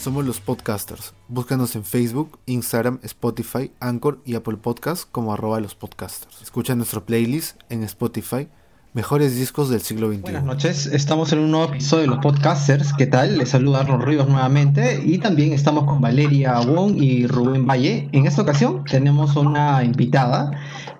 Somos 0.00 0.24
los 0.24 0.40
podcasters. 0.40 1.12
Búscanos 1.28 1.76
en 1.76 1.84
Facebook, 1.84 2.38
Instagram, 2.46 3.00
Spotify, 3.02 3.70
Anchor 3.80 4.22
y 4.24 4.34
Apple 4.34 4.56
Podcasts 4.56 5.04
como 5.04 5.34
arroba 5.34 5.60
los 5.60 5.74
podcasters. 5.74 6.40
Escucha 6.40 6.74
nuestro 6.74 7.04
playlist 7.04 7.60
en 7.68 7.82
Spotify, 7.82 8.48
Mejores 8.94 9.36
Discos 9.36 9.68
del 9.68 9.82
Siglo 9.82 10.08
XXI. 10.08 10.22
Buenas 10.22 10.44
noches, 10.44 10.86
estamos 10.86 11.34
en 11.34 11.40
un 11.40 11.50
nuevo 11.50 11.66
episodio 11.66 12.04
de 12.04 12.06
los 12.06 12.18
podcasters. 12.20 12.94
¿Qué 12.94 13.08
tal? 13.08 13.36
Les 13.36 13.50
saluda 13.50 13.80
Arnold 13.80 14.04
Ríos 14.04 14.26
nuevamente 14.26 15.02
y 15.04 15.18
también 15.18 15.52
estamos 15.52 15.84
con 15.84 16.00
Valeria 16.00 16.58
Wong 16.60 16.96
y 16.96 17.26
Rubén 17.26 17.66
Valle. 17.66 18.08
En 18.12 18.26
esta 18.26 18.40
ocasión 18.40 18.84
tenemos 18.84 19.36
una 19.36 19.84
invitada 19.84 20.50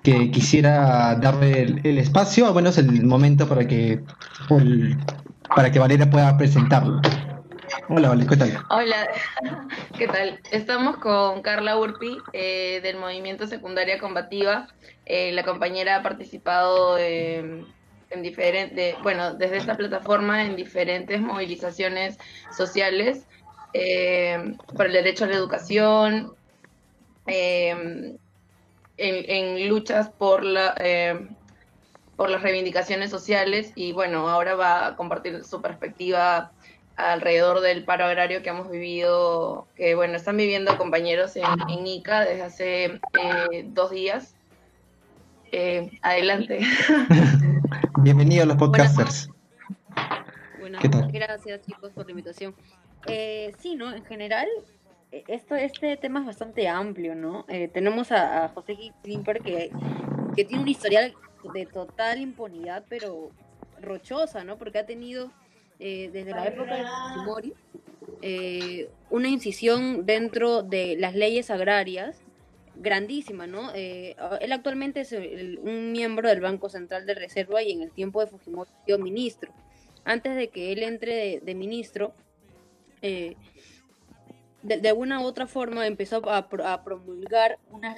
que 0.03 0.29
quisiera 0.29 1.15
darle 1.15 1.81
el, 1.83 1.97
espacio, 1.97 2.53
bueno, 2.53 2.69
es 2.69 2.77
el 2.77 3.03
momento 3.03 3.47
para 3.49 3.65
que, 3.65 4.03
para 5.55 5.71
que 5.71 5.79
Valeria 5.79 6.07
pueda 6.07 6.37
presentarlo. 6.37 7.01
Hola, 7.89 8.09
vale, 8.09 8.25
¿qué 8.27 8.37
tal? 8.37 8.65
Hola, 8.69 9.09
¿qué 9.97 10.07
tal? 10.07 10.39
Estamos 10.51 10.97
con 10.97 11.41
Carla 11.41 11.77
Urpi 11.77 12.17
eh, 12.33 12.79
del 12.81 12.97
Movimiento 12.97 13.47
Secundaria 13.47 13.99
Combativa. 13.99 14.67
Eh, 15.05 15.31
la 15.31 15.43
compañera 15.43 15.97
ha 15.97 16.03
participado 16.03 16.97
en 16.97 17.65
diferentes, 18.21 18.95
bueno, 19.03 19.33
desde 19.35 19.57
esta 19.57 19.77
plataforma 19.77 20.43
en 20.45 20.55
diferentes 20.55 21.21
movilizaciones 21.21 22.17
sociales 22.55 23.25
eh, 23.73 24.55
por 24.75 24.87
el 24.87 24.93
derecho 24.93 25.25
a 25.25 25.27
la 25.27 25.35
educación, 25.35 26.33
en, 27.27 28.19
en, 28.97 29.69
luchas 29.69 30.09
por 30.09 30.43
la 30.43 30.75
por 32.15 32.29
las 32.29 32.43
reivindicaciones 32.43 33.09
sociales 33.09 33.71
y 33.75 33.93
bueno, 33.93 34.29
ahora 34.29 34.53
va 34.53 34.85
a 34.85 34.95
compartir 34.95 35.43
su 35.43 35.59
perspectiva 35.59 36.51
alrededor 37.01 37.61
del 37.61 37.83
paro 37.83 38.05
agrario 38.05 38.41
que 38.43 38.49
hemos 38.49 38.69
vivido, 38.69 39.67
que 39.75 39.95
bueno, 39.95 40.15
están 40.15 40.37
viviendo 40.37 40.77
compañeros 40.77 41.35
en, 41.35 41.87
ICA 41.87 42.21
desde 42.21 42.41
hace 42.43 42.85
eh, 42.85 43.65
dos 43.65 43.91
días. 43.91 44.35
Eh, 45.51 45.91
adelante. 46.01 46.61
Bienvenidos 48.01 48.43
a 48.43 48.47
los 48.47 48.57
podcasters. 48.57 49.29
Bueno, 50.59 50.79
gracias 51.11 51.61
chicos 51.65 51.91
por 51.91 52.05
la 52.05 52.11
invitación. 52.11 52.55
Eh, 53.07 53.53
sí, 53.59 53.75
¿no? 53.75 53.93
En 53.93 54.05
general, 54.05 54.47
esto, 55.11 55.55
este 55.55 55.97
tema 55.97 56.21
es 56.21 56.27
bastante 56.27 56.67
amplio, 56.69 57.15
¿no? 57.15 57.45
tenemos 57.73 58.11
a, 58.11 58.47
José 58.49 58.77
Klimper 59.03 59.41
que, 59.41 59.71
que 60.35 60.45
tiene 60.45 60.63
un 60.63 60.69
historial 60.69 61.13
de 61.53 61.65
total 61.65 62.21
impunidad, 62.21 62.85
pero 62.87 63.31
rochosa, 63.81 64.43
¿no? 64.43 64.57
Porque 64.57 64.79
ha 64.79 64.85
tenido 64.85 65.31
eh, 65.83 66.11
desde 66.13 66.29
la 66.29 66.45
época 66.45 66.75
de 66.75 66.83
Fujimori, 66.83 67.53
eh, 68.21 68.87
una 69.09 69.29
incisión 69.29 70.05
dentro 70.05 70.61
de 70.61 70.95
las 70.95 71.15
leyes 71.15 71.49
agrarias 71.49 72.21
grandísima, 72.75 73.47
¿no? 73.47 73.71
Eh, 73.73 74.15
él 74.41 74.51
actualmente 74.51 75.01
es 75.01 75.11
un 75.11 75.91
miembro 75.91 76.29
del 76.29 76.39
Banco 76.39 76.69
Central 76.69 77.07
de 77.07 77.15
Reserva 77.15 77.63
y 77.63 77.71
en 77.71 77.81
el 77.81 77.91
tiempo 77.91 78.21
de 78.21 78.27
Fujimori 78.27 78.69
fue 78.85 78.99
ministro. 78.99 79.51
Antes 80.05 80.35
de 80.35 80.49
que 80.49 80.71
él 80.71 80.83
entre 80.83 81.39
de, 81.39 81.55
ministro, 81.55 82.13
de, 83.01 83.35
alguna 84.87 85.19
u 85.19 85.23
otra 85.23 85.47
forma 85.47 85.87
empezó 85.87 86.21
a, 86.29 86.47
promulgar 86.83 87.57
una, 87.71 87.95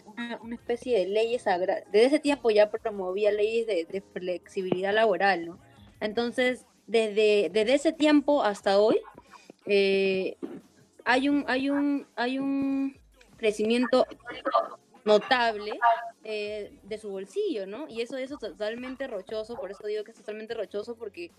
especie 0.54 1.00
de 1.00 1.08
leyes 1.08 1.48
agrarias. 1.48 1.86
Desde 1.92 2.06
ese 2.06 2.20
tiempo 2.20 2.50
ya 2.50 2.72
promovía 2.72 3.34
leyes 3.34 3.68
de, 3.68 3.84
de 3.84 4.00
flexibilidad 4.00 4.94
laboral, 4.94 5.46
¿no? 5.46 5.60
Entonces, 6.00 6.66
desde, 6.88 7.50
desde 7.52 7.74
ese 7.74 7.94
tiempo 7.94 8.44
hasta 8.44 8.80
hoy, 8.80 9.00
eh, 9.66 10.38
hay, 11.06 11.30
un, 11.30 11.46
hay, 11.48 11.70
un, 11.70 12.08
hay 12.16 12.40
un 12.40 12.98
crecimiento 13.38 14.06
notable 15.06 15.74
eh, 16.24 16.72
de 16.84 16.98
su 16.98 17.10
bolsillo, 17.10 17.68
¿no? 17.68 17.88
Y 17.90 18.02
eso, 18.02 18.18
eso 18.18 18.36
es 18.36 18.40
totalmente 18.40 19.08
rochoso, 19.08 19.56
por 19.56 19.72
eso 19.72 19.86
digo 19.86 20.04
que 20.04 20.12
es 20.12 20.18
totalmente 20.18 20.54
rochoso, 20.54 20.96
porque 20.96 21.32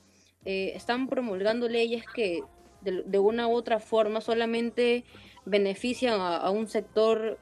eh, 0.45 0.73
están 0.75 1.09
promulgando 1.09 1.69
leyes 1.69 2.05
que 2.15 2.43
de, 2.83 3.19
una 3.19 3.49
u 3.49 3.53
otra 3.53 3.81
forma 3.81 4.21
solamente 4.21 5.05
benefician 5.47 6.21
a, 6.21 6.51
un 6.51 6.69
sector 6.69 7.39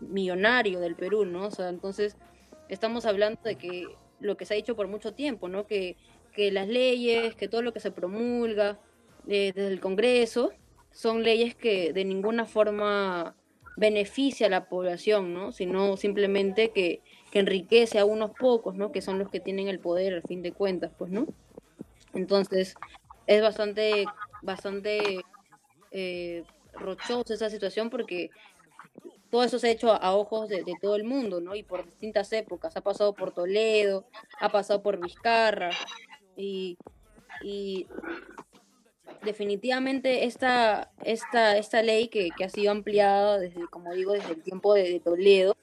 millonario 0.00 0.80
del 0.80 0.96
Perú, 0.96 1.26
¿no? 1.26 1.48
O 1.48 1.50
sea, 1.50 1.68
entonces 1.68 2.16
estamos 2.70 3.04
hablando 3.04 3.42
de 3.42 3.56
que 3.56 3.84
lo 4.20 4.38
que 4.38 4.46
se 4.46 4.54
ha 4.54 4.56
dicho 4.56 4.74
por 4.74 4.88
mucho 4.88 5.12
tiempo, 5.12 5.48
¿no? 5.48 5.66
Que 5.66 5.96
que 6.34 6.50
las 6.50 6.68
leyes, 6.68 7.34
que 7.36 7.48
todo 7.48 7.62
lo 7.62 7.72
que 7.72 7.80
se 7.80 7.90
promulga 7.90 8.78
eh, 9.28 9.52
desde 9.54 9.68
el 9.68 9.80
Congreso 9.80 10.52
son 10.90 11.22
leyes 11.22 11.54
que 11.54 11.92
de 11.92 12.04
ninguna 12.04 12.44
forma 12.44 13.34
beneficia 13.76 14.46
a 14.46 14.50
la 14.50 14.68
población, 14.68 15.34
¿no? 15.34 15.52
Sino 15.52 15.96
simplemente 15.96 16.70
que, 16.70 17.02
enriquece 17.32 17.98
a 17.98 18.04
unos 18.04 18.30
pocos, 18.30 18.76
¿no? 18.76 18.92
Que 18.92 19.02
son 19.02 19.18
los 19.18 19.28
que 19.28 19.40
tienen 19.40 19.66
el 19.66 19.80
poder 19.80 20.14
al 20.14 20.22
fin 20.22 20.40
de 20.40 20.52
cuentas, 20.52 20.92
pues, 20.96 21.10
¿no? 21.10 21.26
Entonces, 22.12 22.76
es 23.26 23.42
bastante, 23.42 24.04
bastante 24.40 25.24
eh, 25.90 26.44
rochosa 26.74 27.34
esa 27.34 27.50
situación 27.50 27.90
porque 27.90 28.30
todo 29.30 29.42
eso 29.42 29.58
se 29.58 29.66
ha 29.66 29.72
hecho 29.72 29.92
a, 29.92 30.14
ojos 30.14 30.48
de, 30.48 30.62
de, 30.62 30.74
todo 30.80 30.94
el 30.94 31.02
mundo, 31.02 31.40
¿no? 31.40 31.56
Y 31.56 31.64
por 31.64 31.84
distintas 31.84 32.32
épocas. 32.32 32.76
Ha 32.76 32.82
pasado 32.82 33.14
por 33.16 33.32
Toledo, 33.32 34.06
ha 34.38 34.52
pasado 34.52 34.80
por 34.80 35.00
Vizcarra, 35.00 35.70
y, 36.36 36.76
definitivamente 39.22 40.24
esta, 40.24 40.90
esta, 41.02 41.56
esta 41.56 41.82
ley 41.82 42.08
que, 42.08 42.30
ha 42.44 42.48
sido 42.48 42.70
ampliada 42.70 43.38
desde, 43.38 43.66
como 43.68 43.92
digo, 43.94 44.12
desde 44.12 44.32
el 44.32 44.42
tiempo 44.42 44.74
de, 44.74 45.00
Toledo, 45.00 45.56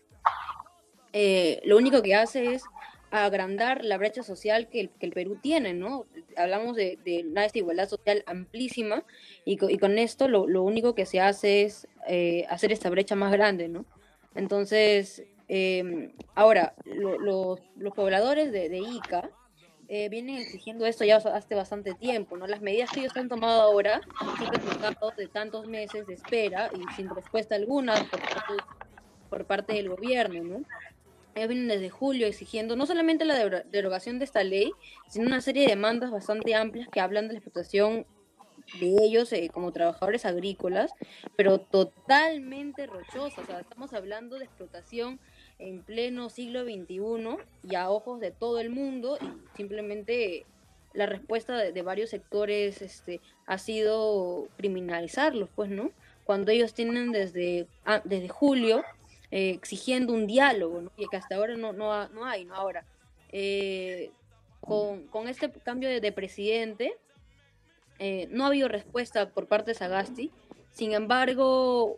eh, 1.13 1.61
lo 1.65 1.77
único 1.77 2.01
que 2.01 2.15
hace 2.15 2.53
es 2.53 2.63
agrandar 3.11 3.83
la 3.83 3.97
brecha 3.97 4.23
social 4.23 4.69
que 4.69 4.89
el, 4.99 5.11
Perú 5.11 5.37
tiene, 5.41 5.73
¿no? 5.73 6.05
Hablamos 6.37 6.75
de, 6.77 6.97
una 7.29 7.43
desigualdad 7.43 7.89
social 7.89 8.23
amplísima 8.25 9.03
y, 9.45 9.57
con 9.57 9.97
esto 9.99 10.27
lo, 10.27 10.63
único 10.63 10.95
que 10.95 11.05
se 11.05 11.19
hace 11.19 11.63
es 11.63 11.87
eh, 12.07 12.45
hacer 12.49 12.71
esta 12.71 12.89
brecha 12.89 13.15
más 13.15 13.31
grande, 13.31 13.67
¿no? 13.67 13.85
Entonces, 14.33 15.23
eh, 15.49 16.13
ahora, 16.33 16.73
los 16.85 17.59
pobladores 17.93 18.53
de, 18.53 18.77
Ica 18.77 19.29
eh, 19.93 20.07
vienen 20.07 20.37
exigiendo 20.37 20.85
esto 20.85 21.03
ya 21.03 21.17
hace 21.17 21.53
bastante 21.53 21.93
tiempo, 21.93 22.37
¿no? 22.37 22.47
Las 22.47 22.61
medidas 22.61 22.89
que 22.91 23.01
ellos 23.01 23.17
han 23.17 23.27
tomado 23.27 23.61
ahora 23.61 23.99
son 24.37 24.53
resultados 24.53 25.17
de 25.17 25.27
tantos 25.27 25.67
meses 25.67 26.07
de 26.07 26.13
espera 26.13 26.71
y 26.73 26.95
sin 26.95 27.13
respuesta 27.13 27.55
alguna 27.55 27.95
por 29.29 29.43
parte, 29.43 29.73
del 29.73 29.89
gobierno, 29.89 30.43
¿no? 30.45 30.65
Ellos 31.35 31.49
vienen 31.49 31.67
desde 31.67 31.89
julio 31.89 32.25
exigiendo 32.25 32.77
no 32.77 32.85
solamente 32.85 33.25
la 33.25 33.35
derogación 33.69 34.17
de 34.17 34.23
esta 34.23 34.45
ley, 34.45 34.71
sino 35.09 35.27
una 35.27 35.41
serie 35.41 35.63
de 35.63 35.71
demandas 35.71 36.09
bastante 36.09 36.55
amplias 36.55 36.87
que 36.87 37.01
hablan 37.01 37.27
de 37.27 37.33
la 37.33 37.39
explotación 37.39 38.05
de 38.79 38.95
ellos 39.03 39.33
eh, 39.33 39.49
como 39.51 39.73
trabajadores 39.73 40.25
agrícolas, 40.25 40.93
pero 41.35 41.59
totalmente 41.59 42.87
rochosas. 42.87 43.39
O 43.39 43.45
sea, 43.45 43.59
estamos 43.59 43.91
hablando 43.91 44.39
de 44.39 44.45
explotación 44.45 45.19
en 45.61 45.83
pleno 45.83 46.29
siglo 46.29 46.63
XXI 46.63 47.37
y 47.69 47.75
a 47.75 47.89
ojos 47.89 48.19
de 48.19 48.31
todo 48.31 48.59
el 48.59 48.69
mundo 48.69 49.17
y 49.21 49.55
simplemente 49.55 50.45
la 50.93 51.05
respuesta 51.05 51.57
de, 51.57 51.81
varios 51.81 52.09
sectores 52.09 52.81
este, 52.81 53.21
ha 53.45 53.57
sido 53.57 54.47
criminalizarlos, 54.57 55.49
pues, 55.55 55.69
¿no? 55.69 55.91
Cuando 56.25 56.51
ellos 56.51 56.73
tienen 56.73 57.11
desde, 57.11 57.67
ah, 57.85 58.01
desde 58.03 58.27
julio 58.27 58.83
eh, 59.31 59.51
exigiendo 59.51 60.13
un 60.13 60.27
diálogo, 60.27 60.81
¿no? 60.81 60.91
Y 60.97 61.07
que 61.07 61.17
hasta 61.17 61.35
ahora 61.35 61.55
no, 61.55 61.71
no, 61.71 62.09
no 62.09 62.25
hay, 62.25 62.43
¿no? 62.43 62.55
Ahora, 62.55 62.85
eh, 63.31 64.11
con, 64.59 65.07
con, 65.07 65.29
este 65.29 65.49
cambio 65.49 65.89
de, 65.89 66.11
presidente, 66.11 66.93
eh, 67.99 68.27
no 68.29 68.43
ha 68.43 68.47
habido 68.47 68.67
respuesta 68.67 69.29
por 69.29 69.47
parte 69.47 69.71
de 69.71 69.75
Sagasti, 69.75 70.31
sin 70.71 70.93
embargo, 70.93 71.97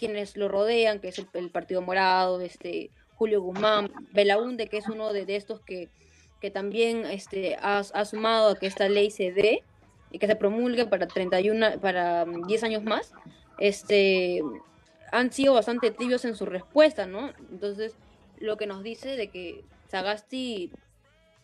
quienes 0.00 0.36
lo 0.36 0.48
rodean, 0.48 0.98
que 0.98 1.08
es 1.08 1.18
el, 1.34 1.50
Partido 1.50 1.82
Morado, 1.82 2.40
este, 2.40 2.90
Julio 3.14 3.42
Guzmán, 3.42 3.92
Belaunde, 4.12 4.66
que 4.66 4.78
es 4.78 4.88
uno 4.88 5.12
de, 5.12 5.24
estos 5.36 5.60
que, 5.60 5.90
que 6.40 6.50
también 6.50 7.04
este, 7.04 7.56
ha, 7.60 7.84
sumado 8.06 8.50
a 8.50 8.56
que 8.56 8.66
esta 8.66 8.88
ley 8.88 9.10
se 9.10 9.30
dé 9.30 9.62
y 10.10 10.18
que 10.18 10.26
se 10.26 10.36
promulgue 10.36 10.86
para 10.86 11.06
31, 11.06 11.80
para 11.80 12.24
10 12.24 12.64
años 12.64 12.82
más, 12.82 13.12
este, 13.58 14.42
han 15.12 15.30
sido 15.32 15.52
bastante 15.52 15.90
tibios 15.90 16.24
en 16.24 16.34
su 16.34 16.46
respuesta, 16.46 17.04
¿no? 17.06 17.30
Entonces, 17.52 17.94
lo 18.38 18.56
que 18.56 18.66
nos 18.66 18.82
dice 18.82 19.16
de 19.16 19.28
que 19.28 19.64
Sagasti 19.88 20.72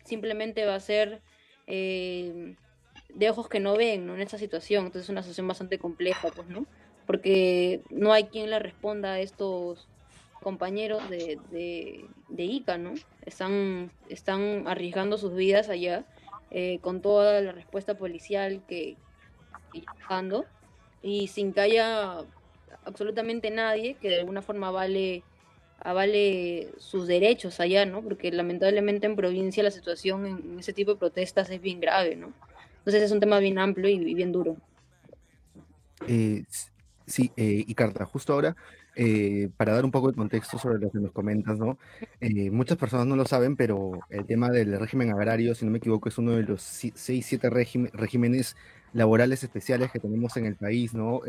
simplemente 0.03 0.65
va 0.65 0.73
a 0.73 0.79
ser 0.79 1.21
eh, 1.67 2.55
de 3.13 3.29
ojos 3.29 3.49
que 3.49 3.59
no 3.59 3.77
ven, 3.77 4.07
¿no? 4.07 4.15
En 4.15 4.21
esta 4.21 4.39
situación, 4.39 4.87
entonces 4.87 5.03
es 5.03 5.09
una 5.09 5.21
situación 5.21 5.47
bastante 5.47 5.77
compleja, 5.77 6.29
pues, 6.35 6.47
¿no? 6.47 6.65
Porque 7.07 7.81
no 7.89 8.13
hay 8.13 8.25
quien 8.25 8.51
le 8.51 8.59
responda 8.59 9.13
a 9.13 9.19
estos 9.19 9.87
compañeros 10.43 11.09
de, 11.09 11.39
de, 11.49 12.43
ICA, 12.43 12.77
¿no? 12.77 12.93
Están, 13.25 13.89
están 14.09 14.67
arriesgando 14.67 15.17
sus 15.17 15.33
vidas 15.33 15.69
allá 15.69 16.05
eh, 16.51 16.79
con 16.81 17.01
toda 17.01 17.41
la 17.41 17.51
respuesta 17.51 17.97
policial 17.97 18.61
que, 18.67 18.97
están 19.73 19.95
dando 20.09 20.45
y 21.01 21.27
sin 21.27 21.53
que 21.53 21.61
haya 21.61 22.19
absolutamente 22.85 23.51
nadie 23.51 23.95
que 23.95 24.09
de 24.09 24.19
alguna 24.19 24.41
forma 24.41 24.71
vale 24.71 25.23
avale 25.79 26.69
sus 26.79 27.07
derechos 27.07 27.59
allá, 27.59 27.85
¿no? 27.85 28.01
Porque 28.01 28.31
lamentablemente 28.31 29.05
en 29.05 29.15
provincia 29.15 29.61
la 29.61 29.71
situación 29.71 30.25
en 30.25 30.59
ese 30.59 30.73
tipo 30.73 30.93
de 30.93 30.97
protestas 30.97 31.49
es 31.49 31.61
bien 31.61 31.79
grave, 31.79 32.15
¿no? 32.15 32.33
Entonces 32.79 33.03
es 33.03 33.11
un 33.11 33.19
tema 33.19 33.39
bien 33.39 33.59
amplio 33.59 33.89
y, 33.89 34.13
bien 34.13 34.31
duro. 34.31 34.57
Eh, 36.07 36.43
sí, 37.07 37.31
eh, 37.35 37.63
y 37.65 37.73
Carta, 37.73 38.05
justo 38.05 38.33
ahora, 38.33 38.55
eh, 38.95 39.49
para 39.57 39.73
dar 39.73 39.85
un 39.85 39.91
poco 39.91 40.09
de 40.09 40.15
contexto 40.15 40.59
sobre 40.59 40.79
lo 40.79 40.91
que 40.91 40.99
nos 40.99 41.11
comentas, 41.11 41.57
¿no? 41.57 41.77
Eh, 42.21 42.51
muchas 42.51 42.77
personas 42.77 43.07
no 43.07 43.15
lo 43.15 43.25
saben, 43.25 43.55
pero 43.55 43.99
el 44.09 44.25
tema 44.25 44.49
del 44.49 44.79
régimen 44.79 45.11
agrario, 45.11 45.55
si 45.55 45.65
no 45.65 45.71
me 45.71 45.79
equivoco, 45.79 46.09
es 46.09 46.17
uno 46.17 46.33
de 46.33 46.43
los 46.43 46.61
seis, 46.61 47.25
siete 47.25 47.49
regímenes 47.49 48.55
laborales 48.93 49.43
especiales 49.43 49.91
que 49.91 49.99
tenemos 49.99 50.37
en 50.37 50.45
el 50.45 50.55
país, 50.55 50.93
¿no? 50.93 51.21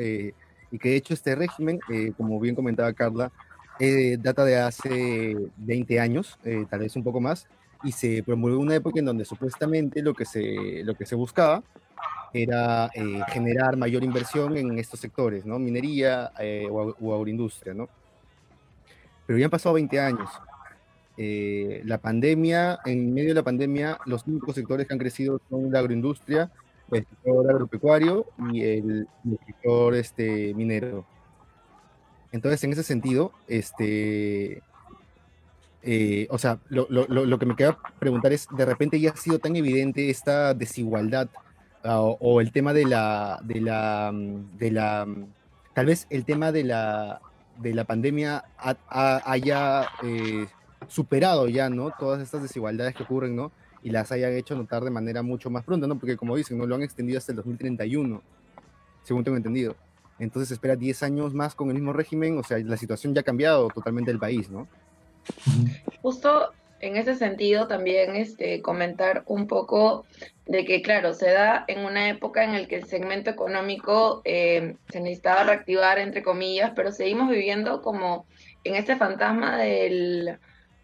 y 0.71 0.79
que 0.79 0.91
de 0.91 0.97
hecho 0.97 1.15
este 1.15 1.35
régimen, 1.35 1.81
como 2.17 2.39
bien 2.41 2.55
comentaba 2.55 2.93
Carla, 2.93 3.33
eh, 3.81 4.17
data 4.21 4.45
de 4.45 4.57
hace 4.57 5.37
20 5.57 6.01
años, 6.01 6.37
eh, 6.45 6.67
tal 6.69 6.81
vez 6.81 6.97
un 6.97 7.05
poco 7.05 7.21
más, 7.21 7.47
y 7.85 7.93
se 7.93 8.25
promulgó 8.25 8.59
una 8.59 8.75
época 8.75 8.99
en 8.99 9.05
donde 9.05 9.25
supuestamente 9.25 10.03
lo 10.03 10.15
que 10.15 10.25
se, 10.25 10.83
lo 10.83 10.97
que 10.97 11.07
se 11.07 11.15
buscaba 11.15 11.63
era 12.33 12.91
eh, 12.95 13.21
generar 13.29 13.77
mayor 13.77 14.05
inversión 14.05 14.57
en 14.57 14.79
estos 14.79 15.01
sectores, 15.01 15.47
¿no? 15.47 15.59
Minería 15.59 16.33
o, 16.71 17.15
agroindustria, 17.15 17.75
¿no? 17.75 17.89
Pero 19.27 19.39
ya 19.39 19.47
han 19.47 19.51
pasado 19.51 19.75
20 19.75 20.01
años. 20.01 20.29
la 21.17 21.99
pandemia, 21.99 22.79
en 22.85 23.13
medio 23.13 23.31
de 23.31 23.35
la 23.35 23.43
pandemia, 23.43 23.99
los 24.07 24.27
únicos 24.27 24.55
sectores 24.55 24.87
que 24.87 24.93
han 24.95 24.99
crecido 24.99 25.41
son 25.51 25.71
la 25.71 25.81
agroindustria, 25.81 26.51
el 26.91 27.07
sector 27.07 27.51
agropecuario 27.51 28.27
y 28.53 28.63
el, 28.63 29.09
el 29.25 29.39
sector 29.47 29.95
este, 29.95 30.55
minero. 30.55 31.05
Entonces, 32.33 32.63
en 32.65 32.73
ese 32.73 32.83
sentido, 32.83 33.33
este, 33.47 34.63
eh, 35.83 36.27
o 36.31 36.39
sea, 36.39 36.59
lo, 36.69 36.87
lo, 36.91 37.07
lo, 37.07 37.39
que 37.39 37.47
me 37.47 37.57
queda 37.57 37.79
preguntar 37.99 38.33
es, 38.33 38.49
¿de 38.55 38.65
repente 38.65 39.01
ya 39.01 39.11
ha 39.11 39.17
sido 39.17 39.39
tan 39.39 39.57
evidente 39.57 40.11
esta 40.11 40.53
desigualdad 40.55 41.29
ah, 41.85 42.01
o, 42.01 42.41
el 42.41 42.53
tema 42.53 42.73
de 42.73 42.85
la, 42.85 43.41
de 43.43 43.61
la, 43.61 44.13
de 44.13 44.71
la, 44.71 45.07
tal 45.75 45.87
vez 45.87 46.07
el 46.11 46.25
tema 46.25 46.53
de 46.53 46.65
la, 46.65 47.21
de 47.59 47.75
la 47.75 47.85
pandemia 47.85 48.45
haya 48.89 49.89
eh, 50.03 50.47
superado 50.87 51.49
ya, 51.49 51.69
¿no? 51.71 51.93
Todas 51.99 52.23
estas 52.23 52.43
desigualdades 52.43 52.95
que 52.95 53.03
ocurren, 53.03 53.35
¿no? 53.37 53.53
Y 53.83 53.91
las 53.91 54.11
hayan 54.13 54.33
hecho 54.33 54.57
notar 54.57 54.83
de 54.83 54.91
manera 54.91 55.23
mucho 55.23 55.51
más 55.51 55.65
pronta, 55.65 55.87
¿no? 55.87 55.99
Porque 55.99 56.17
como 56.17 56.37
dicen, 56.37 56.59
¿no? 56.59 56.67
Lo 56.67 56.75
han 56.75 56.83
extendido 56.83 57.19
hasta 57.19 57.33
el 57.33 57.37
2031, 57.37 58.23
según 59.03 59.25
tengo 59.25 59.37
entendido 59.37 59.77
entonces 60.19 60.51
espera 60.51 60.77
10 60.77 61.03
años 61.05 61.35
más 61.35 61.55
con 61.55 61.69
el 61.69 61.75
mismo 61.75 61.93
régimen, 61.93 62.39
o 62.39 62.43
sea, 62.43 62.59
la 62.59 62.77
situación 62.77 63.15
ya 63.15 63.21
ha 63.21 63.25
cambiado 63.25 63.69
totalmente 63.69 64.11
el 64.11 64.19
país, 64.19 64.51
¿no? 64.51 64.67
Justo 66.03 66.53
en 66.81 66.97
ese 66.97 67.15
sentido 67.17 67.67
también 67.67 68.17
este, 68.17 68.63
comentar 68.63 69.23
un 69.27 69.47
poco 69.47 70.05
de 70.47 70.65
que, 70.65 70.81
claro, 70.83 71.13
se 71.13 71.31
da 71.31 71.65
en 71.69 71.85
una 71.85 72.09
época 72.09 72.45
en 72.45 72.53
la 72.53 72.67
que 72.67 72.77
el 72.77 72.87
segmento 72.87 73.31
económico 73.31 74.23
eh, 74.25 74.77
se 74.91 75.01
necesitaba 75.01 75.45
reactivar, 75.45 75.99
entre 75.99 76.23
comillas, 76.23 76.73
pero 76.75 76.91
seguimos 76.93 77.29
viviendo 77.29 77.83
como 77.83 78.27
en 78.65 78.75
este 78.75 78.97
fantasma 78.97 79.59
del, 79.59 80.39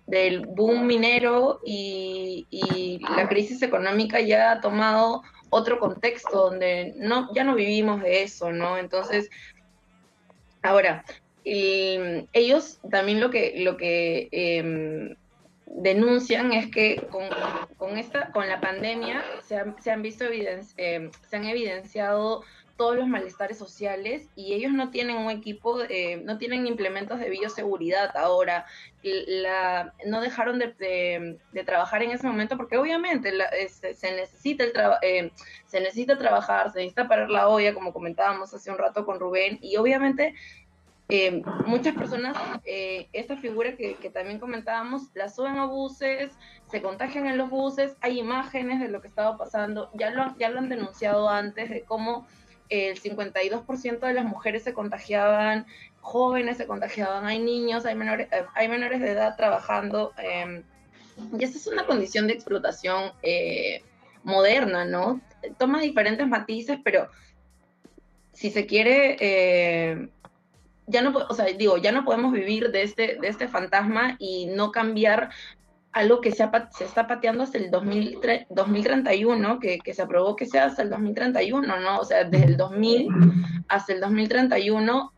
del 0.06 0.46
boom 0.46 0.86
minero 0.86 1.60
y, 1.64 2.46
y, 2.50 3.00
la 3.16 3.28
crisis 3.28 3.62
económica 3.62 4.20
ya 4.20 4.52
ha 4.52 4.60
tomado 4.60 5.22
otro 5.48 5.78
contexto 5.78 6.50
donde 6.50 6.92
no, 6.96 7.32
ya 7.34 7.44
no 7.44 7.54
vivimos 7.54 8.02
de 8.02 8.22
eso, 8.22 8.52
¿no? 8.52 8.76
Entonces, 8.76 9.30
ahora, 10.62 11.04
ellos 11.44 12.80
también 12.90 13.20
lo 13.20 13.30
que, 13.30 13.54
lo 13.58 13.76
que 13.76 14.28
em, 14.32 15.14
denuncian 15.66 16.52
es 16.52 16.70
que 16.70 17.06
con, 17.78 17.98
esta, 17.98 18.30
con 18.32 18.48
la 18.48 18.60
pandemia 18.60 19.24
se 19.42 19.56
han, 19.56 19.80
se 19.82 19.90
han 19.90 20.02
visto 20.02 20.24
em, 20.26 21.10
se 21.28 21.36
han 21.36 21.44
evidenciado 21.44 22.42
todos 22.76 22.96
los 22.96 23.06
malestares 23.06 23.56
sociales 23.56 24.28
y 24.34 24.54
ellos 24.54 24.72
no 24.72 24.90
tienen 24.90 25.16
un 25.16 25.30
equipo, 25.30 25.80
eh, 25.88 26.20
no 26.24 26.38
tienen 26.38 26.66
implementos 26.66 27.20
de 27.20 27.30
bioseguridad 27.30 28.16
ahora. 28.16 28.66
La, 29.02 29.92
no 30.06 30.20
dejaron 30.20 30.58
de, 30.58 31.38
trabajar 31.66 32.02
en 32.02 32.10
ese 32.10 32.26
momento 32.26 32.56
porque 32.56 32.78
obviamente 32.78 33.32
se, 33.68 34.12
necesita 34.12 34.64
el 34.64 34.72
eh, 35.02 35.30
se 35.66 35.80
necesita 35.80 36.18
trabajar, 36.18 36.72
se 36.72 36.78
necesita 36.78 37.06
parar 37.06 37.30
la 37.30 37.48
olla, 37.48 37.74
como 37.74 37.92
comentábamos 37.92 38.52
hace 38.54 38.70
un 38.70 38.78
rato 38.78 39.04
con 39.04 39.20
Rubén, 39.20 39.58
y 39.60 39.76
obviamente 39.76 40.34
eh, 41.08 41.42
muchas 41.66 41.94
personas, 41.94 42.36
esta 42.64 43.36
figura 43.36 43.76
que, 43.76 44.10
también 44.12 44.38
comentábamos, 44.38 45.02
la 45.14 45.28
suben 45.28 45.58
a 45.58 45.66
buses, 45.66 46.32
se 46.70 46.82
contagian 46.82 47.26
en 47.26 47.38
los 47.38 47.50
buses, 47.50 47.96
hay 48.00 48.18
imágenes 48.18 48.80
de 48.80 48.88
lo 48.88 49.00
que 49.02 49.08
estaba 49.08 49.36
pasando, 49.36 49.90
ya 49.94 50.10
lo, 50.10 50.36
ya 50.38 50.48
lo 50.48 50.58
han 50.58 50.68
denunciado 50.68 51.28
antes 51.28 51.68
de 51.70 51.82
cómo 51.82 52.26
el 52.68 53.00
52% 53.00 54.00
de 54.00 54.14
las 54.14 54.24
mujeres 54.24 54.62
se 54.62 54.72
contagiaban, 54.72 55.66
jóvenes 56.00 56.58
se 56.58 56.66
contagiaban, 56.66 57.26
hay 57.26 57.38
niños, 57.38 57.86
hay 57.86 57.94
menores, 57.94 58.28
eh, 58.32 58.44
hay 58.54 58.68
menores 58.68 59.00
de 59.00 59.10
edad 59.10 59.36
trabajando. 59.36 60.12
Em, 60.18 60.62
y 61.38 61.44
esa 61.44 61.56
es 61.56 61.66
una 61.66 61.86
condición 61.86 62.26
de 62.26 62.34
explotación 62.34 63.12
eh, 63.22 63.82
moderna, 64.22 64.84
¿no? 64.84 65.20
Toma 65.58 65.80
diferentes 65.80 66.26
matices, 66.26 66.78
pero 66.82 67.08
si 68.32 68.50
se 68.50 68.66
quiere, 68.66 69.16
eh, 69.20 70.08
ya 70.86 71.02
no, 71.02 71.12
o 71.28 71.34
sea, 71.34 71.46
digo, 71.46 71.76
ya 71.78 71.92
no 71.92 72.04
podemos 72.04 72.32
vivir 72.32 72.70
de 72.70 72.82
este, 72.82 73.18
de 73.20 73.28
este 73.28 73.48
fantasma 73.48 74.16
y 74.18 74.46
no 74.46 74.70
cambiar 74.70 75.30
algo 75.92 76.20
que 76.20 76.32
se, 76.32 76.44
está 76.80 77.06
pateando 77.06 77.44
hasta 77.44 77.58
el 77.58 77.70
2031, 77.70 79.60
que, 79.60 79.78
que, 79.78 79.94
se 79.94 80.02
aprobó 80.02 80.34
que 80.34 80.46
sea 80.46 80.64
hasta 80.64 80.82
el 80.82 80.90
2031, 80.90 81.80
¿no? 81.80 82.00
O 82.00 82.04
sea, 82.04 82.24
desde 82.24 82.46
el 82.46 82.56
2000 82.56 83.08
hasta 83.68 83.92
el 83.92 84.00
2031 84.00 85.12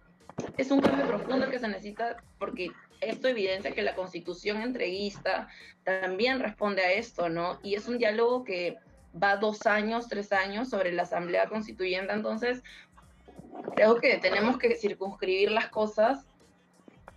es 0.59 0.71
un 0.71 0.81
cambio 0.81 1.07
profundo 1.07 1.49
que 1.49 1.59
se 1.59 1.69
necesita 1.69 2.23
porque 2.39 2.71
esto 3.01 3.29
evidencia 3.29 3.73
que 3.73 3.83
la 3.83 3.95
constitución 3.95 4.61
entreguista 4.61 5.49
también 5.85 6.41
responde 6.41 6.83
a 6.83 6.93
esto, 6.93 7.29
¿no? 7.31 7.59
Y 7.63 7.75
es 7.75 7.89
un 7.89 7.97
diálogo 7.97 8.45
que 8.45 8.77
va 9.21 9.37
dos 9.37 9.67
años, 9.67 10.09
tres 10.09 10.33
años 10.33 10.69
sobre 10.69 10.93
la 10.93 11.03
asamblea 11.03 11.49
constituyente, 11.49 12.13
entonces 12.13 12.63
creo 13.75 13.97
que 13.97 14.19
tenemos 14.19 14.59
que 14.59 14.75
circunscribir 14.75 15.51
las 15.51 15.69
cosas 15.69 16.27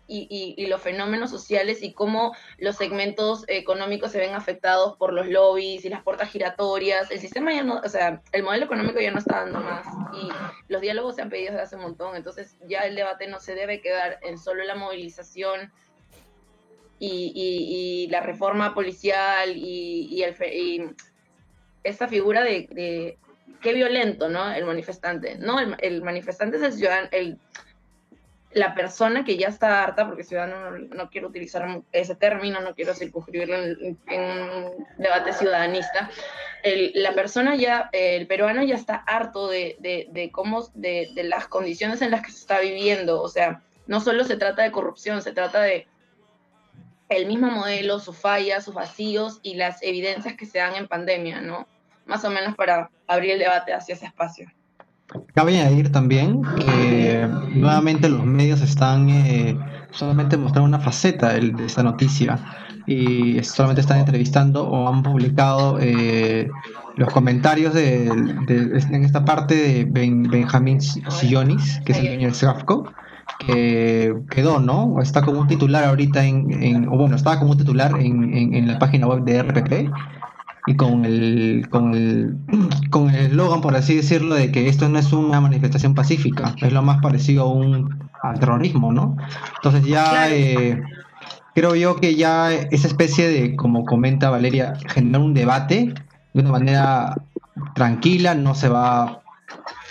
y, 0.10 0.66
los 0.68 0.82
fenómenos 0.82 1.30
sociales 1.30 1.84
y 1.84 1.94
cómo 1.94 2.36
los 2.58 2.78
segmentos 2.78 3.46
económicos 3.48 4.12
se 4.12 4.20
ven 4.20 4.34
afectados 4.34 4.98
por 4.98 5.14
los 5.14 5.28
lobbies 5.28 5.86
y 5.86 5.90
las 5.90 6.02
puertas 6.04 6.30
giratorias. 6.32 7.12
El 7.12 7.20
sistema 7.20 7.54
ya 7.54 7.64
no, 7.64 7.80
o 7.84 7.90
sea, 7.90 8.22
el 8.32 8.44
modelo 8.44 8.66
económico 8.66 9.00
ya 9.00 9.12
no 9.12 9.20
está 9.20 9.42
dando 9.42 9.60
más 9.60 9.86
y 10.14 10.30
los 10.68 10.82
diálogos 10.82 11.16
se 11.16 11.22
han 11.22 11.30
pedido 11.30 11.52
desde 11.52 11.64
hace 11.64 11.76
un 11.76 11.84
montón. 11.84 12.16
Entonces 12.16 12.58
ya 12.68 12.82
el 12.82 12.96
debate 12.96 13.28
no 13.28 13.40
se 13.40 13.54
debe 13.54 13.82
quedar 13.82 14.20
en 14.24 14.38
solo 14.38 14.64
la 14.64 14.76
movilización 14.76 15.72
y, 17.00 18.08
la 18.12 18.22
reforma 18.22 18.74
policial 18.74 19.56
y, 19.56 20.24
el, 20.24 20.96
esta 21.84 22.08
figura 22.08 22.44
de, 22.44 23.18
qué 23.62 23.74
violento, 23.74 24.30
¿no? 24.30 24.52
El 24.52 24.66
manifestante. 24.66 25.38
No, 25.38 25.60
el, 25.60 25.76
el 25.80 26.02
manifestante 26.02 26.58
es 26.58 26.64
el 26.64 26.74
ciudadano, 26.74 27.10
el 27.12 27.40
la 28.52 28.74
persona 28.74 29.24
que 29.24 29.38
ya 29.38 29.48
está 29.48 29.84
harta, 29.84 30.08
porque 30.08 30.24
ciudadano 30.24 30.72
no, 30.72 31.10
quiero 31.10 31.28
utilizar 31.28 31.82
ese 31.92 32.16
término, 32.16 32.62
no 32.62 32.74
quiero 32.74 32.96
circunscribirlo 32.96 33.56
en, 33.56 33.98
un 34.08 34.88
debate 34.98 35.34
ciudadanista, 35.34 36.10
la 36.64 37.14
persona 37.14 37.56
ya, 37.56 37.90
el 37.92 38.26
peruano 38.26 38.64
ya 38.64 38.76
está 38.76 38.96
harto 38.96 39.48
de, 39.48 39.78
de, 39.80 40.32
cómo, 40.32 40.68
de, 40.74 41.10
de, 41.14 41.24
las 41.24 41.48
condiciones 41.48 42.02
en 42.02 42.12
las 42.12 42.22
que 42.22 42.32
se 42.32 42.40
está 42.40 42.60
viviendo, 42.60 43.22
o 43.22 43.30
sea, 43.30 43.62
no 43.86 44.02
solo 44.02 44.24
se 44.24 44.38
trata 44.38 44.64
de 44.64 44.72
corrupción, 44.72 45.22
se 45.22 45.32
trata 45.32 45.62
de 45.62 45.88
el 47.10 47.26
mismo 47.26 47.50
modelo, 47.50 48.00
sus 48.00 48.18
fallas, 48.18 48.66
sus 48.66 48.74
vacíos 48.74 49.40
y 49.42 49.56
las 49.56 49.82
evidencias 49.82 50.36
que 50.36 50.46
se 50.46 50.60
dan 50.60 50.76
en 50.76 50.88
pandemia, 50.88 51.42
¿no? 51.42 51.68
Más 52.10 52.26
o 52.26 52.32
menos 52.32 52.56
para 52.56 52.90
abrir 53.08 53.32
el 53.32 53.40
debate 53.40 53.72
hacia 53.72 53.94
ese 53.94 54.08
espacio. 54.08 54.48
Cabe 55.36 55.60
añadir 55.60 55.92
también 55.92 56.42
que 56.58 57.28
nuevamente 57.56 58.10
los 58.10 58.26
medios 58.26 58.62
están 58.62 59.10
eh, 59.10 59.58
solamente 59.92 60.36
mostrando 60.38 60.68
una 60.68 60.80
faceta 60.80 61.34
de, 61.34 61.54
esta 61.66 61.84
noticia 61.84 62.38
y 62.88 63.42
solamente 63.44 63.82
están 63.82 64.00
entrevistando 64.00 64.68
o 64.68 64.88
han 64.88 65.04
publicado 65.04 65.78
eh, 65.80 66.50
los 66.96 67.10
comentarios 67.12 67.74
de, 67.76 68.08
en 68.08 69.04
esta 69.04 69.24
parte 69.24 69.56
de 69.56 69.86
Benjamín 69.86 70.82
Sillonis, 70.82 71.80
que 71.86 71.92
es 71.92 72.00
el 72.00 72.08
dueño 72.08 72.28
de 72.30 72.34
Safco, 72.34 72.92
que 73.40 74.16
quedó, 74.30 74.60
¿no? 74.60 75.00
Está 75.02 75.22
como 75.22 75.42
un 75.42 75.48
titular 75.48 75.86
ahorita 75.86 76.26
en, 76.26 76.52
en 76.62 76.88
o 76.88 76.98
bueno, 76.98 77.16
estaba 77.16 77.40
como 77.40 77.52
un 77.52 77.58
titular 77.58 78.00
en, 78.00 78.36
en, 78.36 78.54
en 78.54 78.68
la 78.68 78.80
página 78.80 79.08
web 79.08 79.24
de 79.24 79.44
RPP 79.44 79.92
y 80.70 80.76
con 80.76 81.04
el 81.04 81.68
con 81.72 81.96
el 81.96 82.38
con 82.92 83.10
el 83.10 83.26
eslogan, 83.28 83.62
por 83.62 83.76
así 83.76 83.96
decirlo, 83.96 84.36
de 84.36 84.52
que 84.52 84.68
esto 84.68 84.88
no 84.88 85.00
es 85.00 85.12
una 85.12 85.42
manifestación 85.42 85.96
pacífica, 85.96 86.56
es 86.62 86.72
lo 86.72 86.84
más 86.84 87.02
parecido 87.02 87.44
a 87.44 87.52
un 87.52 88.10
al 88.22 88.40
terrorismo, 88.40 88.94
¿no? 88.94 89.18
Entonces 89.56 89.84
ya 89.86 90.30
eh, 90.30 90.80
creo 91.56 91.74
yo 91.74 91.96
que 91.96 92.16
ya 92.16 92.54
esa 92.54 92.88
especie 92.88 93.28
de, 93.28 93.56
como 93.56 93.84
comenta 93.86 94.30
Valeria, 94.30 94.76
generar 94.94 95.22
un 95.22 95.34
debate 95.34 95.94
de 96.34 96.42
una 96.42 96.52
manera 96.52 97.16
tranquila 97.74 98.36
no 98.36 98.54
se 98.54 98.70
va 98.70 99.22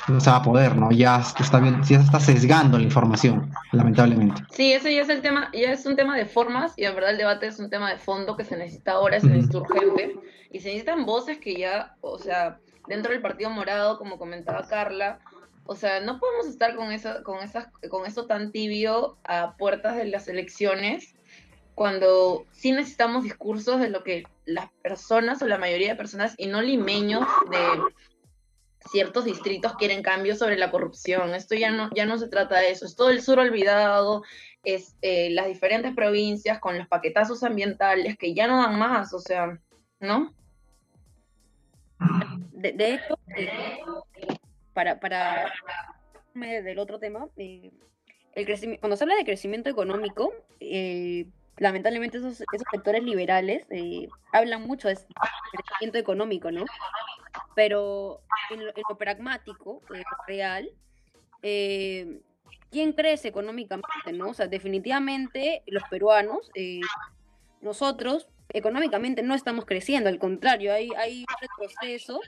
no 0.08 0.20
se 0.20 0.30
va 0.30 0.36
a 0.36 0.42
poder, 0.42 0.76
¿no? 0.76 0.90
Ya 0.90 1.20
está 1.20 1.60
bien, 1.60 1.80
ya 1.82 1.98
se 1.98 2.04
está 2.04 2.20
sesgando 2.20 2.78
la 2.78 2.84
información, 2.84 3.50
lamentablemente. 3.72 4.42
Sí, 4.50 4.72
ese 4.72 4.94
ya 4.94 5.02
es 5.02 5.08
el 5.08 5.22
tema, 5.22 5.50
ya 5.52 5.72
es 5.72 5.86
un 5.86 5.96
tema 5.96 6.16
de 6.16 6.24
formas 6.26 6.72
y 6.76 6.84
en 6.84 6.94
verdad 6.94 7.10
el 7.10 7.18
debate 7.18 7.46
es 7.46 7.58
un 7.58 7.70
tema 7.70 7.90
de 7.90 7.98
fondo 7.98 8.36
que 8.36 8.44
se 8.44 8.56
necesita 8.56 8.92
ahora, 8.92 9.20
se 9.20 9.26
necesita 9.26 9.58
urgente 9.58 10.14
y 10.50 10.60
se 10.60 10.68
necesitan 10.68 11.04
voces 11.04 11.38
que 11.38 11.54
ya, 11.56 11.96
o 12.00 12.18
sea, 12.18 12.58
dentro 12.88 13.12
del 13.12 13.20
Partido 13.20 13.50
Morado, 13.50 13.98
como 13.98 14.18
comentaba 14.18 14.66
Carla, 14.66 15.20
o 15.64 15.76
sea, 15.76 16.00
no 16.00 16.18
podemos 16.18 16.46
estar 16.46 16.74
con 16.74 16.92
eso, 16.92 17.22
con 17.24 17.42
esas, 17.42 17.66
con 17.90 18.06
eso 18.06 18.26
tan 18.26 18.52
tibio 18.52 19.18
a 19.24 19.54
puertas 19.56 19.96
de 19.96 20.06
las 20.06 20.26
elecciones 20.28 21.14
cuando 21.74 22.44
sí 22.50 22.72
necesitamos 22.72 23.22
discursos 23.22 23.78
de 23.78 23.88
lo 23.88 24.02
que 24.02 24.24
las 24.46 24.68
personas 24.82 25.40
o 25.42 25.46
la 25.46 25.58
mayoría 25.58 25.90
de 25.90 25.94
personas 25.94 26.34
y 26.36 26.46
no 26.46 26.60
limeños 26.60 27.24
de 27.50 27.58
ciertos 28.90 29.24
distritos 29.24 29.74
quieren 29.76 30.02
cambios 30.02 30.38
sobre 30.38 30.56
la 30.56 30.70
corrupción. 30.70 31.34
Esto 31.34 31.54
ya 31.54 31.70
no, 31.70 31.90
ya 31.94 32.06
no 32.06 32.18
se 32.18 32.28
trata 32.28 32.58
de 32.58 32.70
eso, 32.70 32.86
es 32.86 32.96
todo 32.96 33.10
el 33.10 33.22
sur 33.22 33.38
olvidado, 33.38 34.22
es 34.64 34.96
eh, 35.02 35.30
las 35.30 35.46
diferentes 35.46 35.94
provincias 35.94 36.58
con 36.58 36.78
los 36.78 36.88
paquetazos 36.88 37.42
ambientales 37.42 38.16
que 38.16 38.34
ya 38.34 38.46
no 38.46 38.62
dan 38.62 38.78
más, 38.78 39.12
o 39.14 39.20
sea, 39.20 39.58
¿no? 40.00 40.34
De, 42.52 42.72
de 42.72 42.94
hecho, 42.94 43.18
eh, 43.36 43.80
para, 44.72 45.00
para 45.00 45.52
del 46.34 46.78
otro 46.78 46.98
tema, 46.98 47.26
eh, 47.36 47.70
el 48.34 48.46
crecimiento, 48.46 48.80
cuando 48.80 48.96
se 48.96 49.04
habla 49.04 49.16
de 49.16 49.24
crecimiento 49.24 49.68
económico, 49.68 50.32
eh, 50.60 51.26
lamentablemente 51.56 52.18
esos, 52.18 52.34
esos 52.34 52.66
sectores 52.70 53.02
liberales 53.02 53.66
eh, 53.70 54.08
hablan 54.32 54.66
mucho 54.66 54.88
de 54.88 54.96
crecimiento 55.52 55.98
económico, 55.98 56.52
¿no? 56.52 56.64
Pero 57.54 58.22
en 58.50 58.66
lo, 58.66 58.72
pragmático, 58.96 59.82
real, 60.26 60.70
eh, 61.42 62.20
¿quién 62.70 62.92
crece 62.92 63.28
económicamente, 63.28 64.12
no? 64.12 64.30
O 64.30 64.34
sea, 64.34 64.46
definitivamente 64.46 65.62
los 65.66 65.82
peruanos, 65.90 66.50
eh, 66.54 66.80
nosotros 67.60 68.28
económicamente 68.50 69.22
no 69.22 69.34
estamos 69.34 69.66
creciendo, 69.66 70.08
al 70.08 70.18
contrario, 70.18 70.72
hay, 70.72 70.88
hay 70.96 71.20
un 71.20 71.26
retroceso 71.40 72.20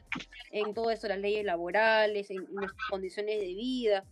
en 0.50 0.74
todo 0.74 0.90
esto, 0.90 1.08
las 1.08 1.18
leyes 1.18 1.44
laborales, 1.44 2.30
en 2.30 2.46
nuestras 2.52 2.88
condiciones 2.90 3.40
de 3.40 3.46
vida. 3.46 4.04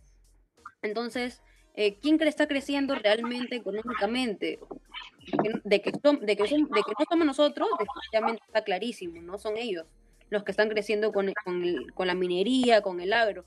Entonces, 0.81 1.43
eh, 1.75 1.99
¿quién 1.99 2.19
está 2.21 2.47
creciendo 2.47 2.95
realmente 2.95 3.57
económicamente? 3.57 4.59
De 5.63 5.81
que, 5.81 5.91
de, 5.91 6.35
que 6.35 6.43
no 6.43 7.05
somos 7.07 7.25
nosotros, 7.27 7.69
definitivamente 7.77 8.41
está 8.47 8.63
clarísimo, 8.63 9.21
no 9.21 9.37
son 9.37 9.57
ellos 9.57 9.85
los 10.29 10.43
que 10.43 10.51
están 10.51 10.69
creciendo 10.69 11.11
con, 11.11 11.33
con, 11.93 12.07
la 12.07 12.15
minería, 12.15 12.81
con 12.81 12.99
el 12.99 13.13
agro. 13.13 13.45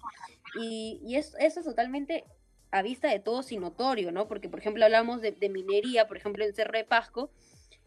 Y, 0.61 1.01
y 1.05 1.17
eso, 1.17 1.37
es 1.39 1.55
totalmente 1.55 2.25
a 2.71 2.83
vista 2.83 3.09
de 3.09 3.21
todos 3.21 3.53
y 3.53 3.59
notorio, 3.59 4.12
¿no? 4.12 4.29
Porque, 4.29 4.49
por 4.49 4.61
ejemplo, 4.61 4.85
hablamos 4.85 5.21
de, 5.21 5.49
minería, 5.49 6.09
por 6.09 6.17
ejemplo, 6.17 6.45
en 6.45 6.55
Cerro 6.55 6.77
de 6.77 6.85
Pasco, 6.85 7.31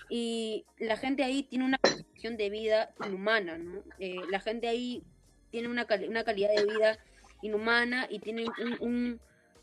y 0.09 0.65
la 0.77 0.97
gente 0.97 1.23
ahí 1.23 1.43
tiene 1.43 1.65
una 1.65 1.79
condición 1.79 2.37
de 2.37 2.49
vida 2.49 2.93
inhumana, 3.05 3.57
¿no? 3.57 3.81
Eh, 3.99 4.17
la 4.29 4.39
gente 4.39 4.67
ahí 4.67 5.03
tiene 5.49 5.67
una, 5.67 5.87
una 6.07 6.23
calidad 6.23 6.49
de 6.55 6.65
vida 6.65 6.99
inhumana 7.41 8.07
y 8.09 8.19
tiene 8.19 8.45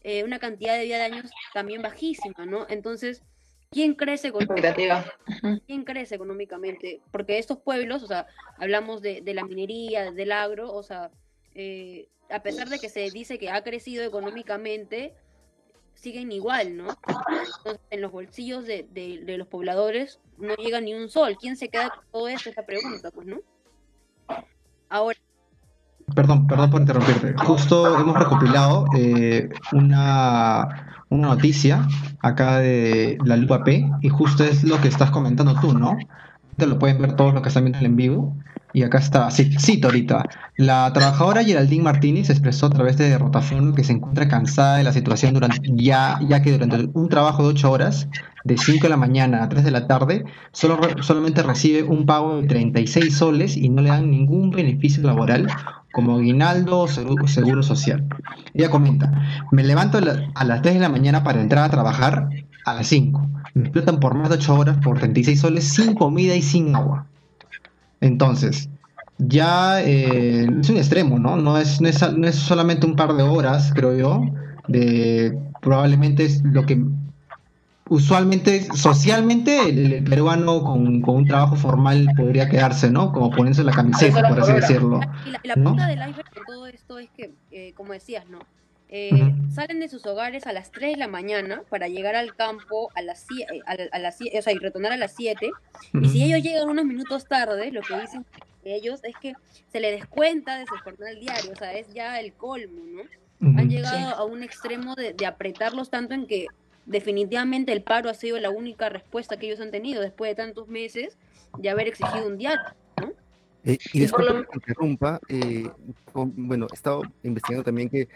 eh, 0.03 0.25
una 0.25 0.39
cantidad 0.41 0.77
de 0.77 0.85
vida 0.85 0.97
de 0.97 1.05
años 1.05 1.31
también 1.55 1.83
bajísima, 1.83 2.45
¿no? 2.45 2.67
Entonces, 2.69 3.23
¿quién 3.73 3.95
crece 3.95 4.29
económicamente? 4.29 4.93
¿Quién 5.67 5.85
crece 5.85 6.15
económicamente? 6.15 7.01
Porque 7.11 7.39
estos 7.39 7.59
pueblos, 7.59 8.03
o 8.03 8.07
sea, 8.07 8.27
hablamos 8.59 9.03
de, 9.03 9.23
la 9.35 9.45
minería, 9.45 10.13
del 10.13 10.31
agro, 10.31 10.73
o 10.73 10.83
sea, 10.83 11.11
eh, 11.55 12.09
a 12.31 12.43
pesar 12.43 12.69
de 12.69 12.79
que 12.79 12.89
se 12.89 13.11
dice 13.11 13.39
que 13.39 13.51
ha 13.51 13.65
crecido 13.65 14.05
económicamente, 14.05 15.15
siguen 15.95 16.33
igual, 16.33 16.77
¿no? 16.77 16.89
Entonces, 17.07 17.81
en 17.91 18.01
los 18.01 18.13
bolsillos 18.13 18.67
de, 18.67 18.87
de, 18.91 19.39
los 19.39 19.49
pobladores 19.49 20.21
no 20.39 20.55
llega 20.57 20.81
ni 20.81 20.95
un 20.95 21.09
sol. 21.09 21.37
¿Quién 21.39 21.57
se 21.57 21.69
queda 21.69 21.91
con 21.91 22.05
todo 22.11 22.29
esto? 22.29 22.51
Esta 22.51 22.65
pregunta, 22.65 23.11
pues, 23.11 23.27
¿no? 23.27 23.41
Ahora, 24.89 25.19
Perdón, 26.15 26.47
perdón 26.47 26.71
por 26.71 26.81
interrumpirte. 26.81 27.35
Justo 27.39 27.99
hemos 27.99 28.19
recopilado 28.19 28.87
eh, 28.97 29.49
una, 29.73 31.05
una 31.09 31.29
noticia 31.29 31.87
acá 32.21 32.59
de 32.59 33.19
la 33.25 33.37
Lupa 33.37 33.65
P 33.65 33.91
y 34.01 34.09
justo 34.09 34.45
es 34.45 34.65
lo 34.65 34.81
que 34.81 34.89
estás 34.89 35.11
comentando 35.11 35.55
tú, 35.61 35.77
¿no? 35.77 35.97
Lo 36.57 36.79
pueden 36.79 37.01
ver 37.01 37.17
todos 37.17 37.35
los 37.35 37.43
que 37.43 37.49
están 37.49 37.65
viendo 37.65 37.85
en 37.85 37.97
vivo. 37.97 38.37
Y 38.75 38.85
acá 38.85 38.99
está, 38.99 39.31
sí, 39.31 39.51
cito 39.59 39.89
ahorita. 39.89 40.25
La 40.57 40.91
trabajadora 40.95 41.45
Geraldine 41.45 41.85
Martínez 41.85 42.31
expresó 42.31 42.67
a 42.67 42.71
través 42.71 42.97
de 42.97 43.19
Rotafono 43.19 43.75
que 43.75 43.85
se 43.85 43.93
encuentra 43.93 44.29
cansada 44.29 44.79
de 44.79 44.85
la 44.85 44.93
situación 44.93 45.35
durante, 45.35 45.61
ya, 45.75 46.19
ya 46.27 46.41
que 46.41 46.53
durante 46.53 46.89
un 46.95 47.09
trabajo 47.11 47.43
de 47.43 47.51
8 47.51 47.71
horas, 47.71 48.09
de 48.45 48.57
5 48.57 48.85
de 48.85 48.89
la 48.89 48.97
mañana 48.97 49.43
a 49.43 49.49
3 49.49 49.65
de 49.65 49.71
la 49.71 49.87
tarde, 49.87 50.25
solo, 50.53 50.81
solamente 51.03 51.43
recibe 51.43 51.83
un 51.83 52.07
pago 52.07 52.41
de 52.41 52.49
36 52.49 53.15
soles 53.15 53.57
y 53.59 53.69
no 53.69 53.83
le 53.83 53.91
dan 53.91 54.11
ningún 54.11 54.51
beneficio 54.51 55.03
laboral 55.03 55.49
como 55.93 56.17
aguinaldo 56.17 56.81
o 56.81 56.89
seguro, 56.89 57.63
social. 57.63 58.09
Ella 58.55 58.71
comenta, 58.71 59.13
me 59.51 59.63
levanto 59.63 59.99
a 59.99 60.45
las 60.45 60.63
3 60.63 60.75
de 60.75 60.81
la 60.81 60.89
mañana 60.89 61.23
para 61.23 61.43
entrar 61.43 61.65
a 61.65 61.71
trabajar 61.71 62.31
a 62.65 62.75
las 62.75 62.87
5. 62.89 63.29
Me 63.55 63.63
explotan 63.63 64.01
por 64.01 64.15
más 64.15 64.29
de 64.29 64.37
8 64.37 64.55
horas 64.55 64.79
por 64.83 64.99
36 64.99 65.41
soles 65.41 65.65
sin 65.65 65.95
comida 65.95 66.35
y 66.35 66.43
sin 66.43 66.75
agua. 66.75 67.07
Entonces, 68.01 68.69
ya 69.19 69.81
eh, 69.83 70.47
es 70.61 70.71
un 70.71 70.77
extremo, 70.77 71.19
¿no? 71.19 71.37
No 71.37 71.59
es, 71.59 71.81
no 71.81 71.89
es, 71.89 72.13
no, 72.17 72.27
es, 72.27 72.35
solamente 72.35 72.87
un 72.87 72.97
par 72.97 73.15
de 73.15 73.23
horas, 73.23 73.73
creo 73.75 73.97
yo, 73.97 74.23
de 74.69 75.39
probablemente 75.61 76.25
es 76.25 76.43
lo 76.43 76.67
que 76.67 76.85
usualmente, 77.89 78.67
socialmente, 78.75 79.69
el, 79.69 80.03
peruano 80.05 80.63
con, 80.63 81.05
un 81.09 81.27
trabajo 81.27 81.57
formal 81.57 82.09
podría 82.17 82.49
quedarse, 82.49 82.91
¿no? 82.91 83.13
Como 83.13 83.31
ponerse 83.31 83.63
la 83.63 83.73
camiseta, 83.73 84.29
por 84.29 84.41
así 84.41 84.53
decirlo. 84.53 85.01
Y 85.27 85.47
la, 85.47 85.55
punta 85.55 85.87
del 85.87 85.99
iceberg 85.99 86.31
de 86.35 86.41
todo 86.47 86.67
esto 86.67 86.99
es 86.99 87.11
que, 87.11 87.35
eh, 87.51 87.73
como 87.77 87.93
decías, 87.93 88.25
¿no? 88.29 88.39
Eh, 88.95 89.33
salen 89.51 89.81
de 89.81 89.89
sus 89.89 90.05
hogares 90.05 90.47
a 90.47 90.53
las 90.53 90.71
3 90.71 90.93
de 90.93 90.97
la 90.99 91.09
mañana 91.09 91.63
para 91.71 91.89
llegar 91.89 92.15
al 92.15 92.37
campo 92.37 92.91
a 92.95 93.01
las 93.01 93.25
7, 93.27 93.63
a, 93.65 93.99
las 93.99 94.21
o 94.21 94.43
sea, 94.43 94.53
y 94.53 94.59
retornar 94.59 94.93
a 94.93 94.99
las 94.99 95.15
7. 95.15 95.51
Y 95.95 96.09
si 96.11 96.23
ellos 96.23 96.43
llegan 96.43 96.69
unos 96.69 96.85
minutos 96.85 97.27
tarde, 97.27 97.73
lo 97.73 97.81
que 97.81 97.99
dicen 97.99 98.27
ellos 98.65 99.01
es 99.03 99.17
que 99.17 99.33
se 99.73 99.81
les 99.81 99.99
descuenta 99.99 100.59
de 100.59 100.67
su 100.67 100.77
jornal 100.85 101.19
diario, 101.19 101.53
o 101.53 101.57
sea, 101.57 101.73
es 101.73 101.93
ya 101.95 102.21
el 102.21 102.35
colmo, 102.35 102.83
¿no? 102.85 103.59
Han 103.59 103.71
llegado 103.71 104.15
a 104.15 104.25
un 104.25 104.43
extremo 104.43 104.95
de, 104.95 105.15
de 105.15 105.27
apretarlos 105.27 105.89
tanto 105.89 106.15
en 106.15 106.27
que 106.27 106.47
definitivamente 106.85 107.73
el 107.73 107.83
paro 107.83 108.11
ha 108.11 108.15
sido 108.15 108.39
la 108.39 108.51
única 108.51 108.91
respuesta 108.91 109.39
que 109.39 109.47
ellos 109.47 109.61
han 109.61 109.71
tenido 109.71 110.03
después 110.03 110.31
de 110.31 110.35
tantos 110.35 110.69
meses 110.69 111.17
de 111.59 111.71
haber 111.71 111.89
exigido 111.89 112.27
un 112.27 112.37
diálogo. 112.37 112.71
¿no? 113.01 113.13
Eh, 113.65 113.79
y 113.93 114.01
disculpa 114.01 114.45
que 114.45 114.59
interrumpa, 114.59 115.21
eh, 115.29 115.69
bueno, 116.13 116.67
he 116.71 116.75
estado 116.75 117.03
investigando 117.23 117.65
también 117.65 117.89
que 117.89 118.07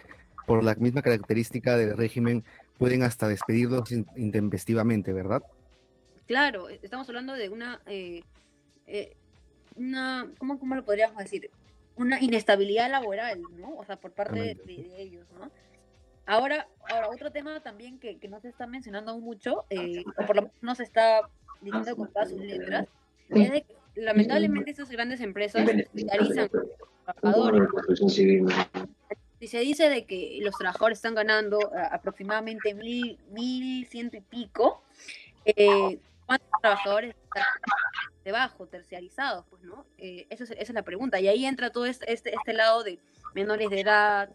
por 0.47 0.65
la 0.65 0.75
misma 0.77 1.03
característica 1.03 1.77
del 1.77 1.97
régimen 1.97 2.45
pueden 2.79 3.03
hasta 3.03 3.29
despedirlos 3.29 3.91
intempestivamente, 3.91 5.13
¿verdad? 5.13 5.43
Claro, 6.27 6.69
estamos 6.69 7.09
hablando 7.09 7.35
de 7.35 7.49
una, 7.49 7.81
eh, 7.87 8.23
una 9.77 10.29
¿cómo, 10.39 10.59
¿cómo, 10.59 10.75
lo 10.75 10.85
podríamos 10.85 11.19
decir? 11.19 11.51
Una 11.97 12.21
inestabilidad 12.21 12.91
laboral, 12.91 13.43
¿no? 13.59 13.77
O 13.77 13.85
sea, 13.85 13.97
por 13.97 14.13
parte 14.13 14.39
de, 14.39 14.55
de 14.55 15.03
ellos, 15.03 15.27
¿no? 15.39 15.51
Ahora, 16.27 16.67
ahora 16.91 17.09
otro 17.09 17.31
tema 17.31 17.61
también 17.61 18.01
que, 18.01 18.19
que 18.19 18.27
no 18.29 18.41
se 18.41 18.49
está 18.49 18.67
mencionando 18.67 19.17
mucho, 19.19 19.65
eh, 19.71 20.03
o 20.19 20.27
por 20.27 20.37
lo 20.37 20.43
menos 20.43 20.57
no 20.61 20.75
se 20.75 20.83
está 20.83 21.21
diciendo 21.61 21.97
con 21.97 22.13
todas 22.13 22.31
sus 22.31 22.41
letras, 22.41 22.89
es 23.31 23.53
de 23.53 23.63
que 23.63 23.75
lamentablemente 23.95 24.73
estas 24.73 24.91
grandes 24.91 25.21
empresas 25.21 25.65
militarizan 25.93 26.39
a 26.39 26.49
los 26.53 27.23
trabajadores. 27.23 27.69
Si 29.39 29.49
se 29.49 29.61
dice 29.61 29.89
de 29.91 30.07
que 30.07 30.39
los 30.41 30.57
trabajadores 30.57 30.99
están 30.99 31.15
ganando 31.15 31.59
uh, 31.59 31.71
aproximadamente 31.91 32.75
mil, 32.75 33.19
mil 33.31 33.87
ciento 33.87 34.17
y 34.17 34.23
pico, 34.23 34.83
eh, 35.45 35.99
¿cuántos 36.25 36.49
trabajadores 36.61 37.15
están 37.15 37.45
debajo, 38.25 38.67
terciarizados? 38.67 39.45
Pues, 39.51 39.63
¿no? 39.63 39.85
Eh, 39.99 40.27
esa, 40.31 40.45
es, 40.45 40.51
esa, 40.53 40.63
es, 40.63 40.71
la 40.71 40.83
pregunta. 40.83 41.21
Y 41.21 41.29
ahí 41.29 41.45
entra 41.45 41.71
todo 41.71 41.87
este, 41.87 42.13
este, 42.13 42.35
este 42.35 42.53
lado 42.53 42.83
de 42.83 42.99
menores 43.35 43.69
de 43.69 43.81
edad, 43.81 44.31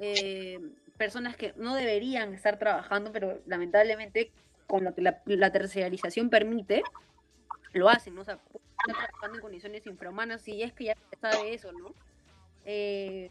eh, 0.00 0.58
personas 0.96 1.36
que 1.36 1.54
no 1.56 1.74
deberían 1.74 2.34
estar 2.34 2.58
trabajando, 2.58 3.12
pero 3.12 3.40
lamentablemente 3.46 4.32
con 4.66 4.84
lo 4.84 4.94
que 4.94 5.02
la, 5.02 5.50
terciarización 5.52 6.30
permite, 6.30 6.82
lo 7.72 7.88
hacen, 7.88 8.14
¿no? 8.14 8.22
O 8.22 8.24
sea, 8.24 8.34
está 8.34 8.92
trabajando 8.92 9.36
en 9.36 9.42
condiciones 9.42 9.86
infrahumanas, 9.86 10.42
si 10.42 10.62
es 10.62 10.72
que 10.72 10.84
ya 10.84 10.94
se 10.94 11.16
sabe 11.20 11.54
eso, 11.54 11.72
¿no? 11.72 11.94
Eh, 12.64 13.30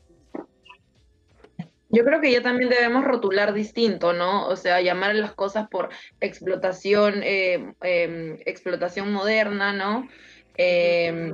yo 1.89 2.05
creo 2.05 2.21
que 2.21 2.31
ya 2.31 2.41
también 2.41 2.69
debemos 2.69 3.03
rotular 3.03 3.53
distinto, 3.53 4.13
¿no? 4.13 4.47
O 4.47 4.55
sea, 4.55 4.81
llamar 4.81 5.11
a 5.11 5.15
las 5.15 5.33
cosas 5.33 5.67
por 5.69 5.89
explotación, 6.21 7.21
eh, 7.23 7.73
em, 7.81 8.37
explotación 8.45 9.11
moderna, 9.11 9.73
¿no? 9.73 10.07
Em, 10.55 11.33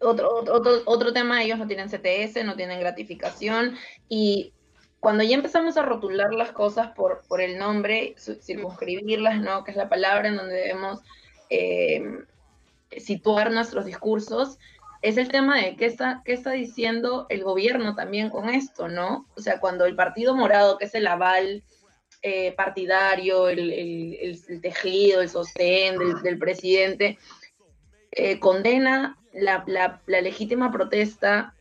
otro, 0.00 0.30
otro, 0.34 0.82
otro 0.86 1.12
tema, 1.12 1.42
ellos 1.42 1.58
no 1.58 1.66
tienen 1.66 1.90
CTS, 1.90 2.44
no 2.44 2.56
tienen 2.56 2.80
gratificación 2.80 3.76
y 4.08 4.54
cuando 5.00 5.24
ya 5.24 5.34
empezamos 5.34 5.76
a 5.76 5.82
rotular 5.82 6.32
las 6.34 6.52
cosas 6.52 6.92
por, 6.92 7.22
por 7.26 7.40
el 7.40 7.58
nombre, 7.58 8.14
circunscribirlas, 8.16 9.40
¿no? 9.40 9.64
Que 9.64 9.70
es 9.72 9.76
la 9.76 9.88
palabra 9.88 10.28
en 10.28 10.36
donde 10.36 10.54
debemos 10.54 11.00
em, 11.48 12.24
situar 12.96 13.50
nuestros 13.50 13.84
discursos, 13.84 14.58
es 15.02 15.16
el 15.16 15.28
tema 15.28 15.60
de 15.60 15.76
qué 15.76 15.86
está, 15.86 16.22
qué 16.24 16.32
está 16.32 16.52
diciendo 16.52 17.26
el 17.30 17.42
gobierno 17.42 17.94
también 17.94 18.28
con 18.28 18.50
esto, 18.50 18.88
¿no? 18.88 19.26
O 19.36 19.40
sea, 19.40 19.60
cuando 19.60 19.86
el 19.86 19.96
Partido 19.96 20.36
Morado, 20.36 20.76
que 20.76 20.84
es 20.84 20.94
el 20.94 21.06
aval 21.06 21.62
eh, 22.22 22.52
partidario, 22.52 23.48
el, 23.48 23.72
el, 23.72 24.60
tejido, 24.60 25.22
el 25.22 25.30
sostén 25.30 25.96
del, 26.22 26.38
presidente, 26.38 27.18
eh, 28.10 28.38
condena 28.38 29.16
la, 29.32 29.64
la, 29.66 30.02
la, 30.06 30.20
legítima 30.20 30.70
protesta 30.70 31.54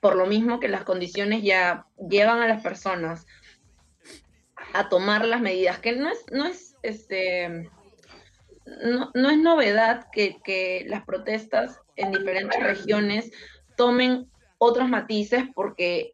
por 0.00 0.14
lo 0.14 0.26
mismo 0.26 0.60
que 0.60 0.68
las 0.68 0.84
condiciones 0.84 1.42
ya 1.42 1.86
llevan 2.08 2.40
a 2.40 2.46
las 2.46 2.62
personas 2.62 3.26
a 4.74 4.88
tomar 4.88 5.24
las 5.24 5.40
medidas, 5.40 5.80
que 5.80 5.92
no 5.92 6.08
es, 6.08 6.24
no 6.30 6.46
es 6.46 6.76
este 6.82 7.68
no, 8.82 9.10
no 9.14 9.30
es 9.30 9.38
novedad 9.38 10.06
que, 10.12 10.84
las 10.86 11.04
protestas 11.04 11.80
en 11.96 12.12
diferentes 12.12 12.62
regiones 12.62 13.30
tomen 13.76 14.30
otros 14.58 14.88
matices 14.88 15.44
porque 15.54 16.12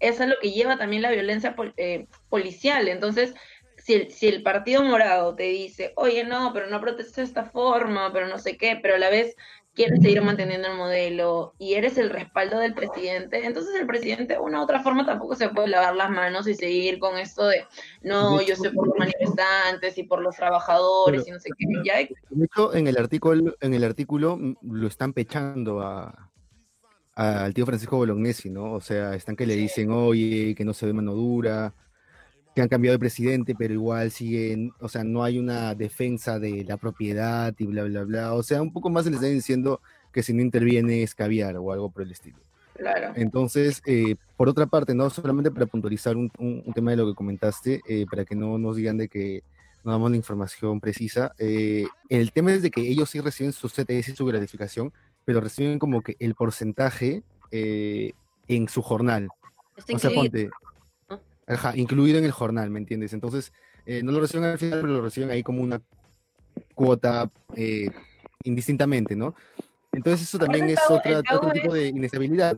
eso 0.00 0.22
es 0.24 0.28
lo 0.28 0.36
que 0.40 0.52
lleva 0.52 0.78
también 0.78 1.02
la 1.02 1.10
violencia 1.10 1.54
eh, 1.76 2.06
policial. 2.28 2.88
Entonces, 2.88 3.34
si 3.76 3.94
el, 3.94 4.10
si 4.10 4.28
el 4.28 4.42
Partido 4.42 4.82
Morado 4.82 5.34
te 5.34 5.44
dice, 5.44 5.92
oye, 5.96 6.24
no, 6.24 6.52
pero 6.52 6.66
no 6.68 6.80
protestes 6.80 7.16
de 7.16 7.22
esta 7.22 7.44
forma, 7.44 8.12
pero 8.12 8.28
no 8.28 8.38
sé 8.38 8.56
qué, 8.56 8.78
pero 8.80 8.94
a 8.94 8.98
la 8.98 9.10
vez 9.10 9.36
quieres 9.74 10.00
seguir 10.02 10.22
manteniendo 10.22 10.68
el 10.68 10.76
modelo 10.76 11.54
y 11.58 11.74
eres 11.74 11.96
el 11.98 12.10
respaldo 12.10 12.58
del 12.58 12.74
presidente, 12.74 13.44
entonces 13.44 13.74
el 13.80 13.86
presidente 13.86 14.34
de 14.34 14.40
una 14.40 14.60
u 14.60 14.64
otra 14.64 14.82
forma 14.82 15.06
tampoco 15.06 15.36
se 15.36 15.48
puede 15.48 15.68
lavar 15.68 15.94
las 15.94 16.10
manos 16.10 16.48
y 16.48 16.54
seguir 16.54 16.98
con 16.98 17.18
esto 17.18 17.46
de, 17.46 17.64
no, 18.02 18.42
yo 18.42 18.56
soy 18.56 18.70
por 18.70 18.88
los 18.88 18.98
manifestantes 18.98 19.96
y 19.98 20.02
por 20.04 20.20
los 20.20 20.36
trabajadores 20.36 21.26
y 21.26 21.30
no 21.30 21.38
sé 21.38 21.50
qué. 21.56 21.66
Ya 21.84 21.96
De 21.96 22.44
hecho, 22.44 22.74
en 22.74 22.86
el 22.86 22.98
artículo, 22.98 23.54
en 23.60 23.74
el 23.74 23.84
artículo 23.84 24.36
mm, 24.36 24.56
lo 24.62 24.88
están 24.88 25.12
pechando 25.12 25.80
a, 25.80 26.30
al 27.14 27.54
tío 27.54 27.66
Francisco 27.66 27.96
Bolognesi, 27.96 28.50
¿no? 28.50 28.72
O 28.72 28.80
sea, 28.80 29.14
están 29.14 29.36
que 29.36 29.46
le 29.46 29.54
dicen, 29.54 29.90
oye, 29.92 30.54
que 30.54 30.64
no 30.64 30.74
se 30.74 30.86
ve 30.86 30.92
mano 30.92 31.14
dura, 31.14 31.74
que 32.60 32.64
han 32.64 32.68
cambiado 32.68 32.94
de 32.94 32.98
presidente, 32.98 33.54
pero 33.58 33.72
igual 33.72 34.10
siguen, 34.10 34.72
o 34.80 34.88
sea, 34.88 35.02
no 35.02 35.24
hay 35.24 35.38
una 35.38 35.74
defensa 35.74 36.38
de 36.38 36.62
la 36.64 36.76
propiedad 36.76 37.54
y 37.58 37.64
bla, 37.64 37.84
bla, 37.84 38.04
bla. 38.04 38.34
O 38.34 38.42
sea, 38.42 38.60
un 38.60 38.70
poco 38.70 38.90
más 38.90 39.04
se 39.04 39.10
les 39.10 39.18
está 39.18 39.32
diciendo 39.32 39.80
que 40.12 40.22
si 40.22 40.34
no 40.34 40.42
interviene 40.42 41.02
es 41.02 41.14
caviar 41.14 41.56
o 41.56 41.72
algo 41.72 41.90
por 41.90 42.02
el 42.02 42.12
estilo. 42.12 42.36
Claro. 42.74 43.12
Entonces, 43.16 43.82
eh, 43.86 44.16
por 44.36 44.50
otra 44.50 44.66
parte, 44.66 44.94
no 44.94 45.08
solamente 45.08 45.50
para 45.50 45.64
puntualizar 45.64 46.16
un, 46.16 46.30
tema 46.74 46.90
de 46.90 46.98
lo 46.98 47.06
que 47.06 47.14
comentaste, 47.14 47.80
eh, 47.88 48.04
para 48.10 48.26
que 48.26 48.34
no 48.34 48.58
nos 48.58 48.76
digan 48.76 48.98
de 48.98 49.08
que 49.08 49.42
no 49.82 49.92
damos 49.92 50.10
la 50.10 50.18
información 50.18 50.80
precisa, 50.80 51.32
eh, 51.38 51.86
el 52.10 52.32
tema 52.32 52.52
es 52.52 52.60
de 52.60 52.70
que 52.70 52.82
ellos 52.82 53.08
sí 53.08 53.20
reciben 53.20 53.54
su 53.54 53.68
CTS 53.68 54.10
y 54.10 54.16
su 54.16 54.26
gratificación, 54.26 54.92
pero 55.24 55.40
reciben 55.40 55.78
como 55.78 56.02
que 56.02 56.16
el 56.18 56.34
porcentaje 56.34 57.22
en 57.52 58.68
su 58.68 58.82
jornal. 58.82 59.28
o 59.92 59.98
sea, 59.98 60.10
ponte, 60.10 60.50
Ajá, 61.50 61.72
incluido 61.76 62.18
en 62.18 62.24
el 62.24 62.30
jornal, 62.30 62.70
¿me 62.70 62.78
entiendes? 62.78 63.12
Entonces, 63.12 63.52
eh, 63.84 64.02
no 64.04 64.12
lo 64.12 64.20
reciben 64.20 64.44
al 64.44 64.58
final, 64.58 64.80
pero 64.80 64.92
lo 64.92 65.02
reciben 65.02 65.30
ahí 65.30 65.42
como 65.42 65.62
una 65.62 65.82
cuota 66.74 67.28
eh, 67.56 67.90
indistintamente, 68.44 69.16
¿no? 69.16 69.34
Entonces 69.92 70.28
eso 70.28 70.38
también 70.38 70.68
es 70.68 70.78
otra, 70.88 71.18
otro 71.18 71.50
tipo 71.50 71.74
de 71.74 71.88
inestabilidad. 71.88 72.56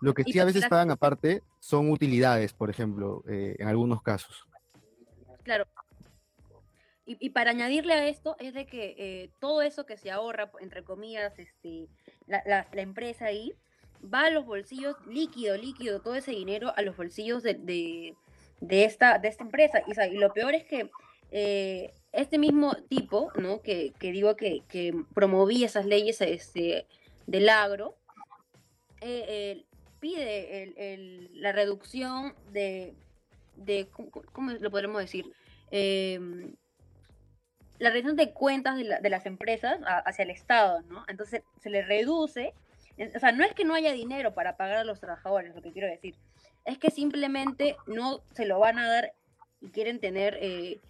Lo 0.00 0.14
que 0.14 0.22
sí 0.22 0.38
a 0.38 0.44
veces 0.44 0.66
pagan 0.68 0.92
aparte 0.92 1.42
son 1.58 1.90
utilidades, 1.90 2.52
por 2.52 2.70
ejemplo, 2.70 3.24
eh, 3.28 3.56
en 3.58 3.66
algunos 3.66 4.02
casos. 4.02 4.46
Claro. 5.42 5.66
Y, 7.04 7.30
para 7.30 7.50
añadirle 7.52 7.94
a 7.94 8.06
esto 8.06 8.36
es 8.38 8.52
de 8.52 8.66
que 8.66 9.32
todo 9.40 9.62
eso 9.62 9.86
que 9.86 9.96
se 9.96 10.10
ahorra, 10.10 10.52
entre 10.60 10.84
comillas, 10.84 11.36
este, 11.38 11.88
la, 12.26 12.42
la, 12.44 12.68
la, 12.70 12.82
empresa 12.82 13.24
ahí, 13.24 13.54
va 14.04 14.26
a 14.26 14.30
los 14.30 14.44
bolsillos 14.44 14.94
líquido, 15.06 15.56
líquido, 15.56 16.00
todo 16.00 16.14
ese 16.14 16.32
dinero 16.32 16.72
a 16.76 16.82
los 16.82 16.96
bolsillos 16.96 17.42
de, 17.42 17.54
de 17.54 18.14
esta, 18.60 19.18
de 19.18 19.28
esta 19.28 19.44
empresa. 19.44 19.82
Y, 19.86 20.16
lo 20.16 20.32
peor 20.32 20.54
es 20.54 20.64
que 20.64 20.90
eh, 21.30 21.92
este 22.12 22.38
mismo 22.38 22.74
tipo, 22.88 23.32
¿no? 23.36 23.62
Que, 23.62 23.92
digo 24.00 24.36
que, 24.36 24.94
promovía 25.14 25.66
esas 25.66 25.86
leyes 25.86 26.20
este, 26.20 26.86
del 27.26 27.48
agro, 27.48 27.96
eh, 29.00 29.64
pide 30.00 31.28
la 31.34 31.52
reducción 31.52 32.34
de, 32.52 32.94
de 33.56 33.88
¿cómo, 34.32 34.52
lo 34.52 34.70
podremos 34.70 35.00
decir? 35.00 35.26
Em, 35.70 36.54
la 37.78 37.90
reducción 37.90 38.16
de 38.16 38.32
cuentas 38.32 38.76
de, 38.76 39.10
las 39.10 39.26
empresas 39.26 39.78
hacia 39.84 40.24
el 40.24 40.30
Estado, 40.30 40.82
¿no? 40.82 41.04
Entonces 41.08 41.42
se 41.60 41.70
le 41.70 41.82
reduce, 41.82 42.54
o 43.14 43.18
sea, 43.18 43.32
no 43.32 43.44
es 43.44 43.54
que 43.54 43.64
no 43.64 43.74
haya 43.74 43.92
dinero 43.92 44.34
para 44.34 44.56
pagar 44.56 44.78
a 44.78 44.84
los 44.84 45.00
trabajadores, 45.00 45.54
lo 45.54 45.62
que 45.62 45.72
quiero 45.72 45.86
decir, 45.86 46.16
es 46.68 46.78
que 46.78 46.90
simplemente 46.90 47.76
no 47.86 48.22
se 48.34 48.44
lo 48.44 48.58
van 48.58 48.78
a 48.78 48.86
dar 48.86 49.14
y 49.60 49.70
quieren 49.70 50.00
tener, 50.00 50.36
eh, 50.40 50.80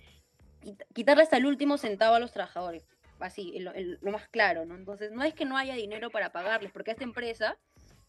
quitarle 0.92 1.22
hasta 1.22 1.36
el 1.36 1.46
último 1.46 1.78
centavo 1.78 2.16
a 2.16 2.18
los 2.18 2.32
trabajadores, 2.32 2.84
así, 3.20 3.56
lo, 3.60 3.72
más 4.10 4.28
claro, 4.28 4.66
¿no? 4.66 4.74
Entonces, 4.74 5.12
no 5.12 5.22
es 5.22 5.34
que 5.34 5.44
no 5.44 5.56
haya 5.56 5.74
dinero 5.76 6.10
para 6.10 6.32
pagarles, 6.32 6.72
porque 6.72 6.90
esta 6.90 7.04
empresa 7.04 7.56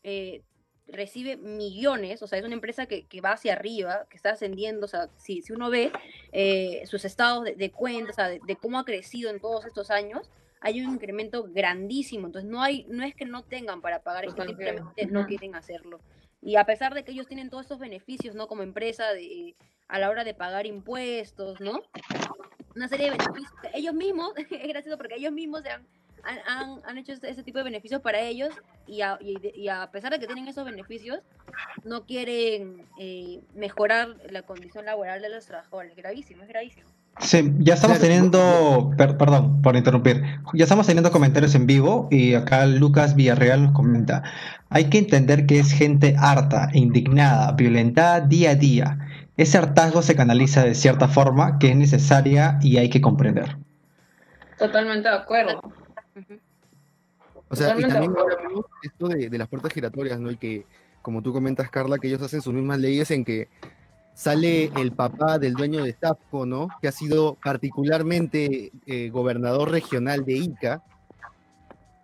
eh, 0.01 0.41
recibe 0.87 1.37
millones, 1.37 2.23
o 2.23 2.27
sea, 2.27 2.39
es 2.39 2.45
una 2.45 2.55
empresa 2.55 2.87
que, 2.87 3.05
va 3.21 3.33
hacia 3.33 3.53
arriba, 3.53 4.07
que 4.09 4.17
está 4.17 4.31
ascendiendo, 4.31 4.85
o 4.85 4.89
sea, 4.89 5.07
si, 5.17 5.43
si 5.43 5.53
uno 5.53 5.69
ve 5.69 5.91
eh, 6.31 6.81
sus 6.87 7.05
estados 7.05 7.45
de, 7.55 7.71
cuenta, 7.71 8.11
o 8.11 8.15
sea, 8.15 8.29
de, 8.29 8.55
cómo 8.59 8.79
ha 8.79 8.83
crecido 8.83 9.29
en 9.29 9.39
todos 9.39 9.65
estos 9.65 9.91
años, 9.91 10.31
hay 10.59 10.81
un 10.81 10.91
incremento 10.91 11.43
grandísimo, 11.47 12.25
entonces 12.25 12.49
no 12.49 12.63
hay, 12.63 12.85
no 12.89 13.05
es 13.05 13.13
que 13.13 13.25
no 13.25 13.43
tengan 13.43 13.79
para 13.79 14.01
pagar, 14.01 14.25
es 14.25 14.33
que 14.33 14.43
simplemente 14.43 15.05
no 15.05 15.27
quieren 15.27 15.53
hacerlo. 15.53 15.99
Y 16.41 16.55
a 16.55 16.65
pesar 16.65 16.93
de 16.93 17.03
que 17.03 17.11
ellos 17.11 17.27
tienen 17.27 17.49
todos 17.49 17.63
estos 17.63 17.79
beneficios, 17.79 18.35
¿no? 18.35 18.47
Como 18.47 18.63
empresa 18.63 19.11
de, 19.13 19.55
a 19.87 19.99
la 19.99 20.09
hora 20.09 20.23
de 20.23 20.33
pagar 20.33 20.65
impuestos, 20.65 21.59
¿no? 21.59 21.81
Una 22.75 22.87
serie 22.87 23.11
de 23.11 23.17
beneficios. 23.17 23.51
Ellos 23.73 23.93
mismos, 23.93 24.33
es 24.37 24.67
gracioso 24.67 24.97
porque 24.97 25.15
ellos 25.15 25.33
mismos 25.33 25.65
han, 25.65 25.85
han, 26.23 26.79
han 26.85 26.97
hecho 26.97 27.13
ese, 27.13 27.43
tipo 27.43 27.57
de 27.57 27.63
beneficios 27.63 28.01
para 28.01 28.19
ellos 28.19 28.49
y 28.87 29.01
a, 29.01 29.17
y, 29.21 29.67
a, 29.67 29.89
pesar 29.91 30.11
de 30.11 30.19
que 30.19 30.25
tienen 30.25 30.47
esos 30.47 30.65
beneficios, 30.65 31.19
no 31.83 32.05
quieren 32.05 32.85
eh, 32.99 33.41
mejorar 33.55 34.15
la 34.29 34.41
condición 34.43 34.85
laboral 34.85 35.21
de 35.21 35.29
los 35.29 35.45
trabajadores. 35.45 35.95
Gravísimo, 35.95 36.43
es 36.43 36.49
gravísimo. 36.49 36.89
Sí, 37.19 37.51
ya 37.59 37.73
estamos 37.73 37.99
teniendo, 37.99 38.93
perdón 38.97 39.61
por 39.61 39.75
interrumpir, 39.75 40.23
ya 40.53 40.63
estamos 40.63 40.87
teniendo 40.87 41.11
comentarios 41.11 41.53
en 41.53 41.65
vivo 41.65 42.07
y 42.09 42.33
acá 42.33 42.65
Lucas 42.65 43.13
Villarreal 43.15 43.63
nos 43.63 43.73
comenta, 43.73 44.23
hay 44.69 44.89
que 44.89 44.99
entender 44.99 45.45
que 45.45 45.59
es 45.59 45.73
gente 45.73 46.15
harta, 46.17 46.69
indignada, 46.73 47.51
violentada 47.53 48.21
día 48.21 48.51
a 48.51 48.55
día. 48.55 48.99
Ese 49.35 49.57
hartazgo 49.57 50.01
se 50.01 50.15
canaliza 50.15 50.63
de 50.63 50.75
cierta 50.75 51.07
forma 51.09 51.59
que 51.59 51.71
es 51.71 51.75
necesaria 51.75 52.57
y 52.61 52.77
hay 52.77 52.89
que 52.89 53.01
comprender. 53.01 53.57
Totalmente 54.57 55.09
de 55.09 55.15
acuerdo. 55.15 55.61
O 57.49 57.55
sea, 57.55 57.77
y 57.79 57.81
también 57.81 58.13
esto 58.83 59.07
de, 59.07 59.29
de, 59.29 59.37
las 59.37 59.47
puertas 59.47 59.73
giratorias, 59.73 60.19
¿no? 60.19 60.31
Y 60.31 60.37
que, 60.37 60.65
como 61.01 61.21
tú 61.21 61.33
comentas, 61.33 61.69
Carla, 61.69 61.97
que 61.97 62.07
ellos 62.07 62.21
hacen 62.21 62.41
sus 62.41 62.53
mismas 62.53 62.79
leyes 62.79 63.09
en 63.11 63.25
que 63.25 63.47
sale 64.19 64.65
el 64.75 64.91
papá 64.91 65.39
del 65.39 65.53
dueño 65.53 65.81
de 65.81 65.93
Stafco, 65.93 66.45
¿no? 66.45 66.67
Que 66.81 66.89
ha 66.89 66.91
sido 66.91 67.37
particularmente 67.41 68.71
eh, 68.85 69.09
gobernador 69.09 69.71
regional 69.71 70.25
de 70.25 70.33
Ica 70.33 70.83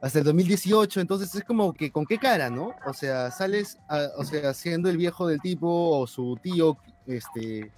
hasta 0.01 0.19
el 0.19 0.25
2018, 0.25 1.01
entonces 1.01 1.33
es 1.35 1.43
como 1.43 1.73
que 1.73 1.91
con 1.91 2.05
qué 2.05 2.17
cara, 2.17 2.49
¿no? 2.49 2.73
O 2.85 2.93
sea, 2.93 3.31
sales, 3.31 3.79
o 4.17 4.23
sea, 4.23 4.53
siendo 4.53 4.89
el 4.89 4.97
viejo 4.97 5.27
del 5.27 5.41
tipo 5.41 5.99
o 5.99 6.07
su 6.07 6.37
tío, 6.41 6.77
este, 7.05 7.71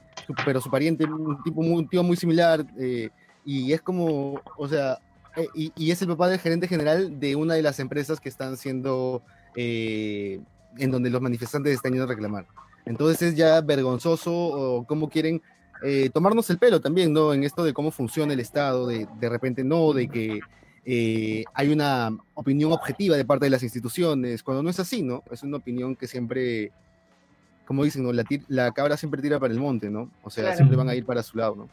pero 0.46 0.62
su 0.62 0.70
pariente, 0.70 1.06
un 1.06 1.42
tipo 1.42 1.62
un 1.62 1.88
tío 1.88 2.04
muy 2.04 2.18
similar, 2.18 2.66
eh, 2.78 3.10
y 3.44 3.72
es 3.72 3.82
como, 3.82 4.42
o 4.58 4.68
sea, 4.68 5.00
eh, 5.38 5.48
y, 5.54 5.92
es 5.92 6.02
el 6.02 6.10
papá 6.10 6.28
del 6.28 6.40
gerente 6.40 6.68
general 6.68 7.20
de 7.20 7.36
una 7.36 7.54
de 7.54 7.62
las 7.62 7.80
empresas 7.80 8.20
que 8.20 8.30
están 8.30 8.58
siendo, 8.58 9.24
en 9.56 10.92
donde 10.92 11.10
los 11.10 11.22
manifestantes 11.22 11.74
están 11.74 11.94
yendo 11.94 12.06
a 12.06 12.08
reclamar. 12.08 12.46
Entonces 12.86 13.22
es 13.22 13.36
ya 13.36 13.60
vergonzoso 13.62 14.32
o 14.34 14.86
cómo 14.86 15.10
quieren 15.10 15.42
eh, 15.84 16.10
tomarnos 16.12 16.50
el 16.50 16.58
pelo 16.58 16.82
también, 16.82 17.14
¿no? 17.14 17.34
En 17.34 17.44
esto 17.44 17.64
de 17.64 17.74
cómo 17.74 17.92
funciona 17.92 18.34
el 18.34 18.40
Estado, 18.40 18.88
de, 18.88 19.08
de 19.20 19.30
repente 19.30 19.64
no, 19.64 19.94
de 19.94 20.08
que 20.08 20.40
eh, 20.86 21.44
hay 21.54 21.70
una 21.70 22.18
opinión 22.34 22.72
objetiva 22.72 23.16
de 23.16 23.26
parte 23.26 23.46
de 23.46 23.50
las 23.52 23.64
instituciones, 23.64 24.42
cuando 24.42 24.64
no 24.64 24.70
es 24.70 24.80
así, 24.80 25.04
¿no? 25.04 25.24
Es 25.32 25.44
una 25.44 25.58
opinión 25.58 25.96
que 25.96 26.08
siempre, 26.08 26.72
como 27.66 27.84
dicen, 27.84 28.04
¿no? 28.04 28.14
la, 28.14 28.24
la 28.48 28.72
cabra 28.72 28.98
siempre 28.98 29.22
tira 29.22 29.40
para 29.40 29.54
el 29.54 29.60
monte, 29.60 29.90
¿no? 29.90 30.10
O 30.24 30.30
sea, 30.30 30.56
siempre 30.56 30.78
van 30.78 30.90
a 30.90 30.96
ir 30.96 31.06
para 31.06 31.22
su 31.24 31.38
lado, 31.38 31.56
¿no? 31.56 31.70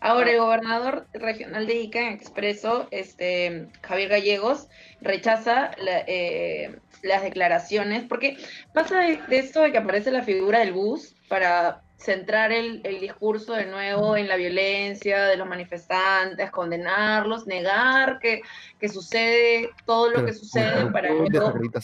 Ahora, 0.00 0.30
el 0.30 0.38
gobernador 0.38 1.06
regional 1.14 1.66
de 1.66 1.74
Ica 1.74 2.00
en 2.00 2.12
Expreso, 2.12 2.86
este, 2.90 3.68
Javier 3.82 4.10
Gallegos, 4.10 4.68
rechaza 5.00 5.70
eh, 6.06 6.78
las 7.02 7.22
declaraciones, 7.22 8.04
porque 8.04 8.36
pasa 8.74 9.00
de, 9.00 9.20
esto 9.30 9.62
de 9.62 9.72
que 9.72 9.78
aparece 9.78 10.10
la 10.10 10.22
figura 10.22 10.60
del 10.60 10.74
bus 10.74 11.14
para 11.28 11.82
centrar 11.96 12.52
el, 12.52 12.82
discurso 13.00 13.54
de 13.54 13.66
nuevo 13.66 14.16
en 14.16 14.28
la 14.28 14.36
violencia 14.36 15.24
de 15.24 15.36
los 15.38 15.48
manifestantes, 15.48 16.50
condenarlos, 16.50 17.46
negar 17.46 18.18
que, 18.18 18.42
sucede 18.88 19.70
todo 19.86 20.10
lo 20.10 20.24
que 20.26 20.34
sucede 20.34 20.90
para 20.92 21.08
luego... 21.08 21.52
Pues, 21.52 21.80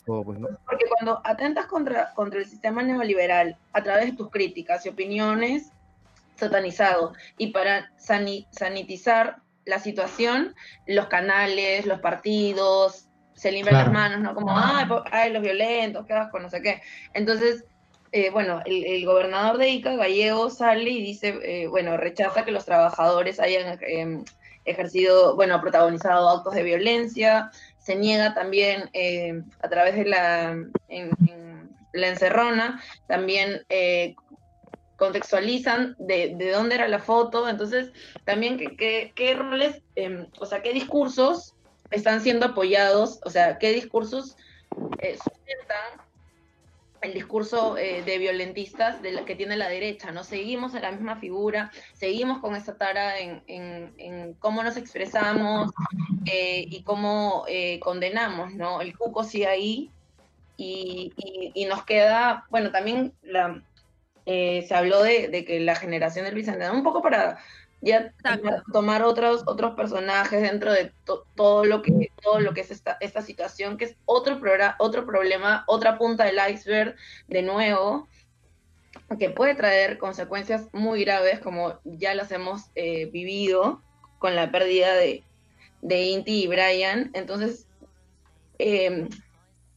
porque 0.67 0.85
cuando 0.87 1.21
atentas 1.25 1.67
contra, 1.67 2.13
contra 2.13 2.41
el 2.41 2.47
sistema 2.47 2.83
neoliberal 2.83 3.57
a 3.73 3.83
través 3.83 4.07
de 4.07 4.13
tus 4.13 4.31
críticas 4.31 4.85
y 4.85 4.91
opiniones, 4.91 5.73
satanizado. 6.43 7.13
Y 7.39 7.49
para 7.49 7.91
sanitizar 7.97 9.37
la 9.65 9.79
situación, 9.79 10.55
los 10.87 11.07
canales, 11.07 11.87
los 11.87 12.01
partidos, 12.01 13.09
se 13.35 13.53
limpian 13.53 13.77
las 13.77 13.93
manos, 13.93 14.21
¿no? 14.21 14.35
Como, 14.35 14.53
ay, 14.57 15.33
los 15.33 15.43
violentos, 15.43 16.07
qué 16.07 16.13
asco, 16.13 16.39
no 16.39 16.49
sé 16.51 16.63
qué. 16.63 16.83
Entonces, 17.15 17.65
eh, 18.13 18.31
bueno, 18.31 18.61
el, 18.67 19.05
gobernador 19.07 19.59
de 19.59 19.71
Ica, 19.71 19.97
Gallego, 19.97 20.51
sale 20.51 20.91
y 20.91 21.03
dice, 21.03 21.39
eh, 21.43 21.67
bueno, 21.67 21.97
rechaza 21.97 22.45
que 22.45 22.51
los 22.51 22.67
trabajadores 22.67 23.41
hayan 23.41 23.79
em, 23.83 24.25
ejercido, 24.65 25.35
bueno, 25.35 25.61
protagonizado 25.61 26.29
actos 26.29 26.55
de 26.55 26.63
violencia, 26.63 27.51
se 27.79 27.97
niega 27.97 28.35
también 28.35 28.91
eh, 28.93 29.43
a 29.61 29.69
través 29.69 29.97
de 29.97 30.05
la, 30.05 30.57
la 31.93 32.09
encerrona, 32.09 32.81
también 33.07 33.65
contextualizan 35.03 35.97
de, 35.99 36.37
de, 36.37 36.53
dónde 36.53 36.77
era 36.77 36.87
la 36.87 37.01
foto, 37.01 37.49
entonces 37.49 37.91
también 38.25 38.57
qué, 38.57 39.11
qué, 39.17 39.35
roles, 39.35 39.83
em, 39.97 40.29
o 40.39 40.47
sea, 40.47 40.63
qué 40.63 40.73
discursos 40.73 41.57
están 41.91 42.21
siendo 42.21 42.47
apoyados, 42.47 43.19
o 43.25 43.31
sea, 43.31 43.59
qué 43.59 43.73
discursos 43.73 44.37
eh, 45.01 45.17
sustentan 45.17 46.07
el 47.01 47.15
discurso 47.15 47.77
eh, 47.77 48.05
de 48.05 48.19
violentistas 48.19 49.03
de 49.03 49.11
la, 49.11 49.25
que 49.25 49.35
tiene 49.35 49.57
la 49.57 49.69
derecha, 49.69 50.13
¿no? 50.13 50.23
Seguimos 50.23 50.73
en 50.77 50.83
la 50.83 50.93
misma 50.93 51.17
figura, 51.17 51.73
seguimos 51.95 52.39
con 52.39 52.55
esta 52.55 52.77
tara 52.77 53.19
en, 53.19 53.43
en, 53.49 54.35
cómo 54.35 54.63
nos 54.63 54.77
expresamos 54.77 55.73
eh, 56.27 56.65
y 56.69 56.85
cómo 56.85 57.45
condenamos, 57.81 58.55
¿no? 58.55 58.81
El 58.81 58.97
cuco 58.97 59.25
sigue 59.25 59.49
ahí 59.49 59.91
y, 60.57 61.13
y, 61.57 61.65
nos 61.65 61.85
queda, 61.85 62.47
bueno, 62.51 62.71
también 62.71 63.13
la, 63.23 63.61
eh, 64.27 64.65
se 64.69 64.75
habló 64.75 65.03
de, 65.03 65.45
que 65.45 65.61
la 65.61 65.75
generación 65.75 66.25
del 66.25 66.35
Bicentenario, 66.35 66.77
un 66.77 66.85
poco 66.85 67.03
para 67.03 67.39
ya 67.81 68.15
tomar 68.73 69.03
otros, 69.03 69.43
otros 69.47 69.75
personajes 69.75 70.41
dentro 70.41 70.73
de 70.73 70.93
todo 71.35 71.65
lo 71.65 71.83
que 71.83 72.13
todo 72.23 72.39
lo 72.39 72.55
que 72.55 72.61
es 72.61 72.71
esta, 72.71 72.97
esta 73.01 73.23
situación, 73.23 73.77
que 73.77 73.87
es 73.87 73.97
otro, 74.05 74.41
otro 74.79 75.05
problema, 75.05 75.65
otra 75.67 75.99
punta 75.99 76.25
del 76.25 76.39
iceberg 76.49 76.95
de 77.27 77.43
nuevo, 77.43 78.09
que 79.19 79.31
puede 79.31 79.57
traer 79.57 79.99
consecuencias 79.99 80.69
muy 80.73 81.05
graves 81.05 81.41
como 81.41 81.81
ya 81.85 82.15
las 82.15 82.31
hemos 82.31 82.67
eh, 82.77 83.07
vivido 83.07 83.83
con 84.19 84.37
la 84.37 84.53
pérdida 84.53 84.95
de, 84.95 85.25
de 85.81 86.03
Inti 86.05 86.45
y 86.45 86.47
Brian. 86.47 87.11
Entonces, 87.15 87.67
eh, 88.61 89.09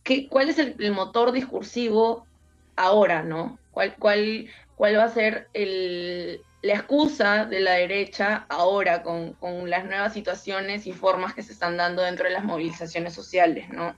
¿qué, 0.04 0.30
¿cuál 0.30 0.50
es 0.50 0.60
el 0.60 0.92
motor 0.92 1.32
discursivo 1.32 2.28
ahora, 2.76 3.24
no? 3.24 3.58
¿Cuál, 3.76 3.94
cuál, 3.98 4.48
cuál 4.78 4.98
va 4.98 5.04
a 5.04 5.10
ser 5.10 5.50
el, 5.52 6.40
la 6.62 6.76
excusa 6.76 7.46
de 7.46 7.60
la 7.60 7.74
derecha 7.74 8.46
ahora 8.48 9.04
con, 9.04 9.36
las 9.70 9.84
nuevas 9.84 10.14
situaciones 10.14 10.88
y 10.88 10.94
formas 10.94 11.34
que 11.34 11.44
se 11.44 11.52
están 11.52 11.76
dando 11.76 12.02
dentro 12.02 12.24
de 12.24 12.32
las 12.32 12.46
movilizaciones 12.46 13.14
sociales, 13.14 13.68
¿no? 13.68 13.94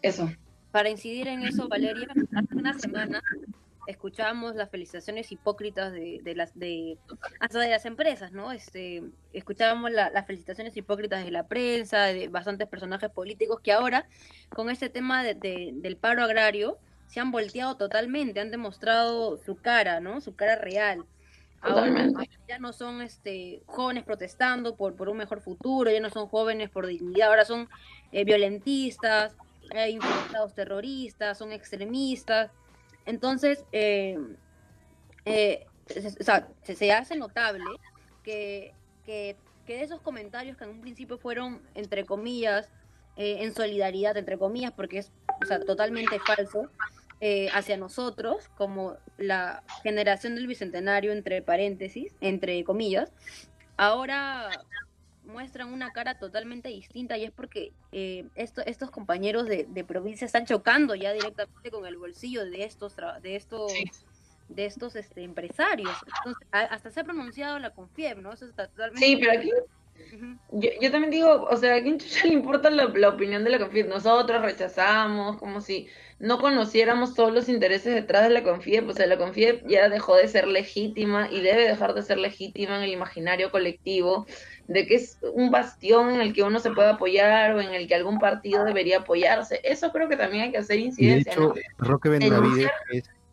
Eso. 0.00 0.30
Para 0.70 0.88
incidir 0.90 1.26
en 1.26 1.42
eso, 1.42 1.66
Valeria, 1.66 2.06
hace 2.36 2.54
una 2.54 2.72
semana 2.78 3.20
escuchábamos 3.88 4.54
las 4.54 4.70
felicitaciones 4.70 5.32
hipócritas 5.32 5.92
de, 5.92 6.20
de 6.22 6.34
las 6.36 6.56
de 6.56 6.98
hasta 7.40 7.58
de 7.58 7.70
las 7.70 7.84
empresas, 7.84 8.30
¿no? 8.30 8.52
Este, 8.52 9.02
escuchábamos 9.32 9.90
las 9.90 10.24
felicitaciones 10.24 10.76
hipócritas 10.76 11.24
de 11.24 11.32
la 11.32 11.48
prensa, 11.48 12.04
de 12.04 12.28
bastantes 12.28 12.68
personajes 12.68 13.10
políticos 13.10 13.58
que 13.60 13.72
ahora, 13.72 14.06
con 14.50 14.70
este 14.70 14.88
tema 14.88 15.24
de, 15.24 15.72
del 15.74 15.96
paro 15.96 16.22
agrario, 16.22 16.78
se 17.06 17.20
han 17.20 17.30
volteado 17.30 17.76
totalmente, 17.76 18.40
han 18.40 18.50
demostrado 18.50 19.38
su 19.38 19.56
cara, 19.56 20.00
¿no? 20.00 20.20
Su 20.20 20.34
cara 20.34 20.56
real. 20.56 21.04
Ahora 21.60 22.08
ya 22.48 22.58
no 22.58 22.72
son 22.72 23.02
este 23.02 23.62
jóvenes 23.66 24.04
protestando 24.04 24.76
por, 24.76 24.94
por 24.94 25.08
un 25.08 25.16
mejor 25.16 25.40
futuro, 25.40 25.90
ya 25.90 26.00
no 26.00 26.10
son 26.10 26.28
jóvenes 26.28 26.70
por 26.70 26.86
dignidad, 26.86 27.28
ahora 27.28 27.44
son 27.44 27.68
eh, 28.12 28.24
violentistas, 28.24 29.34
eh, 29.74 29.98
terroristas, 30.54 31.38
son 31.38 31.52
extremistas. 31.52 32.50
Entonces, 33.04 33.64
eh, 33.72 34.18
eh 35.24 35.66
o 36.20 36.24
sea, 36.24 36.48
se, 36.62 36.92
hace 36.92 37.16
notable 37.16 37.64
que, 38.22 38.74
que, 39.04 39.36
que, 39.66 39.82
esos 39.82 40.00
comentarios 40.00 40.56
que 40.56 40.64
en 40.64 40.70
un 40.70 40.80
principio 40.80 41.16
fueron, 41.16 41.62
entre 41.74 42.04
comillas, 42.04 42.68
en 43.16 43.54
solidaridad, 43.54 44.16
entre 44.16 44.38
comillas, 44.38 44.72
porque 44.72 44.98
es 44.98 45.12
o 45.42 45.46
sea, 45.46 45.60
totalmente 45.60 46.18
falso, 46.20 46.70
eh, 47.20 47.48
hacia 47.54 47.78
nosotros, 47.78 48.50
como 48.56 48.96
la 49.16 49.62
generación 49.82 50.34
del 50.34 50.46
bicentenario, 50.46 51.12
entre 51.12 51.40
paréntesis, 51.40 52.14
entre 52.20 52.62
comillas, 52.64 53.10
ahora 53.78 54.50
muestran 55.24 55.72
una 55.72 55.92
cara 55.92 56.18
totalmente 56.18 56.68
distinta 56.68 57.16
y 57.16 57.24
es 57.24 57.32
porque 57.32 57.72
eh, 57.90 58.26
estos 58.34 58.90
compañeros 58.90 59.46
de, 59.46 59.84
provincia 59.84 60.24
están 60.24 60.46
chocando 60.46 60.94
ya 60.94 61.12
directamente 61.12 61.70
con 61.70 61.86
el 61.86 61.96
bolsillo 61.96 62.44
de 62.44 62.64
estos 62.64 62.94
de 63.22 63.34
estos 63.34 63.72
de 64.48 64.64
estos 64.66 64.94
este, 64.94 65.24
empresarios. 65.24 65.90
hasta 66.52 66.90
se 66.90 67.00
ha 67.00 67.04
pronunciado 67.04 67.58
la 67.58 67.70
CONFIEB, 67.70 68.18
¿no? 68.18 68.32
Eso 68.32 68.46
está 68.46 68.68
totalmente... 68.68 69.04
Sí, 69.04 69.16
pero 69.16 69.32
aquí 69.32 69.50
yo, 70.52 70.90
también 70.90 71.10
digo, 71.10 71.46
o 71.50 71.56
sea, 71.56 71.76
¿a 71.76 71.82
quién 71.82 71.98
le 72.24 72.32
importa 72.32 72.70
la, 72.70 73.08
opinión 73.08 73.44
de 73.44 73.50
la 73.50 73.58
CONFIEP? 73.58 73.88
Nosotros 73.88 74.42
rechazamos, 74.42 75.36
como 75.38 75.60
si 75.60 75.88
no 76.18 76.38
conociéramos 76.38 77.14
todos 77.14 77.32
los 77.32 77.48
intereses 77.48 77.94
detrás 77.94 78.22
de 78.22 78.30
la 78.30 78.42
CONFIEP. 78.42 78.88
O 78.88 78.92
sea, 78.92 79.06
la 79.06 79.18
CONFIEP 79.18 79.66
ya 79.66 79.88
dejó 79.88 80.16
de 80.16 80.28
ser 80.28 80.46
legítima 80.46 81.28
y 81.30 81.40
debe 81.40 81.68
dejar 81.68 81.94
de 81.94 82.02
ser 82.02 82.18
legítima 82.18 82.76
en 82.78 82.84
el 82.84 82.92
imaginario 82.92 83.50
colectivo 83.50 84.26
de 84.68 84.86
que 84.86 84.94
es 84.96 85.18
un 85.34 85.50
bastión 85.50 86.10
en 86.10 86.20
el 86.20 86.32
que 86.32 86.42
uno 86.42 86.58
se 86.58 86.70
puede 86.70 86.88
apoyar 86.88 87.54
o 87.54 87.60
en 87.60 87.74
el 87.74 87.86
que 87.86 87.94
algún 87.94 88.18
partido 88.18 88.64
debería 88.64 88.98
apoyarse. 88.98 89.60
Eso 89.62 89.92
creo 89.92 90.08
que 90.08 90.16
también 90.16 90.44
hay 90.44 90.52
que 90.52 90.58
hacer 90.58 90.78
incidencia. 90.78 91.32
de 91.32 91.38
hecho, 91.38 91.54
Roque 91.78 92.08
Benavides 92.08 92.70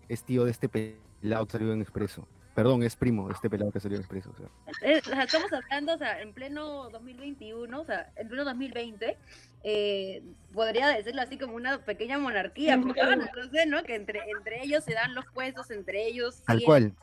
es, 0.10 0.24
tío 0.24 0.46
de 0.46 0.52
este 0.52 0.70
pelado 0.70 1.46
que 1.46 1.52
salió 1.52 1.74
en 1.74 1.82
Expreso. 1.82 2.28
Perdón, 2.56 2.84
es 2.84 2.96
primo 2.96 3.32
este 3.32 3.50
pelado 3.50 3.72
que 3.72 3.80
salió 3.80 3.98
expreso. 3.98 4.32
O 4.32 4.36
sea. 4.38 4.48
Eh, 4.88 5.02
estamos 5.24 5.52
hablando, 5.52 5.96
o 5.96 5.98
sea, 5.98 6.22
en 6.22 6.34
pleno 6.34 6.90
2021, 6.92 7.82
o 7.82 7.86
sea, 7.86 8.12
en 8.16 8.28
pleno 8.28 8.46
2020, 8.46 9.18
eh, 9.64 10.24
podría 10.54 10.90
decirlo 10.90 11.22
así 11.24 11.38
como 11.38 11.56
una 11.56 11.80
pequeña 11.80 12.20
monarquía, 12.20 12.80
porque 12.80 13.02
no 13.02 13.50
sé, 13.52 13.66
¿no? 13.66 13.84
Que 13.84 13.96
entre, 13.96 14.20
entre 14.30 14.64
ellos 14.64 14.84
se 14.84 14.94
dan 14.94 15.16
los 15.16 15.26
puestos, 15.34 15.72
entre 15.72 16.06
ellos. 16.06 16.44
Tal 16.46 16.62
cual. 16.64 16.94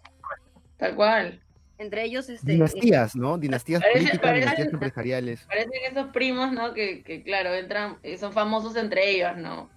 Tal 0.77 0.95
cual. 0.95 1.41
Entre 1.79 2.05
ellos, 2.05 2.29
este. 2.29 2.53
Dinastías, 2.53 3.17
¿no? 3.17 3.37
Dinastías 3.37 3.83
políticas, 3.83 4.35
dinastías 4.35 4.73
empresariales. 4.73 5.45
Parecen 5.47 5.73
esos 5.91 6.13
primos, 6.13 6.53
¿no? 6.53 6.75
Que, 6.75 7.03
que, 7.03 7.25
claro, 7.25 7.55
entran, 7.55 7.99
son 8.19 8.33
famosos 8.33 8.77
entre 8.77 9.11
ellos, 9.11 9.37
¿no? 9.37 9.69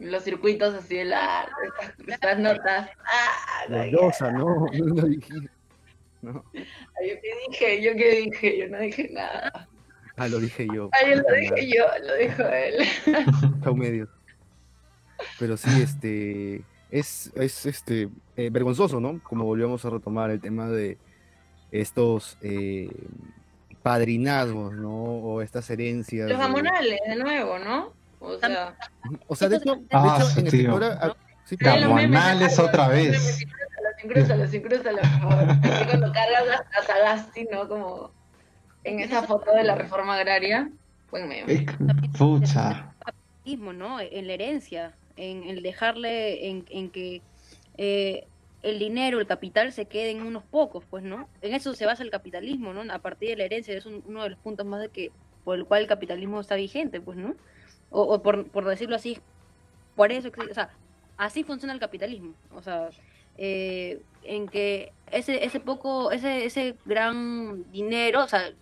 Los 0.00 0.24
circuitos 0.24 0.74
así 0.74 0.96
de 0.96 1.04
la, 1.06 1.48
estas, 2.06 2.38
notas. 2.38 2.90
Ah, 3.04 3.64
no, 3.68 4.10
no, 4.32 4.66
no 4.94 5.02
dije. 5.06 5.34
No. 6.22 6.44
Yo 6.54 6.62
qué 7.22 7.32
dije, 7.48 7.82
yo 7.82 7.92
qué 7.94 8.10
dije, 8.16 8.58
yo 8.58 8.68
no 8.68 8.78
dije 8.78 9.10
nada. 9.12 9.68
Ah, 10.16 10.28
lo 10.28 10.38
dije 10.38 10.66
yo. 10.72 10.88
Ah, 10.92 11.08
yo 11.08 11.16
lo 11.16 11.36
dije 11.36 11.76
yo, 11.76 11.84
lo 12.06 12.16
dijo 12.16 12.42
él. 12.42 12.74
Chau 13.62 13.76
medio. 13.76 14.08
Pero 15.38 15.56
sí, 15.56 15.70
este, 15.82 16.62
es, 16.90 17.32
es 17.36 17.66
este, 17.66 18.08
eh, 18.36 18.50
vergonzoso, 18.50 19.00
¿no? 19.00 19.20
Como 19.22 19.44
volvemos 19.44 19.84
a 19.84 19.90
retomar 19.90 20.30
el 20.30 20.40
tema 20.40 20.68
de 20.68 20.98
estos 21.70 22.38
eh, 22.42 22.90
padrinazgos, 23.82 24.74
¿no? 24.74 24.94
O 24.94 25.42
estas 25.42 25.68
herencias. 25.70 26.28
Los 26.28 26.40
amonales, 26.40 26.98
de 27.06 27.16
nuevo, 27.16 27.58
¿no? 27.58 27.92
O 28.20 28.38
sea, 28.38 28.76
o 29.28 29.36
sea 29.36 29.48
de 29.48 29.56
hecho, 29.56 29.76
de 29.76 29.86
ah, 29.92 30.18
hecho 30.20 30.40
en 30.40 30.46
tío. 30.48 30.80
Sí, 31.44 31.56
Camonales 31.56 32.58
otra 32.58 32.88
vez. 32.88 33.44
Los 33.82 34.04
incrústalos, 34.04 34.52
incrústalos, 34.54 35.00
por 35.22 35.30
favor. 35.32 35.56
Cuando 35.86 36.12
cargas 36.12 36.62
a 36.76 36.82
Sagasti, 36.82 37.44
¿no? 37.52 37.68
Como 37.68 38.10
en 38.84 39.00
esa 39.00 39.22
foto 39.22 39.52
de 39.52 39.62
la 39.64 39.74
reforma 39.76 40.14
agraria. 40.16 40.68
Buen 41.10 41.28
meme. 41.28 41.66
Pucha. 42.18 42.92
capitalismo, 43.04 43.72
¿no? 43.72 44.00
En 44.00 44.26
la 44.26 44.32
herencia, 44.32 44.92
en 45.16 45.44
el 45.44 45.62
dejarle, 45.62 46.48
en, 46.48 46.64
en 46.68 46.90
que 46.90 47.22
eh, 47.78 48.26
el 48.62 48.80
dinero, 48.80 49.20
el 49.20 49.26
capital 49.28 49.72
se 49.72 49.84
quede 49.86 50.10
en 50.10 50.22
unos 50.22 50.42
pocos, 50.42 50.82
pues, 50.90 51.04
¿no? 51.04 51.28
En 51.42 51.54
eso 51.54 51.74
se 51.74 51.86
basa 51.86 52.02
el 52.02 52.10
capitalismo, 52.10 52.72
¿no? 52.74 52.92
A 52.92 52.98
partir 52.98 53.28
de 53.30 53.36
la 53.36 53.44
herencia 53.44 53.72
es 53.78 53.86
un- 53.86 54.02
uno 54.06 54.24
de 54.24 54.30
los 54.30 54.38
puntos 54.40 54.66
más 54.66 54.80
de 54.80 54.88
que 54.88 55.12
por 55.44 55.56
el 55.56 55.64
cual 55.64 55.82
el 55.82 55.86
capitalismo 55.88 56.40
está 56.40 56.56
vigente, 56.56 57.00
pues, 57.00 57.16
¿no? 57.16 57.36
O, 57.90 58.20
por, 58.22 58.48
por 58.48 58.64
decirlo 58.64 58.96
así, 58.96 59.18
por 59.94 60.12
eso, 60.12 60.28
o 60.28 60.54
sea, 60.54 60.70
así 61.16 61.44
funciona 61.44 61.72
el 61.72 61.80
capitalismo, 61.80 62.34
o 62.52 62.60
sea, 62.60 62.90
eh, 63.38 64.02
en 64.24 64.48
que 64.48 64.92
ese, 65.10 65.44
ese 65.44 65.60
poco, 65.60 66.10
ese, 66.10 66.44
ese 66.44 66.76
gran 66.84 67.70
dinero, 67.70 68.24
o 68.24 68.28
sea, 68.28 68.52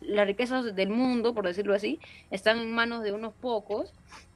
las 0.00 0.26
riquezas 0.26 0.74
del 0.74 0.88
mundo, 0.88 1.34
por 1.34 1.46
decirlo 1.46 1.74
así, 1.74 2.00
están 2.30 2.58
en 2.58 2.72
manos 2.72 3.02
de 3.02 3.12
unos 3.12 3.34
pocos 3.34 3.92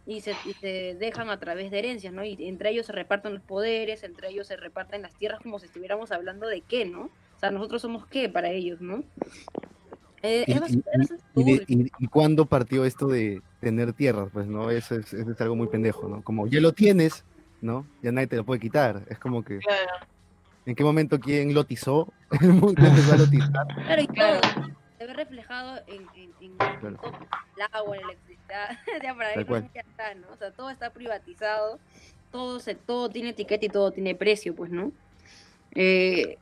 y 0.07 0.20
se, 0.20 0.35
y 0.44 0.53
se 0.55 0.94
dejan 0.94 1.31
a 1.31 1.38
través 1.38 1.70
de 1.70 1.79
herencias, 1.79 2.12
¿no? 2.12 2.25
Y 2.25 2.37
entre 2.40 2.70
ellos 2.70 2.87
se 2.87 2.92
reparten 2.92 3.35
los 3.35 3.42
poderes, 3.42 4.03
entre 4.03 4.29
ellos 4.29 4.47
se 4.47 4.57
reparten 4.57 5.03
las 5.03 5.14
tierras 5.14 5.40
como 5.40 5.59
si 5.59 5.66
estuviéramos 5.66 6.12
hablando 6.12 6.47
de 6.47 6.61
qué, 6.61 6.85
¿no? 6.85 7.05
O 7.37 7.40
sea, 7.40 7.51
nosotros 7.51 7.83
somos 7.83 8.07
qué 8.07 8.29
para 8.29 8.51
ellos, 8.51 8.81
¿no? 8.81 9.05
Eh, 10.26 10.44
¿Y, 10.46 10.50
es 10.52 10.56
y- 10.56 10.60
bastante- 10.60 10.90
es 10.92 10.98
bastante 10.98 11.24
y- 11.34 11.40
y 11.40 11.44
de- 11.44 11.58
turbio. 11.66 11.84
y- 11.98 12.04
y 12.04 12.06
cuándo 12.08 12.46
partió 12.46 12.84
esto 12.87 13.06
de 13.08 13.42
tener 13.60 13.92
tierras? 13.92 14.30
Pues, 14.32 14.46
¿no? 14.46 14.70
Eso 14.70 14.94
es, 14.94 15.12
eso 15.12 15.30
es 15.30 15.40
algo 15.40 15.54
muy 15.54 15.66
pendejo, 15.68 16.08
¿no? 16.08 16.22
Como 16.22 16.46
ya 16.46 16.60
lo 16.60 16.72
tienes, 16.72 17.24
¿no? 17.60 17.87
Ya 18.02 18.10
nadie 18.10 18.26
te 18.28 18.37
lo 18.37 18.44
puede 18.44 18.58
quitar. 18.60 19.04
Es 19.10 19.18
como 19.18 19.42
que, 19.44 19.58
Claro. 19.58 19.90
¿en 20.64 20.74
qué 20.74 20.82
momento 20.82 21.20
quién 21.20 21.52
lotizó? 21.52 22.12
El 22.40 22.54
mundo 22.54 22.82
empezó 22.87 23.12
a 23.12 23.16
lotizar. 23.18 23.66
Claro, 23.87 24.02
y 24.02 24.06
Claro. 24.06 24.40
todo 24.40 24.50
se 24.98 25.06
ve 25.06 25.12
reflejado 25.12 25.82
en, 25.87 26.02
en, 26.16 26.30
en 26.40 26.56
Claro. 26.56 26.98
el 27.56 27.62
agua, 27.72 27.96
la 27.96 28.02
electricidad, 28.02 28.68
ya 29.04 29.14
para 29.14 29.30
irnos 29.32 29.46
cual. 29.46 29.62
muy 29.62 29.70
allá, 29.98 30.14
¿no? 30.14 30.28
O 30.32 30.37
sea, 30.37 30.50
todo 30.52 30.70
está 30.70 30.90
privatizado, 30.90 31.80
todo 32.30 32.60
se, 32.60 32.74
todo 32.74 33.10
tiene 33.10 33.28
etiqueta 33.30 33.66
y 33.66 33.68
todo 33.68 33.90
tiene 33.90 34.14
precio, 34.14 34.54
pues, 34.54 34.70
¿no? 34.70 34.90
Eh, 35.74 36.38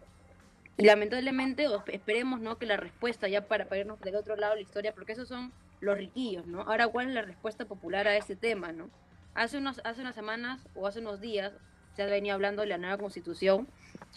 lamentablemente, 0.76 1.66
esperemos, 1.86 2.40
¿no? 2.40 2.58
Que 2.58 2.66
la 2.66 2.76
respuesta, 2.76 3.28
ya 3.28 3.46
para, 3.46 3.66
para 3.66 3.80
irnos 3.80 4.00
del 4.00 4.16
otro 4.16 4.36
lado 4.36 4.54
de 4.54 4.60
la 4.60 4.62
historia, 4.62 4.94
porque 4.94 5.12
esos 5.12 5.28
son 5.28 5.52
los 5.80 5.96
riquillos, 5.96 6.46
¿no? 6.46 6.62
Ahora, 6.62 6.88
¿cuál 6.88 7.08
es 7.08 7.14
la 7.14 7.22
respuesta 7.22 7.64
popular 7.64 8.08
a 8.08 8.16
ese 8.16 8.36
tema, 8.36 8.72
¿no? 8.72 8.88
Hace, 9.34 9.58
unos, 9.58 9.80
hace 9.84 10.00
unas 10.00 10.14
semanas 10.14 10.60
o 10.74 10.86
hace 10.86 11.00
unos 11.00 11.20
días 11.20 11.52
se 11.94 12.02
ha 12.02 12.06
venido 12.06 12.34
hablando 12.34 12.62
de 12.62 12.68
la 12.68 12.78
nueva 12.78 12.98
constitución 12.98 13.68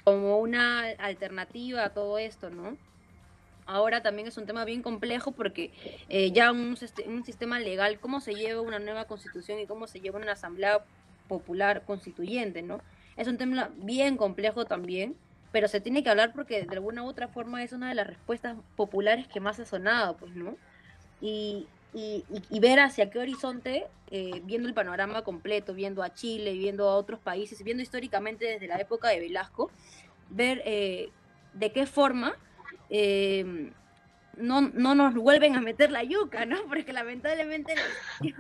como 0.04 0.40
una 0.40 0.82
alternativa 1.00 1.84
a 1.84 1.94
todo 1.94 2.18
esto, 2.18 2.50
¿no? 2.50 2.78
Ahora 3.66 4.04
también 4.04 4.28
es 4.28 4.38
un 4.38 4.46
tema 4.46 4.64
bien 4.64 4.84
complejo 4.84 5.32
porque 5.32 5.72
eh, 6.10 6.32
ya 6.32 6.52
un, 6.52 6.78
un 7.08 7.26
sistema 7.26 7.60
legal, 7.60 8.00
cómo 8.00 8.22
se 8.22 8.36
lleva 8.36 8.62
una 8.62 8.78
nueva 8.78 9.06
constitución 9.06 9.60
y 9.60 9.66
cómo 9.66 9.88
se 9.88 10.00
lleva 10.00 10.20
una 10.20 10.34
asamblea 10.34 10.86
popular 11.28 11.84
constituyente, 11.86 12.62
¿no? 12.62 12.82
Es 13.18 13.28
un 13.28 13.38
tema 13.38 13.72
bien 13.78 14.18
complejo 14.18 14.66
también, 14.66 15.16
pero 15.56 15.70
se 15.70 15.80
tiene 15.80 16.04
que 16.04 16.10
hablar 16.10 16.34
porque 16.34 16.66
de 16.66 16.76
alguna 16.76 17.02
u 17.04 17.08
otra 17.08 17.30
forma 17.30 17.64
es 17.64 17.72
una 17.72 17.88
de 17.88 17.96
las 17.96 18.06
respuestas 18.06 18.58
populares 18.76 19.26
que 19.30 19.40
más 19.40 19.58
ha 19.58 19.66
sonado, 19.66 20.18
pues, 20.18 20.36
¿no? 20.36 20.58
Y, 21.22 21.66
y, 21.94 22.26
y- 22.50 22.60
ver 22.60 22.82
hacia 22.82 23.10
qué 23.10 23.20
horizonte, 23.20 23.88
eh, 24.12 24.42
viendo 24.44 24.68
el 24.68 24.74
panorama 24.74 25.22
completo, 25.22 25.74
viendo 25.74 26.04
a 26.04 26.14
Chile, 26.14 26.52
viendo 26.56 26.90
a 26.90 26.98
otros 26.98 27.22
países, 27.22 27.64
viendo 27.64 27.82
históricamente 27.82 28.44
desde 28.44 28.68
la 28.68 28.76
época 28.82 29.08
de 29.08 29.22
Velasco, 29.22 29.72
ver 30.30 30.62
eh, 30.66 31.08
de 31.54 31.72
qué 31.72 31.86
forma 31.86 32.36
eh, 32.90 33.72
no, 34.36 34.60
no 34.60 34.94
nos 34.94 35.14
vuelven 35.14 35.56
a 35.56 35.62
meter 35.62 35.90
la 35.90 36.04
yuca, 36.04 36.46
¿no? 36.46 36.58
Porque 36.68 36.92
lamentablemente 36.92 37.76
en 38.22 38.32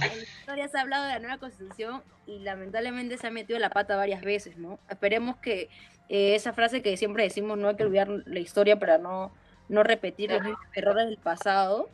la 0.00 0.14
historia 0.16 0.68
se 0.68 0.78
ha 0.78 0.80
hablado 0.80 1.04
de 1.04 1.10
la 1.10 1.18
nueva 1.18 1.36
constitución 1.38 2.02
y 2.26 2.38
lamentablemente 2.38 3.18
se 3.18 3.26
ha 3.26 3.30
metido 3.30 3.58
la 3.58 3.68
pata 3.68 3.96
varias 3.96 4.22
veces, 4.22 4.56
¿no? 4.56 4.78
Esperemos 4.88 5.36
que 5.36 5.68
eh, 6.08 6.34
esa 6.34 6.52
frase 6.52 6.82
que 6.82 6.96
siempre 6.96 7.24
decimos, 7.24 7.58
no 7.58 7.68
hay 7.68 7.76
que 7.76 7.84
olvidar 7.84 8.08
la 8.08 8.38
historia 8.40 8.78
para 8.78 8.98
no, 8.98 9.32
no 9.68 9.82
repetir 9.82 10.30
los 10.30 10.42
mismos 10.42 10.60
errores 10.74 11.06
del 11.06 11.18
pasado, 11.18 11.88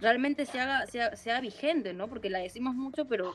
realmente 0.00 0.46
se 0.46 0.60
haga, 0.60 0.86
sea, 0.86 1.16
sea 1.16 1.40
vigente, 1.40 1.94
¿no? 1.94 2.08
Porque 2.08 2.30
la 2.30 2.38
decimos 2.38 2.74
mucho, 2.74 3.06
pero 3.06 3.34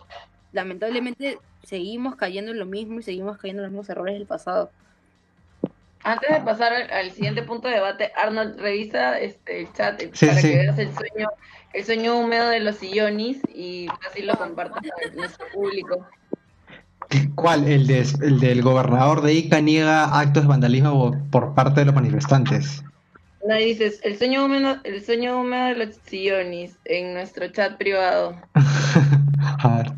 lamentablemente 0.51 1.39
seguimos 1.63 2.15
cayendo 2.15 2.51
en 2.51 2.59
lo 2.59 2.65
mismo 2.65 2.99
y 2.99 3.03
seguimos 3.03 3.37
cayendo 3.37 3.61
en 3.61 3.65
los 3.65 3.71
mismos 3.71 3.89
errores 3.89 4.15
del 4.15 4.27
pasado. 4.27 4.71
Antes 6.03 6.29
de 6.29 6.41
pasar 6.41 6.73
al, 6.73 6.89
al 6.91 7.11
siguiente 7.11 7.43
punto 7.43 7.67
de 7.67 7.75
debate, 7.75 8.11
Arnold, 8.15 8.59
revisa 8.59 9.19
este, 9.19 9.61
el 9.61 9.73
chat 9.73 9.99
Sí, 10.13 10.27
para 10.27 10.39
sí. 10.39 10.49
que 10.49 10.57
veas 10.57 10.79
el 10.79 10.93
sueño, 10.93 11.29
el 11.73 11.85
sueño 11.85 12.19
húmedo 12.19 12.49
de 12.49 12.61
los 12.61 12.77
sillonis 12.77 13.41
y 13.53 13.87
así 14.09 14.21
lo 14.21 14.35
compartas 14.37 14.81
a 14.83 15.15
nuestro 15.15 15.45
público. 15.53 16.07
¿Cuál? 17.35 17.67
El, 17.67 17.87
de, 17.87 18.01
el 18.21 18.39
del 18.39 18.61
gobernador 18.61 19.21
de 19.21 19.33
Ica 19.33 19.61
niega 19.61 20.19
actos 20.19 20.43
de 20.43 20.49
vandalismo 20.49 21.15
por 21.31 21.53
parte 21.55 21.79
de 21.81 21.85
los 21.87 21.95
manifestantes. 21.95 22.83
Y 23.47 23.65
dices, 23.65 23.99
el 24.03 24.17
sueño 24.17 24.45
húmedo, 24.45 24.77
el 24.83 25.03
sueño 25.03 25.39
húmedo 25.39 25.65
de 25.65 25.75
los 25.85 25.95
sillonis 26.05 26.77
en 26.85 27.13
nuestro 27.13 27.47
chat 27.47 27.77
privado. 27.77 28.35
A 29.59 29.77
ver. 29.77 29.91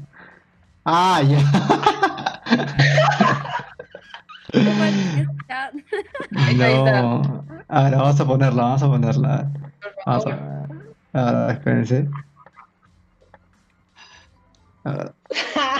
Ah, 0.85 1.21
ya. 1.23 1.39
No. 6.55 7.45
Ahora 7.69 7.97
vamos 7.97 8.19
a 8.19 8.25
ponerla, 8.25 8.63
vamos 8.63 8.83
a 8.83 8.87
ponerla. 8.87 9.49
Por 9.81 9.91
Vamos 10.05 10.23
favor. 10.25 10.39
a 11.13 11.13
Ahora, 11.13 11.51
espérense. 11.53 12.09
A 14.83 14.91
ver. 14.91 15.13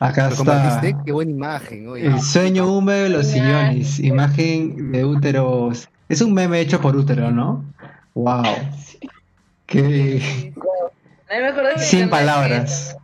Acá 0.00 0.28
¿Lo 0.28 0.34
está. 0.34 0.80
Qué 1.04 1.12
buena 1.12 1.30
imagen, 1.32 1.88
oye. 1.88 2.06
El 2.06 2.20
sueño 2.20 2.66
húmedo 2.72 3.02
de 3.04 3.08
los 3.08 3.26
sillones. 3.26 3.98
Imagen 3.98 4.92
de 4.92 5.04
úteros. 5.04 5.88
Es 6.08 6.20
un 6.20 6.32
meme 6.34 6.60
hecho 6.60 6.80
por 6.80 6.96
útero, 6.96 7.30
¿no? 7.30 7.64
Wow. 8.14 8.44
Qué. 9.66 10.52
Sin 11.78 12.08
palabras. 12.08 12.96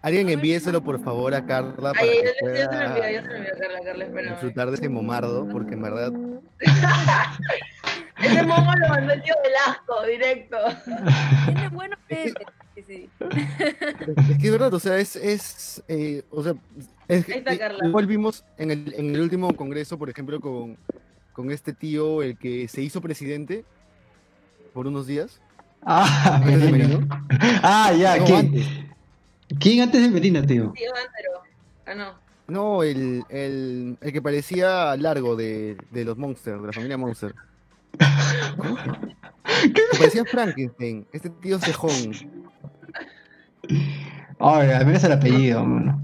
Alguien 0.00 0.28
envíeselo 0.30 0.82
por 0.82 1.02
favor 1.02 1.34
a 1.34 1.44
Carla 1.44 1.92
para 1.92 2.00
Ay, 2.00 2.20
que 2.22 2.28
se 2.38 2.44
olvidó, 2.46 2.68
pueda 2.70 2.70
se 2.70 2.78
me 2.78 3.00
olvidó, 3.00 3.22
Carla, 3.58 3.80
Carla, 3.84 4.04
espérame. 4.04 4.30
disfrutar 4.30 4.68
de 4.70 4.74
ese 4.76 4.88
momardo, 4.88 5.48
porque 5.48 5.74
en 5.74 5.82
verdad 5.82 6.12
Ese 8.22 8.42
momo 8.44 8.72
lo 8.74 8.88
mandó 8.88 9.12
el 9.12 9.22
tío 9.22 9.34
Velasco, 9.44 10.02
directo. 10.06 10.56
Tiene 11.46 11.68
buenos 11.68 11.98
memes, 12.08 12.34
sí, 12.86 13.08
sí. 13.20 13.26
Es 14.30 14.38
que 14.38 14.46
es 14.46 14.52
verdad, 14.52 14.72
o 14.74 14.78
sea, 14.80 14.98
es, 14.98 15.16
es 15.16 15.82
eh, 15.88 16.22
o 16.30 16.42
sea, 16.42 16.54
es 17.08 17.24
que 17.24 17.32
Ahí 17.34 17.38
está 17.38 17.58
Carla. 17.58 17.86
igual 17.86 18.06
vimos 18.06 18.44
en 18.56 18.70
el, 18.70 18.94
en 18.96 19.14
el 19.14 19.20
último 19.20 19.54
congreso, 19.54 19.98
por 19.98 20.10
ejemplo, 20.10 20.40
con, 20.40 20.76
con 21.32 21.50
este 21.50 21.72
tío, 21.72 22.22
el 22.22 22.36
que 22.38 22.68
se 22.68 22.82
hizo 22.82 23.00
presidente 23.00 23.64
por 24.72 24.86
unos 24.86 25.06
días. 25.06 25.40
Ah, 25.82 26.36
antes 26.36 26.60
de 26.60 26.70
Merino. 26.72 27.00
Merino. 27.00 27.26
Ah, 27.62 27.92
ya. 27.98 28.16
No, 28.18 28.24
¿Quién, 28.24 28.38
antes. 28.38 28.66
¿Quién 29.60 29.80
antes 29.82 30.02
de 30.02 30.08
Medina, 30.10 30.44
tío? 30.46 30.72
Tío 30.76 30.90
Antero. 30.94 31.42
Ah, 31.86 31.94
no. 31.94 32.28
No, 32.48 32.82
el, 32.82 33.24
el, 33.28 33.98
el 34.00 34.12
que 34.12 34.22
parecía 34.22 34.96
largo 34.96 35.36
de, 35.36 35.76
de 35.90 36.04
los 36.04 36.16
Monsters, 36.16 36.60
de 36.60 36.66
la 36.66 36.72
familia 36.72 36.96
Monster. 36.98 37.34
Que 39.74 39.82
parecía 39.98 40.24
Frankenstein, 40.24 41.06
este 41.12 41.30
tío 41.30 41.58
cejón. 41.58 42.12
Ay, 44.40 44.70
al 44.70 44.86
menos 44.86 45.02
el 45.04 45.12
apellido, 45.12 45.64
mano. 45.64 46.00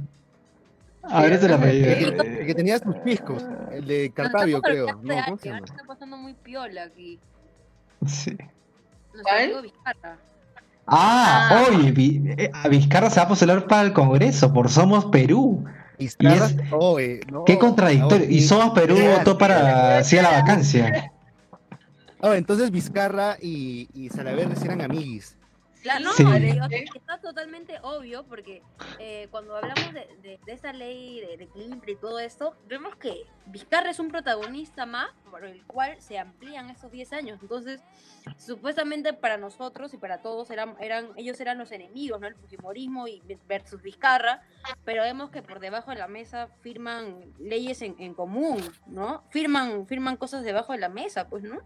A 1.03 1.23
ver, 1.23 1.35
es 1.35 1.43
el 1.45 1.53
apellido. 1.53 2.23
el 2.23 2.47
que 2.47 2.55
tenía 2.55 2.79
sus 2.79 2.97
piscos, 2.97 3.45
el 3.73 3.87
de 3.87 4.11
Cartavio, 4.15 4.61
creo. 4.63 4.87
No, 5.03 5.15
¿cómo 5.25 5.37
se 5.39 5.49
llama? 5.51 5.67
Está 5.67 5.85
pasando 5.87 6.17
muy 6.17 6.35
piola 6.35 6.85
aquí. 6.85 7.19
Sí. 8.07 8.37
¿Cuál? 9.23 9.73
Ah, 10.87 11.49
Ah. 11.51 11.65
oye, 11.69 12.35
eh, 12.37 12.51
a 12.53 12.69
Vizcarra 12.69 13.09
se 13.09 13.19
va 13.21 13.25
a 13.27 13.29
postular 13.29 13.67
para 13.67 13.83
el 13.83 13.93
Congreso 13.93 14.53
por 14.53 14.69
Somos 14.69 15.07
Perú. 15.07 15.65
Vizcarra, 15.99 16.47
es- 16.47 16.57
oye, 16.73 17.21
no, 17.31 17.45
Qué 17.45 17.59
contradictorio. 17.59 18.27
no, 18.27 18.33
Y 18.33 18.41
Somos 18.43 18.71
Perú 18.75 18.97
votó 19.17 19.39
para 19.39 20.03
sí 20.05 20.19
a 20.19 20.23
la 20.23 20.31
vacancia. 20.33 21.13
Ah, 22.21 22.37
entonces 22.37 22.71
Vizcarra 22.71 23.37
y, 23.41 23.89
y 23.95 24.09
Salaverry 24.11 24.55
eran 24.65 24.81
amiguis. 24.83 25.37
Claro, 25.85 26.03
no, 26.03 26.13
Sí. 26.15 26.25
de- 26.25 26.61
o 26.63 26.69
sea, 26.69 26.79
está 26.95 27.19
totalmente 27.21 27.79
obvio 27.83 28.25
porque 28.25 28.63
eh, 28.99 29.29
cuando 29.31 29.55
hablamos 29.55 29.93
de, 29.93 30.09
de, 30.23 30.41
de 30.47 30.53
esa 30.53 30.73
ley 30.73 31.21
de, 31.21 31.37
de 31.37 31.49
y 31.87 31.97
todo 31.97 32.19
esto, 32.19 32.57
vemos 32.67 32.97
que 32.97 33.27
Vizcarra 33.47 33.91
es 33.91 33.99
un 33.99 34.09
protagonista 34.09 34.87
más 34.87 35.11
por 35.31 35.45
el 35.45 35.63
cual 35.67 36.01
se 36.01 36.19
amplían 36.19 36.71
esos 36.71 36.91
10 36.91 37.13
años. 37.13 37.39
Entonces, 37.43 37.83
supuestamente 38.39 39.13
para 39.13 39.37
nosotros 39.37 39.93
y 39.93 39.99
para 39.99 40.23
todos 40.23 40.51
eran, 40.51 40.75
eran 40.81 41.11
ellos 41.17 41.39
eran 41.41 41.59
los 41.59 41.71
enemigos, 41.71 42.19
¿no? 42.19 42.27
El 42.29 42.35
Fujimorismo 42.35 43.07
y 43.07 43.23
versus 43.47 43.83
Vizcarra, 43.83 44.41
pero 44.87 45.03
vemos 45.03 45.29
que 45.29 45.43
por 45.43 45.61
debajo 45.61 45.91
de 45.91 45.99
la 45.99 46.09
mesa 46.09 46.49
firman 46.63 47.21
leyes 47.39 47.83
en, 47.83 47.95
en 47.99 48.15
común, 48.15 48.63
¿no? 48.87 49.23
Firman, 49.29 49.87
firman 49.87 50.17
cosas 50.17 50.45
debajo 50.45 50.73
de 50.73 50.79
la 50.79 50.89
mesa, 50.89 51.29
pues, 51.29 51.43
¿no? 51.43 51.61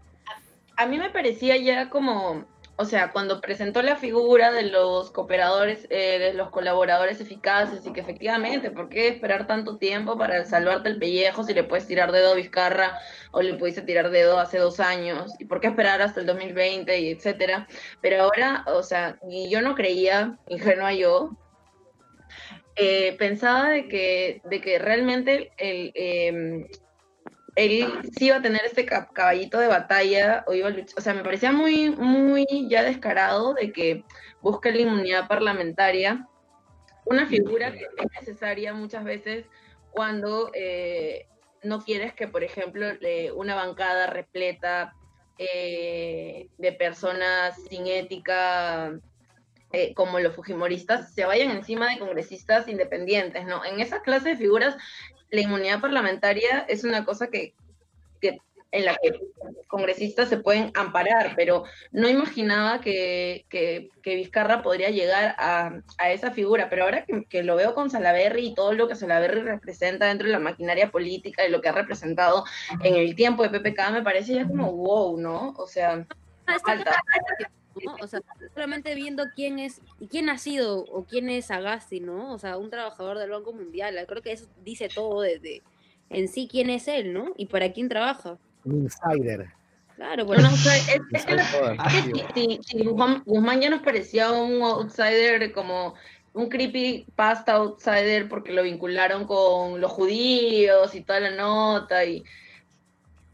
a 0.75 0.85
mí 0.85 0.97
me 0.97 1.09
parecía 1.09 1.57
ya 1.57 1.89
como, 1.89 2.45
o 2.81 2.85
sea, 2.85 3.11
cuando 3.11 3.41
presentó 3.41 3.81
la 3.81 3.97
figura 3.97 4.53
de 4.53 4.63
los 4.63 5.11
cooperadores, 5.11 5.85
eh, 5.89 6.17
de 6.17 6.33
los 6.33 6.49
colaboradores 6.49 7.19
eficaces 7.19 7.85
y 7.85 7.91
que 7.91 7.99
efectivamente, 7.99 8.71
¿por 8.71 8.87
qué 8.87 9.09
esperar 9.09 9.47
tanto 9.47 9.75
tiempo 9.77 10.17
para 10.17 10.45
salvarte 10.45 10.87
el 10.87 10.97
pellejo 10.97 11.43
si 11.43 11.53
le 11.53 11.65
puedes 11.65 11.87
tirar 11.87 12.13
dedo 12.13 12.31
a 12.31 12.35
Vizcarra 12.35 12.97
o 13.31 13.41
le 13.41 13.55
pudiste 13.55 13.81
tirar 13.81 14.11
dedo 14.11 14.39
hace 14.39 14.59
dos 14.59 14.79
años? 14.79 15.33
¿Y 15.39 15.45
por 15.45 15.59
qué 15.59 15.67
esperar 15.67 16.01
hasta 16.01 16.21
el 16.21 16.25
2020 16.25 16.97
y 17.01 17.09
etcétera? 17.09 17.67
Pero 17.99 18.23
ahora, 18.23 18.63
o 18.67 18.81
sea, 18.81 19.19
yo 19.49 19.61
no 19.61 19.75
creía, 19.75 20.37
ingenua 20.47 20.93
yo, 20.93 21.31
eh, 22.77 23.13
pensaba 23.19 23.71
de 23.71 23.89
que, 23.89 24.41
de 24.45 24.61
que 24.61 24.79
realmente 24.79 25.51
el, 25.57 25.91
em, 25.95 26.65
él 27.55 27.87
sí 28.17 28.27
iba 28.27 28.37
a 28.37 28.41
tener 28.41 28.61
este 28.65 28.85
caballito 28.85 29.59
de 29.59 29.67
batalla 29.67 30.43
o 30.47 30.53
iba 30.53 30.67
a 30.67 30.71
luchar. 30.71 30.97
O 30.97 31.01
sea, 31.01 31.13
me 31.13 31.23
parecía 31.23 31.51
muy, 31.51 31.89
muy 31.89 32.45
ya 32.69 32.83
descarado 32.83 33.53
de 33.53 33.71
que 33.71 34.03
busca 34.41 34.71
la 34.71 34.79
inmunidad 34.79 35.27
parlamentaria, 35.27 36.27
una 37.05 37.25
figura 37.25 37.71
que 37.71 37.85
es 37.97 38.11
necesaria 38.19 38.73
muchas 38.73 39.03
veces 39.03 39.45
cuando 39.91 40.51
eh, 40.53 41.27
no 41.63 41.81
quieres 41.81 42.13
que, 42.13 42.27
por 42.27 42.43
ejemplo, 42.43 42.85
una 43.35 43.55
bancada 43.55 44.07
repleta 44.07 44.93
eh, 45.37 46.49
de 46.57 46.71
personas 46.73 47.55
sin 47.69 47.87
ética 47.87 48.99
eh, 49.71 49.93
como 49.93 50.19
los 50.19 50.35
fujimoristas 50.35 51.13
se 51.13 51.25
vayan 51.25 51.51
encima 51.51 51.89
de 51.89 51.99
congresistas 51.99 52.67
independientes, 52.67 53.45
¿no? 53.45 53.63
En 53.63 53.79
esa 53.79 54.01
clase 54.01 54.29
de 54.29 54.37
figuras, 54.37 54.75
la 55.31 55.41
inmunidad 55.41 55.81
parlamentaria 55.81 56.65
es 56.67 56.83
una 56.83 57.05
cosa 57.05 57.27
que, 57.27 57.53
en 58.71 58.85
la 58.85 58.95
que 59.01 59.19
congresistas 59.67 60.29
se 60.29 60.37
pueden 60.37 60.71
amparar, 60.75 61.33
pero 61.35 61.63
no 61.91 62.07
imaginaba 62.07 62.81
que, 62.81 63.45
que, 63.49 63.89
Vizcarra 64.03 64.61
podría 64.61 64.89
llegar 64.89 65.35
a, 65.37 65.81
esa 66.11 66.31
figura, 66.31 66.69
pero 66.69 66.83
ahora 66.83 67.05
que, 67.05 67.43
lo 67.43 67.55
veo 67.55 67.73
con 67.73 67.89
Salaverry 67.89 68.47
y 68.47 68.55
todo 68.55 68.73
lo 68.73 68.87
que 68.87 68.95
Salaverry 68.95 69.41
representa 69.41 70.07
dentro 70.07 70.27
de 70.27 70.33
la 70.33 70.39
maquinaria 70.39 70.91
política 70.91 71.45
y 71.45 71.51
lo 71.51 71.61
que 71.61 71.69
ha 71.69 71.73
representado 71.73 72.43
en 72.83 72.95
el 72.95 73.15
tiempo 73.15 73.43
de 73.43 73.49
PPK, 73.49 73.91
me 73.91 74.01
parece 74.03 74.35
ya 74.35 74.47
como 74.47 74.71
wow, 74.71 75.19
¿no? 75.19 75.53
O 75.57 75.67
sea, 75.67 76.05
falta. 76.63 77.01
O 78.01 78.07
sea, 78.07 78.21
solamente 78.53 78.95
viendo 78.95 79.25
quién 79.35 79.59
es, 79.59 79.81
quién 80.09 80.29
ha 80.29 80.37
sido 80.37 80.79
o 80.85 81.05
quién 81.05 81.29
es 81.29 81.51
Agassi, 81.51 81.99
¿no? 81.99 82.33
O 82.33 82.39
sea, 82.39 82.57
un 82.57 82.69
trabajador 82.69 83.17
del 83.17 83.29
Banco 83.29 83.53
Mundial. 83.53 84.03
Creo 84.07 84.21
que 84.21 84.33
eso 84.33 84.47
dice 84.63 84.89
todo 84.93 85.21
desde 85.21 85.61
en 86.09 86.27
sí 86.27 86.47
quién 86.49 86.69
es 86.69 86.87
él, 86.87 87.13
¿no? 87.13 87.33
Y 87.37 87.45
para 87.45 87.71
quién 87.71 87.89
trabaja. 87.89 88.37
Un 88.65 88.83
insider. 88.83 89.53
Claro, 89.95 90.25
bueno, 90.25 90.47
es, 90.47 90.63
que, 92.33 92.59
si, 92.65 92.83
Guzmán, 92.85 93.61
ya 93.61 93.69
nos 93.69 93.81
parecía 93.81 94.31
un 94.31 94.61
outsider 94.61 95.51
como 95.51 95.93
un 96.31 96.47
creepy 96.47 97.05
pasta 97.17 97.55
outsider 97.55 98.29
porque 98.29 98.53
lo 98.53 98.63
vincularon 98.63 99.25
con 99.25 99.81
los 99.81 99.91
judíos 99.91 100.95
y 100.95 101.01
toda 101.01 101.19
la 101.19 101.31
nota 101.31 102.05
y 102.05 102.23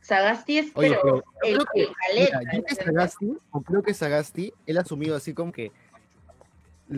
Sagasti 0.06 0.60
es 0.60 0.68
pero, 0.76 1.24
el, 1.44 1.58
creo 1.58 2.64
que, 2.64 2.76
Sagasti, 2.76 3.38
o 3.50 3.62
creo 3.62 3.82
que 3.82 3.94
Sagasti, 3.96 4.54
él 4.68 4.78
asumió 4.78 5.16
así 5.16 5.34
como 5.34 5.52
que, 5.52 5.72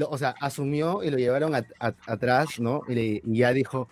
o 0.09 0.17
sea, 0.17 0.35
asumió 0.41 1.01
y 1.01 1.09
lo 1.09 1.17
llevaron 1.17 1.53
atrás, 1.79 2.59
¿no? 2.59 2.81
Y, 2.89 3.21
ya 3.25 3.53
dijo, 3.53 3.87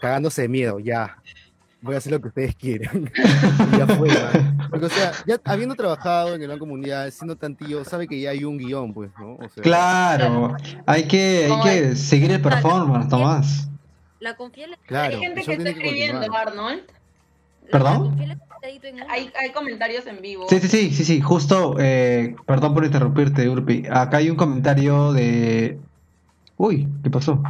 cagándose 0.00 0.42
de 0.42 0.48
miedo, 0.48 0.80
ya, 0.80 1.16
voy 1.80 1.94
a 1.94 1.98
hacer 1.98 2.10
lo 2.10 2.20
que 2.20 2.26
ustedes 2.26 2.56
quieren. 2.56 3.08
y 3.72 3.78
ya 3.78 3.86
fue. 3.86 4.08
Porque, 4.68 4.86
o 4.86 4.90
sea, 4.90 5.12
ya 5.24 5.40
habiendo 5.44 5.76
trabajado 5.76 6.34
en 6.34 6.42
el 6.42 6.48
Banco 6.48 6.66
Mundial, 6.66 7.12
siendo 7.12 7.36
tan 7.36 7.54
tío, 7.54 7.84
sabe 7.84 8.08
que 8.08 8.20
ya 8.20 8.30
hay 8.30 8.42
un 8.42 8.58
guion, 8.58 8.92
pues, 8.92 9.12
¿no? 9.20 9.38
claro, 9.62 10.56
hay 10.86 11.06
que, 11.06 11.48
hay 11.52 11.62
que 11.62 11.94
seguir 11.94 12.32
el 12.32 12.42
performance, 12.42 13.08
Tomás. 13.08 13.68
La 14.18 14.36
confianza. 14.36 14.76
Claro, 14.86 15.14
hay 15.14 15.20
gente 15.20 15.44
que 15.44 15.52
está 15.52 15.70
escribiendo, 15.70 16.34
Arnold 16.34 16.97
¿Perdón? 17.70 18.16
Hay, 19.08 19.30
hay, 19.38 19.50
comentarios 19.52 20.06
en 20.06 20.20
vivo. 20.20 20.46
Sí, 20.48 20.60
sí, 20.60 20.68
sí, 20.68 20.90
sí, 20.92 21.04
sí. 21.04 21.20
Justo, 21.20 21.76
eh, 21.78 22.34
perdón 22.46 22.74
por 22.74 22.84
interrumpirte, 22.84 23.48
Urpi. 23.48 23.84
Acá 23.90 24.18
hay 24.18 24.30
un 24.30 24.36
comentario 24.36 25.12
de. 25.12 25.78
Uy, 26.56 26.88
¿qué 27.02 27.10
pasó? 27.10 27.42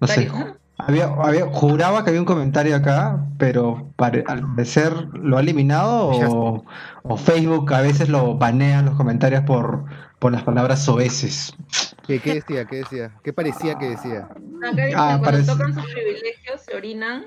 No 0.00 0.06
sé. 0.06 0.30
Había, 0.76 1.06
había, 1.06 1.46
juraba 1.46 2.02
que 2.02 2.10
había 2.10 2.20
un 2.20 2.26
comentario 2.26 2.74
acá, 2.74 3.24
pero 3.38 3.88
al 4.26 4.54
parecer 4.54 4.92
lo 5.12 5.38
ha 5.38 5.40
eliminado 5.40 6.08
o, 6.08 6.64
o, 7.04 7.16
Facebook 7.16 7.72
a 7.72 7.80
veces 7.80 8.08
lo 8.08 8.34
banea 8.34 8.82
los 8.82 8.96
comentarios 8.96 9.44
por, 9.44 9.84
por 10.18 10.32
las 10.32 10.42
palabras 10.42 10.84
soeces. 10.84 11.54
¿Qué, 12.06 12.18
¿Qué, 12.18 12.34
decía? 12.34 12.64
¿Qué 12.64 12.76
decía? 12.76 13.12
¿Qué 13.22 13.32
parecía 13.32 13.78
que 13.78 13.90
decía? 13.90 14.28
Acá 14.62 14.84
dice, 14.84 14.94
ah, 14.96 15.18
cuando 15.22 15.52
tocan 15.52 15.74
sus 15.74 15.84
privilegios 15.84 16.60
se 16.60 16.76
orinan 16.76 17.26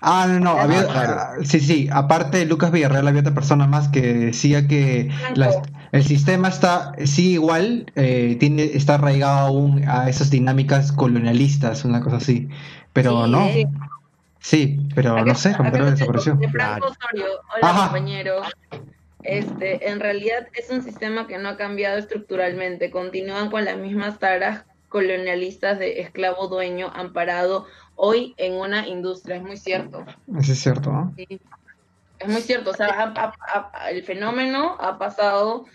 Ah, 0.00 0.26
no, 0.28 0.38
no, 0.38 0.50
había, 0.50 0.86
ah, 0.90 1.36
sí, 1.44 1.60
sí, 1.60 1.88
aparte 1.90 2.38
de 2.38 2.44
Lucas 2.44 2.70
Villarreal 2.70 3.08
había 3.08 3.22
otra 3.22 3.34
persona 3.34 3.66
más 3.66 3.88
que 3.88 4.14
decía 4.14 4.68
que 4.68 5.10
el 5.92 6.04
sistema 6.04 6.48
está, 6.48 6.92
sí, 7.06 7.32
igual, 7.32 7.90
eh, 7.94 8.36
tiene, 8.38 8.64
está 8.64 8.96
arraigado 8.96 9.38
aún 9.46 9.88
a 9.88 10.10
esas 10.10 10.30
dinámicas 10.30 10.92
colonialistas, 10.92 11.84
una 11.84 12.00
cosa 12.00 12.16
así, 12.16 12.48
pero 12.92 13.26
no. 13.26 13.48
Sí, 14.40 14.78
pero 14.94 15.24
no 15.24 15.34
sé, 15.34 15.56
como 15.56 15.70
desapareció. 15.70 16.34
De 16.34 16.50
Franco 16.50 16.88
Osorio, 16.88 17.26
hola 17.56 17.84
compañero. 17.84 18.42
Este, 19.22 19.88
en 19.88 20.00
realidad 20.00 20.48
es 20.52 20.68
un 20.68 20.82
sistema 20.82 21.26
que 21.26 21.38
no 21.38 21.48
ha 21.48 21.56
cambiado 21.56 21.96
estructuralmente, 21.96 22.90
continúan 22.90 23.50
con 23.50 23.64
las 23.64 23.78
mismas 23.78 24.18
taras 24.18 24.64
colonialistas 24.90 25.78
de 25.78 26.02
esclavo 26.02 26.48
dueño 26.48 26.92
amparado 26.94 27.66
hoy 27.96 28.34
en 28.36 28.54
una 28.54 28.86
industria, 28.86 29.36
es 29.36 29.42
muy 29.42 29.56
cierto. 29.56 30.04
Eso 30.38 30.52
es 30.52 30.58
cierto, 30.60 30.90
¿no? 30.90 31.14
Sí. 31.16 31.40
Es 32.18 32.28
muy 32.28 32.42
cierto, 32.42 32.70
o 32.70 32.74
sea, 32.74 33.12
el 33.90 34.02
fenómeno 34.04 34.76
ha 34.78 34.98
pasado 34.98 35.66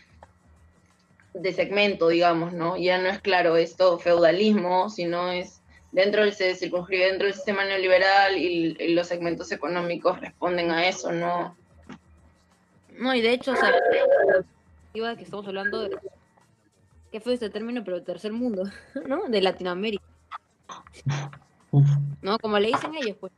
de 1.33 1.53
segmento, 1.53 2.07
digamos, 2.07 2.53
¿no? 2.53 2.77
Ya 2.77 2.97
no 2.97 3.09
es 3.09 3.19
claro 3.19 3.55
esto 3.55 3.99
feudalismo, 3.99 4.89
sino 4.89 5.31
es 5.31 5.61
dentro 5.91 6.23
del 6.23 6.33
se 6.33 6.55
circunscribe 6.55 7.05
dentro 7.05 7.27
del 7.27 7.35
sistema 7.35 7.65
neoliberal 7.65 8.37
y, 8.37 8.93
los 8.93 9.07
segmentos 9.07 9.51
económicos 9.51 10.19
responden 10.19 10.71
a 10.71 10.87
eso, 10.87 11.11
¿no? 11.11 11.55
No, 12.97 13.13
y 13.13 13.21
de 13.21 13.31
hecho, 13.31 13.51
o 13.51 13.55
sea, 13.55 13.71
que 14.93 15.23
estamos 15.23 15.47
hablando 15.47 15.81
de 15.81 15.97
qué 17.11 17.19
fue 17.19 17.33
este 17.33 17.49
término, 17.49 17.83
pero 17.83 18.03
tercer 18.03 18.33
mundo, 18.33 18.63
¿no? 19.07 19.27
De 19.27 19.41
Latinoamérica. 19.41 20.03
¿No? 22.21 22.39
Como 22.39 22.59
le 22.59 22.67
dicen 22.67 22.93
ellos, 22.95 23.17
pues. 23.19 23.31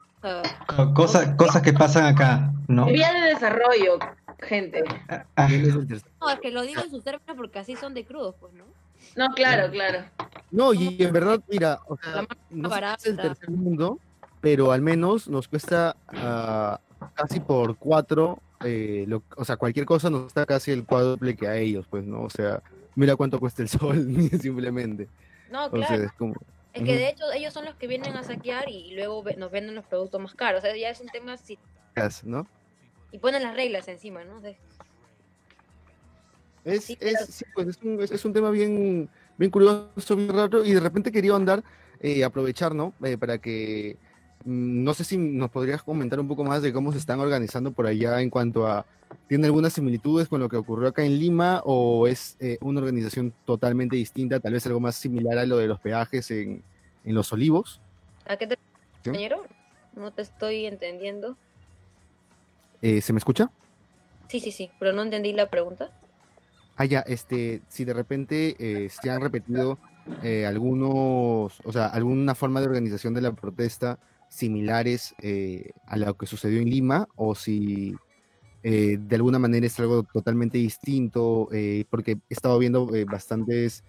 cosas, 0.94 1.36
cosas 1.36 1.62
que 1.62 1.74
pasan 1.74 2.06
acá, 2.06 2.54
¿no? 2.68 2.86
Vía 2.86 3.12
de 3.14 3.34
desarrollo, 3.34 4.00
gente. 4.40 4.84
Ah, 5.10 5.26
ah. 5.36 5.48
No, 5.50 6.30
es 6.30 6.40
que 6.40 6.52
lo 6.52 6.62
digo 6.64 6.82
en 6.82 6.90
sus 6.90 7.04
términos 7.04 7.36
porque 7.36 7.60
así 7.60 7.76
son 7.76 7.94
de 7.94 8.06
crudos, 8.06 8.36
pues, 8.40 8.54
¿no? 8.54 8.66
No, 9.16 9.34
claro, 9.34 9.70
claro. 9.72 10.04
No, 10.52 10.74
y 10.74 11.02
en 11.02 11.14
verdad, 11.14 11.42
mira, 11.50 11.80
o 11.88 11.98
sea, 11.98 12.26
no 12.50 12.76
es 12.76 13.06
el 13.06 13.18
tercer 13.18 13.50
mundo, 13.50 14.00
pero 14.42 14.72
al 14.72 14.82
menos 14.82 15.28
nos 15.28 15.48
cuesta 15.48 15.96
uh, 16.14 17.08
casi 17.14 17.40
por 17.40 17.78
cuatro, 17.78 18.40
eh, 18.64 19.06
lo, 19.08 19.24
o 19.36 19.46
sea, 19.46 19.58
cualquier 19.58 19.86
cosa 19.86 20.10
nos 20.10 20.28
está 20.28 20.46
casi 20.46 20.72
el 20.72 20.86
cuádruple 20.86 21.36
que 21.36 21.48
a 21.48 21.58
ellos, 21.58 21.86
pues, 21.90 22.06
¿no? 22.06 22.24
O 22.24 22.30
sea, 22.30 22.62
mira 22.96 23.16
cuánto 23.16 23.40
cuesta 23.40 23.62
el 23.62 23.70
sol, 23.70 24.06
simplemente. 24.40 25.08
No, 25.52 25.70
claro. 25.70 26.04
es 26.04 26.12
como... 26.14 26.34
Es 26.74 26.84
que 26.84 26.96
de 26.96 27.10
hecho 27.10 27.32
ellos 27.34 27.54
son 27.54 27.66
los 27.66 27.76
que 27.76 27.88
vienen 27.88 28.16
a 28.16 28.24
saquear 28.24 28.70
y 28.70 28.96
luego 28.96 29.24
nos 29.38 29.52
venden 29.52 29.76
los 29.76 29.86
productos 29.86 30.22
más 30.22 30.34
caros. 30.36 30.60
O 30.60 30.62
sea, 30.66 30.76
ya 30.76 30.90
es 30.90 31.02
un 31.02 31.08
tema 31.08 31.34
así. 31.34 31.60
¿No? 32.24 32.48
Y 33.12 33.20
ponen 33.20 33.44
las 33.44 33.56
reglas 33.56 33.88
encima, 33.88 34.24
¿no? 34.24 34.42
Es, 36.64 36.90
es, 36.90 37.46
pues 37.54 37.68
es, 37.68 37.82
un, 37.82 38.02
es, 38.02 38.26
un, 38.26 38.34
tema 38.34 38.52
bien, 38.52 39.10
bien 39.38 39.52
curioso, 39.52 40.16
bien 40.16 40.30
raro, 40.30 40.64
y 40.64 40.72
de 40.72 40.80
repente 40.80 41.12
quería 41.12 41.36
andar, 41.36 41.64
eh, 42.00 42.24
aprovechar, 42.24 42.74
¿no? 42.74 42.94
Eh, 43.04 43.18
para 43.18 43.40
que, 43.40 43.98
no 44.46 44.94
sé 44.94 45.04
si 45.04 45.18
nos 45.18 45.50
podrías 45.50 45.84
comentar 45.84 46.20
un 46.20 46.28
poco 46.28 46.44
más 46.44 46.62
de 46.62 46.74
cómo 46.74 46.92
se 46.92 46.98
están 46.98 47.20
organizando 47.20 47.72
por 47.72 47.88
allá 47.88 48.22
en 48.22 48.30
cuanto 48.30 48.68
a, 48.68 48.86
¿tiene 49.28 49.48
algunas 49.48 49.74
similitudes 49.74 50.28
con 50.28 50.40
lo 50.40 50.50
que 50.50 50.58
ocurrió 50.58 50.90
acá 50.90 51.04
en 51.04 51.20
Lima 51.20 51.62
o 51.66 52.08
es 52.08 52.38
eh, 52.40 52.58
una 52.62 52.80
organización 52.80 53.34
totalmente 53.46 53.96
distinta, 53.96 54.40
tal 54.40 54.54
vez 54.54 54.66
algo 54.66 54.80
más 54.80 54.96
similar 54.96 55.38
a 55.38 55.46
lo 55.46 55.58
de 55.58 55.68
los 55.68 55.80
peajes 55.80 56.32
en, 56.32 56.64
en 57.04 57.16
Los 57.16 57.32
Olivos? 57.34 57.82
¿A 58.28 58.38
qué 58.38 58.48
te 58.48 58.58
compañero? 59.04 59.44
No 59.96 60.12
te 60.12 60.22
estoy 60.22 60.66
entendiendo. 60.66 61.38
Eh, 62.82 63.02
¿Se 63.02 63.14
me 63.14 63.20
escucha? 63.20 63.50
Sí, 64.28 64.40
sí, 64.40 64.52
sí, 64.52 64.72
pero 64.80 64.94
no 64.94 65.02
entendí 65.02 65.34
la 65.34 65.50
pregunta. 65.50 65.92
Ah, 66.78 66.86
ya, 66.86 67.02
este, 67.02 67.62
si 67.68 67.86
de 67.86 67.94
repente 67.94 68.56
eh, 68.58 68.90
se 68.90 69.10
han 69.10 69.22
repetido 69.22 69.78
eh, 70.24 70.46
algunos, 70.46 71.60
o 71.64 71.72
sea, 71.72 71.88
alguna 71.88 72.34
forma 72.34 72.60
de 72.60 72.68
organización 72.68 73.14
de 73.14 73.22
la 73.22 73.34
protesta 73.34 74.00
similares 74.32 75.14
a 75.86 75.98
lo 75.98 76.18
que 76.18 76.26
sucedió 76.26 76.62
en 76.62 76.70
Lima, 76.70 77.08
o 77.16 77.36
si 77.36 77.96
eh, 78.64 78.98
de 79.00 79.16
alguna 79.16 79.40
manera 79.40 79.66
es 79.66 79.80
algo 79.80 80.04
totalmente 80.04 80.58
distinto, 80.58 81.50
eh, 81.52 81.86
porque 81.90 82.12
he 82.30 82.34
estado 82.34 82.58
viendo 82.58 82.90
bastantes 83.10 83.84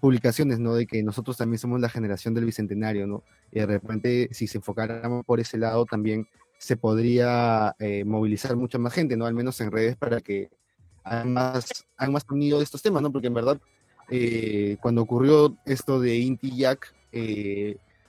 publicaciones, 0.00 0.58
¿no? 0.58 0.74
De 0.74 0.86
que 0.86 1.02
nosotros 1.02 1.38
también 1.38 1.58
somos 1.58 1.80
la 1.80 1.88
generación 1.88 2.34
del 2.34 2.44
bicentenario, 2.44 3.06
¿no? 3.06 3.22
Y 3.50 3.60
de 3.60 3.66
repente, 3.66 4.28
si 4.32 4.46
se 4.46 4.58
enfocáramos 4.58 5.24
por 5.24 5.40
ese 5.40 5.56
lado, 5.56 5.86
también 5.86 6.28
se 6.58 6.76
podría 6.76 7.74
movilizar 8.04 8.54
mucha 8.54 8.76
más 8.76 8.92
gente, 8.92 9.16
¿no? 9.16 9.24
Al 9.24 9.32
menos 9.32 9.58
en 9.62 9.70
redes 9.70 9.96
para 9.96 10.20
que 10.20 10.50
hagan 11.04 11.32
más, 11.32 11.86
más 12.10 12.26
de 12.26 12.62
estos 12.62 12.82
temas, 12.82 13.00
¿no? 13.00 13.10
Porque 13.10 13.28
en 13.28 13.34
verdad, 13.34 13.58
cuando 14.82 15.00
ocurrió 15.00 15.56
esto 15.64 16.00
de 16.00 16.18
Inti 16.18 16.54
Jack, 16.54 16.94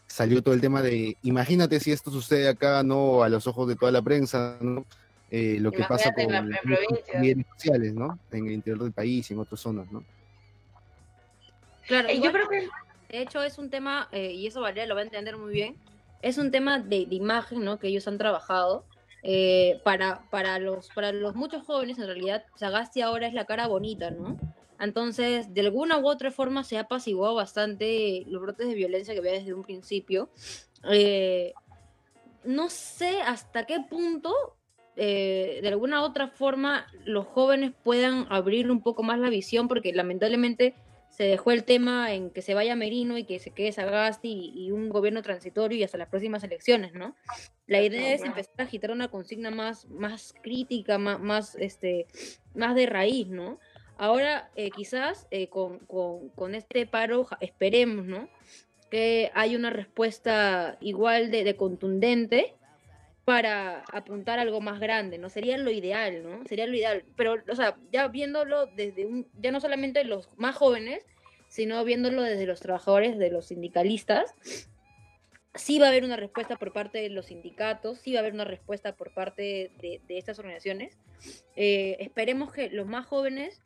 salió 0.10 0.41
todo 0.41 0.55
el 0.55 0.62
tema 0.62 0.82
de, 0.82 1.16
imagínate 1.22 1.80
si 1.80 1.91
esto 1.91 2.12
sucede 2.12 2.49
acá, 2.49 2.84
¿no? 2.84 3.24
A 3.24 3.30
los 3.30 3.47
ojos 3.47 3.68
de 3.68 3.76
toda 3.76 3.91
la 3.91 4.01
prensa, 4.01 4.57
¿no? 4.60 4.86
Eh, 5.32 5.57
lo 5.60 5.72
que 5.72 5.84
pasa 5.84 6.12
con 6.12 6.32
las 6.32 6.64
redes 6.64 7.45
sociales, 7.55 7.93
¿no? 7.93 8.18
En 8.32 8.47
el 8.47 8.53
interior 8.53 8.84
del 8.84 8.91
país 8.91 9.30
y 9.30 9.34
en 9.36 9.39
otras 9.39 9.62
zonas, 9.62 9.89
¿no? 9.91 10.03
Claro, 11.88 12.10
yo 12.12 12.32
creo 12.32 12.49
que 12.49 12.68
de 13.10 13.22
hecho 13.22 13.43
es 13.43 13.60
un 13.60 13.70
tema, 13.70 14.10
eh, 14.12 14.32
y 14.32 14.47
eso 14.47 14.62
Valeria 14.62 14.88
lo 14.88 14.95
va 14.95 15.01
a 15.01 15.03
entender 15.03 15.38
muy 15.38 15.53
bien, 15.53 15.76
es 16.24 16.39
un 16.39 16.49
tema 16.49 16.80
de, 16.80 17.07
imagen, 17.12 17.64
¿no? 17.64 17.78
Que 17.80 17.88
ellos 17.88 18.07
han 18.07 18.18
trabajado. 18.18 18.84
Eh, 19.22 19.82
para, 19.84 20.22
para, 20.30 20.60
los, 20.60 20.88
para 20.95 21.12
los 21.12 21.36
muchos 21.36 21.64
jóvenes, 21.66 21.99
en 21.99 22.05
realidad, 22.05 22.45
Sagasti 22.55 23.01
ahora 23.01 23.28
es 23.28 23.34
la 23.34 23.45
cara 23.45 23.68
bonita, 23.68 24.12
¿no? 24.12 24.38
Entonces, 24.80 25.54
de 25.54 25.62
alguna 25.62 25.98
u 25.98 26.08
otra 26.08 26.32
forma 26.32 26.64
se 26.64 26.78
ha 26.78 26.82
apaciguado 26.82 27.36
bastante 27.36 28.24
los 28.28 28.42
brotes 28.42 28.68
de 28.68 28.76
violencia 28.76 29.14
que 29.14 29.20
había 29.20 29.34
desde 29.34 29.54
un 29.54 29.64
principio. 29.64 30.30
Eh, 30.90 31.54
no 32.46 32.70
sé 32.70 33.22
hasta 33.22 33.66
qué 33.66 33.82
punto, 33.90 34.34
eh, 34.96 35.60
de 35.62 35.68
alguna 35.68 36.02
u 36.02 36.06
otra 36.06 36.28
forma, 36.28 36.88
los 37.06 37.26
jóvenes 37.26 37.74
puedan 37.84 38.26
abrir 38.30 38.72
un 38.72 38.82
poco 38.82 39.04
más 39.04 39.20
la 39.20 39.30
visión, 39.30 39.68
porque 39.68 39.94
lamentablemente 39.94 40.76
se 41.10 41.24
dejó 41.24 41.52
el 41.52 41.66
tema 41.66 42.14
en 42.14 42.30
que 42.30 42.42
se 42.42 42.54
vaya 42.54 42.76
Merino 42.76 43.18
y 43.18 43.26
que 43.26 43.40
se 43.40 43.52
quede 43.52 43.72
Sagasti 43.72 44.54
y, 44.56 44.72
un 44.72 44.90
gobierno 44.90 45.22
transitorio 45.22 45.78
y 45.78 45.84
hasta 45.84 45.98
las 45.98 46.08
próximas 46.08 46.44
elecciones, 46.44 46.94
¿no? 46.94 47.16
La 47.68 47.82
idea 47.82 48.14
es 48.14 48.24
empezar 48.24 48.54
a 48.58 48.64
agitar 48.64 48.92
una 48.92 49.10
consigna 49.10 49.52
más, 49.52 49.88
más 49.90 50.34
crítica, 50.42 50.98
más, 50.98 51.20
más, 51.20 51.56
este, 51.56 52.08
más 52.56 52.76
de 52.76 52.86
raíz, 52.86 53.28
¿no? 53.28 53.60
Ahora, 54.00 54.50
eh, 54.56 54.72
quizás 54.72 55.28
eh, 55.30 55.50
con, 55.50 56.56
este 56.56 56.86
paro, 56.86 57.28
esperemos, 57.41 58.06
¿no? 58.06 58.30
Que 58.89 59.30
haya 59.36 59.58
una 59.58 59.72
respuesta 59.72 60.78
igual 60.80 61.32
de, 61.32 61.54
contundente 61.58 62.56
para 63.26 63.84
apuntar 63.91 64.39
algo 64.39 64.62
más 64.62 64.80
grande, 64.80 65.18
¿no? 65.18 65.28
Sería 65.28 65.58
lo 65.58 65.70
ideal, 65.70 66.24
¿no? 66.24 66.45
Sería 66.45 66.66
lo 66.66 66.78
ideal. 66.78 67.04
Pero, 67.18 67.43
o 67.52 67.56
sea, 67.56 67.78
ya 67.91 68.08
viéndolo 68.08 68.68
desde 68.68 69.06
un, 69.06 69.28
ya 69.38 69.52
no 69.52 69.60
solamente 69.60 70.06
los 70.06 70.30
más 70.38 70.56
jóvenes, 70.56 71.06
sino 71.50 71.84
viéndolo 71.84 72.22
desde 72.22 72.45
los 72.45 72.62
trabajadores, 72.62 73.18
de 73.18 73.32
los 73.32 73.47
sindicalistas, 73.47 74.34
sí 75.56 75.78
va 75.78 75.88
a 75.88 75.89
haber 75.89 76.06
una 76.06 76.16
respuesta 76.16 76.56
por 76.56 76.72
parte 76.72 77.00
de 77.00 77.10
los 77.10 77.26
sindicatos, 77.26 77.97
sí 77.97 78.14
va 78.14 78.20
a 78.20 78.22
haber 78.22 78.34
una 78.34 78.45
respuesta 78.45 78.95
por 78.95 79.14
parte 79.14 79.74
de, 79.82 80.00
estas 80.08 80.39
organizaciones. 80.39 80.97
Eh, 81.58 81.97
esperemos 82.00 82.54
que 82.54 82.70
los 82.70 82.88
más 82.88 83.06
jóvenes 83.06 83.62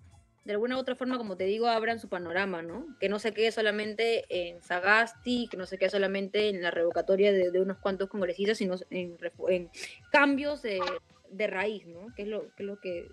de 0.45 0.51
alguna 0.51 0.75
u 0.75 0.79
otra 0.79 0.95
forma, 0.95 1.17
como 1.17 1.37
te 1.37 1.45
digo, 1.45 1.67
abran 1.67 1.99
su 1.99 2.09
panorama, 2.09 2.61
¿no? 2.61 2.85
Que 2.99 3.07
no 3.07 3.19
se 3.19 3.33
quede 3.33 3.51
solamente 3.51 4.25
en 4.29 4.61
Sagasti, 4.61 5.47
que 5.49 5.57
no 5.57 5.65
se 5.65 5.77
quede 5.77 5.89
solamente 5.89 6.49
en 6.49 6.61
la 6.61 6.71
revocatoria 6.71 7.31
de, 7.31 7.61
unos 7.61 7.77
cuantos 7.77 8.09
congresistas, 8.09 8.57
sino 8.57 8.75
en, 8.89 9.69
cambios 10.11 10.61
de, 10.61 11.47
raíz, 11.47 11.85
¿no? 11.87 12.13
Que 12.15 12.23
es, 12.23 12.27
lo, 12.27 12.53
que 12.55 12.63
es 12.63 12.67
lo 12.67 12.79
que 12.79 13.07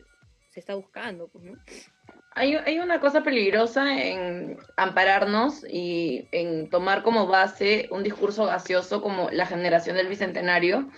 se 0.48 0.58
está 0.58 0.74
buscando, 0.74 1.28
pues, 1.28 1.44
¿no? 1.44 1.52
Hay, 2.32 2.54
hay, 2.54 2.78
una 2.78 3.00
cosa 3.00 3.22
peligrosa 3.22 4.00
en 4.00 4.56
ampararnos 4.76 5.64
y 5.68 6.28
en 6.32 6.70
tomar 6.70 7.02
como 7.02 7.26
base 7.26 7.88
un 7.90 8.02
discurso 8.02 8.46
gaseoso 8.46 9.02
como 9.02 9.30
la 9.30 9.46
generación 9.46 9.96
del 9.96 10.08
bicentenario, 10.08 10.88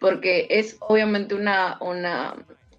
porque 0.00 0.46
es 0.50 0.76
obviamente 0.80 1.34
una, 1.34 1.78
una 1.80 2.36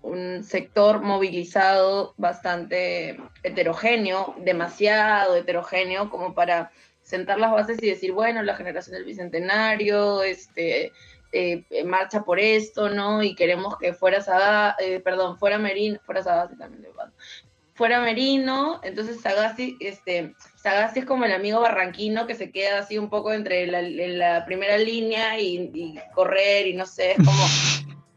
un 0.09 0.43
sector 0.43 1.01
movilizado 1.01 2.13
bastante 2.17 3.19
heterogéneo, 3.43 4.35
demasiado 4.39 5.35
heterogéneo 5.35 6.09
como 6.09 6.33
para 6.33 6.71
sentar 7.01 7.39
las 7.39 7.51
bases 7.51 7.81
y 7.81 7.89
decir, 7.89 8.11
bueno, 8.11 8.43
la 8.43 8.55
generación 8.55 8.95
del 8.95 9.05
Bicentenario, 9.05 10.23
este, 10.23 10.91
eh, 11.31 11.63
marcha 11.85 12.23
por 12.23 12.39
esto, 12.39 12.89
¿no? 12.89 13.23
Y 13.23 13.35
queremos 13.35 13.77
que 13.77 13.93
fuera 13.93 14.21
Sagasti, 14.21 14.83
eh, 14.83 14.99
perdón, 14.99 15.37
fuera 15.37 15.57
Merino, 15.57 15.99
fuera 16.05 16.23
Sagasti 16.23 16.57
también 16.57 16.83
de 16.83 16.89
fuera 17.79 18.01
Merino, 18.01 18.81
entonces 18.83 19.21
Sagasti, 19.21 19.77
este, 19.79 20.35
Sagasti 20.61 20.99
es 20.99 21.05
como 21.05 21.23
el 21.23 21.31
amigo 21.31 21.61
barranquino 21.61 22.27
que 22.27 22.35
se 22.35 22.51
queda 22.51 22.79
así 22.79 22.97
un 22.97 23.09
poco 23.09 23.31
entre 23.31 23.67
la, 23.67 24.43
primera 24.45 24.77
línea 24.77 25.39
y, 25.39 25.71
y, 25.73 25.99
correr 26.13 26.67
y 26.67 26.73
no 26.73 26.85
sé, 26.85 27.11
es 27.11 27.17
como 27.17 27.31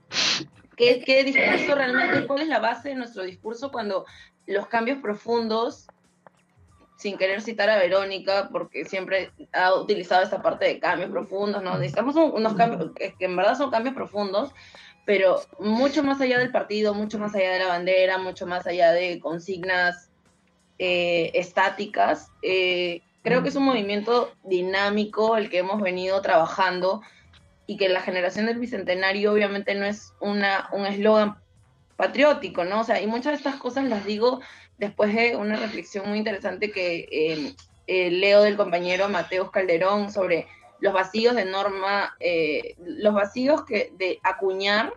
¿Qué, 0.76 1.24
discurso 1.24 1.74
realmente, 1.74 2.26
cuál 2.26 2.42
es 2.42 2.48
la 2.48 2.58
base 2.58 2.90
de 2.90 2.94
nuestro 2.94 3.22
discurso 3.22 3.70
cuando 3.70 4.06
los 4.46 4.66
cambios 4.66 4.98
profundos, 4.98 5.86
sin 6.96 7.18
querer 7.18 7.42
citar 7.42 7.68
a 7.68 7.78
Verónica, 7.78 8.48
porque 8.50 8.84
siempre 8.84 9.32
ha 9.52 9.74
utilizado 9.74 10.22
esta 10.22 10.42
parte 10.42 10.66
de 10.66 10.78
cambios 10.78 11.10
profundos, 11.10 11.62
¿no? 11.62 11.76
Necesitamos 11.76 12.16
unos 12.16 12.54
cambios, 12.54 12.92
que 12.94 13.14
en 13.18 13.36
verdad 13.36 13.56
son 13.56 13.70
cambios 13.70 13.94
profundos, 13.94 14.52
pero 15.04 15.40
mucho 15.58 16.02
más 16.02 16.20
allá 16.20 16.38
del 16.38 16.52
partido, 16.52 16.94
mucho 16.94 17.18
más 17.18 17.34
allá 17.34 17.52
de 17.52 17.58
la 17.58 17.68
bandera, 17.68 18.18
mucho 18.18 18.46
más 18.46 18.66
allá 18.66 18.92
de 18.92 19.18
consignas 19.20 20.10
eh, 20.78 21.30
estáticas, 21.34 22.30
eh, 22.42 23.02
creo 23.22 23.42
que 23.42 23.48
es 23.48 23.56
un 23.56 23.64
movimiento 23.64 24.32
dinámico 24.44 25.36
el 25.36 25.50
que 25.50 25.58
hemos 25.58 25.80
venido 25.80 26.20
trabajando 26.22 27.02
y 27.72 27.76
que 27.78 27.88
la 27.88 28.02
generación 28.02 28.44
del 28.44 28.58
bicentenario 28.58 29.32
obviamente 29.32 29.74
no 29.74 29.86
es 29.86 30.12
una, 30.20 30.68
un 30.72 30.84
eslogan 30.84 31.38
patriótico, 31.96 32.64
¿no? 32.64 32.80
O 32.80 32.84
sea, 32.84 33.00
y 33.00 33.06
muchas 33.06 33.32
de 33.32 33.36
estas 33.36 33.56
cosas 33.56 33.84
las 33.86 34.04
digo 34.04 34.42
después 34.76 35.14
de 35.14 35.36
una 35.36 35.56
reflexión 35.56 36.06
muy 36.06 36.18
interesante 36.18 36.70
que 36.70 37.08
eh, 37.10 37.54
eh, 37.86 38.10
leo 38.10 38.42
del 38.42 38.58
compañero 38.58 39.08
Mateos 39.08 39.50
Calderón 39.50 40.12
sobre 40.12 40.46
los 40.80 40.92
vacíos 40.92 41.34
de 41.34 41.46
norma, 41.46 42.14
eh, 42.20 42.74
los 42.84 43.14
vacíos 43.14 43.64
que 43.64 43.90
de 43.96 44.18
acuñar 44.22 44.92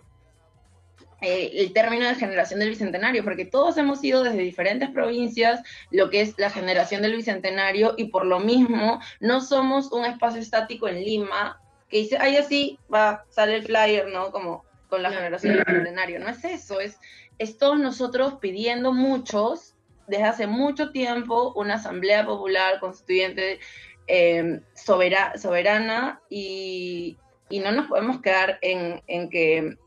el 1.21 1.73
término 1.73 2.05
de 2.05 2.13
generación 2.15 2.59
del 2.59 2.69
bicentenario, 2.69 3.23
porque 3.23 3.45
todos 3.45 3.77
hemos 3.77 4.03
ido 4.03 4.21
desde 4.21 4.37
diferentes 4.39 4.91
provincias, 4.91 5.61
lo 5.89 6.11
que 6.11 6.21
es 6.21 6.37
la 6.37 6.51
generación 6.51 7.01
del 7.01 7.15
bicentenario, 7.15 7.95
y 7.97 8.09
por 8.09 8.27
lo 8.27 8.39
mismo 8.41 8.99
no 9.21 9.41
somos 9.41 9.91
un 9.91 10.05
espacio 10.05 10.39
estático 10.39 10.87
en 10.87 11.03
Lima 11.03 11.59
que 11.89 11.97
dice, 11.97 12.17
ay, 12.19 12.37
así 12.37 12.79
va, 12.93 13.25
sale 13.29 13.55
el 13.55 13.63
flyer, 13.63 14.07
¿no? 14.07 14.31
Como 14.31 14.65
con 14.89 15.03
la 15.03 15.11
generación 15.11 15.55
del 15.55 15.65
centenario. 15.65 16.19
No 16.19 16.29
es 16.29 16.43
eso, 16.43 16.79
es, 16.79 16.99
es 17.37 17.57
todos 17.57 17.79
nosotros 17.79 18.35
pidiendo 18.39 18.93
muchos, 18.93 19.75
desde 20.07 20.23
hace 20.23 20.47
mucho 20.47 20.91
tiempo, 20.91 21.53
una 21.55 21.75
asamblea 21.75 22.25
popular 22.25 22.79
constituyente 22.79 23.59
eh, 24.07 24.61
soberana 24.75 26.21
y, 26.29 27.17
y, 27.49 27.59
no 27.59 27.71
nos 27.71 27.87
podemos 27.87 28.21
quedar 28.21 28.59
en, 28.61 29.01
en 29.07 29.29
que 29.29 29.77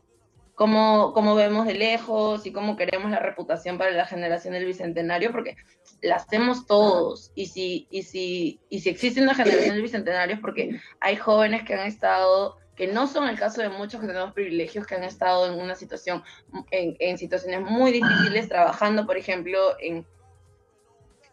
cómo, 0.59 1.13
cómo, 1.13 1.35
vemos 1.35 1.65
de 1.65 1.73
lejos 1.73 2.45
y 2.45 2.51
cómo 2.51 2.75
queremos 2.75 3.09
la 3.09 3.19
reputación 3.19 3.77
para 3.77 3.91
la 3.91 4.05
generación 4.05 4.53
del 4.53 4.65
bicentenario, 4.65 5.31
porque 5.31 5.55
la 6.01 6.17
hacemos 6.17 6.65
todos. 6.65 7.31
Y 7.33 7.45
si, 7.45 7.87
y 7.89 8.03
si, 8.03 8.59
y 8.67 8.81
si 8.81 8.89
existe 8.89 9.21
una 9.21 9.33
generación 9.33 9.75
del 9.75 9.83
bicentenario 9.83 10.35
es 10.35 10.41
porque 10.41 10.81
hay 10.99 11.15
jóvenes 11.15 11.63
que 11.63 11.75
han 11.75 11.87
estado, 11.87 12.57
que 12.75 12.87
no 12.87 13.07
son 13.07 13.29
el 13.29 13.39
caso 13.39 13.61
de 13.61 13.69
muchos 13.69 14.01
que 14.01 14.07
tenemos 14.07 14.33
privilegios, 14.33 14.85
que 14.85 14.95
han 14.95 15.05
estado 15.05 15.47
en 15.47 15.57
una 15.57 15.75
situación, 15.75 16.23
en, 16.71 17.17
situaciones 17.17 17.61
muy 17.61 17.93
difíciles, 17.93 18.49
trabajando, 18.49 19.05
por 19.05 19.15
ejemplo, 19.15 19.77
en, 19.79 20.05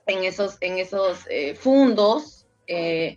en 0.06 0.22
esos, 0.22 0.56
en 0.60 0.78
esos 0.78 1.26
eh, 1.28 1.56
fundos. 1.56 2.46
Eh, 2.68 3.16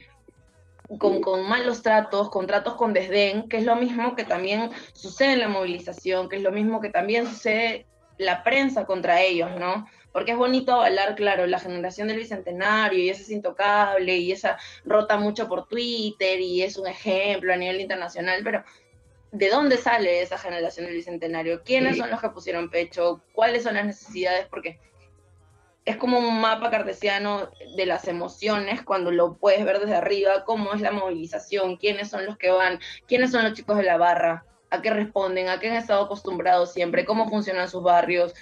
con, 0.97 1.21
con, 1.21 1.47
malos 1.47 1.81
tratos, 1.81 2.29
con 2.29 2.47
tratos 2.47 2.75
con 2.75 2.93
desdén, 2.93 3.47
que 3.47 3.57
es 3.57 3.65
lo 3.65 3.75
mismo 3.75 4.15
que 4.15 4.23
también 4.23 4.71
sucede 4.93 5.33
en 5.33 5.39
la 5.39 5.47
movilización, 5.47 6.29
que 6.29 6.37
es 6.37 6.41
lo 6.41 6.51
mismo 6.51 6.81
que 6.81 6.89
también 6.89 7.27
sucede 7.27 7.85
la 8.17 8.43
prensa 8.43 8.85
contra 8.85 9.21
ellos, 9.21 9.51
¿no? 9.57 9.85
porque 10.11 10.31
es 10.31 10.37
bonito 10.37 10.73
avalar, 10.73 11.15
claro, 11.15 11.45
la 11.47 11.59
generación 11.59 12.07
del 12.07 12.17
Bicentenario 12.17 12.99
y 12.99 13.09
ese 13.09 13.23
es 13.23 13.29
intocable 13.29 14.17
y 14.17 14.31
esa 14.31 14.57
rota 14.85 15.17
mucho 15.17 15.47
por 15.47 15.67
Twitter 15.67 16.39
y 16.39 16.63
es 16.63 16.77
un 16.77 16.87
ejemplo 16.87 17.53
a 17.53 17.57
nivel 17.57 17.81
internacional, 17.81 18.41
pero 18.43 18.63
¿de 19.31 19.49
dónde 19.49 19.77
sale 19.77 20.21
esa 20.21 20.37
generación 20.37 20.87
del 20.87 20.95
Bicentenario? 20.95 21.63
¿Quiénes 21.63 21.97
son 21.97 22.09
los 22.09 22.21
que 22.21 22.29
pusieron 22.29 22.69
pecho? 22.69 23.21
¿Cuáles 23.33 23.63
son 23.63 23.75
las 23.75 23.85
necesidades? 23.85 24.47
Porque 24.47 24.79
es 25.89 25.97
como 25.97 26.19
un 26.19 26.39
mapa 26.39 26.69
cartesiano 26.69 27.49
de 27.75 27.87
las 27.87 28.07
emociones 28.07 28.83
cuando 28.83 29.09
lo 29.09 29.37
puedes 29.37 29.65
ver 29.65 29.79
desde 29.79 29.95
arriba, 29.95 30.45
cómo 30.45 30.71
es 30.73 30.81
la 30.81 30.91
movilización, 30.91 31.77
quiénes 31.77 32.11
son 32.11 32.27
los 32.27 32.37
que 32.37 32.51
van, 32.51 32.79
quiénes 33.07 33.31
son 33.31 33.43
los 33.43 33.53
chicos 33.53 33.75
de 33.75 33.81
la 33.81 33.97
barra, 33.97 34.45
a 34.69 34.83
qué 34.83 34.91
responden, 34.91 35.49
a 35.49 35.59
qué 35.59 35.71
han 35.71 35.77
estado 35.77 36.03
acostumbrados 36.03 36.73
siempre, 36.73 37.05
cómo 37.05 37.27
funcionan 37.27 37.67
sus 37.67 37.81
barrios, 37.81 38.35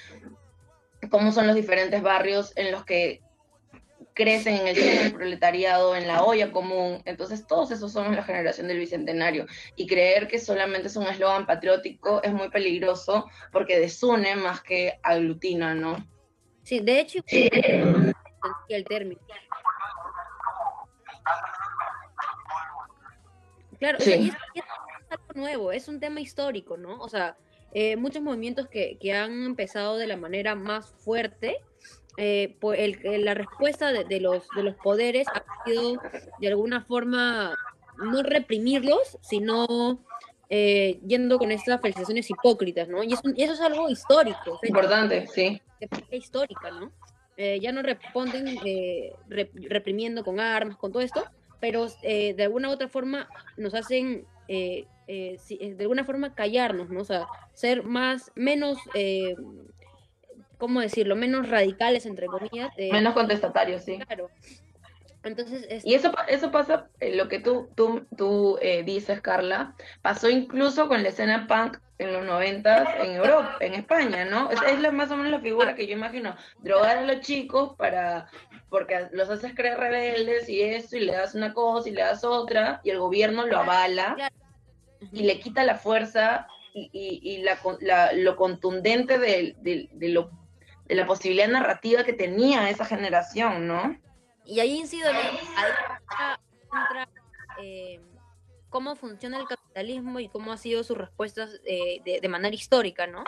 cómo 1.10 1.32
son 1.32 1.48
los 1.48 1.56
diferentes 1.56 2.02
barrios 2.02 2.52
en 2.58 2.70
los 2.70 2.84
que 2.84 3.22
crecen 4.14 4.68
en 4.68 5.06
el 5.06 5.14
proletariado, 5.14 5.96
en 5.96 6.06
la 6.06 6.26
olla 6.26 6.52
común. 6.52 7.02
Entonces, 7.06 7.48
todos 7.48 7.72
esos 7.72 7.94
somos 7.94 8.14
la 8.14 8.24
generación 8.24 8.68
del 8.68 8.80
bicentenario. 8.80 9.46
Y 9.78 9.88
creer 9.88 10.28
que 10.28 10.40
solamente 10.40 10.88
es 10.88 10.98
un 10.98 11.08
eslogan 11.08 11.46
patriótico 11.46 12.22
es 12.24 12.34
muy 12.34 12.50
peligroso 12.50 13.30
porque 13.54 13.80
desune 13.80 14.36
más 14.36 14.62
que 14.62 15.00
aglutina, 15.02 15.74
¿no? 15.76 16.17
Sí, 16.68 16.82
de 16.82 17.00
hecho, 17.00 17.20
el 18.68 18.84
término. 18.84 19.22
Claro, 23.80 24.00
es, 24.00 24.34
algo 25.10 25.34
nuevo, 25.34 25.72
es 25.72 25.88
un 25.88 26.02
tema 26.02 26.20
histórico, 26.20 26.76
¿no? 26.76 27.00
O 27.00 27.08
sea, 27.08 27.38
eh, 27.72 27.96
muchos 27.96 28.22
movimientos 28.22 28.68
que, 28.68 28.98
que, 29.00 29.14
han 29.14 29.46
empezado 29.46 29.96
de 29.96 30.08
la 30.08 30.18
manera 30.18 30.56
más 30.56 30.90
fuerte 30.90 31.56
eh, 32.18 32.58
el, 32.76 33.24
la 33.24 33.34
respuesta 33.34 33.94
de, 33.94 34.20
los, 34.20 34.46
de 34.54 34.64
los 34.64 34.76
poderes 34.76 35.26
ha 35.30 35.46
sido 35.66 36.02
de 36.42 36.48
alguna 36.50 36.82
forma 36.84 37.56
no 37.98 38.24
reprimirlos, 38.24 39.18
sino 39.22 40.04
eh, 40.50 41.00
yendo 41.08 41.40
con 41.40 41.50
estas 41.52 41.80
felicitaciones 41.80 42.30
hipócritas, 42.30 42.90
¿no? 42.90 43.06
Y 43.06 43.14
eso 43.14 43.54
es 43.54 43.62
algo 43.62 43.90
histórico. 43.90 44.60
Importante, 44.64 45.28
sí. 45.28 45.62
Histórica, 46.12 46.72
¿no? 46.72 46.92
Eh, 47.38 47.60
ya 47.60 47.72
no 47.72 47.84
responden 47.84 48.58
eh, 48.66 49.14
reprimiendo 49.28 50.24
con 50.24 50.40
armas, 50.40 50.78
con 50.78 50.92
todo 50.92 51.04
esto, 51.04 51.24
pero 51.60 51.88
de 52.02 52.44
alguna 52.44 52.70
u 52.70 52.72
otra 52.72 52.88
forma 52.88 53.30
nos 53.58 53.74
hacen, 53.76 54.26
de 54.48 55.78
alguna 55.80 56.04
forma 56.04 56.34
callarnos, 56.34 56.90
¿no? 56.90 57.02
O 57.02 57.06
sea, 57.06 57.28
ser 57.54 57.84
más, 57.84 58.32
menos 58.36 58.78
¿cómo 60.58 60.82
decirlo? 60.82 61.16
Menos 61.16 61.50
radicales, 61.50 62.06
entre 62.06 62.28
comillas. 62.28 62.72
Menos 62.78 63.14
contestatarios, 63.14 63.84
sí. 63.84 64.00
Claro. 64.00 64.30
Entonces, 65.28 65.86
Y 65.86 65.94
eso, 65.94 66.12
eso 66.28 66.52
pasa, 66.52 66.88
eh, 67.00 67.16
lo 67.16 67.28
que 67.28 67.40
tú, 67.40 67.70
tú, 67.76 68.06
tú 68.16 68.58
eh, 68.62 68.84
dices, 68.84 69.22
Carla, 69.22 69.76
pasó 70.02 70.30
incluso 70.30 70.88
con 70.88 71.04
la 71.04 71.10
escena 71.10 71.48
punk 71.48 71.78
en 72.00 72.14
los 72.14 72.26
noventas 72.26 72.88
en 73.00 73.14
Europa, 73.14 73.58
en 73.60 73.74
España, 73.74 74.26
¿no? 74.26 74.52
Es, 74.52 74.62
es 74.62 74.94
más 74.94 75.12
o 75.12 75.18
menos 75.18 75.32
la 75.32 75.40
figura 75.40 75.76
que 75.76 75.88
yo 75.88 75.94
imagino, 75.94 76.36
drogar 76.60 76.98
a 76.98 77.02
los 77.02 77.22
chicos 77.22 77.76
para, 77.76 78.28
porque 78.70 79.08
los 79.12 79.30
haces 79.30 79.54
creer 79.56 79.80
rebeldes 79.80 80.48
y 80.48 80.62
eso, 80.62 80.96
y 80.96 81.02
le 81.02 81.14
das 81.14 81.34
una 81.34 81.54
cosa 81.54 81.90
y 81.90 81.94
le 81.94 82.02
das 82.02 82.24
otra, 82.24 82.82
y 82.84 82.92
el 82.92 83.00
gobierno 83.00 83.48
lo 83.48 83.58
avala 83.58 84.16
y 85.12 85.24
le 85.24 85.40
quita 85.40 85.64
la 85.64 85.76
fuerza 85.76 86.48
y, 86.74 86.90
y, 86.94 87.44
la, 87.82 88.14
lo 88.14 88.36
contundente 88.36 89.18
de, 89.18 89.56
de, 89.60 89.90
de 89.92 90.10
lo 90.10 90.30
de 90.88 90.96
la 90.96 91.06
posibilidad 91.06 91.48
narrativa 91.48 92.04
que 92.04 92.14
tenía 92.14 92.70
esa 92.70 92.86
generación, 92.86 93.68
¿no? 93.68 93.98
Y 94.48 94.60
ahí 94.60 94.78
incido, 94.78 95.10
entra, 95.10 96.40
eh, 97.62 98.00
cómo 98.70 98.96
funciona 98.96 99.40
el 99.40 99.48
capitalismo 99.48 100.20
y 100.20 100.30
cómo 100.30 100.52
ha 100.52 100.58
sido 100.58 100.84
sus 100.84 100.98
respuestas 100.98 101.60
eh, 101.66 102.02
de, 102.22 102.30
manera 102.30 102.56
histórica, 102.56 103.08
¿no? 103.08 103.24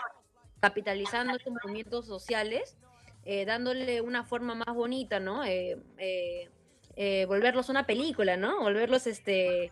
Capitalizando 0.62 1.36
estos 1.36 1.54
movimientos 1.62 2.06
sociales, 2.06 2.78
eh, 3.26 3.46
dándole 3.46 4.02
una 4.02 4.24
forma 4.24 4.56
más 4.56 4.74
bonita, 4.74 5.20
¿no? 5.20 5.44
volverlos 7.28 7.70
una 7.70 7.86
película, 7.86 8.36
¿no? 8.36 8.62
Volverlos 8.62 9.08
este 9.08 9.72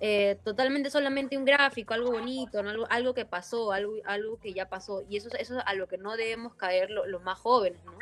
eh, 0.00 0.38
totalmente 0.44 0.90
solamente 0.90 1.36
un 1.36 1.44
gráfico, 1.44 1.92
algo 1.92 2.12
bonito, 2.12 2.60
algo, 2.60 2.86
algo 2.88 3.14
que 3.14 3.24
pasó, 3.24 3.72
algo, 3.72 3.94
algo 4.04 4.38
que 4.38 4.52
ya 4.52 4.68
pasó. 4.68 5.02
Y 5.08 5.16
eso, 5.16 5.28
eso 5.38 5.58
es 5.58 5.64
a 5.66 5.74
lo 5.74 5.88
que 5.88 5.98
no 5.98 6.16
debemos 6.16 6.54
caer 6.54 6.90
los 6.90 7.22
más 7.22 7.38
jóvenes, 7.38 7.82
¿no? 7.84 7.92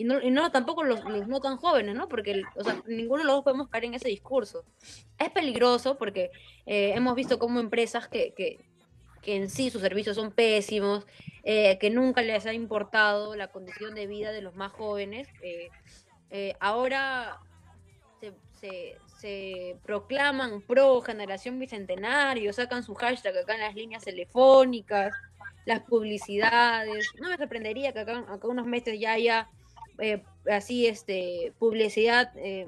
Y 0.00 0.04
no, 0.04 0.18
y 0.18 0.30
no 0.30 0.50
tampoco 0.50 0.82
los, 0.82 1.04
los, 1.04 1.28
no 1.28 1.40
tan 1.40 1.58
jóvenes, 1.58 1.94
¿no? 1.94 2.08
Porque, 2.08 2.42
o 2.56 2.64
sea, 2.64 2.82
ninguno 2.86 3.18
de 3.18 3.26
los 3.26 3.36
dos 3.36 3.44
podemos 3.44 3.68
caer 3.68 3.84
en 3.84 3.92
ese 3.92 4.08
discurso. 4.08 4.64
Es 5.18 5.28
peligroso 5.28 5.98
porque 5.98 6.30
eh, 6.64 6.92
hemos 6.94 7.14
visto 7.14 7.38
como 7.38 7.60
empresas 7.60 8.08
que, 8.08 8.32
que, 8.32 8.64
que, 9.20 9.36
en 9.36 9.50
sí 9.50 9.68
sus 9.68 9.82
servicios 9.82 10.16
son 10.16 10.32
pésimos, 10.32 11.06
eh, 11.42 11.76
que 11.78 11.90
nunca 11.90 12.22
les 12.22 12.46
ha 12.46 12.54
importado 12.54 13.36
la 13.36 13.48
condición 13.48 13.94
de 13.94 14.06
vida 14.06 14.32
de 14.32 14.40
los 14.40 14.56
más 14.56 14.72
jóvenes. 14.72 15.28
ahora 16.60 17.38
se, 18.20 18.32
se, 18.58 18.96
se 19.20 19.76
proclaman 19.84 20.62
pro 20.62 21.02
generación 21.02 21.58
bicentenario, 21.58 22.54
sacan 22.54 22.82
su 22.82 22.94
hashtag 22.94 23.36
acá 23.36 23.54
en 23.54 23.60
las 23.60 23.74
líneas 23.74 24.02
telefónicas, 24.02 25.12
las 25.66 25.80
publicidades. 25.80 27.06
No 27.20 27.28
me 27.28 27.36
sorprendería 27.36 27.92
que 27.92 28.00
acá, 28.00 28.24
unos 28.44 28.66
meses 28.66 28.98
ya 28.98 29.12
haya 29.12 29.50
eh, 30.00 30.22
así 30.50 30.86
este 30.86 31.52
publicidad 31.58 32.32
eh, 32.36 32.66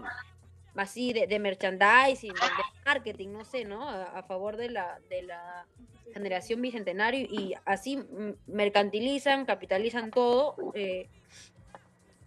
así 0.75 1.13
de, 1.13 1.39
merchandising, 1.39 2.33
de, 2.33 2.41
marketing, 2.85 3.29
no 3.29 3.45
sé, 3.45 3.65
¿no? 3.65 3.89
A, 3.89 4.23
favor 4.23 4.57
de 4.57 4.71
la, 4.71 5.01
de 5.11 5.23
la 5.23 5.67
generación 6.15 6.63
bicentenario 6.63 7.27
y 7.31 7.55
así 7.65 8.03
mercantilizan, 8.47 9.45
capitalizan 9.45 10.11
todo 10.11 10.57
eh, 10.75 11.09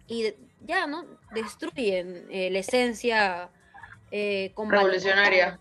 y 0.06 0.34
ya, 0.60 0.86
¿no? 0.86 1.04
Destruyen 1.32 2.26
la 2.30 2.58
esencia 2.58 3.50
eh, 4.12 4.52
revolucionaria 4.56 5.58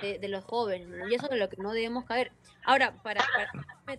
de, 0.00 0.28
los 0.28 0.44
jóvenes 0.44 0.88
y 1.10 1.14
eso 1.14 1.30
es 1.30 1.38
lo 1.38 1.48
que 1.50 1.58
no 1.58 1.72
debemos 1.74 2.06
caer 2.06 2.32
ahora 2.64 2.94
para, 3.02 3.22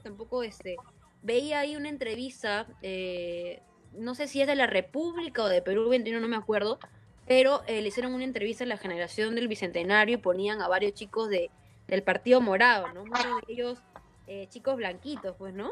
tampoco 0.01 0.41
este 0.41 0.77
veía 1.21 1.59
ahí 1.59 1.75
una 1.75 1.89
entrevista 1.89 2.65
eh, 2.81 3.61
no 3.97 4.15
sé 4.15 4.27
si 4.27 4.41
es 4.41 4.47
de 4.47 4.55
la 4.55 4.67
República 4.67 5.43
o 5.43 5.47
de 5.47 5.61
Perú 5.61 5.89
21 5.89 6.19
no 6.19 6.27
me 6.27 6.37
acuerdo 6.37 6.79
pero 7.27 7.61
eh, 7.67 7.81
le 7.81 7.89
hicieron 7.89 8.13
una 8.13 8.23
entrevista 8.23 8.63
a 8.63 8.67
la 8.67 8.77
generación 8.77 9.35
del 9.35 9.47
bicentenario 9.47 10.15
y 10.15 10.21
ponían 10.21 10.61
a 10.61 10.67
varios 10.67 10.93
chicos 10.93 11.29
de 11.29 11.49
del 11.87 12.03
partido 12.03 12.41
morado 12.41 12.87
no 12.93 13.05
muchos 13.05 13.25
de 13.47 13.53
ellos 13.53 13.83
eh, 14.27 14.47
chicos 14.49 14.77
blanquitos 14.77 15.35
pues 15.37 15.53
no 15.53 15.71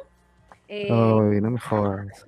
Ay, 0.68 1.42
no 1.42 1.52
me 1.52 1.60
jodas. 1.60 2.26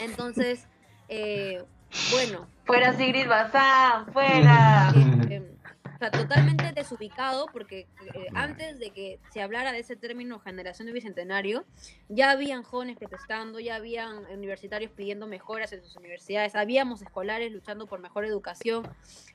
Entonces, 0.00 0.66
eh, 1.08 1.62
bueno. 2.10 2.46
Fuera 2.64 2.94
Sigrid 2.94 3.28
Bazán, 3.28 4.06
fuera. 4.12 4.90
O 5.94 5.98
sea, 5.98 6.10
totalmente 6.10 6.72
desubicado 6.72 7.46
porque 7.52 7.86
eh, 8.14 8.26
antes 8.34 8.78
de 8.78 8.90
que 8.90 9.20
se 9.32 9.40
hablara 9.40 9.72
de 9.72 9.78
ese 9.78 9.96
término 9.96 10.40
generación 10.40 10.86
de 10.86 10.92
bicentenario, 10.92 11.64
ya 12.08 12.30
habían 12.30 12.62
jóvenes 12.62 12.96
protestando, 12.96 13.60
ya 13.60 13.76
habían 13.76 14.26
universitarios 14.26 14.90
pidiendo 14.90 15.26
mejoras 15.26 15.72
en 15.72 15.82
sus 15.82 15.96
universidades, 15.96 16.54
habíamos 16.54 17.02
escolares 17.02 17.52
luchando 17.52 17.86
por 17.86 18.00
mejor 18.00 18.24
educación, 18.24 18.88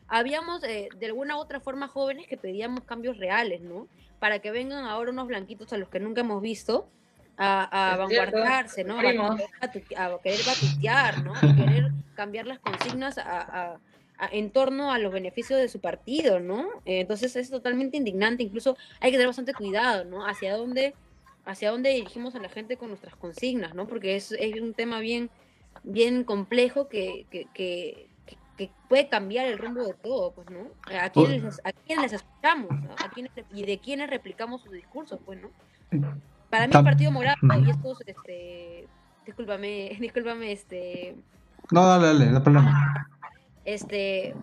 habíamos 0.07 0.64
eh, 0.64 0.89
de 0.97 1.05
alguna 1.05 1.38
u 1.38 1.39
otra 1.39 1.60
forma 1.60 1.88
jóvenes 1.88 2.28
que 2.28 2.38
pedíamos 2.38 2.84
cambios 2.84 3.18
reales, 3.18 3.62
¿no? 3.62 3.88
Para 4.20 4.39
que 4.39 4.51
vengan 4.51 4.86
ahora 4.86 5.12
unos 5.12 5.28
blanquitos 5.28 5.72
a 5.74 5.78
los 5.78 5.88
que 5.89 5.99
nunca 5.99 6.22
hemos 6.22 6.41
visto 6.41 6.89
a, 7.38 7.93
a 7.93 7.97
vanguardarse, 7.97 8.84
¿no? 8.84 8.99
A, 8.99 9.01
querer 9.01 10.39
batutear, 10.45 11.24
¿no? 11.24 11.34
A 11.34 11.39
querer 11.39 11.91
cambiar 12.16 12.45
las 12.45 12.60
consignas 12.60 13.18
a, 13.18 13.78
en 14.32 14.51
torno 14.51 14.91
a 14.91 14.99
los 14.99 15.13
beneficios 15.13 15.59
de 15.59 15.70
su 15.70 15.80
partido, 15.80 16.39
¿no? 16.39 16.67
entonces 16.86 17.36
es 17.36 17.49
totalmente 17.49 17.97
indignante, 17.97 18.43
incluso 18.43 18.78
hay 18.99 19.11
que 19.11 19.17
tener 19.17 19.28
bastante 19.28 19.53
cuidado, 19.53 20.03
¿no? 20.05 20.26
Hacia 20.26 20.57
dónde, 20.57 20.93
hacia 21.45 21.72
dónde 21.72 21.91
dirigimos 21.91 22.36
a 22.36 22.39
la 22.39 22.49
gente 22.49 22.78
con 22.78 22.89
nuestras 22.89 23.15
consignas, 23.15 23.74
¿no? 23.76 23.88
Porque 23.88 24.15
es, 24.15 24.32
es 24.34 24.61
un 24.61 24.74
tema 24.74 24.99
bien, 24.99 25.30
bien 25.84 26.24
complejo 26.24 26.89
que, 26.89 27.26
que, 27.30 27.47
que, 27.53 28.07
que, 28.57 28.72
puede 28.89 29.07
cambiar 29.07 29.45
el 29.47 29.57
rumbo 29.57 29.84
de 29.84 29.93
todo, 29.93 30.32
pues, 30.32 30.49
¿no? 30.49 30.67
¿A 30.99 31.09
quiénes, 31.09 31.61
a 31.63 31.72
quiénes 31.72 32.11
les 32.11 32.22
escuchamos? 32.22 32.72
¿A 32.97 33.09
quiénes, 33.09 33.32
y 33.53 33.65
de 33.65 33.78
quiénes 33.80 34.09
replicamos 34.09 34.61
sus 34.61 34.72
discursos, 34.72 35.20
pues, 35.26 35.39
¿no? 35.41 35.49
Para 36.49 36.67
mí 36.67 36.74
el 36.76 36.84
Partido 36.84 37.11
Morado 37.11 37.38
y 37.65 37.70
estos, 37.70 38.01
este, 38.05 38.88
discúlpame, 39.26 39.95
discúlpame, 39.99 40.51
este... 40.51 41.15
No, 41.72 41.88
dale, 41.88 42.07
dale, 42.07 42.26
no 42.32 42.43
problema. 42.43 43.07
Este, 43.74 44.34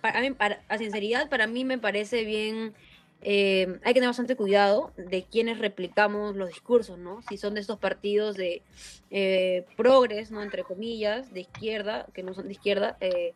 para 0.00 0.22
mí, 0.22 0.30
para, 0.30 0.62
a 0.68 0.78
sinceridad, 0.78 1.28
para 1.28 1.46
mí 1.46 1.62
me 1.66 1.76
parece 1.76 2.24
bien, 2.24 2.72
eh, 3.20 3.78
hay 3.84 3.92
que 3.92 4.00
tener 4.00 4.08
bastante 4.08 4.34
cuidado 4.34 4.92
de 4.96 5.24
quienes 5.24 5.58
replicamos 5.58 6.36
los 6.36 6.48
discursos, 6.48 6.98
¿no? 6.98 7.20
Si 7.28 7.36
son 7.36 7.52
de 7.52 7.60
estos 7.60 7.78
partidos 7.78 8.36
de 8.36 8.62
eh, 9.10 9.66
progres, 9.76 10.30
¿no? 10.30 10.42
Entre 10.42 10.64
comillas, 10.64 11.34
de 11.34 11.40
izquierda, 11.40 12.06
que 12.14 12.22
no 12.22 12.32
son 12.32 12.46
de 12.46 12.52
izquierda, 12.52 12.96
eh, 13.00 13.34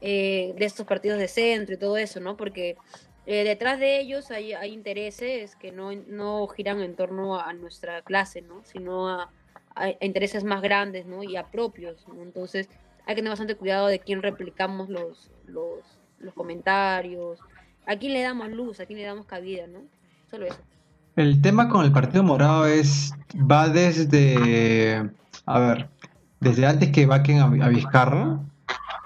de 0.00 0.64
estos 0.64 0.86
partidos 0.86 1.18
de 1.18 1.26
centro 1.26 1.74
y 1.74 1.78
todo 1.78 1.96
eso, 1.96 2.20
¿no? 2.20 2.36
Porque 2.36 2.76
detrás 3.24 3.80
de 3.80 3.98
ellos 3.98 4.30
hay, 4.30 4.52
hay 4.52 4.72
intereses 4.72 5.56
que 5.56 5.72
no, 5.72 5.90
no, 5.92 6.46
giran 6.46 6.80
en 6.82 6.94
torno 6.94 7.40
a 7.40 7.52
nuestra 7.54 8.02
clase, 8.02 8.40
¿no? 8.40 8.62
sino 8.64 9.08
a, 9.08 9.32
intereses 10.00 10.44
más 10.44 10.62
grandes 10.62 11.06
¿no? 11.06 11.24
y 11.24 11.34
a 11.34 11.50
propios. 11.50 12.06
¿no? 12.06 12.22
Entonces 12.22 12.68
hay 13.06 13.14
que 13.14 13.20
tener 13.20 13.30
bastante 13.30 13.54
cuidado 13.54 13.86
de 13.86 14.00
quién 14.00 14.20
replicamos 14.20 14.88
los, 14.88 15.30
los, 15.46 15.78
los, 16.18 16.34
comentarios, 16.34 17.38
a 17.86 17.96
quién 17.96 18.12
le 18.12 18.22
damos 18.22 18.50
luz, 18.50 18.80
a 18.80 18.86
quién 18.86 18.98
le 18.98 19.04
damos 19.04 19.26
cabida, 19.26 19.66
¿no? 19.68 19.80
Solo 20.28 20.46
eso. 20.46 20.58
El 21.14 21.40
tema 21.40 21.68
con 21.68 21.84
el 21.84 21.92
Partido 21.92 22.24
Morado 22.24 22.66
es 22.66 23.14
va 23.34 23.68
desde, 23.68 25.08
a 25.46 25.58
ver, 25.60 25.88
desde 26.40 26.66
antes 26.66 26.90
que 26.90 27.06
vaquen 27.06 27.38
a, 27.40 27.68
Vizcarra, 27.68 28.40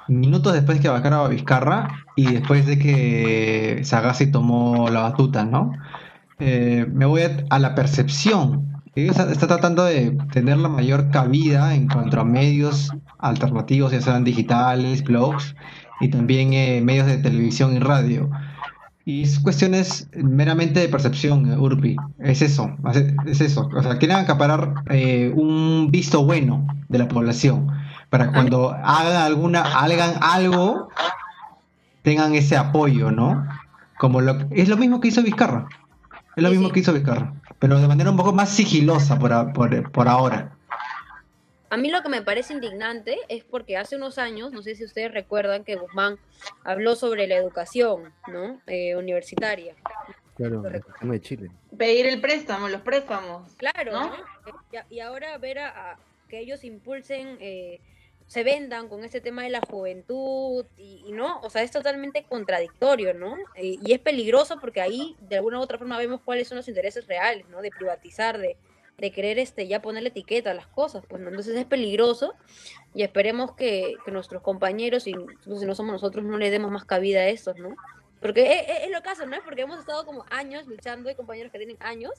minutos 0.09 0.55
después 0.55 0.81
que 0.81 0.89
vacaron 0.89 1.21
a 1.21 1.29
Vizcarra 1.29 2.07
y 2.17 2.33
después 2.33 2.67
de 2.67 2.79
que 2.79 3.83
Sagasti 3.85 4.31
tomó 4.31 4.89
la 4.89 5.03
batuta, 5.03 5.45
¿no? 5.45 5.73
Eh, 6.39 6.87
me 6.91 7.05
voy 7.05 7.23
a, 7.51 7.59
la 7.59 7.75
percepción. 7.75 8.83
Está, 8.95 9.31
está, 9.31 9.47
tratando 9.47 9.85
de 9.85 10.19
tener 10.33 10.57
la 10.57 10.69
mayor 10.69 11.11
cabida 11.11 11.75
en 11.75 11.87
cuanto 11.87 12.19
a 12.19 12.25
medios 12.25 12.91
alternativos, 13.21 13.93
ya 13.93 14.01
sean 14.01 14.25
digitales, 14.25 15.03
blogs 15.05 15.55
y 16.01 16.09
también 16.09 16.53
eh, 16.53 16.81
medios 16.83 17.07
de 17.07 17.19
televisión 17.19 17.77
y 17.77 17.79
radio. 17.79 18.31
Y 19.05 19.23
es 19.23 19.39
cuestiones 19.41 20.09
meramente 20.15 20.81
de 20.81 20.89
percepción, 20.89 21.51
Urpi. 21.59 21.97
Es 22.19 22.43
eso, 22.43 22.77
es 23.27 23.41
eso. 23.41 23.69
O 23.75 23.83
sea, 23.83 23.99
quieren 23.99 24.19
acaparar 24.19 24.75
eh, 24.89 25.33
un 25.35 25.89
visto 25.91 26.25
bueno 26.25 26.67
de 26.89 26.99
la 26.99 27.09
población 27.09 27.69
para 28.11 28.33
cuando 28.33 28.71
hagan 28.71 29.17
alguna, 29.17 29.63
hagan 29.63 30.15
algo, 30.21 30.89
tengan 32.03 32.35
ese 32.35 32.57
apoyo, 32.57 33.11
¿no? 33.11 33.47
Como 33.99 34.21
lo, 34.21 34.37
es 34.51 34.69
lo 34.69 34.77
mismo 34.77 35.01
que 35.01 35.09
hizo 35.09 35.23
Vizcarra. 35.23 35.67
Es 36.37 36.43
lo 36.43 36.51
mismo 36.51 36.71
que 36.71 36.81
hizo 36.81 36.93
Vizcarra, 36.93 37.33
pero 37.59 37.81
de 37.81 37.89
manera 37.89 38.11
un 38.11 38.17
poco 38.17 38.33
más 38.33 38.49
sigilosa 38.51 39.19
por, 39.19 39.53
por, 39.53 39.91
por 39.93 40.09
ahora. 40.09 40.53
A 41.71 41.77
mí 41.77 41.89
lo 41.89 42.03
que 42.03 42.09
me 42.09 42.21
parece 42.21 42.53
indignante 42.53 43.17
es 43.29 43.45
porque 43.45 43.77
hace 43.77 43.95
unos 43.95 44.19
años, 44.19 44.53
no 44.53 44.61
sé 44.61 44.75
si 44.75 44.85
ustedes 44.85 45.13
recuerdan 45.13 45.63
que 45.63 45.77
Guzmán 45.77 46.19
habló 46.65 46.97
sobre 46.97 47.29
la 47.29 47.37
educación, 47.37 48.13
¿no? 48.27 48.61
Eh, 48.67 48.97
universitaria. 48.97 49.77
Claro, 50.37 50.63
de 50.63 51.21
Chile. 51.21 51.51
Pedir 51.79 52.07
el 52.07 52.21
préstamo, 52.21 52.69
los 52.69 52.81
préstamos. 52.81 53.55
Claro, 53.55 53.93
¿no? 53.93 54.13
Y, 54.91 54.99
ahora 54.99 55.39
ver 55.39 55.61
a, 55.61 55.97
que 56.29 56.41
ellos 56.41 56.65
impulsen, 56.65 57.37
eh, 57.41 57.81
se 58.27 58.43
vendan 58.43 58.89
con 58.89 59.05
ese 59.05 59.21
tema 59.21 59.45
de 59.45 59.51
la 59.51 59.61
juventud 59.61 60.65
y, 60.77 61.13
no, 61.13 61.41
o 61.41 61.51
sea, 61.51 61.63
es 61.63 61.71
totalmente 61.71 62.25
contradictorio, 62.25 63.15
¿no? 63.15 63.37
Eh, 63.55 63.79
y 63.81 63.93
es 63.93 64.01
peligroso 64.01 64.59
porque 64.61 64.81
ahí 64.81 65.15
de 65.21 65.37
alguna 65.37 65.61
u 65.61 65.63
otra 65.63 65.79
forma 65.79 65.99
vemos 65.99 66.21
cuáles 66.25 66.49
son 66.49 66.57
los 66.57 66.67
intereses 66.67 67.07
reales, 67.07 67.49
¿no? 67.49 67.63
De 67.63 67.71
privatizar, 67.71 68.39
de, 68.39 68.57
de 69.01 69.13
querer 69.13 69.39
este, 69.39 69.67
ya 69.67 69.81
ponerle 69.81 70.11
etiqueta 70.11 70.51
a 70.51 70.55
las 70.55 70.67
cosas, 70.67 71.05
pues 71.09 71.23
entonces 71.23 71.57
es 71.57 71.65
peligroso 71.65 72.35
y 72.95 73.03
esperemos 73.03 73.53
que, 73.53 73.95
nuestros 74.07 74.43
compañeros, 74.43 75.07
y 75.07 75.15
si 75.43 75.67
no 75.67 75.75
somos 75.75 75.93
nosotros, 75.93 76.25
no 76.25 76.37
le 76.37 76.51
demos 76.51 76.71
más 76.71 76.85
cabida 76.85 77.21
a 77.21 77.29
estos, 77.29 77.57
¿no? 77.57 77.75
Porque 78.21 78.67
es, 78.85 78.91
lo 78.91 79.03
caso, 79.03 79.25
¿no? 79.27 79.37
Es 79.37 79.43
porque 79.43 79.63
hemos 79.63 79.79
estado 79.79 80.05
como 80.05 80.27
años 80.31 80.67
luchando, 80.67 81.09
hay 81.09 81.15
compañeros 81.15 81.51
que 81.51 81.59
tienen 81.59 81.79
años, 81.81 82.13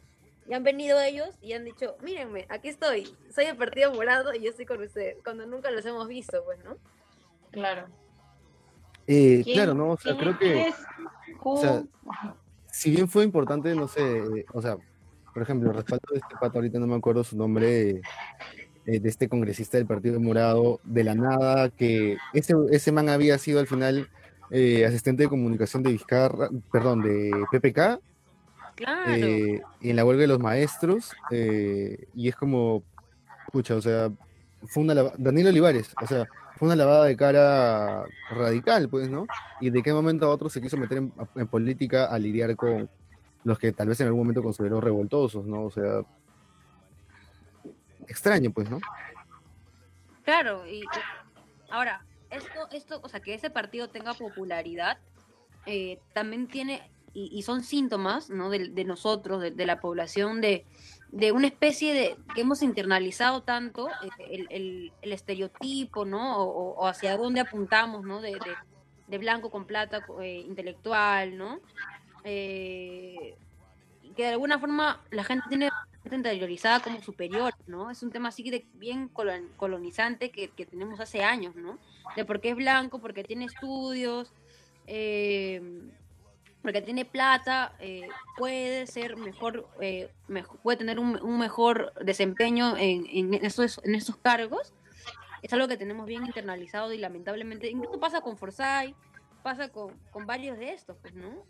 y 0.50 0.54
han 0.54 0.64
venido 0.64 1.00
ellos 1.00 1.30
y 1.42 1.54
han 1.54 1.64
dicho, 1.64 1.96
mírenme, 2.02 2.48
aquí 2.50 2.70
estoy, 2.70 3.16
soy 3.34 3.46
el 3.46 3.56
Partido 3.56 3.94
Morado 3.94 4.34
y 4.34 4.42
yo 4.42 4.50
estoy 4.50 4.66
con 4.66 4.82
ustedes, 4.82 5.18
cuando 5.24 5.46
nunca 5.46 5.70
los 5.70 5.86
hemos 5.86 6.08
visto, 6.08 6.44
pues, 6.44 6.64
¿no? 6.64 6.78
Claro. 7.52 7.88
Eh, 9.06 9.44
claro, 9.46 9.74
¿no? 9.76 9.92
O 9.92 9.98
sea, 9.98 10.18
creo 10.18 10.38
que... 10.40 10.74
O 11.44 11.58
sea, 11.58 11.84
si 12.72 12.92
bien 12.92 13.08
fue 13.08 13.24
importante, 13.24 13.76
no 13.76 13.88
sé, 13.88 14.46
o 14.54 14.62
sea, 14.62 14.78
por 15.34 15.44
ejemplo, 15.44 15.72
respaldo 15.72 16.08
de 16.12 16.20
este 16.20 16.36
pato, 16.40 16.58
ahorita 16.58 16.80
no 16.80 16.88
me 16.88 16.96
acuerdo 16.96 17.24
su 17.24 17.38
nombre, 17.38 18.02
eh, 18.86 19.00
de 19.00 19.10
este 19.10 19.30
congresista 19.30 19.78
del 19.78 19.86
Partido 19.86 20.20
Morado, 20.20 20.80
de 20.84 21.04
la 21.04 21.14
nada, 21.14 21.70
que 21.70 22.18
ese, 22.34 22.56
ese 22.72 22.92
man 22.92 23.10
había 23.10 23.38
sido 23.38 23.60
al 23.60 23.68
final 23.68 24.10
eh, 24.50 24.86
asistente 24.86 25.24
de 25.24 25.30
comunicación 25.30 25.84
de 25.84 25.92
Vizcarra, 25.92 26.50
perdón, 26.72 27.04
de 27.04 27.32
PPK, 27.52 28.00
claro. 28.76 29.14
Eh, 29.14 29.62
y 29.82 29.90
en 29.92 29.96
la 29.96 30.04
huelga 30.04 30.22
de 30.22 30.28
los 30.28 30.40
maestros, 30.40 31.12
y 31.32 32.28
es 32.28 32.36
como, 32.36 32.84
escucha, 33.46 33.76
o 33.76 33.82
sea, 33.82 34.12
fue 34.66 34.84
una 34.84 34.96
Daniel 35.18 35.48
Olivares, 35.48 35.94
o 36.02 36.08
sea, 36.08 36.28
fue 36.58 36.68
una 36.68 36.76
lavada 36.76 37.06
de 37.06 37.16
cara 37.16 38.04
radical, 38.32 38.90
pues, 38.90 39.10
¿no? 39.10 39.28
Y 39.60 39.70
de 39.70 39.84
qué 39.84 39.94
momento 39.94 40.26
a 40.26 40.30
otro 40.30 40.50
se 40.50 40.62
quiso 40.62 40.78
meter 40.78 41.04
en 41.36 41.48
política 41.48 42.06
a 42.06 42.18
lidiar 42.18 42.56
con, 42.56 42.90
los 43.44 43.58
que 43.60 43.72
tal 43.72 43.88
vez 43.88 44.00
en 44.02 44.08
algún 44.08 44.22
momento 44.22 44.44
consideró 44.44 44.82
revoltosos, 44.82 45.46
¿no? 45.46 45.66
O 45.66 45.72
sea, 45.72 46.02
extraño, 48.08 48.52
pues, 48.52 48.70
¿no? 48.70 48.80
Claro, 50.24 50.68
y 50.68 50.84
ahora, 51.70 52.06
esto, 52.30 52.70
esto, 52.72 53.00
o 53.04 53.10
sea, 53.10 53.20
que 53.20 53.34
ese 53.34 53.50
partido 53.50 53.90
tenga 53.90 54.14
popularidad, 54.14 55.00
eh, 55.66 56.00
también 56.14 56.48
tiene, 56.48 56.90
y, 57.14 57.42
son 57.42 57.64
síntomas, 57.64 58.30
¿no? 58.30 58.50
De, 58.50 58.86
nosotros, 58.86 59.42
de, 59.42 59.66
la 59.66 59.80
población, 59.80 60.40
de, 60.40 60.66
de 61.12 61.32
una 61.32 61.48
especie 61.48 61.94
de, 61.94 62.18
que 62.34 62.42
hemos 62.42 62.62
internalizado 62.62 63.44
tanto 63.44 63.90
eh, 63.90 64.46
el, 64.50 64.94
el, 65.02 65.12
estereotipo, 65.12 66.06
¿no? 66.06 66.38
O, 66.38 66.88
hacia 66.88 67.18
dónde 67.18 67.42
apuntamos, 67.42 68.06
¿no? 68.06 68.22
De, 68.22 68.40
de 69.08 69.18
blanco 69.18 69.52
con 69.52 69.66
plata 69.66 70.06
eh, 70.22 70.44
intelectual, 70.48 71.38
¿no? 71.38 71.60
Eh, 72.24 73.36
que 74.16 74.24
de 74.24 74.30
alguna 74.30 74.60
forma 74.60 75.02
la 75.10 75.24
gente 75.24 75.46
tiene 75.50 75.70
interiorizada 76.10 76.80
como 76.80 77.02
superior, 77.02 77.54
¿no? 77.68 77.90
Es 77.90 78.02
un 78.04 78.12
tema 78.12 78.30
así 78.30 78.50
de 78.50 78.66
bien 78.74 79.08
colonizante 79.08 80.32
que, 80.32 80.48
tenemos 80.66 81.00
hace 81.00 81.24
años, 81.24 81.56
¿no? 81.56 81.78
De 82.16 82.26
por 82.26 82.42
qué 82.42 82.50
es 82.50 82.56
blanco, 82.56 83.00
porque 83.00 83.24
tiene 83.24 83.46
estudios, 83.46 84.34
eh, 84.88 85.62
porque 86.62 86.82
tiene 86.82 87.06
plata, 87.06 87.74
eh, 87.80 88.08
puede 88.38 88.88
ser 88.88 89.18
mejor, 89.18 89.68
eh, 89.80 90.12
puede 90.64 90.78
tener 90.78 91.00
un, 91.00 91.40
mejor 91.40 91.94
desempeño 92.04 92.78
en, 92.78 93.06
en, 93.08 93.46
esos, 93.46 93.80
en 93.84 93.96
esos 93.96 94.18
cargos. 94.18 94.74
Es 95.42 95.54
algo 95.54 95.68
que 95.68 95.78
tenemos 95.78 96.06
bien 96.06 96.26
internalizado 96.26 96.94
y 96.94 96.98
lamentablemente, 96.98 97.70
incluso 97.70 98.00
pasa 98.00 98.22
con 98.22 98.38
Forsyth, 98.38 98.96
pasa 99.42 99.70
con, 99.70 99.96
con 100.12 100.28
varios 100.28 100.58
de 100.60 100.72
estos, 100.72 100.98
pues, 101.02 101.16
¿no? 101.16 101.44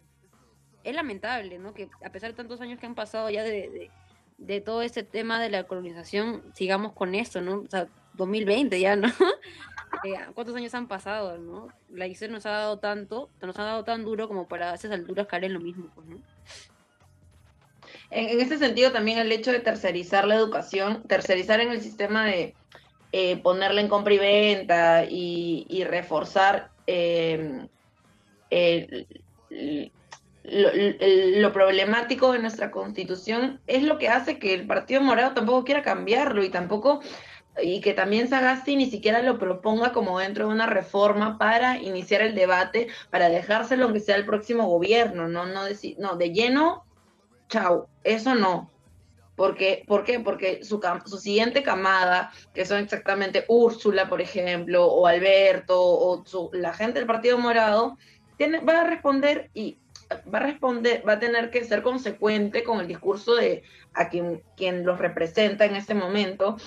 Es 0.84 0.96
lamentable, 0.96 1.60
¿no? 1.60 1.74
Que 1.74 1.90
a 2.04 2.12
pesar 2.12 2.32
de 2.32 2.36
tantos 2.36 2.62
años 2.62 2.80
que 2.80 2.86
han 2.86 2.96
pasado 2.96 3.30
ya 3.30 3.44
de, 3.44 3.90
todo 4.66 4.82
este 4.82 5.04
tema 5.04 5.42
de 5.42 5.50
la 5.50 5.64
colonización, 5.64 6.44
sigamos 6.54 6.94
con 6.94 7.16
esto, 7.16 7.42
¿no? 7.42 7.60
O 7.60 7.70
sea, 7.70 7.88
2020 8.16 8.80
ya, 8.80 8.96
¿no? 8.96 9.08
Eh, 10.06 10.16
¿Cuántos 10.34 10.56
años 10.56 10.74
han 10.74 10.88
pasado, 10.88 11.38
no? 11.38 11.68
La 11.90 12.08
historia 12.08 12.34
nos 12.34 12.46
ha 12.46 12.52
dado 12.52 12.80
tanto, 12.80 13.30
nos 13.42 13.60
ha 13.60 13.64
dado 13.64 13.84
tan 13.84 14.06
duro 14.06 14.30
como 14.30 14.48
para 14.48 14.72
a 14.72 14.76
esas 14.76 14.90
alturas 14.90 15.28
caer 15.28 15.44
en 15.44 15.54
lo 15.54 15.60
mismo, 15.60 15.90
pues, 15.94 16.08
¿no? 16.08 16.18
En, 18.10 18.40
ese 18.40 18.58
sentido 18.58 18.94
también 18.94 19.20
el 19.20 19.32
hecho 19.34 19.52
de 19.52 19.60
tercerizar 19.60 20.26
la 20.26 20.36
educación, 20.36 21.04
tercerizar 21.04 21.60
en 21.60 21.72
el 21.72 21.82
sistema 21.82 22.26
de 22.26 22.56
eh, 23.12 23.36
ponerla 23.38 23.82
en 23.82 23.90
compra 23.90 24.14
y 24.14 24.18
venta 24.18 25.04
y, 25.04 25.84
reforzar 25.84 26.72
eh, 26.88 27.68
lo, 30.44 31.54
problemático 31.54 32.32
de 32.32 32.40
nuestra 32.40 32.72
constitución 32.72 33.60
es 33.68 33.84
lo 33.84 33.98
que 33.98 34.10
hace 34.10 34.40
que 34.40 34.54
el 34.54 34.66
Partido 34.66 35.02
Morado 35.02 35.34
tampoco 35.34 35.64
quiera 35.64 35.84
cambiarlo 35.84 36.44
y 36.44 36.50
tampoco 36.50 37.02
y 37.62 37.82
que 37.82 37.94
también 37.94 38.30
Sagasti 38.30 38.76
ni 38.76 38.90
siquiera 38.90 39.22
lo 39.22 39.38
proponga 39.38 39.92
como 39.92 40.20
dentro 40.20 40.48
de 40.48 40.54
una 40.54 40.68
reforma 40.68 41.38
para 41.38 41.78
iniciar 41.78 42.22
el 42.22 42.34
debate, 42.34 42.88
para 43.10 43.30
dejárselo 43.30 43.86
aunque 43.86 44.00
sea 44.00 44.16
el 44.16 44.26
próximo 44.26 44.68
gobierno, 44.68 45.28
no 45.28 45.46
no 45.46 45.66
decir, 45.66 45.98
no, 46.00 46.16
de 46.16 46.32
lleno, 46.32 46.86
chau, 47.50 47.88
eso 48.04 48.36
no. 48.36 48.72
Porque, 49.36 49.84
¿Por 49.88 50.04
qué? 50.04 50.20
Porque 50.20 50.64
su, 50.64 50.80
su 51.06 51.18
siguiente 51.18 51.64
camada, 51.64 52.32
que 52.54 52.66
son 52.66 52.80
exactamente 52.80 53.46
Úrsula, 53.48 54.08
por 54.08 54.22
ejemplo, 54.22 54.86
o 54.86 55.08
Alberto, 55.08 55.82
o 55.82 56.24
la 56.54 56.74
gente 56.74 57.00
del 57.00 57.08
Partido 57.08 57.38
Morado, 57.38 57.98
tiene, 58.38 58.60
va 58.60 58.82
a 58.82 58.84
responder 58.84 59.50
y 59.54 59.80
va 60.34 60.40
a 60.40 60.44
responder, 60.44 61.08
va 61.08 61.14
a 61.14 61.20
tener 61.20 61.50
que 61.50 61.64
ser 61.64 61.82
consecuente 61.82 62.64
con 62.64 62.80
el 62.80 62.88
discurso 62.88 63.36
de 63.36 63.64
a 63.94 64.10
quien, 64.10 64.44
quien 64.56 64.86
los 64.86 65.00
representa 65.00 65.66
en 65.66 65.76
ese 65.76 65.94
momento. 65.94 66.58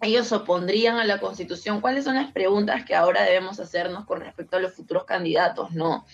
Ellos 0.00 0.32
opondrían 0.32 0.96
a 0.96 1.04
la 1.04 1.18
constitución. 1.18 1.80
¿Cuáles 1.80 2.04
son 2.04 2.14
las 2.14 2.32
preguntas 2.32 2.84
que 2.84 2.94
ahora 2.94 3.22
debemos 3.22 3.60
hacernos 3.60 4.06
con 4.06 4.20
respecto 4.20 4.56
a 4.56 4.60
los 4.60 4.74
futuros 4.74 5.04
candidatos? 5.04 5.72
No. 5.72 6.06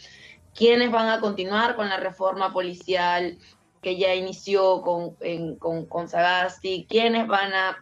¿Quiénes 0.54 0.90
van 0.90 1.08
a 1.08 1.20
continuar 1.20 1.76
con 1.76 1.88
la 1.88 1.98
reforma 1.98 2.52
policial 2.52 3.38
que 3.82 3.96
ya 3.96 4.14
inició 4.14 4.82
con, 4.82 5.16
con, 5.58 5.86
con 5.86 6.08
Sagasti? 6.08 6.86
¿Quiénes 6.88 7.28
van 7.28 7.52
a 7.52 7.76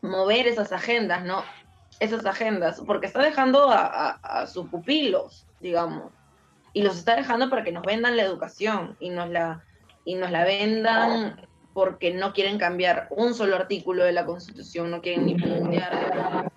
mover 0.00 0.46
esas 0.46 0.72
agendas, 0.72 1.24
no? 1.24 1.44
Esas 2.00 2.24
agendas, 2.26 2.82
porque 2.86 3.06
está 3.06 3.22
dejando 3.22 3.70
a 3.70 4.46
sus 4.46 4.68
pupilos, 4.68 5.46
digamos 5.60 6.13
y 6.74 6.82
los 6.82 6.98
está 6.98 7.16
dejando 7.16 7.50
para 7.50 7.64
que 7.64 7.72
nos 7.72 7.84
vendan 7.84 8.18
la 8.18 8.24
educación 8.24 8.96
y 9.00 9.10
nos 9.10 9.30
la, 9.30 9.64
y 10.04 10.16
nos 10.16 10.32
la 10.32 10.44
vendan 10.44 11.36
porque 11.72 12.14
no 12.14 12.34
quieren 12.34 12.58
cambiar 12.58 13.08
un 13.12 13.34
solo 13.34 13.56
artículo 13.56 14.04
de 14.04 14.12
la 14.12 14.26
Constitución, 14.26 14.90
no 14.90 15.02
quieren 15.02 15.26
ni 15.26 15.36
plantear 15.36 15.92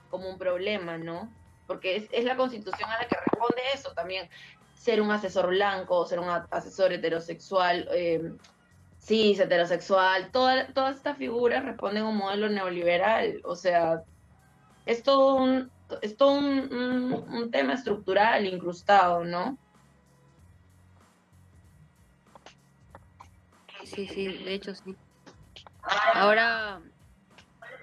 como 0.10 0.30
un 0.30 0.40
problema, 0.40 0.98
¿no? 0.98 1.36
Porque 1.68 2.08
es, 2.12 2.26
la 2.26 2.38
Constitución 2.38 2.90
a 2.92 3.00
la 3.04 3.08
que 3.08 3.16
responde 3.16 3.62
eso 3.74 3.94
también, 3.96 4.30
ser 4.74 5.02
un 5.02 5.12
asesor 5.12 5.50
blanco, 5.50 6.06
ser 6.08 6.20
un 6.20 6.30
asesor 6.52 6.94
heterosexual, 6.94 7.88
eh, 7.94 8.22
cis, 8.98 9.40
heterosexual, 9.40 10.32
toda, 10.32 10.74
todas 10.74 10.98
estas 10.98 11.18
figuras 11.18 11.66
responden 11.66 12.04
a 12.04 12.10
un 12.10 12.18
modelo 12.18 12.50
neoliberal. 12.50 13.42
O 13.46 13.56
sea, 13.56 14.04
es 14.86 15.04
todo 15.04 15.36
un, 15.36 15.72
es 16.02 16.18
todo 16.18 16.34
un- 16.40 17.14
un 17.30 17.52
tema 17.52 17.74
estructural 17.74 18.46
incrustado, 18.48 19.26
¿no? 19.26 19.60
Sí, 23.94 24.08
sí, 24.08 24.28
de 24.28 24.54
hecho 24.54 24.76
sí. 24.76 24.96
Ahora, 26.14 26.82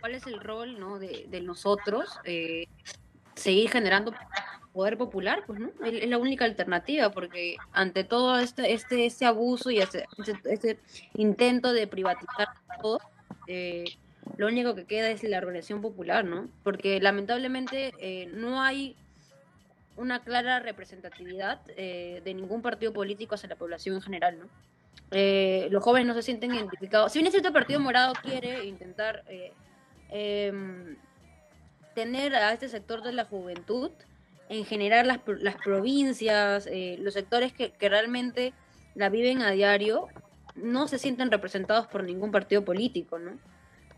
¿cuál 0.00 0.14
es 0.14 0.26
el 0.26 0.40
rol 0.40 0.78
¿no? 0.78 0.98
de, 0.98 1.40
nosotros? 1.42 2.18
Eh, 2.24 2.66
seguir 3.34 3.70
generando 3.70 4.12
poder 4.72 4.98
popular, 4.98 5.44
pues, 5.46 5.60
¿no? 5.60 5.68
Es 5.84 6.02
es 6.02 6.08
la 6.08 6.18
única 6.18 6.44
alternativa, 6.44 7.10
porque 7.10 7.56
ante 7.72 8.04
todo 8.04 8.38
este, 8.38 8.72
este, 8.72 9.06
este 9.06 9.24
abuso 9.24 9.70
y 9.70 9.78
este, 9.78 10.04
este, 10.18 10.52
este 10.52 10.78
intento 11.14 11.72
de 11.72 11.86
privatizar 11.86 12.48
todo, 12.82 12.98
eh, 13.46 13.84
lo 14.36 14.48
único 14.48 14.74
que 14.74 14.84
queda 14.84 15.10
es 15.10 15.22
la 15.22 15.38
organización 15.38 15.80
popular, 15.80 16.24
¿no? 16.24 16.48
Porque 16.64 17.00
lamentablemente 17.00 17.92
eh, 17.98 18.26
no 18.34 18.62
hay 18.62 18.96
una 19.96 20.24
clara 20.24 20.58
representatividad 20.58 21.60
eh, 21.76 22.20
de 22.24 22.34
ningún 22.34 22.60
partido 22.60 22.92
político 22.92 23.36
hacia 23.36 23.48
la 23.48 23.56
población 23.56 23.94
en 23.94 24.02
general, 24.02 24.38
¿no? 24.40 24.48
Eh, 25.16 25.68
los 25.70 25.82
jóvenes 25.82 26.08
no 26.08 26.14
se 26.14 26.22
sienten 26.22 26.54
identificados. 26.54 27.12
Si 27.12 27.18
bien 27.18 27.26
es 27.26 27.32
cierto, 27.32 27.48
el 27.48 27.54
Partido 27.54 27.78
Morado 27.78 28.14
quiere 28.20 28.64
intentar 28.64 29.22
eh, 29.28 29.52
em, 30.08 30.96
tener 31.94 32.34
a 32.34 32.52
este 32.52 32.68
sector 32.68 33.02
de 33.02 33.12
la 33.12 33.24
juventud, 33.24 33.92
en 34.48 34.64
general 34.64 35.06
las, 35.06 35.20
las 35.40 35.54
provincias, 35.56 36.66
eh, 36.66 36.96
los 36.98 37.14
sectores 37.14 37.52
que, 37.52 37.72
realmente 37.80 38.52
la 38.96 39.08
viven 39.08 39.42
a 39.42 39.52
diario, 39.52 40.08
no 40.56 40.88
se 40.88 40.98
sienten 40.98 41.30
representados 41.30 41.86
por 41.86 42.02
ningún 42.02 42.32
partido 42.32 42.64
político, 42.64 43.18
¿no? 43.18 43.38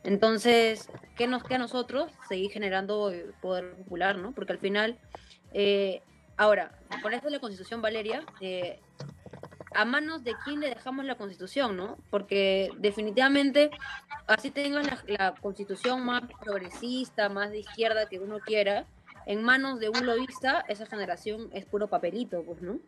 Entonces, 0.04 0.90
¿qué 1.16 1.26
nos 1.26 1.42
queda 1.42 1.56
a 1.56 1.60
nosotros? 1.60 2.12
Seguir 2.28 2.50
generando 2.50 3.12
poder 3.40 3.74
popular, 3.74 4.18
¿no? 4.18 4.32
Porque 4.32 4.52
al 4.52 4.58
final, 4.58 4.98
ahora, 6.36 6.78
con 7.02 7.12
esto 7.12 7.26
de 7.26 7.32
la 7.32 7.40
Constitución, 7.40 7.82
Valeria, 7.82 8.22
eh, 8.40 8.78
a 9.76 9.84
manos 9.84 10.24
de 10.24 10.34
quién 10.44 10.60
le 10.60 10.68
dejamos 10.70 11.04
la 11.04 11.16
Constitución, 11.16 11.76
¿no? 11.76 11.98
Porque 12.10 12.70
definitivamente, 12.78 13.70
así 14.26 14.50
tengas 14.50 14.86
la, 14.86 14.98
la 15.18 15.34
Constitución 15.34 16.04
más 16.04 16.22
progresista, 16.40 17.28
más 17.28 17.50
de 17.50 17.60
izquierda 17.60 18.08
que 18.08 18.18
uno 18.18 18.38
quiera, 18.40 18.86
en 19.26 19.42
manos 19.42 19.78
de 19.80 19.88
un 19.88 20.06
lobista, 20.06 20.64
esa 20.68 20.86
generación 20.86 21.48
es 21.52 21.64
puro 21.64 21.88
papelito, 21.88 22.42
pues, 22.44 22.62
¿no? 22.62 22.78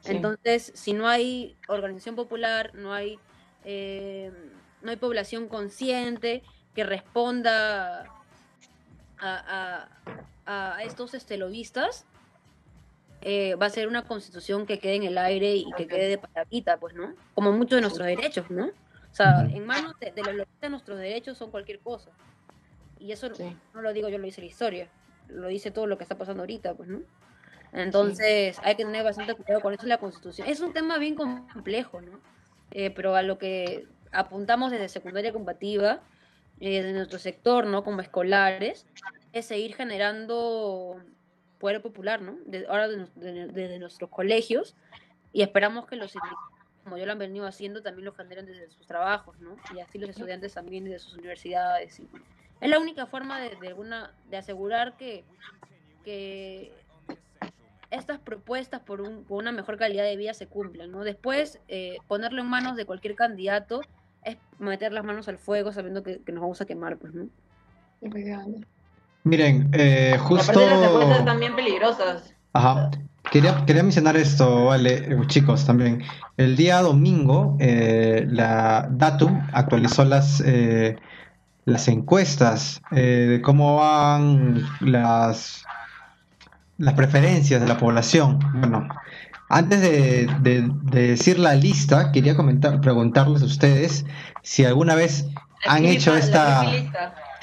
Sí. 0.00 0.12
Entonces, 0.12 0.72
si 0.74 0.92
no 0.92 1.08
hay 1.08 1.56
organización 1.68 2.16
popular, 2.16 2.72
no 2.74 2.92
hay, 2.92 3.18
eh, 3.64 4.30
no 4.82 4.90
hay 4.90 4.96
población 4.96 5.48
consciente 5.48 6.42
que 6.74 6.84
responda 6.84 8.04
a, 9.18 9.88
a- 10.46 10.76
a 10.76 10.82
estos 10.82 11.14
este, 11.14 11.38
lobistas, 11.38 12.04
eh, 13.24 13.54
va 13.56 13.66
a 13.66 13.70
ser 13.70 13.88
una 13.88 14.04
constitución 14.04 14.66
que 14.66 14.78
quede 14.78 14.96
en 14.96 15.02
el 15.04 15.18
aire 15.18 15.54
y 15.56 15.66
que 15.76 15.86
quede 15.86 16.08
de 16.08 16.18
palabita, 16.18 16.76
pues, 16.78 16.94
¿no? 16.94 17.14
Como 17.34 17.50
muchos 17.52 17.76
de 17.76 17.80
nuestros 17.80 18.06
derechos, 18.06 18.50
¿no? 18.50 18.66
O 18.66 19.14
sea, 19.16 19.40
en 19.50 19.64
manos 19.66 19.98
de, 19.98 20.12
de 20.12 20.22
los 20.22 20.34
lobistas 20.34 20.70
nuestros 20.70 20.98
derechos 20.98 21.38
son 21.38 21.50
cualquier 21.50 21.80
cosa. 21.80 22.10
Y 22.98 23.12
eso 23.12 23.34
Sí. 23.34 23.56
no 23.72 23.80
lo 23.82 23.92
digo 23.92 24.08
yo, 24.08 24.18
lo 24.18 24.24
dice 24.24 24.40
la 24.40 24.46
historia. 24.48 24.88
Lo 25.28 25.48
dice 25.48 25.70
todo 25.70 25.86
lo 25.86 25.96
que 25.96 26.04
está 26.04 26.18
pasando 26.18 26.42
ahorita, 26.42 26.74
pues, 26.74 26.88
¿no? 26.88 27.00
Entonces, 27.72 28.58
hay 28.62 28.76
que 28.76 28.84
tener 28.84 29.02
bastante 29.02 29.34
cuidado 29.34 29.60
con 29.60 29.72
eso 29.74 29.82
de 29.82 29.88
la 29.88 29.98
Constitución. 29.98 30.46
Es 30.48 30.60
un 30.60 30.72
tema 30.72 30.98
bien 30.98 31.14
complejo, 31.16 32.00
¿no? 32.00 32.20
Eh, 32.70 32.90
pero 32.90 33.14
a 33.16 33.22
lo 33.22 33.38
que 33.38 33.86
apuntamos 34.12 34.70
desde 34.70 34.88
secundaria 34.88 35.32
combativa, 35.32 36.00
eh, 36.60 36.82
de 36.82 36.92
nuestro 36.92 37.18
sector, 37.18 37.66
¿no? 37.66 37.82
Como 37.82 38.00
escolares, 38.00 38.86
es 39.32 39.46
seguir 39.46 39.74
generando 39.74 40.96
poder 41.64 41.80
popular, 41.80 42.20
¿no? 42.20 42.36
De- 42.44 42.66
ahora 42.68 42.88
de- 42.88 43.06
de- 43.16 43.46
desde 43.46 43.78
nuestros 43.78 44.10
colegios 44.10 44.76
y 45.32 45.40
esperamos 45.40 45.86
que 45.86 45.96
los 45.96 46.12
como 46.82 46.98
ya 46.98 47.06
lo 47.06 47.12
han 47.12 47.18
venido 47.18 47.46
haciendo, 47.46 47.80
también 47.80 48.04
lo 48.04 48.12
generen 48.12 48.44
desde 48.44 48.68
sus 48.68 48.86
trabajos, 48.86 49.40
¿no? 49.40 49.56
Y 49.74 49.80
así 49.80 49.96
los 49.98 50.10
estudiantes 50.10 50.52
también 50.52 50.84
desde 50.84 50.98
sus 50.98 51.14
universidades. 51.14 51.98
y- 52.00 52.08
es 52.60 52.68
la 52.68 52.78
única 52.78 53.06
forma 53.06 53.40
de, 53.40 53.56
de 53.56 53.68
alguna, 53.68 54.12
de 54.28 54.36
asegurar 54.36 54.94
que, 54.98 55.24
que 56.04 56.70
estas 57.90 58.18
propuestas 58.18 58.82
por, 58.82 59.00
un, 59.00 59.24
por 59.24 59.38
una 59.38 59.50
mejor 59.50 59.78
calidad 59.78 60.04
de 60.04 60.16
vida 60.18 60.34
se 60.34 60.46
cumplan, 60.48 60.90
¿no? 60.90 61.02
Después, 61.02 61.60
eh, 61.68 61.96
ponerlo 62.08 62.42
en 62.42 62.48
manos 62.48 62.76
de 62.76 62.84
cualquier 62.84 63.14
candidato 63.14 63.80
es 64.22 64.36
meter 64.58 64.92
las 64.92 65.04
manos 65.04 65.28
al 65.28 65.38
fuego 65.38 65.72
sabiendo 65.72 66.02
que, 66.02 66.20
que 66.20 66.32
nos 66.32 66.42
vamos 66.42 66.60
a 66.60 66.66
quemar, 66.66 66.98
pues, 66.98 67.14
¿no? 67.14 67.28
Miren, 69.24 69.70
eh, 69.72 70.16
justo... 70.20 70.52
Aparte 70.52 70.70
las 70.70 70.88
apuestas 70.90 71.24
también 71.24 71.56
peligrosas. 71.56 72.34
Ajá. 72.52 72.90
Quería, 73.30 73.64
quería 73.64 73.82
mencionar 73.82 74.16
esto, 74.18 74.66
vale, 74.66 74.96
eh, 74.96 75.18
chicos, 75.28 75.64
también. 75.64 76.02
El 76.36 76.56
día 76.56 76.82
domingo, 76.82 77.56
eh, 77.58 78.26
la 78.28 78.86
Datum 78.90 79.40
actualizó 79.52 80.04
las, 80.04 80.42
eh, 80.44 80.96
las 81.64 81.88
encuestas 81.88 82.82
eh, 82.92 83.26
de 83.30 83.40
cómo 83.40 83.76
van 83.76 84.62
las, 84.80 85.64
las 86.76 86.94
preferencias 86.94 87.62
de 87.62 87.66
la 87.66 87.78
población. 87.78 88.38
Bueno, 88.56 88.86
antes 89.48 89.80
de, 89.80 90.26
de- 90.40 90.70
de 90.82 91.08
decir 91.08 91.38
la 91.38 91.54
lista, 91.54 92.12
quería 92.12 92.36
comentar, 92.36 92.78
preguntarles 92.82 93.40
a 93.40 93.46
ustedes 93.46 94.04
si 94.42 94.66
alguna 94.66 94.94
vez 94.94 95.26
han 95.66 95.86
hecho 95.86 96.14
esta... 96.14 96.62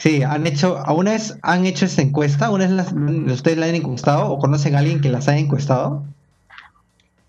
Sí, 0.02 0.24
han 0.24 0.48
hecho, 0.48 0.82
¿alguna 0.84 1.12
vez 1.12 1.38
han 1.44 1.64
hecho 1.68 1.86
esta 1.86 2.02
encuesta? 2.02 2.46
¿Alguna 2.46 2.64
vez 2.66 2.74
las- 2.74 2.94
ustedes 3.34 3.60
la 3.60 3.68
han 3.68 3.76
encuestado 3.76 4.32
o 4.32 4.40
conocen 4.40 4.74
a 4.76 4.80
alguien 4.80 5.00
que 5.00 5.10
las 5.10 5.28
haya 5.28 5.38
encuestado? 5.38 6.04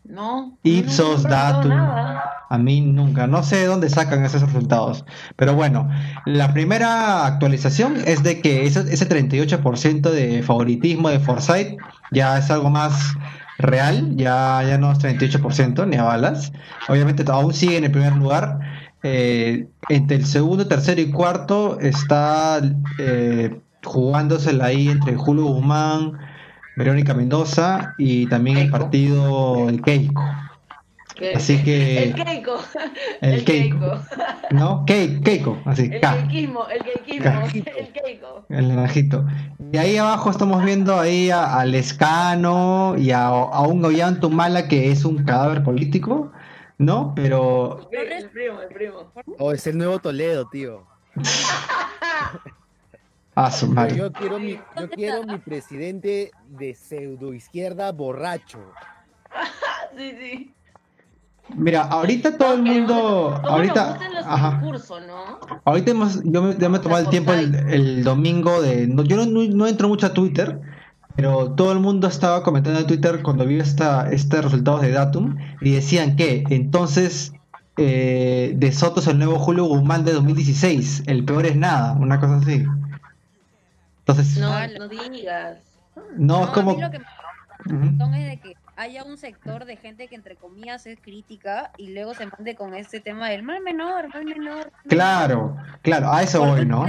No. 0.04 0.56
Ipsos, 0.62 1.24
no, 1.24 1.28
Datum. 1.30 1.68
nada. 1.70 2.24
A 2.48 2.58
mí 2.58 2.80
nunca, 2.80 3.26
no 3.26 3.42
sé 3.42 3.56
de 3.56 3.66
dónde 3.66 3.90
sacan 3.90 4.24
esos 4.24 4.42
resultados. 4.42 5.04
Pero 5.36 5.54
bueno, 5.54 5.90
la 6.26 6.52
primera 6.54 7.26
actualización 7.26 7.96
es 8.06 8.22
de 8.22 8.40
que 8.40 8.64
ese, 8.66 8.80
ese 8.92 9.06
38% 9.06 10.10
de 10.10 10.42
favoritismo 10.42 11.08
de 11.10 11.18
Forsyth 11.20 11.76
ya 12.10 12.38
es 12.38 12.50
algo 12.50 12.68
más 12.70 13.14
real, 13.58 14.16
ya, 14.16 14.62
ya 14.66 14.76
no 14.78 14.92
es 14.92 14.98
38% 14.98 15.86
ni 15.86 15.96
a 15.96 16.04
balas. 16.04 16.52
Obviamente 16.88 17.22
aún 17.30 17.52
sigue 17.54 17.76
en 17.76 17.84
el 17.84 17.90
primer 17.90 18.16
lugar. 18.16 18.58
Eh, 19.02 19.66
entre 19.88 20.16
el 20.18 20.26
segundo, 20.26 20.66
tercero 20.68 21.00
y 21.00 21.10
cuarto 21.10 21.78
está 21.80 22.60
eh, 22.98 23.60
jugándosela 23.84 24.66
ahí 24.66 24.88
entre 24.88 25.16
Julio 25.16 25.44
Guzmán, 25.46 26.18
Verónica 26.76 27.12
Mendoza 27.14 27.94
y 27.98 28.26
también 28.28 28.56
el 28.58 28.62
Keiko. 28.64 28.78
partido 28.78 29.68
El 29.68 29.82
Keiko. 29.82 30.22
Que- 31.16 31.34
Así 31.34 31.62
que- 31.62 32.04
El 32.04 32.14
Keiko. 32.14 32.56
El 33.20 33.34
El 33.34 33.44
Keiko. 33.44 33.78
Keiko. 33.78 33.98
¿No? 34.52 34.84
Ke- 34.86 35.20
Keiko, 35.22 35.58
así, 35.64 35.90
El 35.92 36.00
K, 36.00 36.16
Keikismo. 36.28 36.66
El 36.68 36.82
Keikismo. 36.82 37.30
El 37.76 37.92
Keiko. 37.92 38.46
el 38.48 38.68
naranjito. 38.68 39.26
Y 39.72 39.76
ahí 39.78 39.96
abajo 39.96 40.30
estamos 40.30 40.64
viendo 40.64 40.98
ahí 40.98 41.30
a- 41.30 41.58
al 41.58 41.74
Escano 41.74 42.94
y 42.98 43.10
a, 43.10 43.26
a 43.26 43.60
un 43.62 43.84
Ollantumala 43.84 44.68
que 44.68 44.90
es 44.90 45.04
un 45.04 45.24
cadáver 45.24 45.62
político, 45.62 46.32
¿no? 46.82 47.12
Pero 47.14 47.88
El 47.90 48.28
primo, 48.30 48.60
el 48.60 48.68
primo. 48.68 49.12
Oh, 49.38 49.52
es 49.52 49.66
el 49.66 49.78
nuevo 49.78 49.98
Toledo, 49.98 50.48
tío. 50.48 50.84
a 53.34 53.50
su 53.50 53.66
madre. 53.68 53.96
Yo 53.96 54.12
quiero 54.12 54.38
mi, 54.38 54.58
yo 54.78 54.90
quiero 54.90 55.22
mi 55.24 55.38
presidente 55.38 56.30
de 56.48 56.74
pseudo 56.74 57.32
izquierda 57.34 57.90
borracho. 57.92 58.58
Sí, 59.94 60.10
sí. 60.18 60.54
Mira, 61.54 61.82
ahorita 61.82 62.38
todo 62.38 62.54
el 62.54 62.62
mundo, 62.62 63.38
ahorita, 63.44 63.98
ahorita 65.66 65.90
hemos, 65.90 66.22
yo 66.24 66.42
me, 66.42 66.56
yo 66.56 66.70
me 66.70 66.78
he 66.78 66.80
tomado 66.80 67.02
el 67.02 67.10
tiempo 67.10 67.34
el, 67.34 67.54
el 67.70 68.02
domingo 68.02 68.62
de, 68.62 68.86
no, 68.86 69.02
yo 69.04 69.16
no, 69.16 69.26
no- 69.26 69.42
no 69.54 69.66
entro 69.66 69.88
mucho 69.88 70.06
a 70.06 70.14
Twitter, 70.14 70.58
pero 71.16 71.52
todo 71.52 71.72
el 71.72 71.78
mundo 71.80 72.08
estaba 72.08 72.42
comentando 72.42 72.80
en 72.80 72.86
Twitter 72.86 73.22
cuando 73.22 73.44
vi 73.46 73.58
esta, 73.60 74.10
estos 74.10 74.42
resultados 74.44 74.80
de 74.82 74.92
Datum 74.92 75.36
y 75.60 75.72
decían 75.72 76.16
que 76.16 76.44
entonces 76.50 77.32
eh, 77.76 78.52
De 78.56 78.72
Soto 78.72 79.00
es 79.00 79.06
el 79.06 79.18
nuevo 79.18 79.38
Julio 79.38 79.64
Guzmán 79.64 80.04
de 80.04 80.12
2016, 80.12 81.04
el 81.06 81.24
peor 81.24 81.46
es 81.46 81.56
nada, 81.56 81.92
una 81.92 82.20
cosa 82.20 82.36
así. 82.36 82.64
Entonces, 84.00 84.36
no, 84.38 84.50
No, 84.50 84.78
no 84.78 84.88
digas. 84.88 85.58
es 85.96 86.02
No, 86.18 86.44
a 86.44 86.52
como... 86.52 86.74
mí 86.74 86.80
lo 86.80 86.90
que 86.90 86.98
me 86.98 87.04
Ujú. 87.64 87.96
son 87.96 88.14
es 88.14 88.26
de 88.28 88.40
que 88.40 88.56
haya 88.74 89.04
un 89.04 89.16
sector 89.16 89.64
de 89.66 89.76
gente 89.76 90.08
que 90.08 90.16
entre 90.16 90.34
comillas 90.34 90.84
es 90.86 90.98
crítica 91.00 91.70
y 91.78 91.92
luego 91.94 92.12
se 92.14 92.26
mande 92.26 92.56
con 92.56 92.74
este 92.74 92.98
tema 92.98 93.28
del 93.28 93.44
mal 93.44 93.62
menor, 93.62 94.12
mal 94.12 94.24
menor. 94.24 94.72
Claro, 94.88 95.56
claro, 95.82 96.12
a 96.12 96.22
eso 96.22 96.44
voy, 96.44 96.66
¿no? 96.66 96.86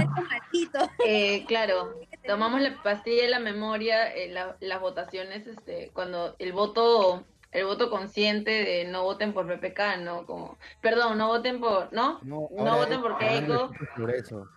Eh, 1.06 1.44
claro, 1.46 1.94
tomamos 2.26 2.60
la 2.60 2.82
pastilla 2.82 3.22
de 3.24 3.28
la 3.28 3.38
memoria, 3.40 4.12
eh, 4.14 4.28
la- 4.30 4.56
las 4.60 4.80
votaciones, 4.80 5.46
este, 5.46 5.90
cuando 5.92 6.34
el 6.38 6.52
voto 6.52 7.24
el 7.52 7.66
voto 7.66 7.88
consciente 7.88 8.50
de 8.50 8.84
no 8.84 9.04
voten 9.04 9.32
por 9.32 9.46
PPK, 9.46 9.98
¿no? 9.98 10.26
Como, 10.26 10.58
perdón, 10.80 11.18
no 11.18 11.28
voten 11.28 11.60
por, 11.60 11.92
¿no? 11.92 12.18
No, 12.24 12.48
No 12.50 12.76
voten 12.78 13.00
por 13.00 13.12
Hernando 13.22 13.68
de 13.68 13.68
Keiko. 13.70 13.84
Es 13.84 13.88
progreso. 13.94 14.48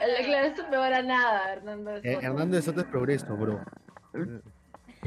El- 0.00 0.24
Claro, 0.24 0.46
esto 0.46 0.62
peor 0.70 0.92
a 0.94 1.02
nada, 1.02 1.52
Hernando. 1.52 1.90
de 1.90 1.98
Eh, 2.10 2.14
Soto. 2.14 2.26
Hernando 2.26 2.56
de 2.56 2.62
Soto 2.62 2.80
es 2.80 2.86
progreso, 2.86 3.36
bro. 3.36 3.60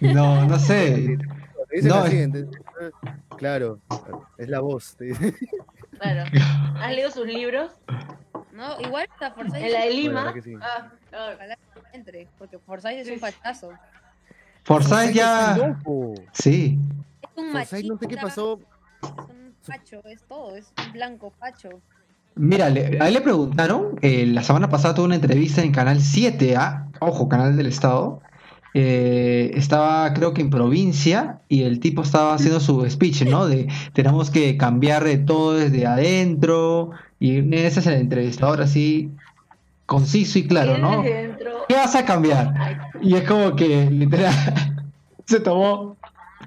No, 0.02 0.46
no 0.46 0.60
sé. 0.60 1.18
No, 1.84 2.06
es- 2.06 2.46
claro, 3.38 3.80
es 4.38 4.48
la 4.50 4.60
voz. 4.60 4.96
Claro. 6.00 6.24
¿Has 6.80 6.92
leído 6.94 7.10
sus 7.12 7.26
libros? 7.28 7.72
No, 8.54 8.80
igual 8.82 9.08
hasta 9.12 9.32
Forsyth 9.32 9.56
En 9.56 9.72
la 9.74 9.82
de 9.86 9.90
Lima. 9.92 10.34
sí. 10.44 10.54
Ah, 10.62 10.92
ah, 11.14 11.34
entre, 11.94 12.28
porque 12.38 12.58
Forsyth 12.60 12.92
es 13.00 13.10
un 13.10 13.20
fachazo. 13.20 13.70
Forsyth 14.64 15.14
ya. 15.14 15.58
Sí. 16.34 16.78
Es 17.22 17.44
un 17.44 17.52
Forsyth 17.52 17.86
no 17.86 17.98
sé 17.98 18.08
qué 18.08 18.18
pasó. 18.18 18.60
Es 19.02 19.10
un 19.12 19.54
facho, 19.62 20.02
es 20.06 20.22
todo, 20.24 20.56
es 20.56 20.72
un 20.86 20.94
blanco 20.94 21.32
facho. 21.40 21.70
Mira, 22.36 22.70
le- 22.70 23.00
a 23.02 23.08
él 23.08 23.14
le 23.16 23.22
preguntaron, 23.22 23.98
eh, 24.02 24.26
la 24.26 24.44
semana 24.44 24.70
pasada 24.70 24.94
tuvo 24.96 25.06
una 25.06 25.16
entrevista 25.16 25.62
en 25.62 25.72
Canal 25.72 26.00
7, 26.02 26.56
¿ah? 26.56 26.88
ojo, 27.00 27.28
Canal 27.28 27.58
del 27.58 27.66
Estado. 27.68 28.22
Eh, 28.76 29.52
estaba 29.56 30.14
creo 30.14 30.34
que 30.36 30.42
en 30.42 30.52
provincia 30.52 31.40
y 31.50 31.64
el 31.64 31.80
tipo 31.80 32.04
estaba 32.04 32.36
haciendo 32.36 32.60
su 32.60 32.88
speech, 32.88 33.24
¿no? 33.24 33.48
De 33.48 33.68
tenemos 33.94 34.30
que 34.30 34.58
cambiar 34.58 35.04
de 35.04 35.18
todo 35.18 35.56
desde 35.56 35.88
adentro 35.88 36.92
y 37.20 37.40
ese 37.56 37.80
es 37.80 37.88
el 37.88 37.96
entrevistador 37.96 38.62
así 38.62 39.10
conciso 39.88 40.38
y 40.38 40.48
claro, 40.48 40.78
¿no? 40.78 41.04
¿Qué 41.70 41.76
vas 41.76 41.96
a 41.96 42.04
cambiar? 42.04 42.52
Y 43.00 43.16
es 43.16 43.28
como 43.28 43.56
que 43.56 43.86
literal 43.92 44.34
se 45.28 45.40
tomó 45.40 45.98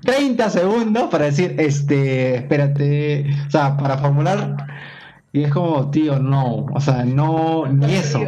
30 0.03 0.51
segundos 0.51 1.09
para 1.11 1.27
decir, 1.27 1.55
este, 1.61 2.35
espérate, 2.35 3.31
o 3.47 3.51
sea, 3.53 3.77
para 3.77 3.99
formular. 3.99 4.57
Y 5.33 5.45
es 5.45 5.53
como, 5.53 5.89
tío, 5.93 6.19
no, 6.19 6.67
o 6.67 6.81
sea, 6.81 7.05
no, 7.05 7.69
ni 7.69 7.95
eso, 7.95 8.21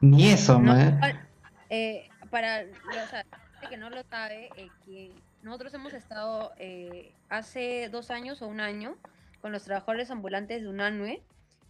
ni 0.00 0.30
eso, 0.30 0.54
No, 0.54 0.72
man. 0.72 0.94
igual, 0.94 1.20
eh, 1.68 2.08
para 2.30 2.62
o 2.62 3.10
sea, 3.10 3.26
gente 3.60 3.68
que 3.68 3.76
no 3.76 3.90
lo 3.90 4.02
sabe, 4.04 4.48
eh, 4.56 4.70
que 4.86 5.12
nosotros 5.42 5.74
hemos 5.74 5.92
estado 5.92 6.52
eh, 6.58 7.12
hace 7.28 7.90
dos 7.90 8.10
años 8.10 8.40
o 8.40 8.46
un 8.46 8.60
año 8.60 8.94
con 9.42 9.52
los 9.52 9.64
trabajadores 9.64 10.10
ambulantes 10.10 10.62
de 10.62 10.68
UNANUE, 10.68 11.22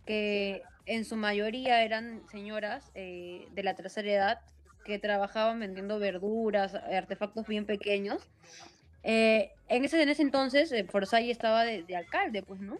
que 0.06 0.62
en 0.86 1.04
su 1.04 1.16
mayoría 1.16 1.82
eran 1.82 2.22
señoras 2.30 2.90
eh, 2.94 3.46
de 3.52 3.62
la 3.62 3.74
tercera 3.74 4.10
edad 4.10 4.40
que 4.84 4.98
trabajaban 4.98 5.60
vendiendo 5.60 5.98
verduras, 5.98 6.74
artefactos 6.74 7.46
bien 7.46 7.66
pequeños. 7.66 8.28
Eh, 9.04 9.52
en, 9.68 9.84
ese, 9.84 10.02
en 10.02 10.08
ese 10.08 10.22
entonces, 10.22 10.72
eh, 10.72 10.86
estaba 11.28 11.64
de, 11.64 11.82
de 11.84 11.96
alcalde, 11.96 12.42
pues, 12.42 12.60
¿no? 12.60 12.78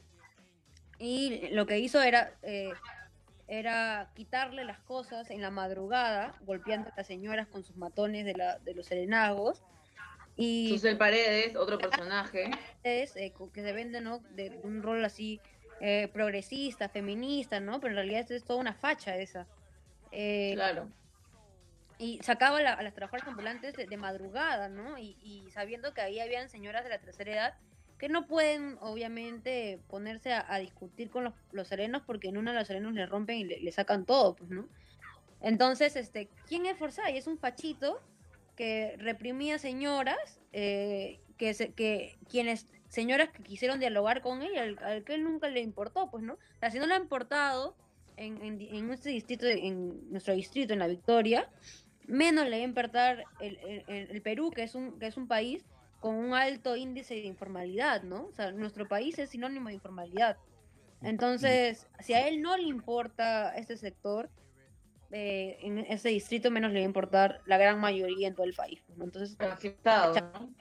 Y 0.98 1.48
lo 1.50 1.66
que 1.66 1.78
hizo 1.78 2.02
era 2.02 2.32
eh, 2.42 2.70
era 3.52 4.10
quitarle 4.14 4.64
las 4.64 4.78
cosas 4.80 5.30
en 5.30 5.42
la 5.42 5.50
madrugada, 5.50 6.34
golpeando 6.46 6.88
a 6.88 6.94
las 6.96 7.06
señoras 7.06 7.46
con 7.48 7.62
sus 7.64 7.76
matones 7.76 8.24
de, 8.24 8.32
la, 8.32 8.58
de 8.60 8.74
los 8.74 8.86
serenagos. 8.86 9.62
Y 10.36 10.70
Susel 10.70 10.96
Paredes, 10.96 11.54
otro 11.56 11.76
personaje. 11.76 12.50
es, 12.82 13.14
eh, 13.16 13.34
que 13.52 13.62
se 13.62 13.72
vende, 13.72 14.00
¿no? 14.00 14.20
De 14.30 14.58
un 14.62 14.82
rol 14.82 15.04
así 15.04 15.38
eh, 15.84 16.08
progresista, 16.12 16.88
feminista, 16.88 17.58
¿no? 17.60 17.80
Pero 17.80 17.90
en 17.90 17.96
realidad 17.96 18.30
es 18.30 18.44
toda 18.44 18.60
una 18.60 18.72
facha 18.72 19.16
esa. 19.16 19.46
Eh, 20.12 20.52
Claro. 20.54 20.88
y 21.98 22.18
sacaba 22.22 22.58
a 22.58 22.62
la- 22.62 22.72
a 22.74 22.82
las 22.82 22.94
trabajadoras 22.94 23.28
ambulantes 23.28 23.74
de, 23.74 23.86
de 23.86 23.96
madrugada, 23.96 24.68
¿no? 24.68 24.96
Y, 24.98 25.16
y 25.22 25.50
sabiendo 25.50 25.92
que 25.92 26.00
ahí 26.00 26.20
habían 26.20 26.48
señoras 26.48 26.84
de 26.84 26.90
la 26.90 26.98
tercera 27.00 27.32
edad 27.32 27.54
que 27.98 28.08
no 28.08 28.26
pueden, 28.26 28.78
obviamente, 28.80 29.78
ponerse 29.88 30.32
a, 30.32 30.44
a 30.48 30.58
discutir 30.58 31.10
con 31.10 31.24
los, 31.24 31.34
los 31.52 31.68
serenos 31.68 32.02
porque 32.06 32.28
en 32.28 32.36
uno 32.36 32.52
de 32.52 32.58
los 32.58 32.66
serenos 32.68 32.94
le 32.94 33.06
rompen 33.06 33.38
y 33.38 33.44
le, 33.44 33.60
le 33.60 33.72
sacan 33.72 34.04
todo, 34.06 34.34
pues, 34.36 34.50
¿no? 34.50 34.68
Entonces, 35.40 35.96
este, 35.96 36.28
¿quién 36.46 36.66
es 36.66 36.76
Forsyth? 36.78 37.04
Es 37.14 37.26
un 37.26 37.38
fachito 37.38 38.00
que 38.56 38.94
reprimía 38.98 39.58
señoras, 39.58 40.40
eh, 40.52 41.18
que, 41.38 41.54
se- 41.54 41.72
que 41.72 42.18
quienes, 42.28 42.66
señoras 42.92 43.30
que 43.30 43.42
quisieron 43.42 43.80
dialogar 43.80 44.20
con 44.20 44.42
él, 44.42 44.56
al, 44.58 44.78
al 44.84 45.02
que 45.04 45.14
él 45.14 45.24
nunca 45.24 45.48
le 45.48 45.60
importó, 45.60 46.10
pues, 46.10 46.22
¿no? 46.22 46.34
O 46.34 46.58
sea, 46.60 46.70
si 46.70 46.78
no 46.78 46.86
lo 46.86 46.94
ha 46.94 46.98
importado 46.98 47.74
en, 48.16 48.42
en, 48.42 48.60
en 48.60 48.86
nuestro 48.86 49.10
distrito, 49.10 49.46
en 49.46 50.10
nuestro 50.10 50.34
distrito, 50.34 50.74
en 50.74 50.78
la 50.80 50.86
Victoria, 50.88 51.48
menos 52.06 52.44
le 52.44 52.50
va 52.58 52.62
a 52.62 52.66
importar 52.66 53.24
el, 53.40 53.56
el- 53.66 53.84
el- 53.88 54.10
el 54.10 54.22
Perú, 54.22 54.50
que 54.50 54.62
es 54.64 54.74
un, 54.74 54.98
que 54.98 55.06
es 55.06 55.16
un 55.16 55.26
país 55.26 55.64
con 56.00 56.16
un 56.16 56.34
alto 56.34 56.76
índice 56.76 57.14
de 57.14 57.20
informalidad, 57.26 58.02
¿no? 58.02 58.26
O 58.26 58.32
sea, 58.32 58.52
nuestro 58.52 58.86
país 58.86 59.18
es 59.18 59.30
sinónimo 59.30 59.68
de 59.68 59.74
informalidad. 59.74 60.36
Entonces, 61.00 61.86
si 62.00 62.12
a 62.14 62.28
él 62.28 62.42
no 62.42 62.56
le 62.56 62.64
importa 62.64 63.56
este 63.56 63.76
sector, 63.76 64.28
eh, 65.10 65.58
en 65.62 65.78
ese 65.78 66.08
distrito 66.10 66.50
menos 66.50 66.72
le 66.72 66.80
va 66.80 66.84
a 66.84 66.86
importar 66.86 67.40
la 67.46 67.56
gran 67.58 67.80
mayoría 67.80 68.28
en 68.28 68.34
todo 68.34 68.44
el 68.46 68.54
país. 68.54 68.82
¿no? 68.96 69.04
Entonces, 69.04 69.36
Maximizado, 69.38 70.14
¿no? 70.20 70.54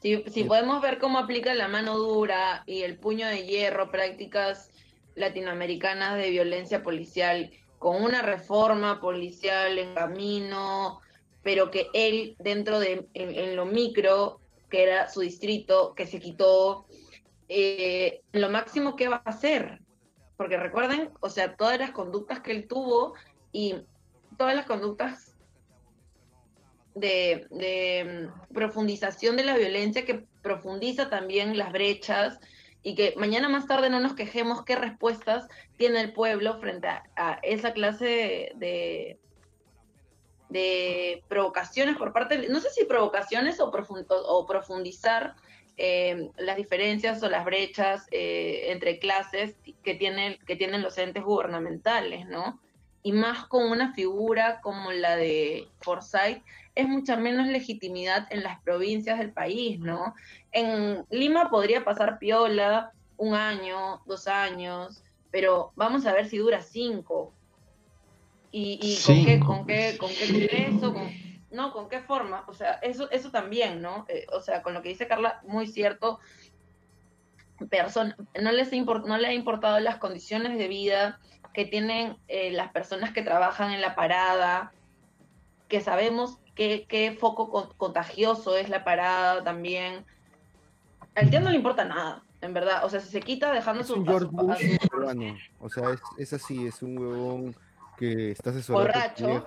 Si, 0.00 0.22
si 0.28 0.44
podemos 0.44 0.82
ver 0.82 0.98
cómo 0.98 1.18
aplica 1.18 1.54
la 1.54 1.68
mano 1.68 1.96
dura 1.98 2.62
y 2.66 2.82
el 2.82 2.98
puño 2.98 3.26
de 3.26 3.46
hierro, 3.46 3.90
prácticas 3.90 4.70
latinoamericanas 5.14 6.18
de 6.18 6.30
violencia 6.30 6.82
policial, 6.82 7.50
con 7.78 8.02
una 8.02 8.22
reforma 8.22 9.00
policial 9.00 9.78
en 9.78 9.94
camino, 9.94 11.00
pero 11.42 11.70
que 11.70 11.88
él 11.94 12.36
dentro 12.38 12.80
de 12.80 13.06
en, 13.14 13.34
en 13.34 13.56
lo 13.56 13.66
micro, 13.66 14.40
que 14.68 14.82
era 14.82 15.08
su 15.08 15.20
distrito, 15.20 15.94
que 15.94 16.06
se 16.06 16.20
quitó, 16.20 16.86
eh, 17.48 18.22
lo 18.32 18.50
máximo 18.50 18.96
que 18.96 19.08
va 19.08 19.22
a 19.24 19.30
hacer. 19.30 19.80
Porque 20.36 20.56
recuerden, 20.56 21.10
o 21.20 21.30
sea, 21.30 21.56
todas 21.56 21.78
las 21.78 21.92
conductas 21.92 22.40
que 22.40 22.52
él 22.52 22.66
tuvo 22.68 23.14
y 23.52 23.76
todas 24.36 24.54
las 24.54 24.66
conductas 24.66 25.25
de, 26.96 27.46
mm, 28.50 28.52
profundización 28.54 29.36
de 29.36 29.44
la 29.44 29.56
violencia 29.56 30.04
que 30.04 30.24
profundiza 30.42 31.08
también 31.10 31.56
las 31.58 31.70
brechas 31.72 32.40
y 32.82 32.94
que 32.94 33.14
mañana 33.16 33.48
más 33.48 33.66
tarde 33.66 33.90
no 33.90 34.00
nos 34.00 34.14
quejemos 34.14 34.64
qué 34.64 34.76
respuestas 34.76 35.46
tiene 35.76 36.00
el 36.00 36.12
pueblo 36.12 36.58
frente 36.58 36.88
a, 36.88 37.38
esa 37.42 37.72
clase 37.72 38.52
de, 38.56 39.18
de, 40.48 41.22
provocaciones 41.28 41.96
por 41.96 42.12
parte, 42.12 42.38
de- 42.38 42.48
no 42.48 42.60
sé 42.60 42.70
si 42.70 42.84
provocaciones 42.84 43.60
o, 43.60 43.70
profun- 43.72 44.06
o- 44.08 44.38
o 44.38 44.46
profundizar 44.46 45.34
eh, 45.78 46.30
las 46.38 46.56
diferencias 46.56 47.22
o 47.22 47.28
las 47.28 47.44
brechas 47.44 48.06
eh, 48.10 48.68
entre 48.68 48.98
clases 48.98 49.56
que 49.82 49.94
tienen, 49.94 50.38
que 50.46 50.56
tienen 50.56 50.80
los 50.82 50.96
entes 50.96 51.22
gubernamentales, 51.22 52.26
¿no? 52.26 52.58
Y 53.02 53.12
más 53.12 53.46
con 53.46 53.64
una 53.70 53.92
figura 53.92 54.60
como 54.62 54.90
la 54.92 55.16
de 55.16 55.68
Forsyth, 55.82 56.42
es 56.76 56.86
mucha 56.86 57.16
menos 57.16 57.46
legitimidad 57.48 58.28
en 58.30 58.42
las 58.42 58.60
provincias 58.60 59.18
del 59.18 59.32
país, 59.32 59.80
¿no? 59.80 60.14
En 60.52 61.04
Lima 61.10 61.50
podría 61.50 61.84
pasar 61.84 62.18
piola 62.18 62.92
un 63.16 63.34
año, 63.34 64.02
dos 64.04 64.28
años, 64.28 65.02
pero 65.30 65.72
vamos 65.74 66.04
a 66.04 66.12
ver 66.12 66.28
si 66.28 66.36
dura 66.36 66.60
cinco. 66.60 67.32
Y, 68.52 68.78
y 68.82 69.02
con, 69.04 69.24
qué, 69.24 69.40
con, 69.40 69.66
qué, 69.66 69.96
con 69.98 70.10
qué 70.10 70.26
congreso, 70.26 70.92
con, 70.92 71.10
no, 71.50 71.72
con 71.72 71.88
qué 71.88 72.00
forma. 72.00 72.44
O 72.46 72.52
sea, 72.52 72.74
eso, 72.74 73.10
eso 73.10 73.30
también, 73.30 73.80
¿no? 73.80 74.04
Eh, 74.08 74.26
o 74.30 74.40
sea, 74.40 74.62
con 74.62 74.74
lo 74.74 74.82
que 74.82 74.90
dice 74.90 75.08
Carla, 75.08 75.40
muy 75.46 75.66
cierto. 75.66 76.20
Persona, 77.70 78.14
no, 78.40 78.52
les 78.52 78.70
import, 78.74 79.06
no 79.06 79.16
le 79.16 79.28
ha 79.28 79.32
importado 79.32 79.80
las 79.80 79.96
condiciones 79.96 80.58
de 80.58 80.68
vida 80.68 81.20
que 81.54 81.64
tienen 81.64 82.18
eh, 82.28 82.50
las 82.50 82.70
personas 82.70 83.12
que 83.12 83.22
trabajan 83.22 83.72
en 83.72 83.80
la 83.80 83.94
parada, 83.94 84.72
que 85.68 85.80
sabemos 85.80 86.38
qué, 86.56 86.86
qué 86.88 87.12
foco 87.12 87.48
con- 87.50 87.72
contagioso 87.76 88.56
es 88.56 88.68
la 88.68 88.82
parada 88.82 89.44
también. 89.44 90.04
Al 91.14 91.30
tío 91.30 91.40
no 91.40 91.50
le 91.50 91.56
importa 91.56 91.84
nada, 91.84 92.22
en 92.40 92.52
verdad. 92.52 92.84
O 92.84 92.90
sea, 92.90 93.00
si 93.00 93.08
se 93.08 93.20
quita 93.20 93.52
dejando 93.52 93.82
Es 93.82 93.86
su, 93.86 93.94
un 93.94 94.04
George 94.06 94.28
Bush 94.32 94.78
su- 94.80 94.88
peruano. 94.88 95.36
O 95.60 95.68
sea, 95.68 95.90
es, 95.90 96.00
es 96.18 96.32
así, 96.32 96.66
es 96.66 96.82
un 96.82 96.98
huevón 96.98 97.56
que 97.96 98.32
está 98.32 98.50
asesorado 98.50 98.86
Borracho. 98.86 99.46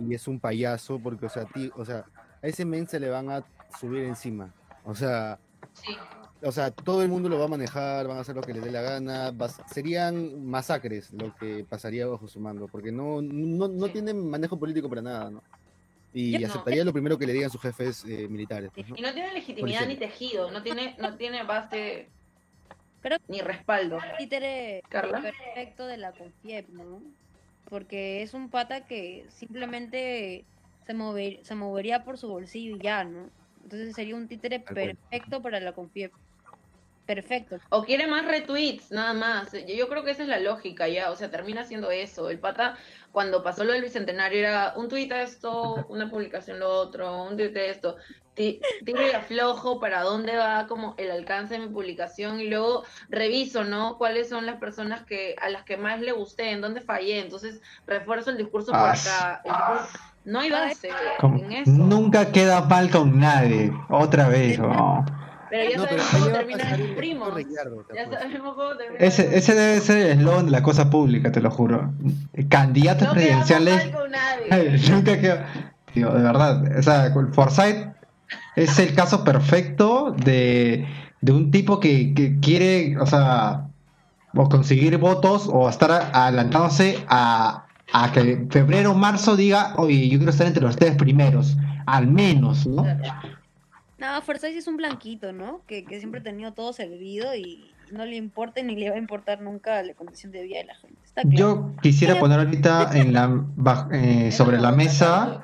y 0.00 0.14
es 0.14 0.28
un 0.28 0.38
payaso 0.40 0.98
porque, 0.98 1.26
o 1.26 1.28
sea, 1.30 1.44
ti- 1.46 1.70
o 1.76 1.84
sea, 1.84 2.04
a 2.42 2.46
ese 2.46 2.64
men 2.64 2.86
se 2.88 3.00
le 3.00 3.08
van 3.08 3.30
a 3.30 3.42
subir 3.80 4.04
encima. 4.04 4.52
O 4.84 4.94
sea, 4.94 5.38
sí, 5.72 5.96
o 6.42 6.52
sea, 6.52 6.70
todo 6.70 7.02
el 7.02 7.08
mundo 7.08 7.28
lo 7.30 7.38
va 7.38 7.46
a 7.46 7.48
manejar, 7.48 8.06
van 8.06 8.18
a 8.18 8.20
hacer 8.20 8.36
lo 8.36 8.42
que 8.42 8.52
les 8.52 8.62
dé 8.62 8.70
la 8.70 8.82
gana, 8.82 9.32
serían 9.72 10.44
masacres 10.44 11.10
lo 11.12 11.34
que 11.36 11.64
pasaría 11.68 12.06
bajo 12.06 12.28
su 12.28 12.38
mando, 12.40 12.68
porque 12.68 12.92
no, 12.92 13.20
no, 13.22 13.66
no 13.68 13.86
Sí. 13.86 13.92
tienen 13.94 14.28
manejo 14.28 14.58
político 14.58 14.88
para 14.88 15.02
nada, 15.02 15.30
¿no? 15.30 15.42
Y 16.20 16.36
No. 16.36 16.48
aceptaría 16.48 16.84
lo 16.84 16.92
primero 16.92 17.16
que 17.16 17.26
le 17.26 17.32
digan 17.32 17.48
sus 17.48 17.60
jefes 17.62 18.04
eh, 18.04 18.26
militares. 18.28 18.70
pues, 18.74 18.88
¿no? 18.88 18.96
Y 18.96 19.02
no 19.02 19.12
tiene 19.14 19.32
legitimidad 19.34 19.86
ni 19.86 19.94
tejido, 19.96 20.50
no 20.50 20.64
tiene, 20.64 20.96
no 20.98 21.16
tiene 21.16 21.44
base 21.44 22.08
Pero- 23.00 23.18
ni 23.28 23.40
respaldo. 23.40 23.98
títere 24.18 24.82
Carla. 24.88 25.20
perfecto 25.22 25.86
de 25.86 25.96
la 25.96 26.10
CONFIEP, 26.10 26.70
¿no? 26.70 27.00
Porque 27.70 28.22
es 28.22 28.34
un 28.34 28.50
pata 28.50 28.84
que 28.84 29.26
simplemente 29.28 30.44
se, 30.86 30.94
mover, 30.94 31.38
se 31.44 31.54
movería 31.54 32.02
por 32.02 32.18
su 32.18 32.26
bolsillo 32.28 32.74
y 32.76 32.80
ya, 32.80 33.04
¿no? 33.04 33.30
Entonces 33.62 33.94
sería 33.94 34.16
un 34.16 34.26
títere 34.26 34.58
perfecto 34.58 35.40
para 35.40 35.60
la 35.60 35.72
confie. 35.72 36.10
Perfecto. 37.08 37.56
O 37.70 37.84
quiere 37.84 38.06
más 38.06 38.26
retweets, 38.26 38.90
nada 38.90 39.14
más. 39.14 39.50
Yo, 39.52 39.74
yo 39.74 39.88
creo 39.88 40.04
que 40.04 40.10
esa 40.10 40.24
es 40.24 40.28
la 40.28 40.38
lógica 40.40 40.88
ya, 40.88 41.10
o 41.10 41.16
sea, 41.16 41.30
termina 41.30 41.64
siendo 41.64 41.90
eso. 41.90 42.28
El 42.28 42.38
pata, 42.38 42.76
cuando 43.12 43.42
pasó 43.42 43.64
lo 43.64 43.72
del 43.72 43.80
bicentenario, 43.80 44.40
era 44.40 44.74
un 44.76 44.88
tuit 44.90 45.10
a 45.12 45.22
esto, 45.22 45.86
una 45.88 46.10
publicación 46.10 46.58
lo 46.58 46.68
otro, 46.68 47.22
un 47.24 47.38
tuit 47.38 47.56
a 47.56 47.62
esto. 47.64 47.96
Ti- 48.34 48.60
Tiro 48.84 49.06
y 49.06 49.10
aflojo 49.12 49.80
para 49.80 50.02
dónde 50.02 50.36
va 50.36 50.66
como 50.66 50.94
el 50.98 51.10
alcance 51.10 51.54
de 51.54 51.60
mi 51.60 51.68
publicación 51.72 52.40
y 52.40 52.48
luego 52.50 52.84
reviso, 53.08 53.64
¿no? 53.64 53.96
Cuáles 53.96 54.28
son 54.28 54.44
las 54.44 54.56
personas 54.60 55.02
que 55.06 55.34
a 55.40 55.48
las 55.48 55.64
que 55.64 55.78
más 55.78 56.02
le 56.02 56.12
gusté, 56.12 56.50
en 56.50 56.60
dónde 56.60 56.82
fallé. 56.82 57.20
Entonces 57.20 57.62
refuerzo 57.86 58.28
el 58.30 58.36
discurso 58.36 58.70
por 58.70 58.80
acá. 59.08 59.40
El 59.46 59.50
discurso- 59.50 59.98
No 60.26 60.40
hay 60.40 60.50
base 60.50 60.90
en 61.22 61.52
eso. 61.52 61.70
nunca 61.70 62.30
queda 62.30 62.60
mal 62.60 62.90
con 62.90 63.18
nadie. 63.18 63.72
Otra 63.88 64.28
vez. 64.28 64.60
Pero 65.50 65.70
ya 65.70 65.76
No, 65.76 65.84
pero 65.88 66.02
sabemos 66.02 66.10
cómo 66.12 66.26
le 66.26 66.32
va 66.32 66.38
a 66.38 66.38
terminan 66.40 66.60
pasar 66.60 66.78
los 66.80 66.88
el 66.88 66.96
Ya 67.94 68.18
sabemos 68.18 68.54
cómo 68.54 68.76
terminan 68.76 69.04
Ese, 69.04 69.38
ese 69.38 69.54
debe 69.54 69.80
ser 69.80 69.98
el 69.98 70.18
eslogan 70.18 70.46
de 70.46 70.52
la 70.52 70.62
cosa 70.62 70.90
pública, 70.90 71.32
te 71.32 71.40
lo 71.40 71.50
juro. 71.50 71.92
Candidatos 72.48 73.08
No 73.08 73.14
presidenciales. 73.14 73.92
mal 73.92 73.92
con 74.02 74.10
nadie. 74.10 74.78
Nunca 74.90 75.20
queda. 75.20 75.74
Tío, 75.94 76.12
de 76.12 76.22
verdad. 76.22 76.78
O 76.78 76.82
sea, 76.82 77.12
Forsyth 77.32 77.88
es 78.56 78.78
el 78.78 78.94
caso 78.94 79.24
perfecto 79.24 80.14
de, 80.24 80.86
de 81.20 81.32
un 81.32 81.50
tipo 81.50 81.80
que, 81.80 82.12
que 82.14 82.38
quiere, 82.40 82.98
o 82.98 83.06
sea, 83.06 83.64
o 84.34 84.48
conseguir 84.48 84.98
votos 84.98 85.48
o 85.50 85.68
estar 85.68 85.90
a- 85.90 86.26
adelantándose 86.26 86.98
a, 87.08 87.64
a 87.92 88.12
que 88.12 88.20
en 88.20 88.50
febrero 88.50 88.90
o 88.92 88.94
marzo 88.94 89.34
diga, 89.36 89.72
oye, 89.76 90.08
yo 90.08 90.18
quiero 90.18 90.30
estar 90.30 90.46
entre 90.46 90.62
los 90.62 90.76
tres 90.76 90.94
primeros, 90.96 91.56
al 91.86 92.06
menos, 92.06 92.66
¿no? 92.66 92.84
No, 93.98 94.22
Forsyth 94.22 94.56
es 94.56 94.66
un 94.66 94.76
blanquito, 94.76 95.32
¿no? 95.32 95.62
Que, 95.66 95.84
que 95.84 95.98
siempre 95.98 96.20
ha 96.20 96.22
tenido 96.22 96.52
todo 96.52 96.72
servido 96.72 97.34
y 97.34 97.72
no 97.92 98.04
le 98.04 98.16
importa 98.16 98.62
ni 98.62 98.76
le 98.76 98.90
va 98.90 98.96
a 98.96 98.98
importar 98.98 99.40
nunca 99.40 99.82
la 99.82 99.94
condición 99.94 100.32
de 100.32 100.42
vida 100.42 100.58
de 100.58 100.64
la 100.64 100.74
gente. 100.76 100.98
Está 101.04 101.22
claro. 101.22 101.36
Yo 101.36 101.72
quisiera 101.82 102.18
poner 102.18 102.38
ahorita 102.38 102.90
en 102.94 103.12
la, 103.12 103.44
eh, 103.92 104.30
sobre 104.32 104.58
la 104.58 104.72
mesa 104.72 105.42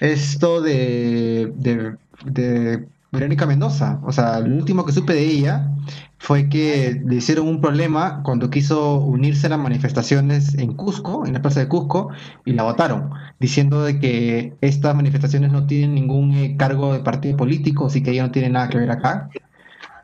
esto 0.00 0.60
de, 0.60 1.52
de, 1.56 1.96
de 2.24 2.86
Verónica 3.14 3.46
Mendoza. 3.46 4.00
O 4.04 4.12
sea, 4.12 4.40
lo 4.40 4.56
último 4.56 4.84
que 4.84 4.92
supe 4.92 5.14
de 5.14 5.24
ella 5.24 5.70
fue 6.18 6.48
que 6.48 7.00
le 7.04 7.16
hicieron 7.16 7.48
un 7.48 7.60
problema 7.60 8.22
cuando 8.22 8.50
quiso 8.50 8.98
unirse 8.98 9.46
a 9.46 9.50
las 9.50 9.58
manifestaciones 9.58 10.54
en 10.54 10.74
Cusco, 10.74 11.26
en 11.26 11.34
la 11.34 11.42
plaza 11.42 11.60
de 11.60 11.68
Cusco, 11.68 12.10
y 12.44 12.52
la 12.52 12.62
votaron, 12.62 13.10
diciendo 13.40 13.82
de 13.84 13.98
que 13.98 14.54
estas 14.60 14.94
manifestaciones 14.94 15.52
no 15.52 15.66
tienen 15.66 15.94
ningún 15.94 16.32
eh, 16.34 16.56
cargo 16.58 16.92
de 16.92 17.00
partido 17.00 17.36
político, 17.36 17.86
así 17.86 18.02
que 18.02 18.10
ella 18.12 18.24
no 18.24 18.30
tiene 18.30 18.50
nada 18.50 18.68
que 18.68 18.78
ver 18.78 18.90
acá. 18.90 19.30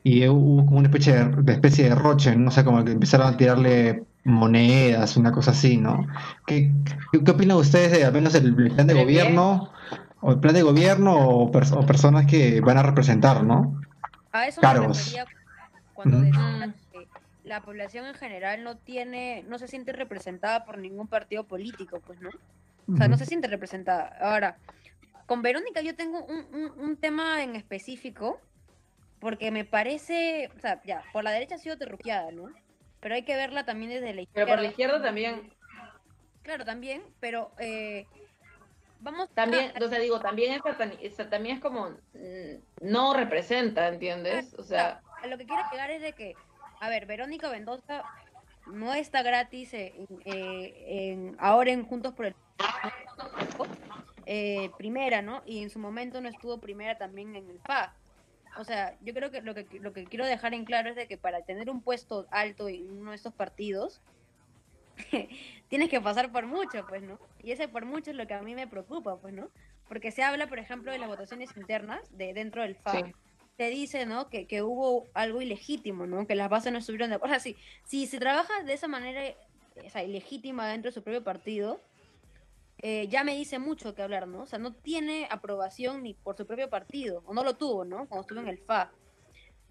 Y 0.03 0.27
hubo 0.29 0.65
como 0.67 0.79
una 0.79 0.89
especie 0.89 1.15
de, 1.15 1.43
de 1.43 1.53
especie 1.53 1.89
de 1.89 1.95
roche, 1.95 2.35
no 2.37 2.51
sé, 2.51 2.65
como 2.65 2.85
que 2.85 2.93
empezaron 2.93 3.27
a 3.29 3.37
tirarle 3.37 4.05
monedas, 4.25 5.17
una 5.17 5.33
cosa 5.33 5.53
así, 5.53 5.77
¿no? 5.77 6.07
¿Qué, 6.47 6.73
qué, 7.13 7.25
qué 7.25 7.31
opinan 7.31 7.57
ustedes 7.57 7.93
de 7.93 8.05
al 8.05 8.13
menos 8.13 8.35
el 8.35 8.55
plan 8.55 8.87
de 8.87 8.95
¿De 8.95 9.07
qué? 9.07 9.35
O 10.23 10.33
el 10.33 10.41
plan 10.41 10.55
de 10.55 10.63
gobierno 10.63 11.17
o, 11.29 11.51
pers- 11.53 11.73
o 11.77 11.85
personas 11.87 12.27
que 12.27 12.61
van 12.61 12.77
a 12.79 12.83
representar, 12.83 13.43
¿no? 13.43 13.81
A 14.33 14.47
eso 14.47 14.61
Cargos. 14.61 14.87
me 14.89 14.95
refería 14.95 15.27
cuando 15.95 16.21
decía 16.21 16.75
que 16.93 17.09
la 17.45 17.63
población 17.63 18.07
en 18.07 18.15
general 18.15 18.63
no 18.65 18.77
tiene, 18.77 19.45
no 19.49 19.59
se 19.59 19.67
siente 19.69 19.93
representada 19.93 20.65
por 20.65 20.79
ningún 20.79 21.09
partido 21.09 21.45
político, 21.45 22.01
pues, 22.07 22.21
¿no? 22.21 22.31
O 22.93 22.97
sea, 22.97 23.09
no 23.09 23.17
se 23.17 23.25
siente 23.27 23.49
representada. 23.49 24.17
Ahora, 24.21 24.57
con 25.27 25.43
Verónica 25.43 25.81
yo 25.81 25.95
tengo 25.95 26.25
un, 26.25 26.47
un- 26.55 26.81
un 26.81 26.97
tema 26.97 27.43
en 27.43 27.57
específico, 27.57 28.41
porque 29.21 29.51
me 29.51 29.65
parece, 29.65 30.51
o 30.57 30.61
sea, 30.61 30.81
ya, 30.85 31.03
por 31.13 31.25
la 31.25 31.31
derecha 31.31 31.55
ha 31.55 31.59
sido 31.59 31.77
terruqueada, 31.79 32.31
¿no? 32.33 32.49
Pero 33.01 33.15
hay 33.15 33.23
que 33.23 33.37
verla 33.37 33.65
también 33.65 33.91
desde 33.91 34.13
la 34.15 34.23
izquierda. 34.23 34.47
Pero 34.47 34.57
por 34.57 34.63
la 34.63 34.69
izquierda 34.69 35.03
también, 35.03 35.53
Claro, 36.43 36.65
también, 36.65 37.03
pero 37.21 37.53
eh, 37.59 38.07
vamos 39.01 39.29
también, 39.35 39.73
a- 39.75 39.85
o 39.85 39.89
sea, 39.89 39.99
digo, 39.99 40.21
también 40.21 40.61
esa 41.03 41.29
también 41.31 41.57
es 41.57 41.63
como, 41.63 41.91
mm, 42.15 42.57
no 42.83 43.15
representa, 43.15 43.89
¿entiendes? 43.89 44.55
O 44.59 44.63
sea, 44.63 45.01
lo 45.29 45.37
que 45.39 45.47
quiero 45.47 45.63
llegar 45.71 45.91
es 45.91 46.03
de 46.03 46.13
que, 46.13 46.35
a 46.81 46.89
ver, 46.89 47.07
Verónica 47.07 47.51
Mendoza 47.51 48.03
no 48.67 48.95
está 48.95 49.23
gratis 49.23 49.73
en, 49.75 50.07
eh, 50.25 50.85
en- 50.87 51.37
ahora 51.39 51.71
en 51.73 51.85
Juntos 51.85 52.15
por 52.15 52.27
el 52.27 52.35
eh, 54.27 54.71
primera, 54.79 55.23
¿no? 55.23 55.43
Y 55.45 55.63
en 55.63 55.71
su 55.71 55.79
momento 55.79 56.21
no 56.21 56.29
estuvo 56.29 56.59
primera 56.59 56.97
también 56.99 57.35
en 57.35 57.51
el 57.51 57.57
FA. 57.65 57.95
O 58.59 58.65
sea, 58.65 58.97
yo 59.01 59.13
creo 59.15 59.31
que 59.31 59.43
lo 59.43 59.55
que 59.55 59.67
lo 59.81 59.93
que 59.93 60.05
quiero 60.05 60.27
dejar 60.27 60.55
en 60.55 60.65
claro 60.65 60.91
es 60.91 60.97
de 60.97 61.07
que 61.09 61.17
para 61.17 61.43
tener 61.43 61.71
un 61.71 61.83
puesto 61.83 62.27
alto 62.31 62.69
en 62.69 62.91
uno 62.91 63.11
de 63.11 63.17
estos 63.17 63.33
partidos 63.33 64.01
tienes 65.69 65.89
que 65.89 66.01
pasar 66.01 66.33
por 66.33 66.47
mucho, 66.47 66.85
pues, 66.89 67.03
¿no? 67.03 67.19
Y 67.43 67.53
ese 67.53 67.69
por 67.69 67.85
mucho 67.87 68.11
es 68.11 68.17
lo 68.17 68.27
que 68.27 68.35
a 68.35 68.43
mí 68.43 68.55
me 68.55 68.67
preocupa, 68.67 69.17
pues, 69.19 69.35
¿no? 69.35 69.51
Porque 69.89 70.11
se 70.11 70.23
habla, 70.23 70.47
por 70.49 70.59
ejemplo, 70.59 70.93
de 70.93 70.99
las 70.99 71.09
votaciones 71.09 71.57
internas 71.57 72.01
de 72.17 72.33
dentro 72.33 72.63
del 72.63 72.77
FA 72.77 72.93
sí. 72.93 73.13
te 73.57 73.71
dice, 73.71 74.07
¿no? 74.07 74.29
Que, 74.29 74.47
que 74.47 74.63
hubo 74.63 75.09
algo 75.15 75.43
ilegítimo, 75.43 76.07
¿no? 76.07 76.27
Que 76.27 76.35
las 76.35 76.49
bases 76.49 76.73
no 76.73 76.79
estuvieron 76.79 77.11
de 77.11 77.17
acuerdo. 77.17 77.37
O 77.37 77.41
sea, 77.41 77.53
si, 77.53 77.57
si 77.85 78.07
se 78.07 78.19
trabaja 78.19 78.63
de 78.63 78.73
esa 78.73 78.89
manera, 78.89 79.23
o 79.85 79.91
sea, 79.91 80.05
ilegítima 80.05 80.69
dentro 80.69 80.91
de 80.91 80.95
su 80.95 81.03
propio 81.03 81.25
partido, 81.25 81.81
eh, 82.83 83.09
ya 83.09 83.25
me 83.25 83.37
dice 83.37 83.59
mucho 83.59 83.95
que 83.95 84.03
hablar, 84.03 84.27
¿no? 84.27 84.43
O 84.43 84.47
sea, 84.47 84.59
no 84.59 84.73
tiene 84.73 85.29
aprobación 85.31 86.03
ni 86.03 86.15
por 86.15 86.37
su 86.37 86.47
propio 86.47 86.71
partido, 86.71 87.23
o 87.27 87.35
no 87.35 87.45
lo 87.45 87.57
tuvo, 87.57 87.85
¿no? 87.85 88.07
Cuando 88.07 88.23
estuvo 88.23 88.41
en 88.41 88.49
el 88.49 88.59
FA. 88.59 88.91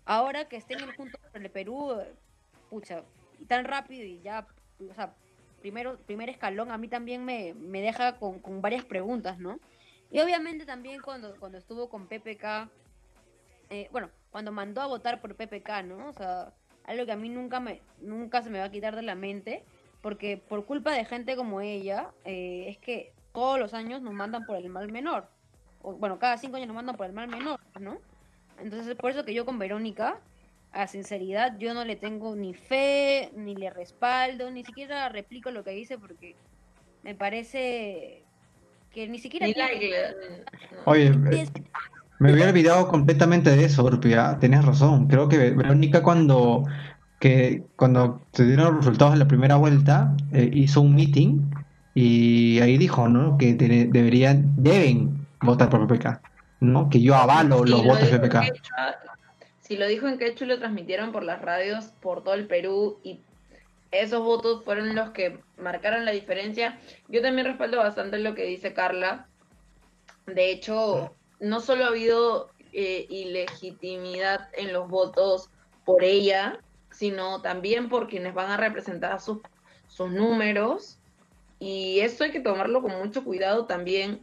Ahora 0.05 0.47
que 0.47 0.57
estén 0.57 0.79
en 0.79 0.93
junto 0.95 1.17
con 1.31 1.43
el 1.43 1.49
Perú, 1.49 1.99
eh, 1.99 2.13
pucha, 2.69 3.03
y 3.39 3.45
tan 3.45 3.65
rápido 3.65 4.05
y 4.05 4.21
ya, 4.21 4.45
o 4.87 4.93
sea, 4.93 5.13
primero, 5.61 5.97
primer 6.05 6.29
escalón 6.29 6.71
a 6.71 6.77
mí 6.77 6.87
también 6.87 7.25
me, 7.25 7.53
me 7.53 7.81
deja 7.81 8.17
con, 8.17 8.39
con 8.39 8.61
varias 8.61 8.85
preguntas, 8.85 9.39
¿no? 9.39 9.59
Y 10.11 10.19
obviamente 10.19 10.65
también 10.65 11.01
cuando, 11.01 11.35
cuando 11.39 11.57
estuvo 11.57 11.89
con 11.89 12.07
PPK, 12.07 12.69
eh, 13.69 13.87
bueno, 13.91 14.09
cuando 14.31 14.51
mandó 14.51 14.81
a 14.81 14.87
votar 14.87 15.21
por 15.21 15.35
PPK, 15.35 15.83
¿no? 15.83 16.07
O 16.07 16.13
sea, 16.13 16.53
algo 16.85 17.05
que 17.05 17.11
a 17.11 17.15
mí 17.15 17.29
nunca 17.29 17.59
me 17.59 17.81
nunca 18.01 18.41
se 18.41 18.49
me 18.49 18.59
va 18.59 18.65
a 18.65 18.71
quitar 18.71 18.95
de 18.95 19.03
la 19.03 19.15
mente, 19.15 19.63
porque 20.01 20.37
por 20.37 20.65
culpa 20.65 20.91
de 20.91 21.05
gente 21.05 21.35
como 21.35 21.61
ella, 21.61 22.09
eh, 22.25 22.65
es 22.69 22.77
que 22.77 23.13
todos 23.33 23.59
los 23.59 23.73
años 23.73 24.01
nos 24.01 24.13
mandan 24.13 24.45
por 24.45 24.55
el 24.57 24.69
mal 24.69 24.91
menor. 24.91 25.29
Bueno, 25.81 26.19
cada 26.19 26.37
cinco 26.37 26.57
años 26.57 26.67
nos 26.67 26.75
mandan 26.75 26.97
por 26.97 27.05
el 27.05 27.13
mal 27.13 27.27
menor, 27.27 27.59
¿no? 27.79 27.99
Entonces 28.59 28.87
es 28.87 28.95
por 28.95 29.11
eso 29.11 29.23
que 29.23 29.33
yo 29.33 29.45
con 29.45 29.59
Verónica, 29.59 30.19
a 30.71 30.87
sinceridad, 30.87 31.57
yo 31.57 31.73
no 31.73 31.83
le 31.83 31.95
tengo 31.95 32.35
ni 32.35 32.53
fe, 32.53 33.31
ni 33.35 33.55
le 33.55 33.69
respaldo, 33.69 34.51
ni 34.51 34.63
siquiera 34.63 35.09
replico 35.09 35.51
lo 35.51 35.63
que 35.63 35.71
dice 35.71 35.97
porque 35.97 36.35
me 37.03 37.15
parece 37.15 38.23
que 38.91 39.07
ni 39.07 39.19
siquiera... 39.19 39.47
Ni 39.47 39.53
tiene-. 39.53 40.43
Oye, 40.85 41.11
me 42.19 42.31
había 42.31 42.49
olvidado 42.49 42.87
completamente 42.87 43.55
de 43.55 43.63
eso, 43.65 43.83
Urpia. 43.83 44.37
Tenés 44.39 44.65
razón. 44.65 45.07
Creo 45.07 45.29
que 45.29 45.37
Verónica 45.51 46.03
cuando, 46.03 46.65
que, 47.19 47.63
cuando 47.75 48.21
se 48.33 48.45
dieron 48.45 48.65
los 48.75 48.85
resultados 48.85 49.13
de 49.13 49.19
la 49.19 49.27
primera 49.27 49.55
vuelta, 49.55 50.15
eh, 50.33 50.49
hizo 50.53 50.81
un 50.81 50.95
meeting 50.95 51.49
y 51.95 52.59
ahí 52.59 52.77
dijo, 52.77 53.07
¿no? 53.07 53.37
Que 53.37 53.53
te- 53.53 53.85
deberían, 53.85 54.53
deben 54.57 55.25
votar 55.41 55.69
por 55.69 55.87
PPK, 55.87 56.21
¿no? 56.59 56.89
Que 56.89 57.01
yo 57.01 57.15
avalo 57.15 57.63
los 57.63 57.69
lo 57.69 57.83
votos 57.83 58.09
de 58.09 58.15
en 58.17 58.21
PPK. 58.21 58.35
Si 59.69 59.77
lo 59.77 59.85
dijo 59.85 60.07
en 60.07 60.17
quechua 60.17 60.47
lo 60.47 60.57
transmitieron 60.57 61.11
por 61.11 61.23
las 61.23 61.43
radios 61.43 61.85
por 62.01 62.23
todo 62.23 62.33
el 62.33 62.47
Perú 62.47 62.99
y 63.03 63.21
esos 63.91 64.23
votos 64.23 64.63
fueron 64.63 64.95
los 64.95 65.11
que 65.11 65.39
marcaron 65.57 66.05
la 66.05 66.11
diferencia. 66.11 66.79
Yo 67.07 67.21
también 67.21 67.45
respaldo 67.45 67.77
bastante 67.77 68.17
lo 68.17 68.33
que 68.33 68.45
dice 68.45 68.73
Carla. 68.73 69.27
De 70.25 70.49
hecho, 70.49 71.15
no 71.39 71.59
solo 71.59 71.85
ha 71.85 71.89
habido 71.89 72.49
eh, 72.73 73.05
ilegitimidad 73.09 74.49
en 74.53 74.73
los 74.73 74.89
votos 74.89 75.51
por 75.85 76.03
ella, 76.03 76.59
sino 76.89 77.43
también 77.43 77.89
por 77.89 78.07
quienes 78.07 78.33
van 78.33 78.49
a 78.49 78.57
representar 78.57 79.21
sus, 79.21 79.37
sus 79.87 80.09
números. 80.09 80.97
Y 81.59 81.99
eso 81.99 82.23
hay 82.23 82.31
que 82.31 82.39
tomarlo 82.39 82.81
con 82.81 82.97
mucho 82.97 83.23
cuidado 83.23 83.67
también. 83.67 84.21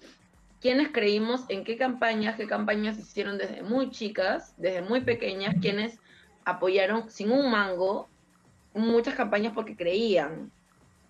Quienes 0.61 0.89
creímos 0.91 1.45
en 1.49 1.65
qué 1.65 1.77
campañas, 1.77 2.37
qué 2.37 2.47
campañas 2.47 2.99
hicieron 2.99 3.39
desde 3.39 3.63
muy 3.63 3.91
chicas, 3.91 4.55
desde 4.57 4.83
muy 4.83 5.03
pequeñas, 5.03 5.55
quienes 5.61 5.99
apoyaron 6.45 7.11
sin 7.11 7.31
un 7.31 7.51
mango 7.51 8.09
muchas 8.77 9.15
campañas 9.15 9.53
porque 9.55 9.77
creían. 9.77 10.51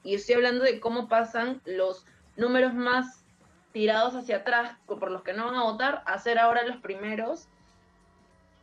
Y 0.03 0.15
estoy 0.15 0.37
hablando 0.37 0.65
de 0.65 0.81
cómo 0.81 1.09
pasan 1.09 1.61
los 1.65 2.07
números 2.37 2.75
más 2.75 3.25
tirados 3.73 4.15
hacia 4.15 4.39
atrás, 4.39 4.77
por 4.87 5.11
los 5.11 5.23
que 5.23 5.35
no 5.35 5.47
van 5.47 5.57
a 5.57 5.65
votar, 5.65 6.03
a 6.07 6.19
ser 6.19 6.39
ahora 6.39 6.65
los 6.65 6.79
primeros, 6.79 7.49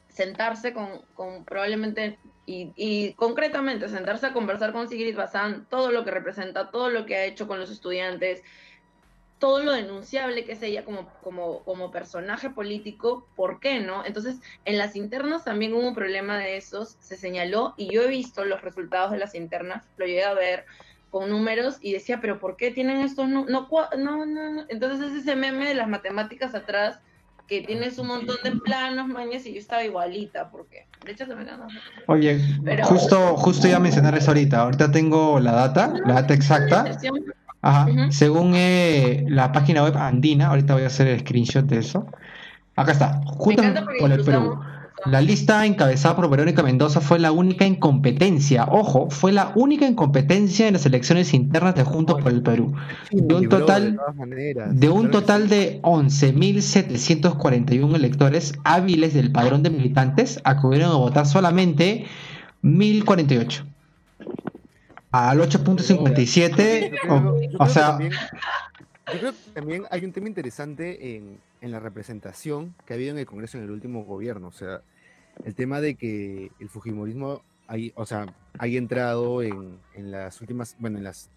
sentarse 0.09 0.73
con, 0.73 1.01
con 1.13 1.43
probablemente, 1.45 2.17
y, 2.45 2.71
y 2.75 3.13
concretamente 3.13 3.87
sentarse 3.89 4.25
a 4.25 4.33
conversar 4.33 4.73
con 4.73 4.89
Sigrid 4.89 5.15
Bazán, 5.15 5.65
todo 5.69 5.91
lo 5.91 6.03
que 6.03 6.11
representa, 6.11 6.71
todo 6.71 6.89
lo 6.89 7.05
que 7.05 7.15
ha 7.15 7.25
hecho 7.25 7.47
con 7.47 7.59
los 7.59 7.71
estudiantes, 7.71 8.41
todo 9.39 9.61
lo 9.61 9.73
denunciable 9.73 10.45
que 10.45 10.53
es 10.53 10.61
ella 10.61 10.85
como, 10.85 11.09
como, 11.21 11.63
como 11.63 11.91
personaje 11.91 12.49
político, 12.49 13.27
¿por 13.35 13.59
qué 13.59 13.79
no? 13.79 14.05
Entonces, 14.05 14.37
en 14.65 14.77
las 14.77 14.95
internas 14.95 15.43
también 15.43 15.73
hubo 15.73 15.87
un 15.87 15.95
problema 15.95 16.37
de 16.37 16.57
esos, 16.57 16.95
se 17.01 17.17
señaló, 17.17 17.73
y 17.75 17.93
yo 17.93 18.03
he 18.03 18.07
visto 18.07 18.45
los 18.45 18.61
resultados 18.61 19.11
de 19.11 19.17
las 19.17 19.35
internas, 19.35 19.83
lo 19.97 20.05
llegué 20.05 20.23
a 20.23 20.33
ver 20.33 20.65
con 21.09 21.29
números 21.29 21.77
y 21.81 21.93
decía, 21.93 22.19
pero 22.21 22.39
¿por 22.39 22.55
qué 22.57 22.71
tienen 22.71 23.01
estos 23.01 23.27
no, 23.27 23.45
no, 23.45 23.67
no, 23.97 24.25
no, 24.25 24.65
Entonces 24.69 25.11
es 25.11 25.21
ese 25.21 25.35
meme 25.35 25.67
de 25.67 25.75
las 25.75 25.87
matemáticas 25.87 26.55
atrás 26.55 26.99
que 27.47 27.61
tienes 27.61 27.99
un 27.99 28.07
montón 28.07 28.37
de 28.43 28.51
planos, 28.51 29.07
mañas, 29.07 29.45
y 29.45 29.53
yo 29.53 29.59
estaba 29.59 29.83
igualita, 29.83 30.49
porque 30.49 30.87
de 31.05 31.11
hecho 31.11 31.25
se 31.25 31.35
me 31.35 31.43
ganó. 31.43 31.67
Oye, 32.07 32.39
justo, 32.83 33.35
justo 33.37 33.67
iba 33.67 33.77
a 33.77 33.79
mencionar 33.79 34.15
eso 34.17 34.31
ahorita. 34.31 34.61
Ahorita 34.61 34.91
tengo 34.91 35.39
la 35.39 35.51
data, 35.51 35.93
la 36.05 36.13
data 36.13 36.33
exacta. 36.33 36.85
Ajá. 37.63 37.87
Según 38.11 38.51
eh, 38.55 39.25
la 39.29 39.53
página 39.53 39.83
web 39.83 39.95
andina, 39.97 40.47
ahorita 40.47 40.73
voy 40.73 40.83
a 40.83 40.87
hacer 40.87 41.07
el 41.07 41.21
screenshot 41.21 41.65
de 41.65 41.79
eso. 41.79 42.05
Acá 42.75 42.91
está, 42.91 43.21
junto 43.25 43.63
con 43.99 44.11
el 44.11 44.23
Perú. 44.23 44.59
La 45.05 45.21
lista 45.21 45.65
encabezada 45.65 46.15
por 46.15 46.29
Verónica 46.29 46.63
Mendoza 46.63 47.01
fue 47.01 47.19
la 47.19 47.33
única 47.33 47.65
incompetencia, 47.65 48.65
ojo, 48.69 49.09
fue 49.09 49.33
la 49.33 49.51
única 49.55 49.85
incompetencia 49.85 50.67
en 50.67 50.73
las 50.73 50.85
elecciones 50.85 51.33
internas 51.33 51.75
de 51.75 51.83
Juntos 51.83 52.21
por 52.21 52.31
el 52.31 52.41
Perú. 52.41 52.73
De 53.11 53.35
un 53.35 53.49
total 53.49 53.99
de 54.71 54.89
un 54.89 55.11
total 55.11 55.49
de 55.49 55.81
11.741 55.81 57.95
electores 57.95 58.53
hábiles 58.63 59.13
del 59.13 59.29
padrón 59.31 59.61
de 59.63 59.71
militantes 59.71 60.39
acudieron 60.45 60.91
a 60.91 60.95
votar 60.95 61.25
solamente 61.25 62.05
1.048 62.63 63.72
al 65.13 65.39
8.57, 65.41 66.99
o, 67.59 67.67
sea... 67.67 67.99
yo 67.99 69.19
creo 69.19 69.31
que 69.31 69.51
también 69.53 69.83
hay 69.91 70.03
un 70.05 70.11
tema 70.11 70.27
interesante 70.27 71.15
en, 71.15 71.39
en, 71.61 71.71
la 71.71 71.79
representación 71.79 72.73
que 72.83 72.93
ha 72.93 72.95
habido 72.95 73.11
en 73.11 73.19
el 73.19 73.27
Congreso 73.27 73.59
en 73.59 73.65
el 73.65 73.69
último 73.69 74.05
gobierno, 74.05 74.47
o 74.47 74.51
sea, 74.51 74.81
el 75.45 75.53
tema 75.53 75.81
de 75.81 75.93
que 75.93 76.49
el 76.59 76.67
Fujimorismo 76.67 77.43
hay, 77.67 77.93
o 77.95 78.07
sea, 78.07 78.25
haya 78.57 78.79
entrado 78.79 79.43
en, 79.43 79.77
en 79.93 80.09
las 80.09 80.41
últimas, 80.41 80.75
bueno, 80.79 80.97
en 80.97 81.03
las 81.03 81.29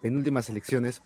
penúltimas 0.00 0.48
elecciones 0.48 1.02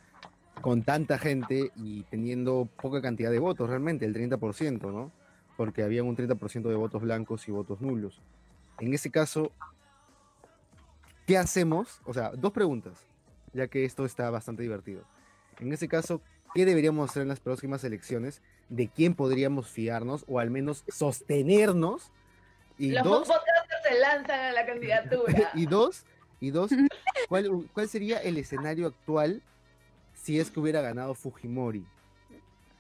con 0.61 0.85
tanta 0.85 1.19
gente 1.19 1.73
y 1.75 2.05
teniendo 2.05 2.69
poca 2.81 3.03
cantidad 3.03 3.33
de 3.33 3.41
votos 3.41 3.69
realmente, 3.69 4.05
el 4.05 4.15
30%, 4.15 4.93
¿no? 4.93 5.11
Porque 5.57 5.83
había 5.83 6.05
un 6.05 6.17
30% 6.17 6.69
de 6.69 6.75
votos 6.77 7.03
blancos 7.03 7.49
y 7.49 7.51
votos 7.51 7.81
nulos. 7.81 8.23
En 8.79 8.95
ese 8.95 9.11
caso, 9.11 9.51
¿qué 11.33 11.39
hacemos? 11.39 12.03
O 12.05 12.13
sea, 12.13 12.31
dos 12.37 12.53
preguntas, 12.53 13.07
ya 13.55 13.67
que 13.67 13.87
esto 13.87 14.05
está 14.05 14.29
bastante 14.29 14.63
divertido. 14.63 15.03
En 15.61 15.73
ese 15.73 15.89
caso, 15.89 16.21
¿qué 16.55 16.67
deberíamos 16.67 17.09
hacer 17.09 17.23
en 17.23 17.29
las 17.29 17.41
próximas 17.41 17.83
elecciones? 17.85 18.43
¿De 18.69 18.89
quién 18.89 19.15
podríamos 19.15 19.71
fiarnos 19.71 20.27
o 20.29 20.41
al 20.41 20.51
menos 20.51 20.85
sostenernos? 20.89 22.13
Y 22.77 22.91
Los 22.91 23.05
dos, 23.05 23.29
se 23.29 23.99
lanzan 23.99 24.41
a 24.41 24.53
la 24.53 24.67
candidatura. 24.67 25.51
y 25.55 25.65
dos, 25.65 26.05
y 26.39 26.51
dos 26.51 26.71
¿cuál, 27.31 27.67
¿cuál 27.73 27.89
sería 27.89 28.19
el 28.19 28.37
escenario 28.37 28.87
actual 28.87 29.41
si 30.13 30.39
es 30.39 30.51
que 30.51 30.61
hubiera 30.61 30.83
ganado 30.83 31.15
Fujimori? 31.15 31.87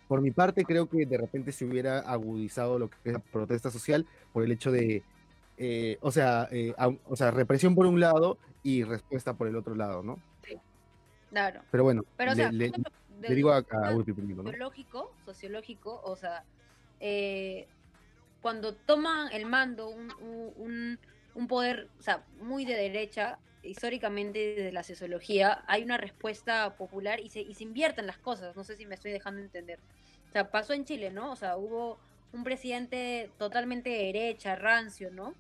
Por 0.09 0.21
mi 0.21 0.31
parte, 0.31 0.67
creo 0.67 0.91
que 0.91 1.07
de 1.07 1.17
repente 1.17 1.53
se 1.53 1.65
hubiera 1.65 2.01
agudizado 2.01 2.79
lo 2.79 2.91
que 2.91 2.97
es 3.03 3.13
la 3.15 3.19
protesta 3.19 3.71
social 3.71 4.07
por 4.35 4.45
el 4.45 4.53
hecho 4.53 4.71
de 4.71 5.03
eh, 5.65 5.97
o, 6.01 6.11
sea, 6.11 6.49
eh, 6.51 6.75
o 7.09 7.15
sea, 7.15 7.31
represión 7.31 7.77
por 7.77 7.87
un 7.87 8.01
lado 8.01 8.37
y 8.65 8.83
respuesta 8.83 9.35
por 9.35 9.47
el 9.47 9.55
otro 9.55 9.77
lado, 9.77 10.03
¿no? 10.03 10.19
Sí, 10.45 10.59
claro. 11.31 11.63
Pero 11.71 11.85
bueno, 11.85 12.05
le, 12.19 12.73
digo 13.29 13.53
a, 13.53 13.59
a 13.59 13.93
Sociológico, 13.93 15.13
sociológico, 15.25 16.03
o 16.05 16.17
sea, 16.17 16.43
eh, 16.99 17.69
cuando 18.41 18.75
toman 18.75 19.31
el 19.31 19.47
mando 19.47 19.89
un, 19.89 20.99
un, 21.37 21.47
poder, 21.47 21.89
o 21.97 22.03
sea, 22.03 22.25
muy 22.41 22.65
de 22.65 22.75
derecha, 22.75 23.39
históricamente 23.63 24.57
desde 24.57 24.73
la 24.73 24.83
sociología, 24.83 25.63
hay 25.69 25.85
una 25.85 25.97
respuesta 25.97 26.75
popular 26.77 27.21
y 27.21 27.29
se, 27.29 27.41
y 27.41 27.55
se 27.55 27.63
invierten 27.63 28.09
las 28.09 28.19
cosas, 28.19 28.57
no 28.57 28.65
sé 28.65 28.75
si 28.75 28.85
me 28.85 28.97
estoy 28.97 29.13
dejando 29.13 29.41
entender. 29.41 29.79
O 30.29 30.33
sea, 30.33 30.51
pasó 30.51 30.73
en 30.73 30.85
Chile, 30.85 31.13
¿no? 31.13 31.31
O 31.31 31.37
sea, 31.37 31.57
hubo 31.57 32.01
un 32.33 32.43
presidente 32.43 33.31
totalmente 33.39 33.91
de 33.91 34.07
derecha, 34.07 34.57
rancio, 34.57 35.13
¿no? 35.13 35.37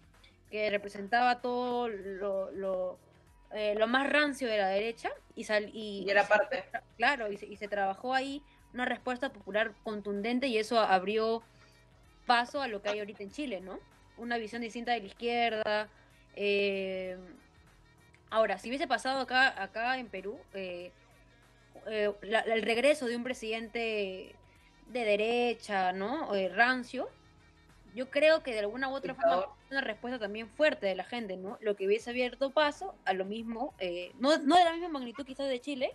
Que 0.52 0.70
representaba 0.70 1.40
todo 1.40 1.88
lo, 1.88 2.52
lo, 2.52 2.98
eh, 3.52 3.74
más 3.86 4.08
rancio 4.08 4.46
de 4.46 4.58
la 4.58 4.68
derecha 4.68 5.10
y, 5.34 5.44
sal, 5.44 5.68
y, 5.72 6.08
era 6.08 6.28
parte. 6.28 6.64
Claro, 6.96 7.32
y 7.32 7.38
se, 7.38 7.46
y 7.46 7.56
se 7.56 7.66
trabajó 7.66 8.14
ahí 8.14 8.42
una 8.72 8.84
respuesta 8.84 9.32
popular 9.32 9.72
contundente 9.82 10.46
y 10.46 10.58
eso 10.58 10.78
abrió 10.78 11.42
paso 12.26 12.62
a 12.62 12.68
lo 12.68 12.82
que 12.82 12.90
hay 12.90 12.98
ahorita 13.00 13.22
en 13.22 13.30
Chile, 13.30 13.60
¿no? 13.60 13.80
Una 14.16 14.38
visión 14.38 14.62
distinta 14.62 14.92
de 14.92 15.00
la 15.00 15.06
izquierda. 15.06 15.88
Eh, 16.36 17.16
ahora, 18.30 18.58
si 18.58 18.68
hubiese 18.68 18.86
pasado 18.86 19.20
acá, 19.20 19.60
acá 19.60 19.98
en 19.98 20.08
Perú, 20.08 20.38
eh, 20.54 20.92
el 21.86 22.62
regreso 22.62 23.06
de 23.06 23.16
un 23.16 23.24
presidente 23.24 24.34
de 24.88 25.04
derecha, 25.04 25.92
¿no? 25.92 26.28
O 26.28 26.48
rancio, 26.48 27.08
yo 27.94 28.10
creo 28.10 28.42
que 28.42 28.52
de 28.52 28.60
alguna 28.60 28.88
u 28.88 28.94
otra 28.94 29.14
forma 29.14 29.46
una 29.70 29.80
respuesta 29.80 30.18
también 30.18 30.48
fuerte 30.48 30.86
de 30.86 30.94
la 30.94 31.04
gente, 31.04 31.36
¿no? 31.36 31.58
Lo 31.60 31.76
que 31.76 31.86
hubiese 31.86 32.10
abierto 32.10 32.50
paso 32.50 32.94
a 33.04 33.12
lo 33.12 33.24
mismo, 33.24 33.74
eh, 33.78 34.12
no, 34.18 34.36
no 34.38 34.56
de 34.56 34.64
la 34.64 34.72
misma 34.72 34.88
magnitud 34.88 35.24
quizás 35.24 35.48
de 35.48 35.60
Chile, 35.60 35.94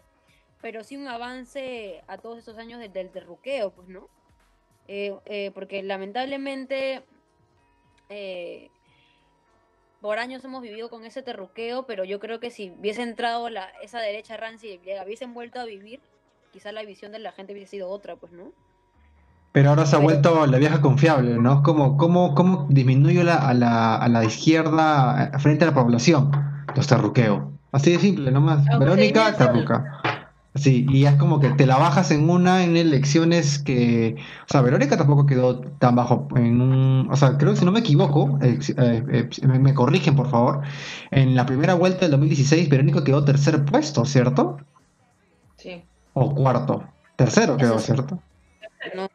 pero 0.62 0.84
sí 0.84 0.98
un 0.98 1.08
avance 1.08 2.04
a 2.08 2.18
todos 2.18 2.40
estos 2.40 2.58
años 2.58 2.80
del, 2.80 2.94
del 2.94 3.10
terruqueo, 3.12 3.72
pues, 3.72 3.88
¿no? 3.88 4.10
Eh, 4.88 5.16
eh, 5.26 5.52
porque 5.54 5.84
lamentablemente 5.84 7.04
por 10.00 10.20
años 10.20 10.46
hemos 10.46 10.62
vivido 10.62 10.90
con 10.90 11.04
ese 11.04 11.24
terruqueo, 11.24 11.86
pero 11.86 12.04
yo 12.06 12.20
creo 12.20 12.40
que 12.40 12.52
si 12.52 12.70
hubiese 12.70 13.02
entrado 13.02 13.50
la, 13.50 13.66
esa 13.82 14.00
derecha 14.00 14.38
rancia 14.38 14.72
y 14.72 14.80
hubiesen 15.04 15.34
vuelto 15.34 15.60
a 15.60 15.66
vivir, 15.66 16.00
quizás 16.54 16.74
la 16.74 16.84
visión 16.84 17.12
de 17.12 17.20
la 17.20 17.32
gente 17.32 17.54
hubiese 17.54 17.72
sido 17.72 17.90
otra, 17.90 18.16
pues, 18.16 18.32
¿no? 18.32 18.54
Pero 19.58 19.72
ahora 19.72 19.88
se 19.88 19.96
ha 19.96 20.00
vuelto 20.00 20.46
la 20.46 20.60
vieja 20.60 20.82
confiable, 20.82 21.40
¿no? 21.40 21.64
Como, 21.64 21.98
cómo, 21.98 22.36
cómo 22.36 22.68
disminuyo 22.70 23.24
la, 23.24 23.38
a, 23.38 23.56
la, 23.56 23.96
a 23.96 24.08
la 24.08 24.24
izquierda 24.24 25.32
eh, 25.34 25.40
frente 25.40 25.64
a 25.64 25.70
la 25.70 25.74
población? 25.74 26.30
Los 26.76 26.86
terruqueos. 26.86 27.42
Así 27.72 27.94
de 27.94 27.98
simple, 27.98 28.30
nomás. 28.30 28.64
Ah, 28.70 28.78
Verónica, 28.78 29.36
terruca. 29.36 30.00
Sí, 30.54 30.86
y 30.92 31.06
es 31.06 31.16
como 31.16 31.40
que 31.40 31.50
te 31.50 31.66
la 31.66 31.78
bajas 31.78 32.12
en 32.12 32.30
una 32.30 32.64
en 32.64 32.78
elecciones 32.78 33.58
que. 33.58 34.18
O 34.44 34.46
sea, 34.48 34.62
Verónica 34.62 34.96
tampoco 34.96 35.26
quedó 35.26 35.60
tan 35.60 35.96
bajo 35.96 36.28
en 36.36 36.62
un. 36.62 37.08
O 37.10 37.16
sea, 37.16 37.40
creo 37.40 37.54
que 37.54 37.58
si 37.58 37.66
no 37.66 37.72
me 37.72 37.80
equivoco, 37.80 38.38
eh, 38.44 38.60
eh, 38.78 39.30
me, 39.42 39.74
corrigen 39.74 40.16
por 40.16 40.30
favor. 40.30 40.62
En 41.10 41.36
la 41.36 41.48
primera 41.48 41.74
vuelta 41.74 42.02
del 42.02 42.12
2016, 42.12 42.70
Verónica 42.70 43.04
quedó 43.04 43.26
tercer 43.26 43.66
puesto, 43.66 44.06
¿cierto? 44.06 44.58
Sí. 45.56 45.84
O 46.14 46.36
cuarto. 46.36 46.84
Tercero 47.16 47.58
quedó, 47.58 47.80
¿cierto? 47.80 48.20
No. 48.96 49.10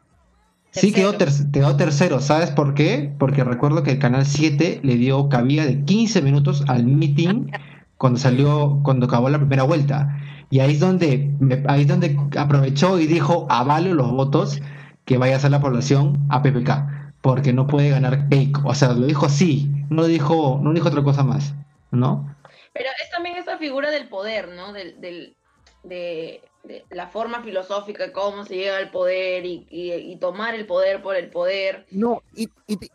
Sí, 0.73 0.91
quedó, 0.91 1.15
quedó, 1.51 1.77
tercero. 1.77 2.19
¿Sabes 2.19 2.49
por 2.49 2.73
qué? 2.73 3.13
Porque 3.19 3.43
recuerdo 3.43 3.83
que 3.83 3.91
el 3.91 3.99
canal 3.99 4.25
7 4.25 4.79
le 4.81 4.95
dio 4.95 5.29
cabida 5.29 5.65
de 5.65 5.83
15 5.83 6.21
minutos 6.23 6.63
al 6.67 6.85
meeting 6.85 7.51
cuando 7.97 8.19
salió, 8.19 8.79
cuando 8.83 9.05
acabó 9.05 9.29
la 9.29 9.37
primera 9.37 9.63
vuelta. 9.63 10.19
Y 10.49 10.59
ahí 10.61 10.73
es 10.73 10.79
donde, 10.79 11.31
ahí 11.67 11.81
es 11.81 11.87
donde 11.87 12.17
aprovechó 12.37 12.99
y 12.99 13.05
dijo, 13.05 13.45
avalo 13.49 13.93
los 13.93 14.11
votos 14.11 14.61
que 15.05 15.17
vaya 15.17 15.35
a 15.35 15.37
hacer 15.37 15.51
la 15.51 15.61
población 15.61 16.25
a 16.29 16.41
PPK, 16.41 17.13
porque 17.21 17.53
no 17.53 17.67
puede 17.67 17.89
ganar 17.89 18.29
cake. 18.29 18.59
O 18.63 18.73
sea, 18.73 18.93
lo 18.93 19.05
dijo 19.05 19.27
así, 19.27 19.71
no 19.89 20.05
dijo, 20.05 20.59
no 20.61 20.73
dijo 20.73 20.87
otra 20.87 21.03
cosa 21.03 21.23
más, 21.23 21.53
¿no? 21.91 22.35
Pero 22.73 22.89
es 23.03 23.11
también 23.11 23.37
esa 23.37 23.57
figura 23.57 23.91
del 23.91 24.07
poder, 24.07 24.49
¿no? 24.49 24.73
Del, 24.73 24.99
del, 24.99 25.35
de 25.83 26.41
la 26.89 27.07
forma 27.07 27.43
filosófica, 27.43 28.13
cómo 28.13 28.45
se 28.45 28.55
llega 28.55 28.77
al 28.77 28.89
poder 28.89 29.45
y, 29.45 30.17
tomar 30.19 30.55
el 30.55 30.65
poder 30.65 31.01
por 31.01 31.15
el 31.15 31.29
poder. 31.29 31.85
No, 31.91 32.23
y, 32.35 32.47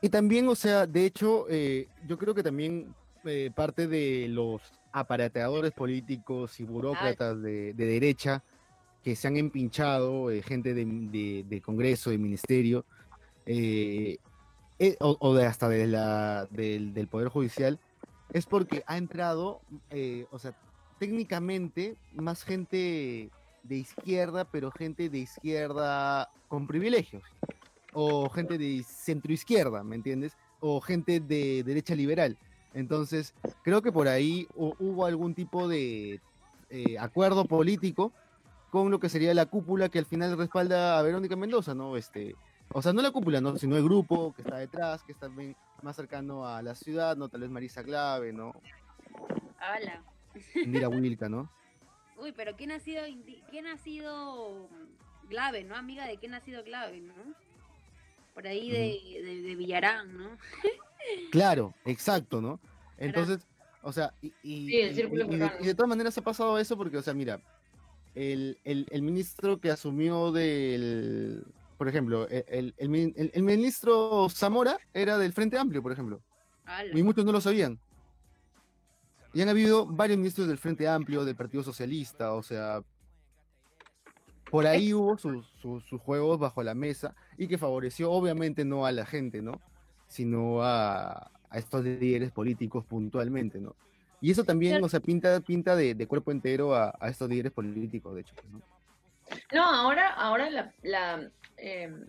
también, 0.09 0.49
o 0.49 0.55
sea, 0.55 0.86
de 0.86 1.05
hecho, 1.05 1.47
eh, 1.51 1.89
yo 2.07 2.16
creo 2.16 2.35
que 2.35 2.43
también 2.43 2.95
eh, 3.24 3.51
parte 3.55 3.86
de 3.86 4.27
los 4.28 4.62
aparateadores 4.93 5.73
políticos 5.73 6.59
y 6.61 6.65
burócratas 6.65 7.43
de, 7.43 7.74
derecha 7.74 8.43
que 9.05 9.15
se 9.15 9.28
han 9.28 9.36
empinchado, 9.36 10.31
eh, 10.31 10.43
gente 10.43 10.73
de, 10.73 11.62
Congreso, 11.62 12.11
de 12.11 12.19
Ministerio, 12.19 12.86
o, 15.01 15.35
de 15.35 15.47
hasta 15.47 15.69
de 15.69 15.86
la, 15.86 16.47
del, 16.51 16.95
del 16.95 17.09
Poder 17.09 17.28
Judicial, 17.28 17.78
es 18.32 18.47
porque 18.47 18.82
ha 18.86 18.97
entrado, 18.97 19.61
o 20.31 20.39
sea, 20.39 20.57
técnicamente 20.99 21.97
más 22.15 22.45
gente 22.45 23.31
de 23.63 23.77
izquierda, 23.77 24.45
pero 24.45 24.71
gente 24.71 25.09
de 25.09 25.19
izquierda 25.19 26.31
con 26.49 26.67
privilegios. 26.67 27.23
O 27.93 28.29
gente 28.29 28.59
de 28.59 28.83
centro 28.85 29.33
izquierda, 29.33 29.83
¿me 29.83 29.97
entiendes? 29.97 30.37
O 30.61 30.81
gente 30.81 31.21
de 31.21 31.63
derecha 31.65 31.95
liberal. 31.95 32.37
Entonces, 32.75 33.35
creo 33.63 33.83
que 33.83 33.93
por 33.93 34.09
ahí 34.09 34.47
hubo 34.55 35.07
algún 35.07 35.35
tipo 35.35 35.69
de 35.69 36.21
eh, 36.71 36.99
acuerdo 36.99 37.45
político 37.47 38.13
con 38.71 38.91
lo 38.91 39.01
que 39.01 39.09
sería 39.09 39.33
la 39.33 39.47
cúpula 39.47 39.89
que 39.89 39.99
al 39.99 40.05
final 40.05 40.37
respalda 40.37 40.99
a 40.99 41.03
Verónica 41.03 41.37
Mendoza, 41.37 41.75
¿no? 41.75 41.97
Este, 41.97 42.37
o 42.73 42.83
sea, 42.83 42.93
no 42.93 43.01
la 43.01 43.11
cúpula, 43.11 43.41
¿no? 43.41 43.57
sino 43.57 43.77
el 43.77 43.85
grupo 43.85 44.35
que 44.35 44.43
está 44.43 44.59
detrás, 44.59 45.03
que 45.03 45.13
está 45.13 45.31
más 45.83 45.97
cercano 45.97 46.47
a 46.47 46.61
la 46.61 46.75
ciudad, 46.75 47.17
¿no? 47.17 47.29
Tal 47.29 47.41
vez 47.41 47.51
Marisa 47.51 47.83
Clave, 47.83 48.33
¿no? 48.33 48.53
Hola. 49.57 50.03
Indira 50.55 50.89
Wilka, 50.89 51.29
¿no? 51.29 51.51
Uy, 52.20 52.32
pero 52.36 52.57
¿quién 52.57 52.73
ha 52.73 52.81
sido, 52.81 53.03
quién 53.51 53.66
ha 53.66 53.77
sido 53.77 54.69
Clave, 55.28 55.65
¿no? 55.65 55.77
Amiga 55.77 56.07
de 56.07 56.16
quién 56.19 56.35
ha 56.35 56.40
sido 56.40 56.65
Clave, 56.65 57.01
¿no? 57.01 57.15
Por 58.35 58.47
ahí 58.47 58.70
de, 58.70 59.43
de, 59.43 59.57
Villarán, 59.57 60.16
¿no? 60.16 60.31
claro, 61.31 61.74
exacto, 61.85 62.40
¿no? 62.40 62.61
Entonces, 62.97 63.47
o 63.82 63.93
sea, 63.93 64.12
y, 64.20 64.32
y, 64.43 64.93
de, 64.93 65.74
todas 65.74 65.89
maneras 65.89 66.16
ha 66.19 66.23
pasado 66.23 66.59
eso 66.59 66.77
porque, 66.77 66.99
o 66.99 67.03
sea, 67.03 67.15
mira, 67.15 67.40
el, 68.15 68.59
el, 68.65 69.03
ministro 69.03 69.61
que 69.61 69.70
asumió 69.70 70.32
del, 70.32 71.45
por 71.77 71.89
ejemplo, 71.89 72.28
el, 72.28 72.74
el, 72.77 73.43
ministro 73.43 74.28
Zamora 74.31 74.78
era 74.93 75.19
del 75.19 75.32
Frente 75.32 75.59
Amplio, 75.59 75.82
por 75.82 75.93
ejemplo. 75.93 76.20
Y 76.93 77.03
muchos 77.03 77.24
no 77.24 77.32
lo 77.32 77.40
sabían. 77.40 77.78
Y 79.39 79.43
han 79.43 79.51
habido 79.51 79.86
varios 79.86 80.19
ministros 80.19 80.48
del 80.48 80.59
Frente 80.59 80.89
Amplio, 80.89 81.24
del 81.24 81.36
Partido 81.36 81.62
Socialista, 81.62 82.32
o 82.32 82.43
sea, 82.43 82.82
por 84.51 84.66
ahí 84.66 84.93
hubo 84.93 85.16
sus, 85.16 85.47
juegos 86.01 86.40
bajo 86.40 86.60
la 86.65 86.74
mesa 86.74 87.15
y 87.36 87.47
que 87.47 87.56
favoreció 87.56 88.10
obviamente 88.10 88.65
no 88.65 88.85
a 88.85 88.90
la 88.90 89.06
gente, 89.06 89.40
¿no? 89.40 89.60
Sino 90.09 90.60
a, 90.65 91.31
estos 91.52 91.85
líderes 91.85 92.32
políticos 92.32 92.85
puntualmente, 92.85 93.60
¿no? 93.60 93.77
Y 94.20 94.32
eso 94.32 94.43
también, 94.43 94.82
o 94.82 94.89
sea, 94.89 94.98
pinta, 94.98 95.39
pinta 95.39 95.77
de, 95.77 96.09
cuerpo 96.09 96.32
entero 96.32 96.74
a, 96.74 96.98
estos 97.02 97.28
líderes 97.28 97.52
políticos, 97.52 98.16
de 98.16 98.23
hecho, 98.23 98.35
¿no? 98.51 98.60
No, 99.55 99.62
ahora, 99.62 100.15
ahora 100.15 100.51
la, 100.51 100.74
la 100.82 101.31
em, 101.59 102.06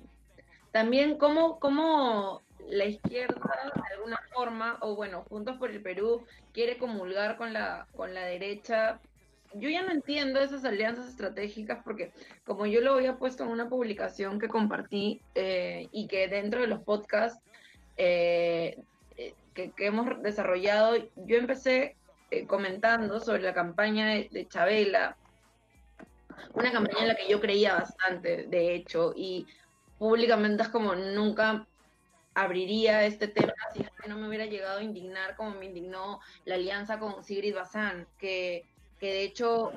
también 0.72 1.20
cómo, 1.20 1.60
cómo 1.60 2.42
la 2.70 2.86
izquierda 2.86 3.40
de 3.76 3.96
alguna 3.96 4.20
forma, 4.34 4.78
o 4.82 4.96
bueno, 4.96 5.26
Juntos 5.30 5.58
por 5.58 5.72
el 5.72 5.82
Perú 5.82 6.26
quiere 6.54 6.78
comulgar 6.78 7.38
con 7.38 7.54
la, 7.54 7.88
con 7.96 8.14
la 8.14 8.26
derecha. 8.26 9.00
Yo 9.54 9.70
ya 9.70 9.82
no 9.82 9.92
entiendo 9.92 10.40
esas 10.40 10.64
alianzas 10.64 11.08
estratégicas 11.08 11.80
porque 11.84 12.12
como 12.46 12.68
yo 12.68 12.82
lo 12.82 12.94
había 12.94 13.18
puesto 13.18 13.44
en 13.44 13.50
una 13.50 13.68
publicación 13.68 14.40
que 14.40 14.48
compartí 14.48 15.22
eh, 15.34 15.88
y 15.92 16.08
que 16.08 16.28
dentro 16.28 16.62
de 16.62 16.68
los 16.68 16.82
podcasts 16.82 17.42
eh, 17.98 18.78
eh, 19.18 19.34
que, 19.54 19.74
hemos 19.80 20.22
desarrollado, 20.22 20.96
yo 21.16 21.38
empecé 21.38 21.96
comentando 22.46 23.20
sobre 23.20 23.42
la 23.42 23.56
campaña 23.56 24.08
de, 24.08 24.30
de 24.32 24.48
Chabela, 24.48 25.18
una 26.54 26.72
campaña 26.72 27.02
en 27.02 27.08
la 27.08 27.16
que 27.16 27.28
yo 27.28 27.42
creía 27.42 27.74
bastante, 27.74 28.44
de 28.44 28.76
hecho, 28.76 29.14
y 29.16 29.48
públicamente 29.98 30.64
es 30.64 30.70
como 30.70 30.94
nunca 30.94 31.68
abriría 32.42 33.06
este 33.06 33.28
tema 33.28 33.54
si 33.74 33.84
no 34.08 34.18
me 34.18 34.28
hubiera 34.28 34.46
llegado 34.46 34.80
a 34.80 34.84
indignar 34.84 35.36
como 35.36 35.52
me 35.52 35.66
indignó 35.66 36.20
la 36.46 36.56
alianza 36.56 37.00
con 37.00 37.24
Sigrid 37.24 37.56
Bazán, 37.56 38.08
que, 38.18 38.66
que 39.00 39.08
de 39.08 39.24
hecho 39.24 39.72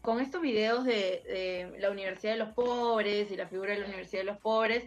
con 0.00 0.20
estos 0.20 0.40
videos 0.40 0.84
de, 0.84 1.74
la 1.78 1.90
Universidad 1.90 2.32
de 2.32 2.38
los 2.38 2.54
Pobres 2.54 3.30
y 3.30 3.36
la 3.36 3.46
figura 3.46 3.72
de 3.74 3.80
la 3.80 3.86
Universidad 3.86 4.22
de 4.22 4.26
los 4.26 4.38
Pobres, 4.38 4.86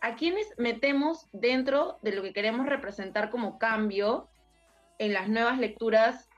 ¿a 0.00 0.14
quiénes 0.14 0.46
metemos 0.56 1.28
dentro 1.32 1.98
de 2.02 2.12
lo 2.12 2.22
que 2.22 2.32
queremos 2.32 2.66
representar 2.66 3.30
como 3.30 3.58
cambio 3.58 4.28
en 4.98 5.12
las 5.12 5.28
nuevas 5.28 5.58
lecturas 5.58 6.29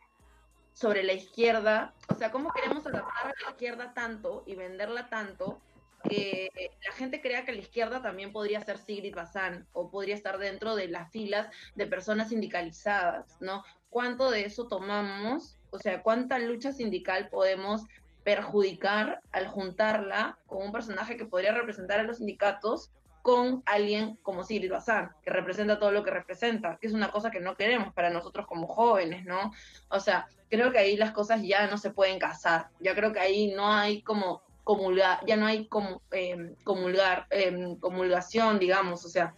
sobre 0.72 1.02
la 1.02 1.12
izquierda, 1.12 1.92
o 2.08 2.14
sea, 2.14 2.30
cómo 2.30 2.50
queremos 2.52 2.86
adaptar 2.86 3.26
a 3.26 3.44
la 3.44 3.50
izquierda 3.50 3.92
tanto 3.94 4.42
y 4.46 4.54
venderla 4.54 5.08
tanto 5.08 5.60
que 6.08 6.50
la 6.84 6.92
gente 6.94 7.20
crea 7.20 7.44
que 7.44 7.52
la 7.52 7.60
izquierda 7.60 8.02
también 8.02 8.32
podría 8.32 8.60
ser 8.60 8.78
Sigrid 8.78 9.14
Bazán 9.14 9.66
o 9.72 9.90
podría 9.90 10.14
estar 10.14 10.38
dentro 10.38 10.74
de 10.74 10.88
las 10.88 11.10
filas 11.10 11.48
de 11.74 11.86
personas 11.86 12.30
sindicalizadas, 12.30 13.36
¿no? 13.40 13.64
¿Cuánto 13.90 14.30
de 14.30 14.44
eso 14.44 14.66
tomamos? 14.66 15.56
O 15.70 15.78
sea, 15.78 16.02
¿cuánta 16.02 16.38
lucha 16.38 16.72
sindical 16.72 17.28
podemos 17.28 17.82
perjudicar 18.24 19.20
al 19.32 19.48
juntarla 19.48 20.38
con 20.46 20.62
un 20.62 20.72
personaje 20.72 21.16
que 21.16 21.26
podría 21.26 21.52
representar 21.52 22.00
a 22.00 22.04
los 22.04 22.18
sindicatos 22.18 22.90
con 23.22 23.62
alguien 23.66 24.16
como 24.22 24.44
Sigrid 24.44 24.70
Bazán, 24.70 25.12
que 25.22 25.30
representa 25.30 25.78
todo 25.78 25.92
lo 25.92 26.02
que 26.02 26.10
representa, 26.10 26.76
que 26.80 26.88
es 26.88 26.92
una 26.92 27.10
cosa 27.10 27.30
que 27.30 27.40
no 27.40 27.56
queremos 27.56 27.94
para 27.94 28.10
nosotros 28.10 28.46
como 28.46 28.66
jóvenes, 28.66 29.24
¿no? 29.24 29.52
O 29.88 30.00
sea, 30.00 30.26
creo 30.50 30.72
que 30.72 30.78
ahí 30.78 30.96
las 30.96 31.12
cosas 31.12 31.42
ya 31.42 31.68
no 31.68 31.78
se 31.78 31.90
pueden 31.90 32.18
casar, 32.18 32.68
ya 32.80 32.94
creo 32.94 33.12
que 33.12 33.20
ahí 33.20 33.52
no 33.54 33.72
hay 33.72 34.02
como 34.02 34.42
comulgar, 34.64 35.24
ya 35.26 35.36
no 35.36 35.46
hay 35.46 35.66
como, 35.68 36.02
em, 36.10 36.54
comulgar, 36.64 37.26
em, 37.30 37.76
comulgación, 37.76 38.58
digamos, 38.58 39.04
o 39.04 39.08
sea, 39.08 39.34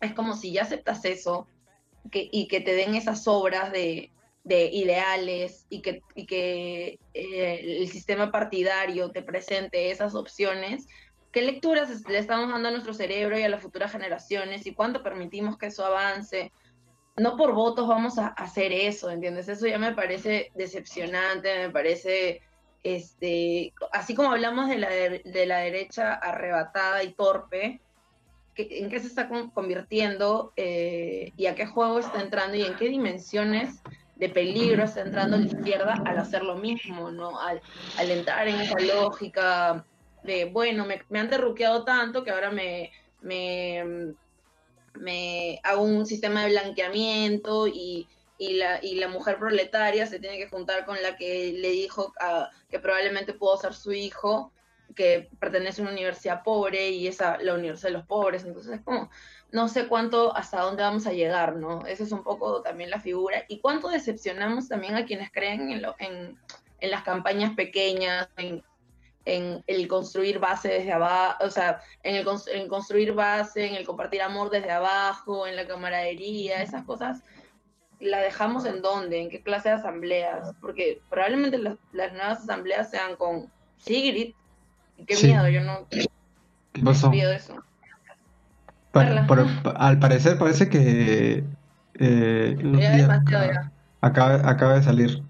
es 0.00 0.12
como 0.14 0.34
si 0.34 0.52
ya 0.52 0.62
aceptas 0.62 1.04
eso 1.04 1.46
y 2.10 2.48
que 2.48 2.60
te 2.60 2.74
den 2.74 2.94
esas 2.94 3.26
obras 3.26 3.72
de, 3.72 4.12
de 4.44 4.66
ideales 4.66 5.66
y 5.70 5.80
que, 5.80 6.02
y 6.14 6.26
que 6.26 6.98
eh, 7.14 7.60
el 7.80 7.88
sistema 7.88 8.30
partidario 8.30 9.10
te 9.10 9.22
presente 9.22 9.90
esas 9.90 10.14
opciones, 10.14 10.86
¿Qué 11.34 11.42
lecturas 11.42 11.90
le 12.08 12.18
estamos 12.18 12.48
dando 12.48 12.68
a 12.68 12.70
nuestro 12.70 12.94
cerebro 12.94 13.36
y 13.36 13.42
a 13.42 13.48
las 13.48 13.60
futuras 13.60 13.90
generaciones? 13.90 14.64
¿Y 14.66 14.72
cuánto 14.72 15.02
permitimos 15.02 15.58
que 15.58 15.66
eso 15.66 15.84
avance? 15.84 16.52
No 17.16 17.36
por 17.36 17.54
votos 17.54 17.88
vamos 17.88 18.18
a 18.18 18.28
hacer 18.28 18.70
eso, 18.70 19.10
¿entiendes? 19.10 19.48
Eso 19.48 19.66
ya 19.66 19.80
me 19.80 19.92
parece 19.94 20.52
decepcionante, 20.54 21.58
me 21.58 21.70
parece, 21.70 22.40
este, 22.84 23.74
así 23.90 24.14
como 24.14 24.30
hablamos 24.30 24.68
de 24.68 24.78
la, 24.78 24.88
de 24.88 25.46
la 25.46 25.58
derecha 25.58 26.14
arrebatada 26.14 27.02
y 27.02 27.14
torpe, 27.14 27.80
¿en 28.54 28.88
qué 28.88 29.00
se 29.00 29.08
está 29.08 29.28
convirtiendo 29.28 30.52
eh, 30.54 31.32
y 31.36 31.46
a 31.46 31.56
qué 31.56 31.66
juego 31.66 31.98
está 31.98 32.22
entrando 32.22 32.56
y 32.56 32.62
en 32.62 32.76
qué 32.76 32.88
dimensiones 32.88 33.82
de 34.14 34.28
peligro 34.28 34.84
está 34.84 35.00
entrando 35.00 35.36
la 35.36 35.46
izquierda 35.46 36.00
al 36.04 36.16
hacer 36.16 36.44
lo 36.44 36.54
mismo, 36.54 37.10
¿no? 37.10 37.40
Al, 37.40 37.60
al 37.98 38.10
entrar 38.12 38.46
en 38.46 38.60
esa 38.60 38.78
lógica 38.78 39.84
de, 40.24 40.46
bueno, 40.46 40.86
me, 40.86 41.20
han 41.20 41.30
derruqueado 41.30 41.84
tanto 41.84 42.24
que 42.24 42.30
ahora 42.30 42.50
me, 42.50 42.90
me, 43.20 44.16
hago 45.62 45.82
un 45.82 46.06
sistema 46.06 46.44
de 46.44 46.50
blanqueamiento 46.50 47.68
y, 47.68 48.08
la, 48.38 49.08
mujer 49.08 49.38
proletaria 49.38 50.06
se 50.06 50.18
tiene 50.18 50.38
que 50.38 50.48
juntar 50.48 50.84
con 50.84 51.00
la 51.02 51.16
que 51.16 51.52
le 51.52 51.70
dijo 51.70 52.12
que 52.70 52.78
probablemente 52.80 53.32
pudo 53.34 53.56
ser 53.58 53.74
su 53.74 53.92
hijo, 53.92 54.50
que 54.96 55.28
pertenece 55.38 55.80
a 55.80 55.84
una 55.84 55.92
universidad 55.92 56.42
pobre 56.42 56.90
y 56.90 57.06
esa 57.06 57.38
la 57.38 57.54
universidad 57.54 57.90
de 57.90 57.98
los 57.98 58.06
pobres. 58.06 58.44
Entonces, 58.44 58.80
como, 58.84 59.10
no 59.52 59.68
sé 59.68 59.88
cuánto, 59.88 60.36
hasta 60.36 60.60
dónde 60.60 60.82
vamos 60.82 61.06
a 61.06 61.12
llegar, 61.12 61.56
¿no? 61.56 61.86
Esa 61.86 62.02
es 62.04 62.12
un 62.12 62.22
poco 62.22 62.62
también 62.62 62.90
la 62.90 63.00
figura. 63.00 63.44
Y 63.48 63.60
cuánto 63.60 63.88
decepcionamos 63.88 64.68
también 64.68 64.94
a 64.94 65.04
quienes 65.04 65.30
creen 65.32 65.70
en, 65.70 65.82
lo, 65.82 65.96
en, 65.98 66.38
en 66.80 66.90
las 66.90 67.02
campañas 67.02 67.54
pequeñas, 67.54 68.28
en, 68.36 68.62
en 69.24 69.62
el 69.66 69.88
construir 69.88 70.38
base 70.38 70.68
desde 70.68 70.92
abajo, 70.92 71.44
o 71.44 71.50
sea, 71.50 71.80
en 72.02 72.16
el 72.16 72.26
en 72.52 72.68
construir 72.68 73.12
base, 73.14 73.66
en 73.66 73.74
el 73.74 73.86
compartir 73.86 74.22
amor 74.22 74.50
desde 74.50 74.70
abajo, 74.70 75.46
en 75.46 75.56
la 75.56 75.66
camaradería, 75.66 76.62
esas 76.62 76.84
cosas, 76.84 77.22
¿la 78.00 78.18
dejamos 78.20 78.66
en 78.66 78.82
dónde? 78.82 79.22
¿En 79.22 79.30
qué 79.30 79.42
clase 79.42 79.70
de 79.70 79.76
asambleas? 79.76 80.52
Porque 80.60 81.00
probablemente 81.08 81.58
las, 81.58 81.78
nuevas 81.92 82.40
asambleas 82.40 82.90
sean 82.90 83.16
con 83.16 83.50
Sigrid. 83.78 84.34
Qué 85.06 85.16
miedo, 85.26 85.48
yo 85.48 85.62
no. 85.62 85.86
¿Qué 85.88 86.82
pasó? 86.82 87.10
eso. 87.12 87.62
al 88.92 89.98
parecer 89.98 90.38
parece 90.38 90.68
que 90.68 91.44
eh, 91.98 93.06
acaba, 94.00 94.48
acaba 94.48 94.74
de 94.74 94.82
salir. 94.82 95.22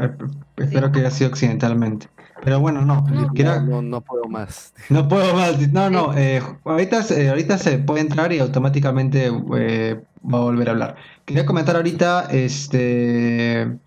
Eh, 0.00 0.10
espero 0.58 0.92
que 0.92 1.00
haya 1.00 1.10
sido 1.10 1.30
accidentalmente. 1.30 2.08
Pero 2.44 2.60
bueno, 2.60 2.84
no. 2.84 3.04
No, 3.06 3.82
no, 3.82 4.00
puedo 4.00 4.24
más. 4.28 4.74
No 4.90 5.08
puedo 5.08 5.34
más. 5.34 5.72
No, 5.72 5.90
no. 5.90 6.16
Eh, 6.16 6.40
ahorita, 6.64 7.04
ahorita 7.28 7.58
se 7.58 7.78
puede 7.78 8.00
entrar 8.00 8.32
y 8.32 8.38
automáticamente 8.38 9.30
eh, 9.56 10.00
va 10.22 10.38
a 10.38 10.42
volver 10.42 10.68
a 10.68 10.72
hablar. 10.72 10.96
Quería 11.24 11.46
comentar 11.46 11.76
ahorita 11.76 12.28
este 12.30 13.78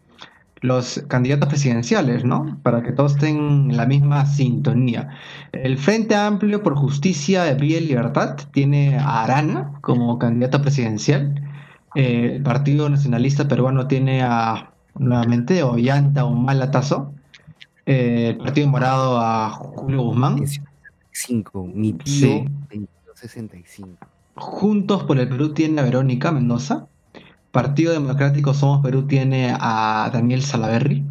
los 0.61 1.03
candidatos 1.07 1.49
presidenciales, 1.49 2.23
¿no? 2.23 2.59
Para 2.61 2.83
que 2.83 2.91
todos 2.91 3.13
estén 3.13 3.37
en 3.37 3.77
la 3.77 3.87
misma 3.87 4.27
sintonía. 4.27 5.09
El 5.53 5.77
Frente 5.77 6.15
Amplio 6.15 6.61
por 6.61 6.75
Justicia, 6.75 7.51
Vida 7.55 7.79
y 7.79 7.87
Libertad 7.87 8.37
tiene 8.51 8.97
a 8.97 9.23
Arana 9.23 9.73
como 9.81 10.19
candidato 10.19 10.61
presidencial. 10.61 11.41
Eh, 11.95 12.33
el 12.35 12.43
Partido 12.43 12.87
Nacionalista 12.89 13.47
Peruano 13.47 13.87
tiene 13.87 14.21
a 14.21 14.71
nuevamente 14.95 15.63
Ollanta 15.63 16.25
Malatazo 16.25 17.13
eh, 17.91 18.29
el 18.29 18.37
Partido 18.37 18.67
Morado 18.67 19.19
a 19.19 19.49
Julio 19.51 20.01
Guzmán. 20.03 20.37
65, 20.37 21.67
mi 21.73 21.93
tío, 21.93 22.45
65. 23.15 23.97
Juntos 24.35 25.03
por 25.03 25.19
el 25.19 25.27
Perú 25.27 25.53
tiene 25.53 25.81
a 25.81 25.83
Verónica 25.83 26.31
Mendoza. 26.31 26.87
Partido 27.51 27.91
Democrático 27.91 28.53
Somos 28.53 28.81
Perú 28.81 29.07
tiene 29.07 29.53
a 29.59 30.09
Daniel 30.13 30.41
Salaverry. 30.41 31.03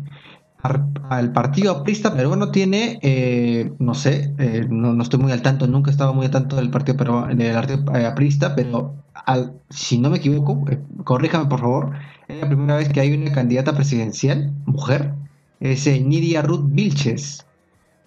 Al 1.08 1.32
Partido 1.32 1.72
Aprista 1.72 2.14
Peruano 2.14 2.50
tiene, 2.50 2.98
eh, 3.02 3.72
no 3.78 3.94
sé, 3.94 4.34
eh, 4.38 4.66
no, 4.68 4.92
no 4.92 5.02
estoy 5.02 5.18
muy 5.18 5.32
al 5.32 5.40
tanto, 5.40 5.66
nunca 5.66 5.90
he 5.90 5.92
estado 5.92 6.12
muy 6.12 6.26
al 6.26 6.30
tanto 6.32 6.56
del 6.56 6.68
Partido, 6.70 6.98
Peruano, 6.98 7.34
del 7.34 7.54
partido 7.54 7.94
eh, 7.96 8.04
Aprista, 8.04 8.54
pero 8.54 8.94
al- 9.14 9.54
si 9.70 9.98
no 9.98 10.10
me 10.10 10.18
equivoco, 10.18 10.62
eh, 10.70 10.78
corríjame 11.04 11.46
por 11.46 11.60
favor, 11.60 11.92
es 12.28 12.40
la 12.42 12.46
primera 12.46 12.76
vez 12.76 12.90
que 12.90 13.00
hay 13.00 13.12
una 13.14 13.32
candidata 13.32 13.74
presidencial, 13.74 14.52
mujer, 14.66 15.14
es 15.60 15.86
eh, 15.86 16.00
Nidia 16.00 16.42
Ruth 16.42 16.64
Vilches, 16.70 17.46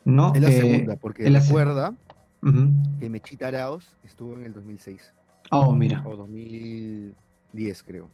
¿no? 0.06 0.34
Es 0.34 0.42
la 0.42 0.50
Eh, 0.50 0.54
segunda, 0.62 0.96
porque 0.98 1.30
la 1.30 1.40
se- 1.40 1.48
recuerda 1.48 1.94
Ujú. 2.42 2.70
que 3.00 3.10
Mechita 3.10 3.48
Arauz 3.48 3.86
estuvo 4.04 4.34
en 4.34 4.46
el 4.46 4.54
2006 4.54 5.14
Oh, 5.52 5.72
mira. 5.74 6.02
o 6.06 6.16
2010, 6.16 7.84
creo. 7.84 8.10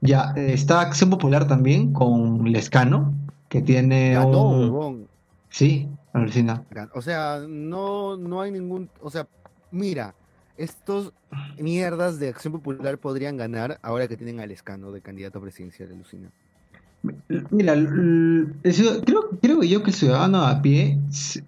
Ya, 0.00 0.32
eh, 0.36 0.52
está 0.52 0.80
Acción 0.80 1.10
Popular 1.10 1.48
también 1.48 1.92
con 1.92 2.44
Lescano, 2.50 3.12
que 3.48 3.60
tiene 3.60 4.14
Ganó, 4.14 4.50
un... 4.50 4.60
huevón. 4.60 5.08
Sí, 5.50 5.88
alucina. 6.12 6.62
O 6.94 7.02
sea, 7.02 7.40
no, 7.48 8.16
no 8.16 8.40
hay 8.40 8.52
ningún. 8.52 8.88
O 9.00 9.10
sea, 9.10 9.26
mira, 9.72 10.14
estos 10.56 11.12
mierdas 11.58 12.20
de 12.20 12.28
Acción 12.28 12.52
Popular 12.52 12.98
podrían 12.98 13.36
ganar 13.36 13.78
ahora 13.82 14.06
que 14.06 14.16
tienen 14.16 14.38
al 14.40 14.50
escano 14.52 14.92
de 14.92 15.00
candidato 15.00 15.40
presidencial, 15.40 15.90
alucina. 15.90 16.30
Mira, 17.50 17.72
el 17.72 18.54
creo, 19.04 19.30
creo 19.40 19.62
yo 19.62 19.82
que 19.82 19.90
el 19.90 19.96
ciudadano 19.96 20.42
a 20.44 20.62
pie 20.62 20.98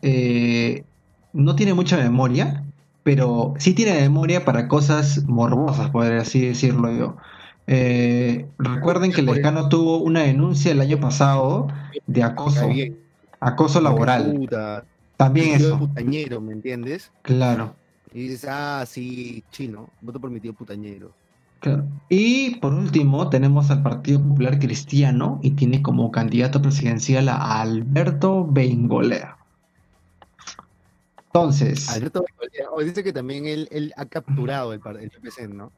eh, 0.02 0.84
no 1.32 1.56
tiene 1.56 1.74
mucha 1.74 1.96
memoria, 1.96 2.64
pero 3.02 3.54
sí 3.58 3.74
tiene 3.74 4.00
memoria 4.00 4.44
para 4.44 4.68
cosas 4.68 5.24
morbosas, 5.24 5.90
podría 5.90 6.20
así 6.20 6.40
decirlo 6.40 6.92
yo. 6.92 7.16
Eh, 7.66 8.46
recuerden 8.58 9.12
que 9.12 9.22
Lescano 9.22 9.68
tuvo 9.68 9.98
una 9.98 10.22
denuncia 10.22 10.72
el 10.72 10.80
año 10.80 10.98
pasado 10.98 11.68
de 12.06 12.22
acoso, 12.22 12.68
acoso 13.38 13.80
laboral. 13.80 14.48
También 15.16 15.54
eso, 15.54 15.78
putañero, 15.78 16.40
¿me 16.40 16.52
entiendes? 16.52 17.10
claro. 17.22 17.74
Y 18.12 18.22
dices, 18.22 18.46
ah, 18.50 18.84
sí, 18.86 19.44
chino, 19.52 19.88
voto 20.00 20.18
por 20.18 20.30
mi 20.30 20.40
tío 20.40 20.52
putañero. 20.52 21.12
Claro. 21.60 21.84
Y 22.08 22.56
por 22.56 22.72
último 22.72 23.28
tenemos 23.28 23.70
al 23.70 23.82
Partido 23.82 24.22
Popular 24.22 24.58
Cristiano 24.58 25.38
y 25.42 25.52
tiene 25.52 25.82
como 25.82 26.10
candidato 26.10 26.60
presidencial 26.62 27.28
a 27.28 27.60
Alberto 27.60 28.46
Bengolea. 28.50 29.36
Entonces, 31.26 31.88
Alberto 31.90 32.24
Bengoechea, 32.26 32.70
o 32.72 32.82
dice 32.82 33.04
que 33.04 33.12
también 33.12 33.46
él, 33.46 33.68
él 33.70 33.92
ha 33.96 34.06
capturado 34.06 34.72
el, 34.72 34.80
el 35.00 35.10
PPC, 35.10 35.48
¿no? 35.48 35.70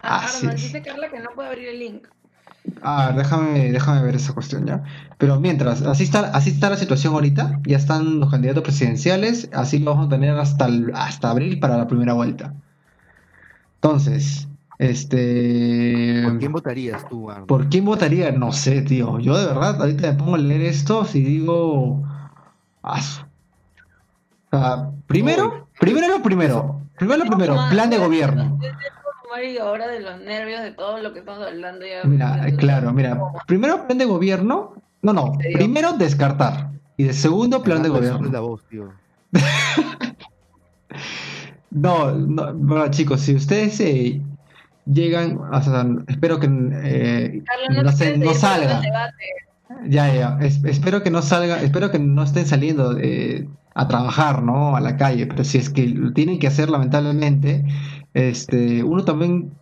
Ah, 0.00 0.26
Arnold, 0.26 0.54
es. 0.56 0.62
dice 0.64 0.82
Carla 0.82 1.08
que 1.08 1.20
no 1.20 1.30
puede 1.34 1.48
abrir 1.48 1.68
el 1.68 1.78
link. 1.78 2.08
a 2.82 3.06
ver, 3.06 3.16
déjame, 3.16 3.72
déjame 3.72 4.02
ver 4.02 4.16
esa 4.16 4.34
cuestión 4.34 4.66
ya. 4.66 4.82
Pero 5.18 5.40
mientras, 5.40 5.82
así 5.82 6.04
está, 6.04 6.20
así 6.36 6.50
está 6.50 6.68
la 6.68 6.76
situación 6.76 7.14
ahorita, 7.14 7.60
ya 7.64 7.76
están 7.78 8.20
los 8.20 8.30
candidatos 8.30 8.62
presidenciales, 8.64 9.48
así 9.54 9.78
lo 9.78 9.92
vamos 9.92 10.06
a 10.08 10.10
tener 10.10 10.36
hasta, 10.36 10.66
el- 10.66 10.92
hasta 10.94 11.30
abril 11.30 11.58
para 11.58 11.78
la 11.78 11.86
primera 11.88 12.12
vuelta. 12.12 12.52
Entonces, 13.76 14.48
este... 14.78 16.22
¿Por 16.24 16.38
quién 16.38 16.52
votarías 16.52 17.08
tú, 17.08 17.30
Arnold? 17.30 17.48
¿Por 17.48 17.68
quién 17.68 17.84
votaría? 17.84 18.30
No 18.32 18.52
sé, 18.52 18.82
tío. 18.82 19.18
Yo 19.18 19.36
de 19.38 19.46
verdad, 19.46 19.80
ahorita 19.80 20.12
me 20.12 20.18
pongo 20.18 20.34
a 20.34 20.38
leer 20.38 20.62
esto 20.62 21.04
si 21.04 21.22
digo. 21.22 22.02
primero, 25.06 25.68
primero 25.80 26.08
lo 26.08 26.22
primero. 26.22 26.80
Primero 26.98 27.24
lo 27.24 27.30
primero, 27.30 27.56
plan 27.70 27.90
de 27.90 27.98
gobierno. 27.98 28.58
Mario, 29.30 29.64
ahora 29.64 29.88
de 29.88 30.00
los 30.00 30.20
nervios 30.20 30.62
de 30.62 30.72
todo 30.72 30.98
lo 31.02 31.12
que 31.12 31.18
estamos 31.18 31.46
hablando 31.46 31.84
ya. 31.84 32.04
Mira, 32.08 32.48
eh, 32.48 32.56
claro, 32.56 32.92
mira. 32.92 33.20
Primero 33.46 33.86
plan 33.86 33.98
de 33.98 34.04
gobierno. 34.06 34.74
No, 35.02 35.12
no. 35.12 35.32
Primero 35.54 35.92
descartar. 35.92 36.70
Y 36.96 37.04
de 37.04 37.12
segundo 37.12 37.62
plan 37.62 37.82
de 37.82 37.90
gobierno. 37.90 38.30
la 38.30 38.40
voz, 38.40 38.62
tío. 38.68 38.92
No, 41.76 42.10
no, 42.12 42.54
bueno, 42.54 42.90
chicos, 42.90 43.20
si 43.20 43.34
ustedes 43.34 43.78
eh, 43.80 44.22
llegan, 44.86 45.38
o 45.52 45.62
sea, 45.62 45.86
espero 46.08 46.38
que 46.40 46.46
eh, 46.48 47.42
no, 47.82 47.92
se- 47.92 48.18
no 48.18 48.34
salga. 48.34 48.80
Ya, 49.88 50.14
ya, 50.14 50.38
es- 50.40 50.64
espero 50.64 51.02
que 51.02 51.10
no 51.10 51.22
salga, 51.22 51.60
espero 51.62 51.90
que 51.90 51.98
no 51.98 52.22
estén 52.22 52.46
saliendo 52.46 52.96
eh, 52.98 53.48
a 53.74 53.88
trabajar, 53.88 54.42
¿no? 54.42 54.76
A 54.76 54.80
la 54.80 54.96
calle, 54.96 55.26
pero 55.26 55.44
si 55.44 55.58
es 55.58 55.70
que 55.70 55.86
lo 55.88 56.12
tienen 56.12 56.38
que 56.38 56.46
hacer, 56.46 56.70
lamentablemente, 56.70 57.64
este, 58.14 58.82
uno 58.84 59.04
también 59.04 59.52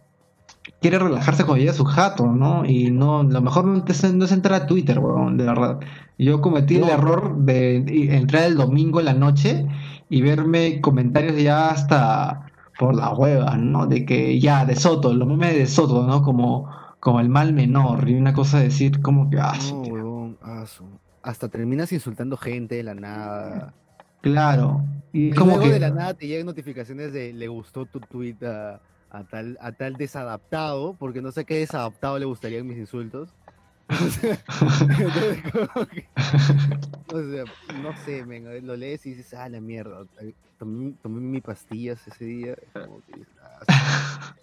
quiere 0.81 0.99
relajarse 0.99 1.45
cuando 1.45 1.61
llega 1.63 1.73
su 1.73 1.85
jato, 1.85 2.27
¿no? 2.27 2.65
Y 2.67 2.91
no, 2.91 3.23
lo 3.23 3.41
mejor 3.41 3.65
no 3.65 3.83
es, 3.87 4.15
no 4.15 4.25
es 4.27 4.33
entrar 4.33 4.63
a 4.63 4.67
Twitter, 4.67 4.99
weón, 4.99 5.37
de 5.39 5.45
verdad. 5.45 5.81
Yo 6.19 6.41
cometí 6.43 6.77
el 6.77 6.89
error 6.89 7.37
de 7.39 7.77
entrar 8.17 8.45
el 8.45 8.57
domingo 8.57 9.01
en 9.01 9.07
la 9.07 9.15
noche 9.15 9.67
y 10.11 10.21
verme 10.21 10.81
comentarios 10.83 11.43
ya 11.43 11.71
hasta 11.71 12.44
por 12.79 12.95
la 12.95 13.13
hueva, 13.15 13.57
¿no? 13.57 13.87
De 13.87 14.05
que 14.05 14.39
ya, 14.41 14.65
de 14.65 14.77
Soto, 14.77 15.13
los 15.15 15.27
memes 15.29 15.55
de 15.55 15.67
Soto, 15.67 16.07
¿no? 16.07 16.23
Como, 16.23 16.71
como 17.01 17.21
el 17.21 17.29
mal 17.29 17.53
menor 17.53 18.09
y 18.09 18.15
una 18.15 18.33
cosa 18.33 18.59
de 18.59 18.65
decir 18.65 19.01
como 19.01 19.29
que, 19.31 19.39
ah, 19.39 19.55
No, 19.71 19.81
huevón, 19.83 20.39
ah, 20.43 20.65
su- 20.67 20.85
Hasta 21.23 21.49
terminas 21.49 21.93
insultando 21.93 22.37
gente 22.37 22.75
de 22.77 22.83
la 22.83 22.95
nada. 22.95 23.75
Claro. 24.21 24.83
Y 25.13 25.29
Y 25.29 25.33
como 25.33 25.53
luego 25.53 25.65
que 25.65 25.73
de 25.73 25.81
la 25.81 25.91
nada 25.91 26.15
te 26.15 26.27
llegan 26.27 26.47
notificaciones 26.47 27.13
de 27.13 27.33
le 27.33 27.49
gustó 27.49 27.85
tu 27.87 28.01
tweet 28.01 28.37
a, 28.45 28.81
a 29.11 29.25
tal, 29.25 29.57
a 29.61 29.73
tal 29.73 29.95
desadaptado, 29.95 30.95
porque 30.99 31.23
no 31.23 31.31
sé 31.31 31.45
qué 31.45 31.57
desadaptado 31.59 32.19
le 32.19 32.25
gustarían 32.25 32.67
mis 32.67 32.79
insultos. 32.79 33.29
O 33.91 34.09
sea, 34.09 34.39
entonces, 34.89 35.43
como 35.53 35.87
que- 35.87 36.07
o 37.13 37.21
sea, 37.31 37.45
no 37.83 37.97
sé, 38.05 38.25
men, 38.25 38.67
lo 38.67 38.77
lees 38.77 39.05
y 39.07 39.11
dices, 39.15 39.35
ah, 39.35 39.49
la 39.49 39.61
mierda. 39.61 40.05
Tomé, 40.59 40.95
tomé 41.03 41.21
mis 41.21 41.43
pastillas 41.43 42.07
ese 42.07 42.25
día. 42.25 42.57
como 42.73 43.01
que 43.07 43.19
dices, 43.19 43.35
"Ah, 43.43 43.59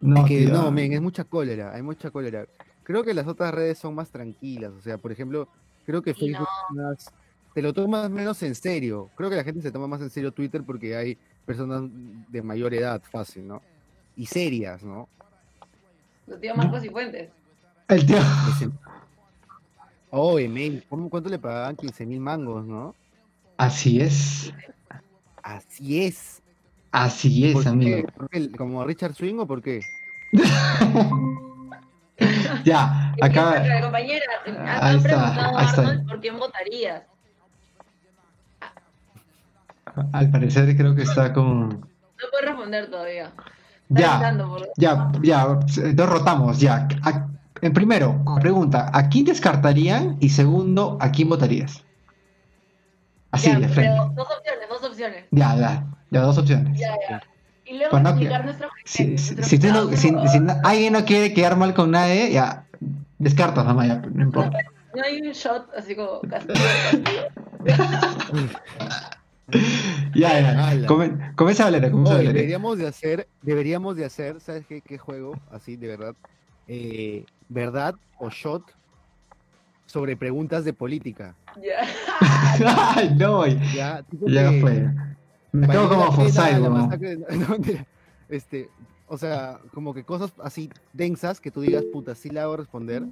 no, 0.00 0.20
Es 0.20 0.24
que 0.26 0.38
tío. 0.46 0.52
no, 0.52 0.70
men, 0.70 0.92
es 0.92 1.00
mucha 1.00 1.24
cólera, 1.24 1.72
hay 1.74 1.82
mucha 1.82 2.10
cólera. 2.10 2.46
Creo 2.82 3.02
que 3.02 3.14
las 3.14 3.26
otras 3.26 3.52
redes 3.54 3.78
son 3.78 3.94
más 3.94 4.10
tranquilas, 4.10 4.72
o 4.72 4.80
sea, 4.80 4.98
por 4.98 5.10
ejemplo, 5.10 5.48
creo 5.86 6.02
que 6.02 6.14
Facebook 6.14 6.46
más- 6.70 7.10
te 7.54 7.62
lo 7.62 7.72
tomas 7.72 8.10
menos 8.10 8.42
en 8.42 8.54
serio. 8.54 9.10
Creo 9.16 9.30
que 9.30 9.36
la 9.36 9.44
gente 9.44 9.62
se 9.62 9.70
toma 9.72 9.86
más 9.86 10.00
en 10.02 10.10
serio 10.10 10.32
Twitter 10.32 10.62
porque 10.64 10.96
hay 10.96 11.16
personas 11.46 11.82
de 12.28 12.42
mayor 12.42 12.74
edad, 12.74 13.00
fácil, 13.10 13.46
¿no? 13.46 13.62
Y 14.16 14.26
serias, 14.26 14.82
¿no? 14.82 15.08
Tu 16.26 16.36
tío 16.38 16.54
Marcos 16.54 16.84
y 16.84 16.88
Fuentes. 16.88 17.30
El 17.88 18.06
tío. 18.06 18.16
¿cómo- 20.88 21.10
¿cuánto 21.10 21.28
le 21.28 21.38
pagaban? 21.38 21.76
15 21.76 22.06
mil 22.06 22.20
mangos, 22.20 22.64
¿no? 22.66 22.94
Así 23.56 24.00
es. 24.00 24.52
Así 25.44 26.04
es. 26.04 26.42
Así 26.90 27.52
¿Por 27.52 27.60
es, 27.62 27.66
amigo. 27.68 28.08
¿Por 28.16 28.28
qué? 28.30 28.50
¿Como 28.52 28.80
a 28.80 28.86
Richard 28.86 29.14
Swing 29.14 29.38
o 29.38 29.46
por 29.46 29.62
qué? 29.62 29.80
Ya, 32.64 33.12
¿Qué 33.16 33.20
piensa 33.28 33.50
acá. 33.50 33.64
la 33.66 33.80
compañera? 33.82 34.24
Han 34.46 34.56
Ahí 34.84 34.96
está, 34.96 35.08
preguntado 35.08 35.58
a 35.58 35.62
está. 35.64 35.80
Arnold 35.82 36.08
por 36.08 36.20
quién 36.20 36.38
votarías. 36.38 37.02
Al 40.12 40.30
parecer 40.30 40.76
creo 40.76 40.94
que 40.94 41.02
está 41.02 41.32
con. 41.34 41.68
No 41.68 41.78
puede 42.30 42.46
responder 42.46 42.88
todavía. 42.90 43.24
Está 43.26 44.00
Ya, 44.00 44.10
pensando 44.12 44.48
por- 44.48 44.68
ya, 44.76 45.12
ya. 45.22 45.42
Entonces 45.76 46.08
rotamos, 46.08 46.60
ya. 46.60 46.88
A- 47.02 47.28
En 47.60 47.72
primero, 47.74 48.22
pregunta: 48.40 48.90
¿a 48.94 49.08
quién 49.10 49.26
descartarían? 49.26 50.16
Y 50.20 50.30
segundo, 50.30 50.96
¿a 51.00 51.10
quién 51.10 51.28
votarías? 51.28 51.84
Así, 53.34 53.50
Ya, 53.50 53.58
de 53.58 53.68
frente. 53.68 53.90
pero 53.92 54.08
dos 54.14 54.28
opciones, 54.36 54.68
dos 54.68 54.84
opciones. 54.84 55.24
Ya, 55.30 55.56
ya. 55.56 55.84
Ya, 56.10 56.20
dos 56.20 56.38
opciones. 56.38 56.78
Ya, 56.78 56.94
ya. 57.10 57.22
Y 57.64 57.74
luego 57.78 57.90
Pues 57.90 58.02
no, 58.02 58.08
explicar 58.10 58.44
nuestro 58.44 58.68
Si, 58.84 59.18
si, 59.18 59.34
nuestro 59.34 59.58
si 59.58 59.58
no- 60.12 60.22
si- 60.22 60.28
si 60.28 60.40
no- 60.40 60.54
alguien 60.62 60.92
no 60.92 61.04
quiere 61.04 61.32
quedar 61.34 61.56
mal 61.56 61.74
con 61.74 61.90
nadie, 61.90 62.30
ya. 62.30 62.66
Descartas, 63.18 63.64
mamá, 63.64 63.86
ya. 63.86 63.96
No 64.12 64.22
importa. 64.22 64.58
No 64.94 65.02
hay 65.02 65.20
un 65.20 65.32
shot 65.32 65.68
así 65.76 65.96
como 65.96 66.20
castigo. 66.20 66.54
Ya, 70.14 70.40
ya. 70.40 70.86
Come- 70.86 71.32
Comienza 71.36 71.64
Valeria, 71.64 71.90
comienza 71.90 72.14
Oye, 72.14 72.18
Valeria. 72.26 72.32
deberíamos 72.40 72.78
de 72.78 72.86
hacer, 72.86 73.28
deberíamos 73.42 73.96
de 73.96 74.04
hacer, 74.04 74.40
¿sabes 74.40 74.64
qué, 74.66 74.80
qué 74.80 74.96
juego? 74.96 75.38
Así, 75.50 75.76
de 75.76 75.88
verdad. 75.88 76.14
Eh, 76.68 77.24
¿Verdad 77.48 77.94
o 78.18 78.30
shot 78.30 78.62
sobre 79.94 80.16
preguntas 80.16 80.64
de 80.64 80.72
política? 80.72 81.36
Ya. 81.62 81.86
Ay, 82.96 83.14
no, 83.16 83.46
Ya, 83.46 84.04
ya 84.26 84.50
que 84.50 84.60
fue. 84.60 84.90
Me 85.52 85.68
quedo 85.68 85.88
como 85.88 86.10
Forsyth, 86.10 86.58
no, 86.58 87.48
mentira. 87.48 87.86
Este, 88.28 88.68
o 89.06 89.16
sea, 89.16 89.60
como 89.72 89.94
que 89.94 90.02
cosas 90.02 90.32
así 90.42 90.68
densas 90.92 91.40
que 91.40 91.52
tú 91.52 91.60
digas, 91.60 91.84
puta, 91.92 92.16
sí 92.16 92.28
la 92.30 92.42
hago 92.42 92.56
responder. 92.56 93.04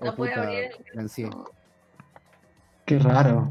O 0.00 0.04
No 0.04 0.14
puta, 0.14 0.42
abrir. 0.42 0.72
Qué 2.84 2.98
raro. 2.98 3.50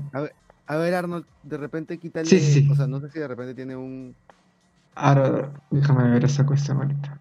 A 0.68 0.76
ver, 0.76 0.94
Arnold, 0.94 1.26
de 1.42 1.58
repente 1.58 1.98
quítale. 1.98 2.28
Sí, 2.28 2.40
sí, 2.40 2.62
sí. 2.62 2.70
O 2.72 2.76
sea, 2.76 2.86
no 2.86 3.00
sé 3.00 3.10
si 3.10 3.18
de 3.18 3.28
repente 3.28 3.56
tiene 3.56 3.76
un. 3.76 4.16
Ahora, 4.94 5.52
déjame 5.72 6.12
ver 6.12 6.26
esa 6.26 6.46
cuestión 6.46 6.78
ahorita. 6.78 7.20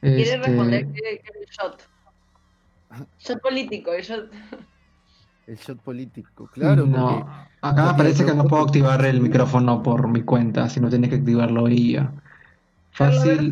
Quiere 0.00 0.22
Este, 0.22 0.36
responder 0.36 0.86
que 0.86 0.92
que 0.92 1.14
es 1.24 1.36
el 1.40 1.46
shot. 1.50 1.97
Shot 3.18 3.40
político, 3.40 3.92
el 3.92 4.02
shot. 4.02 4.32
El 5.46 5.56
shot 5.56 5.78
político, 5.80 6.46
claro. 6.52 6.86
no, 6.86 7.06
porque- 7.08 7.48
acá 7.62 7.92
me 7.92 7.98
parece 7.98 8.24
que 8.24 8.34
no 8.34 8.44
puedo 8.44 8.64
activar 8.64 9.04
el 9.04 9.20
micrófono 9.20 9.82
por 9.82 10.08
mi 10.08 10.22
cuenta, 10.22 10.68
sino 10.68 10.88
tienes 10.88 11.10
que 11.10 11.16
activarlo. 11.16 11.64
Carlos, 11.64 12.12
Fácil. 12.92 13.50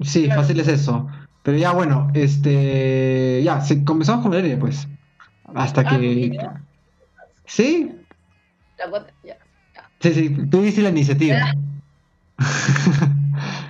Sí, 0.00 0.24
Claro. 0.24 0.40
fácil 0.42 0.60
es 0.60 0.68
eso. 0.68 1.08
Pero 1.42 1.58
ya, 1.58 1.72
bueno, 1.72 2.10
este. 2.14 3.42
Ya, 3.42 3.60
sí, 3.60 3.84
comenzamos 3.84 4.22
con 4.22 4.30
Valeria, 4.30 4.58
pues. 4.58 4.88
Hasta 5.54 5.80
Ah, 5.82 5.98
que. 5.98 6.30
¿ya? 6.30 6.62
Sí, 7.46 7.92
La 8.78 9.06
ya. 9.24 9.38
sí, 10.00 10.12
sí, 10.12 10.36
tú 10.50 10.62
dices 10.62 10.84
la 10.84 10.90
iniciativa. 10.90 11.54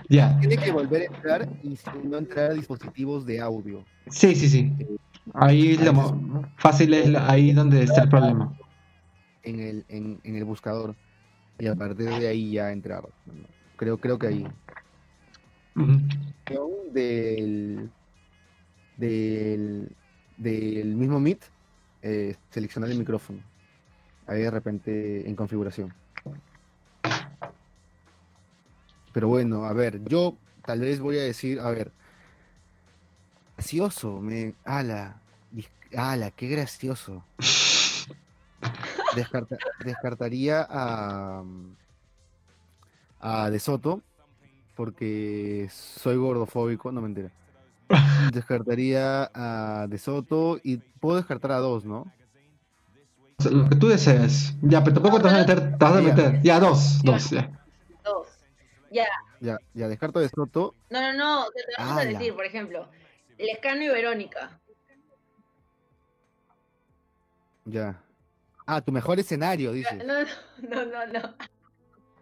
ya, 0.09 0.39
Tiene 0.41 0.57
que 0.57 0.73
volver 0.73 1.03
a 1.03 1.05
entrar 1.07 1.49
y 1.63 1.77
si 1.77 1.91
no 2.05 2.19
entrar 2.19 2.51
a 2.51 2.55
dispositivos 2.55 3.27
de 3.27 3.41
audio. 3.41 3.85
sí, 4.11 4.35
sí, 4.35 4.49
sí. 4.49 4.73
Ahí 5.35 5.73
es 5.73 5.81
lo 5.85 5.93
fácil 6.57 6.95
es 6.95 7.09
la- 7.11 7.31
ahí 7.31 7.53
donde 7.53 7.83
está 7.83 8.03
el 8.05 8.09
problema. 8.09 8.55
en 9.43 9.61
el, 9.61 9.85
en, 9.89 10.19
en 10.25 10.37
el 10.37 10.45
buscador 10.45 10.95
y 11.59 11.67
a 11.67 11.75
partir 11.75 12.09
de 12.09 12.29
ahí 12.29 12.53
ya 12.53 12.73
entrar. 12.73 13.03
Creo, 13.77 13.99
creo 13.99 14.19
que 14.19 14.27
ahí. 14.29 14.47
Ujú. 15.77 16.01
Del, 16.93 17.91
del, 18.97 19.89
del 20.39 20.95
mismo 20.97 21.21
Meet, 21.21 21.45
eh, 22.03 22.35
seleccionar 22.51 22.91
el 22.91 22.99
micrófono. 22.99 23.39
Ahí 24.27 24.43
de 24.43 24.51
repente 24.51 25.29
en 25.29 25.37
configuración. 25.37 25.93
Pero 29.19 29.27
bueno, 29.27 29.65
a 29.65 29.73
ver, 29.73 30.01
yo 30.05 30.37
tal 30.65 30.79
vez 30.79 31.01
voy 31.01 31.19
a 31.19 31.23
decir, 31.23 31.59
a 31.59 31.71
ver, 31.71 31.91
gracioso, 33.57 34.21
me, 34.21 34.55
ala, 34.65 35.21
ala, 35.97 36.31
qué 36.31 36.47
gracioso. 36.47 37.25
Descarta- 39.17 39.59
descartaría 39.85 40.65
a, 40.71 41.43
a 43.19 43.51
De 43.51 43.59
Soto 43.59 44.03
porque 44.77 45.69
soy 45.73 46.15
gordofóbico, 46.15 46.93
no 46.93 47.01
me 47.01 47.09
entera. 47.09 47.31
Descartaría 48.33 49.33
a 49.35 49.89
De 49.89 49.99
Soto 49.99 50.61
y 50.63 50.77
puedo 51.01 51.17
descartar 51.17 51.51
a 51.51 51.59
dos, 51.59 51.85
¿no? 51.85 52.07
Lo 53.51 53.69
que 53.69 53.75
tú 53.75 53.89
desees. 53.89 54.55
Ya, 54.63 54.85
pero 54.85 54.95
tampoco 54.95 55.17
te 55.19 55.25
vas 55.25 55.35
a 55.35 55.39
meter. 55.39 55.77
Te 55.77 55.85
vas 55.85 55.97
a 55.97 56.01
meter. 56.03 56.41
Ya, 56.41 56.61
dos, 56.61 57.03
dos, 57.03 57.31
ya. 57.31 57.58
Ya. 58.91 59.09
Ya, 59.41 59.59
ya 59.75 59.89
descarto 59.89 60.21
De 60.21 60.29
Soto. 60.29 60.75
No, 60.91 61.01
no, 61.01 61.13
no. 61.13 61.51
Te, 61.51 61.63
te 61.63 61.73
vamos 61.79 61.99
a 61.99 62.01
Ala. 62.01 62.11
decir, 62.11 62.35
por 62.35 62.45
ejemplo, 62.45 62.89
Lescano 63.39 63.83
y 63.83 63.89
Verónica. 63.89 64.61
Ya. 67.65 68.03
Ah, 68.67 68.81
tu 68.81 68.93
mejor 68.93 69.19
escenario, 69.19 69.73
dices. 69.73 70.05
No, 70.05 70.21
no, 70.69 70.85
no, 70.85 71.07
no. 71.07 71.35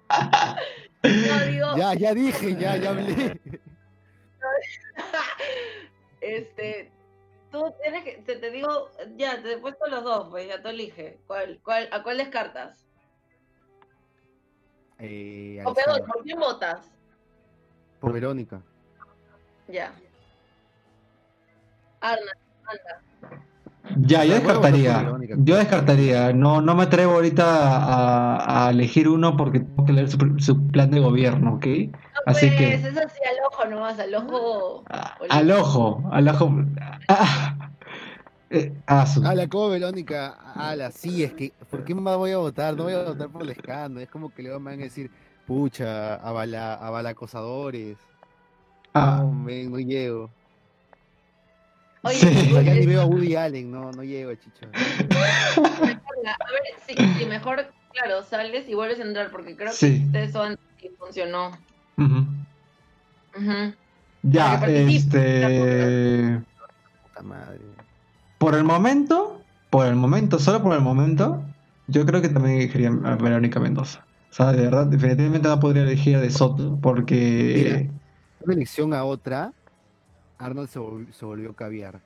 No, 1.03 1.47
digo, 1.47 1.77
Ya, 1.77 1.95
ya 1.95 2.15
dije, 2.15 2.57
ya, 2.57 2.77
ya 2.77 2.91
hablé. 2.91 3.41
este, 6.21 6.91
tú 7.53 7.73
tienes 7.81 8.03
que, 8.03 8.13
te, 8.23 8.37
te 8.37 8.51
digo, 8.51 8.91
ya, 9.17 9.41
te 9.41 9.53
he 9.53 9.59
puesto 9.59 9.87
los 9.87 10.03
dos, 10.03 10.29
pues 10.31 10.49
ya 10.49 10.61
tú 10.61 10.69
elige. 10.69 11.21
¿Cuál, 11.29 11.61
cuál, 11.63 11.89
¿A 11.93 12.03
cuál 12.03 12.19
descartas? 12.19 12.86
Eh, 14.99 15.63
O 15.65 15.75
peor. 15.75 16.05
¿por 16.07 16.23
quién 16.23 16.39
votas? 16.39 16.91
por 18.01 18.13
Verónica. 18.13 18.61
Ya. 19.69 19.93
Arna, 22.01 22.33
anda. 22.67 23.03
Ya, 24.07 24.25
yo 24.25 24.35
descartaría. 24.35 25.13
Yo 25.39 25.57
descartaría. 25.57 26.33
No, 26.33 26.61
no 26.61 26.75
me 26.75 26.85
atrevo 26.85 27.15
ahorita 27.15 27.45
a, 27.47 28.67
a 28.67 28.71
elegir 28.71 29.09
uno 29.09 29.37
porque 29.37 29.61
tengo 29.61 29.85
que 29.87 29.93
leer 29.93 30.11
su, 30.11 30.19
su 30.39 30.67
plan 30.69 30.91
de 30.91 31.01
gobierno, 31.01 31.55
¿ok? 31.55 31.67
No, 31.67 31.93
Así 32.27 32.47
pues, 32.49 32.59
que- 32.59 32.75
es 32.75 32.85
así 32.97 33.21
al 33.25 33.45
ojo 33.51 33.65
nomás, 33.67 33.99
al 33.99 34.15
ojo. 34.15 34.85
A- 34.89 35.17
Al 35.31 35.51
ojo, 35.51 36.03
al 36.13 36.29
ojo. 36.29 36.53
Ah, 37.09 37.66
eh, 38.51 38.73
su- 39.13 39.27
Ala, 39.27 39.49
como 39.49 39.71
Verónica, 39.71 40.37
ala, 40.55 40.91
sí, 40.91 41.23
es 41.25 41.33
que, 41.33 41.53
¿por 41.71 41.85
qué 41.85 41.95
más 41.95 42.17
voy 42.17 42.31
a 42.33 42.39
votar? 42.39 42.77
No 42.77 42.85
voy 42.85 42.95
a 42.95 43.03
votar 43.03 43.29
por 43.29 43.45
Lescano, 43.45 44.01
es 44.01 44.09
como 44.09 44.31
que 44.33 44.43
me 44.43 44.51
van 44.51 44.81
a 44.81 44.85
decir, 44.85 45.11
pucha, 45.47 46.15
avala, 46.17 46.75
avala 46.75 47.11
acosadores, 47.11 47.97
ah, 48.95 49.23
no, 49.25 49.79
llego. 49.79 50.31
Oye, 52.03 52.15
Sí. 52.19 52.53
Ya 52.53 52.63
ni 52.75 52.87
veo 52.87 53.01
a 53.01 53.07
Woody 53.07 53.35
Allen, 53.35 53.71
no, 53.71 53.91
no 53.91 54.05
llego, 54.05 54.33
chicho. 54.37 54.67
a 54.73 55.81
ver, 55.83 56.01
sí, 56.87 56.95
sí, 57.19 57.27
mejor, 57.27 57.67
claro, 57.93 58.23
sales 58.23 58.69
y 58.69 58.75
vuelves 58.75 59.01
a 59.01 59.03
entrar, 59.03 59.31
porque 59.31 59.57
creo 59.57 59.73
Sí. 59.73 60.07
que 60.13 60.23
eso 60.25 60.43
antes 60.43 60.61
sí 60.81 60.91
funcionó. 60.99 61.51
ujú. 61.97 62.27
Ujú. 63.39 63.75
Ya, 64.23 64.59
Para 64.59 64.67
que 64.67 64.81
participe. 64.83 65.43
este. 65.43 66.45
Puta 67.09 67.23
madre. 67.23 67.61
Por 68.39 68.55
el 68.55 68.65
momento, 68.65 69.41
por 69.71 69.87
el 69.87 69.97
momento, 69.97 70.39
solo 70.39 70.63
por 70.63 70.75
el 70.75 70.81
momento, 70.83 71.43
yo 71.87 72.05
creo 72.07 72.21
que 72.23 72.29
también 72.29 72.57
elegiría 72.59 72.89
a 73.05 73.17
Verónica 73.17 73.61
Mendoza. 73.61 74.05
O 74.31 74.35
sea, 74.35 74.53
de 74.53 74.63
verdad, 74.63 74.87
definitivamente 74.87 75.49
no 75.49 75.59
podría 75.61 75.83
elegir 75.83 76.17
a 76.17 76.21
De 76.21 76.31
Soto 76.31 76.79
porque. 76.83 77.91
Una 78.45 78.55
elección 78.55 78.93
a 78.93 79.05
otra, 79.05 79.53
Arnold 80.39 80.69
se, 80.69 80.79
vol- 80.79 81.11
se 81.13 81.25
volvió 81.25 81.55
caviar. 81.55 82.01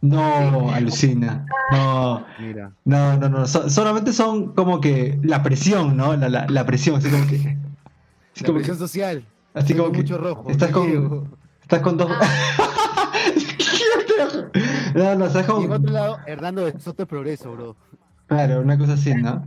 No, 0.00 0.72
alucina. 0.72 1.46
No, 1.70 2.24
Mira, 2.40 2.72
no, 2.84 3.16
no, 3.18 3.28
no. 3.28 3.46
so- 3.46 3.68
solamente 3.70 4.12
son 4.12 4.52
como 4.52 4.80
que 4.80 5.18
la 5.22 5.42
presión, 5.42 5.96
¿no? 5.96 6.16
La, 6.16 6.28
la, 6.28 6.46
la 6.48 6.66
presión, 6.66 6.96
así 6.96 7.08
como 7.10 7.26
que. 7.26 7.36
Así 8.34 8.44
la 8.44 8.46
como 8.46 8.58
presión 8.58 8.76
que 8.76 8.80
social. 8.80 9.24
así 9.52 9.74
como 9.74 9.92
que 9.92 9.98
mucho 9.98 10.16
rojo. 10.18 10.48
estás 10.50 10.70
con- 10.70 11.28
estás 11.62 11.80
con 11.82 11.96
dos. 11.98 12.10
no, 15.14 15.14
no, 15.16 15.60
Y 15.60 15.64
en 15.64 15.72
otro 15.72 15.90
lado, 15.92 16.18
Hernando 16.26 16.64
de 16.64 16.78
Soto 16.80 17.02
es 17.02 17.08
progreso, 17.08 17.52
bro. 17.52 17.76
Claro, 18.26 18.60
una 18.60 18.78
cosa 18.78 18.94
así, 18.94 19.14
¿no? 19.14 19.46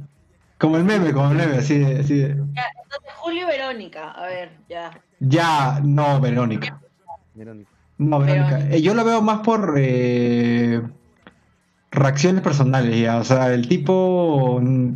Como 0.59 0.77
el 0.77 0.83
meme, 0.83 1.11
como 1.11 1.31
el 1.31 1.37
meme, 1.37 1.57
así 1.57 1.77
de, 1.79 1.99
así 1.99 2.15
de. 2.17 2.29
Entonces, 2.31 3.13
Julio 3.17 3.43
y 3.43 3.45
Verónica, 3.45 4.11
a 4.11 4.25
ver, 4.25 4.51
ya. 4.69 4.91
Ya, 5.19 5.79
no, 5.83 6.19
Verónica. 6.21 6.79
Verónica. 7.33 7.69
No, 7.97 8.19
Verónica. 8.19 8.45
Verónica. 8.57 8.75
Eh, 8.75 8.81
yo 8.81 8.93
lo 8.93 9.03
veo 9.03 9.21
más 9.21 9.39
por 9.39 9.75
eh, 9.77 10.81
reacciones 11.91 12.41
personales, 12.41 12.99
ya. 12.99 13.17
O 13.17 13.23
sea, 13.23 13.53
el 13.53 13.67
tipo. 13.67 14.59
mm, 14.61 14.93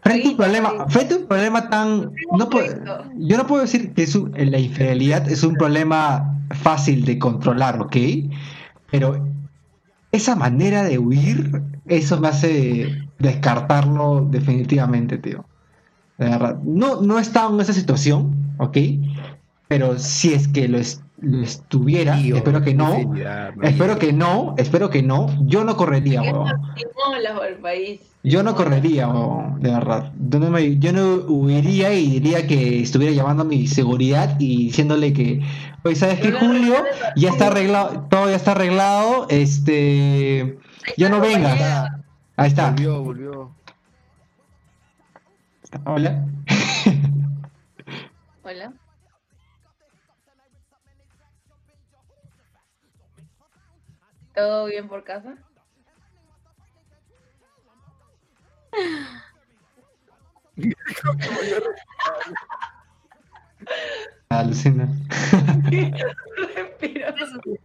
Frente 0.00 0.28
a 0.28 0.30
un 0.30 0.36
problema, 0.36 0.88
frente 0.88 1.14
a 1.14 1.16
un 1.18 1.26
problema 1.26 1.68
tan. 1.68 2.12
No 2.36 2.48
puedo- 2.48 3.04
yo 3.16 3.36
no 3.36 3.46
puedo 3.46 3.62
decir 3.62 3.92
que 3.92 4.04
es 4.04 4.14
un- 4.14 4.32
la 4.36 4.58
infidelidad 4.58 5.28
es 5.28 5.42
un 5.42 5.54
problema 5.56 6.37
fácil 6.50 7.04
de 7.04 7.18
controlar, 7.18 7.80
¿ok? 7.80 7.96
Pero 8.90 9.26
esa 10.12 10.34
manera 10.36 10.84
de 10.84 10.98
huir, 10.98 11.62
eso 11.86 12.18
me 12.20 12.28
hace 12.28 13.08
descartarlo 13.18 14.26
definitivamente, 14.30 15.18
tío. 15.18 15.44
De 16.18 16.26
verdad. 16.28 16.58
No, 16.64 17.00
no 17.00 17.18
he 17.18 17.22
estado 17.22 17.54
en 17.54 17.60
esa 17.60 17.72
situación, 17.72 18.54
¿ok? 18.58 18.76
Pero 19.68 19.98
si 19.98 20.32
es 20.32 20.48
que 20.48 20.66
lo, 20.68 20.78
es- 20.78 21.02
lo 21.20 21.42
estuviera, 21.42 22.16
Tío, 22.16 22.36
espero 22.36 22.62
que 22.62 22.74
no. 22.74 23.12
Espero 23.62 23.98
que 23.98 24.12
no, 24.12 24.54
espero 24.56 24.88
que 24.90 25.02
no. 25.02 25.26
Yo 25.46 25.64
no 25.64 25.76
correría, 25.76 26.22
¿Qué 26.22 26.28
huevón. 26.32 26.52
molas 27.08 27.32
por 27.36 27.46
el 27.46 27.56
país? 27.56 28.00
Yo 28.24 28.42
no 28.42 28.54
correría, 28.54 29.08
huevón, 29.08 29.60
de 29.60 29.70
verdad. 29.70 30.12
Yo 30.28 30.38
no, 30.40 30.50
me- 30.50 30.78
yo 30.78 30.92
no 30.92 31.14
huiría 31.28 31.92
y 31.94 32.08
diría 32.20 32.46
que 32.46 32.80
estuviera 32.82 33.12
llamando 33.12 33.42
a 33.42 33.46
mi 33.46 33.66
seguridad 33.66 34.36
y 34.40 34.66
diciéndole 34.66 35.12
que, 35.12 35.40
oye, 35.88 35.96
¿sabes 35.96 36.16
qué, 36.16 36.28
Pero 36.28 36.40
no 36.40 36.46
Julio? 36.46 36.84
Ya 37.16 37.30
está 37.30 37.46
arreglado, 37.48 38.06
todo 38.08 38.28
ya 38.28 38.36
está 38.36 38.52
arreglado, 38.52 39.26
este... 39.30 40.58
Ya 40.96 41.08
no 41.08 41.20
vengas. 41.20 41.90
Ahí 42.36 42.48
está. 42.48 42.70
Volvió, 42.70 43.02
volvió. 43.02 43.54
Hola. 45.84 46.24
Hola. 48.42 48.72
¿Todo 54.34 54.66
bien 54.66 54.88
por 54.88 55.04
casa? 55.04 55.36
Alucina. 64.30 64.88
Respiro. 66.54 67.06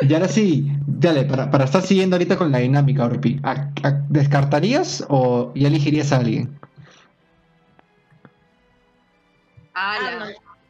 Y 0.00 0.12
ahora 0.12 0.26
sí, 0.26 0.68
dale, 0.86 1.24
para, 1.24 1.50
para 1.52 1.64
estar 1.64 1.80
siguiendo 1.80 2.16
ahorita 2.16 2.36
con 2.36 2.50
la 2.50 2.58
dinámica, 2.58 3.04
Orpi, 3.04 3.38
¿a- 3.44 3.70
a- 3.84 4.02
¿descartarías 4.08 5.06
o 5.08 5.52
ya 5.54 5.68
elegirías 5.68 6.12
a 6.12 6.16
alguien? 6.18 6.58
Ah, 9.72 9.96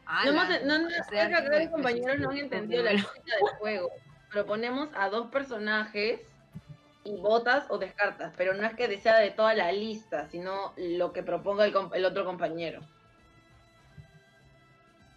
Ala, 0.05 0.31
No, 0.31 0.43
hemos- 0.43 0.63
no, 0.63 0.77
no, 0.79 1.59
los 1.59 1.69
compañeros 1.69 2.19
no 2.19 2.29
han 2.29 2.37
entendido 2.37 2.83
la 2.83 2.93
lógica 2.93 3.23
del 3.25 3.57
juego. 3.57 3.89
Proponemos 4.31 4.89
a 4.95 5.09
dos 5.09 5.31
personajes 5.31 6.21
y 7.03 7.17
votas 7.17 7.65
o 7.69 7.79
descartas, 7.79 8.31
pero 8.37 8.53
no 8.53 8.65
es 8.65 8.75
que 8.75 8.99
sea 9.01 9.17
de 9.17 9.31
toda 9.31 9.55
la 9.55 9.71
lista, 9.71 10.27
sino 10.29 10.73
lo 10.77 11.11
que 11.13 11.23
proponga 11.23 11.65
el, 11.65 11.73
el 11.95 12.05
otro 12.05 12.25
compañero. 12.25 12.81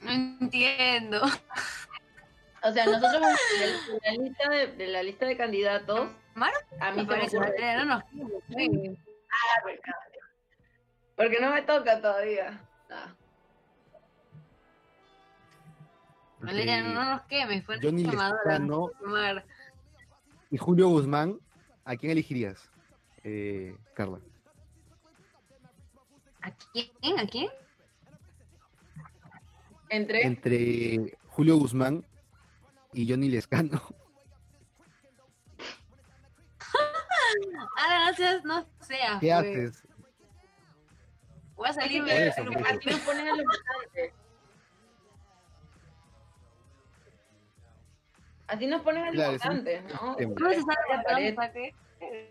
No 0.00 0.10
entiendo. 0.10 1.20
O 2.62 2.72
sea, 2.72 2.86
nosotros 2.86 3.20
vamos 3.20 3.38
a 3.38 3.62
de 3.92 4.16
la 4.16 4.22
lista 4.22 4.50
de, 4.50 4.66
de 4.68 4.86
la 4.88 5.02
lista 5.02 5.26
de 5.26 5.36
candidatos. 5.36 6.10
Mar, 6.34 6.52
A 6.80 6.90
mí 6.92 7.04
Me 7.06 7.28
se 7.28 7.38
me 7.38 7.46
parece 7.46 7.76
no 7.76 7.84
nos 7.84 8.02
quemes. 8.04 8.98
Porque 11.16 11.40
no 11.40 11.52
me 11.52 11.62
toca 11.62 12.00
todavía. 12.00 12.60
Ah. 12.90 13.14
Valeria, 16.40 16.82
no 16.82 17.04
nos 17.04 17.22
quemes. 17.22 17.64
Fue 17.64 17.78
Johnny. 17.80 18.04
Lezcano 18.04 18.90
y 20.50 20.56
Julio 20.56 20.88
Guzmán, 20.88 21.38
¿a 21.84 21.96
quién 21.96 22.12
elegirías, 22.12 22.70
eh, 23.22 23.76
Carla? 23.94 24.20
¿A 26.40 26.50
quién? 26.72 27.18
¿A 27.18 27.26
quién? 27.26 27.48
Entre 29.90 30.22
Entre 30.22 31.18
Julio 31.28 31.56
Guzmán 31.56 32.04
y 32.92 33.08
Johnny 33.08 33.28
Lescano. 33.28 33.80
Ah, 37.80 38.10
seas, 38.16 38.42
no 38.44 38.66
seas. 38.80 39.20
¿Qué 39.20 39.28
pues. 39.28 39.32
haces? 39.32 39.88
Voy 41.54 41.68
a 41.68 41.72
salir 41.72 42.02
Por 42.02 42.10
de 42.10 42.28
eso, 42.28 42.42
así 42.42 42.88
nos 42.90 43.00
ponen 43.00 43.28
a 43.28 43.36
los 43.36 43.44
votantes. 43.44 44.12
Así 48.46 48.66
nos 48.66 48.82
ponen 48.82 49.02
a 49.02 49.06
los 49.06 49.14
Claro, 49.14 49.32
sí. 49.32 49.38
votantes, 49.48 49.84
¿no? 49.84 50.16
¿Cómo 50.16 50.50
se 50.50 50.62
sale 50.62 51.34
La 51.36 51.48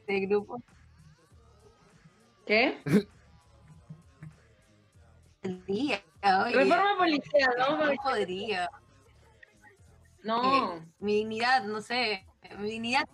de 0.08 0.20
grupo? 0.28 0.62
¿Qué? 2.46 2.82
El 5.44 5.66
día, 5.66 6.02
Reforma 6.54 6.98
policial, 6.98 7.56
¿no? 7.58 7.86
No 7.86 7.92
podría. 8.04 8.70
No. 10.24 10.82
Mi 11.00 11.16
dignidad, 11.16 11.64
no 11.64 11.82
sé. 11.82 12.26
Mi 12.58 12.70
dignidad. 12.72 13.06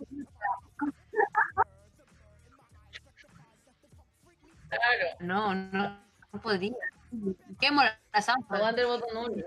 Claro. 4.68 5.16
No, 5.20 5.54
no, 5.54 5.98
no 6.32 6.40
podría. 6.40 6.74
Quemo 7.60 7.82
la 8.12 8.22
zampa. 8.22 8.56
Aguante 8.56 8.80
el 8.80 8.86
voto 8.88 9.06
nulo. 9.14 9.44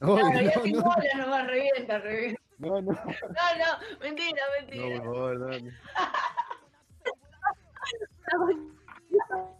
No, 0.00 0.14
Claro, 0.16 0.40
ya 0.40 0.54
no, 0.56 0.62
sin 0.62 0.76
no, 0.76 0.82
bolas 0.82 1.14
nomás, 1.16 1.46
revienta, 1.46 1.98
revienta. 1.98 2.40
no, 2.58 2.80
no, 2.80 2.92
No, 2.92 2.94
no, 2.94 3.98
mentira, 4.00 4.42
no, 4.46 4.66
mentira. 4.66 5.02
por 5.02 5.14
favor, 5.14 5.38
no, 5.38 5.48
no. 5.58 5.70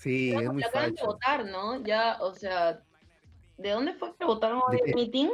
Sí, 0.00 0.30
es 0.32 0.50
muy 0.50 0.62
La 0.62 0.68
acaban 0.68 0.94
de 0.94 1.02
votar, 1.04 1.44
¿no? 1.44 1.84
Ya, 1.84 2.16
o 2.20 2.34
sea, 2.34 2.80
¿de 3.58 3.70
dónde 3.70 3.92
fue 3.92 4.16
que 4.16 4.24
votaron 4.24 4.62
hoy 4.66 4.78
¿De 4.78 4.90
el 4.90 4.94
meeting? 4.94 5.28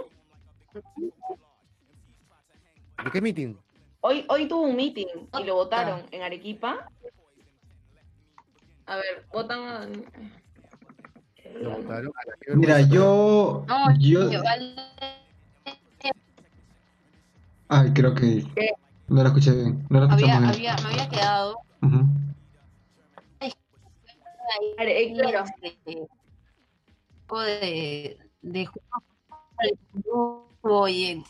¿De 3.05 3.11
qué 3.13 3.21
meeting? 3.21 3.55
Hoy, 4.01 4.27
hoy 4.29 4.49
tuvo 4.49 4.63
un 4.63 4.75
meeting 4.75 5.07
y 5.39 5.45
lo 5.45 5.55
votaron 5.55 6.05
en 6.11 6.23
Arequipa. 6.23 6.85
A 8.87 8.97
ver, 8.97 9.25
votan 9.33 9.61
a... 9.61 9.87
Lo 11.61 11.71
votaron 11.71 12.13
a 12.17 12.29
la 12.29 12.57
Mira, 12.57 12.81
yo. 12.81 13.65
No, 13.69 13.97
yo 14.01 14.31
que 14.31 14.39
vale. 14.39 14.75
ay, 17.69 17.93
creo 17.95 18.15
que. 18.15 18.45
¿Qué? 18.57 18.71
No 19.07 19.23
lo 19.23 19.29
escuché 19.29 19.53
bien. 19.53 19.87
No 19.91 20.01
lo 20.01 20.11
Había, 20.11 20.41
bien. 20.41 20.45
había, 20.45 20.77
me 20.79 20.89
había 20.89 21.09
quedado 21.09 21.61
Ujú. 21.83 21.99
ahí. 21.99 22.26
Eh, 24.79 25.13
claro. 25.15 25.45
este, 25.63 26.07
de, 27.61 28.19
de 28.43 28.67
juego, 30.03 30.51
oye, 30.63 31.23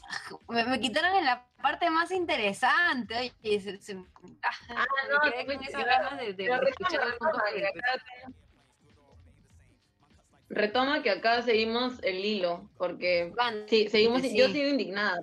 me, 0.48 0.64
me 0.64 0.80
quitaron 0.80 1.16
en 1.16 1.24
la 1.24 1.46
parte 1.62 1.88
más 1.90 2.10
interesante, 2.10 3.14
oye, 3.42 3.60
se, 3.60 3.78
se- 3.80 3.94
ah, 4.42 4.50
Ah, 4.70 4.86
me 5.08 5.14
no, 5.14 5.20
quedé 5.32 5.46
con 5.46 5.58
sí, 5.64 5.68
esas 5.68 5.84
claro. 5.84 6.04
ganas 6.04 6.20
de, 6.20 6.26
de 6.26 6.44
Pero 6.44 6.68
escuchar 6.68 7.00
retoma, 7.08 7.42
de- 7.52 7.60
que 7.60 7.66
acá 7.66 7.80
tenemos- 8.12 8.36
Retoma 10.48 11.02
que 11.02 11.10
acá 11.10 11.42
seguimos 11.42 12.00
el 12.04 12.24
hilo, 12.24 12.70
porque 12.78 13.32
sí, 13.68 13.88
seguimos, 13.88 14.22
Sí. 14.22 14.36
yo 14.36 14.48
sigo 14.48 14.68
indignada. 14.68 15.20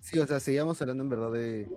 Sí, 0.00 0.18
o 0.18 0.26
sea, 0.26 0.40
seguíamos 0.40 0.80
hablando 0.80 1.02
en 1.04 1.10
verdad 1.10 1.30
de, 1.32 1.68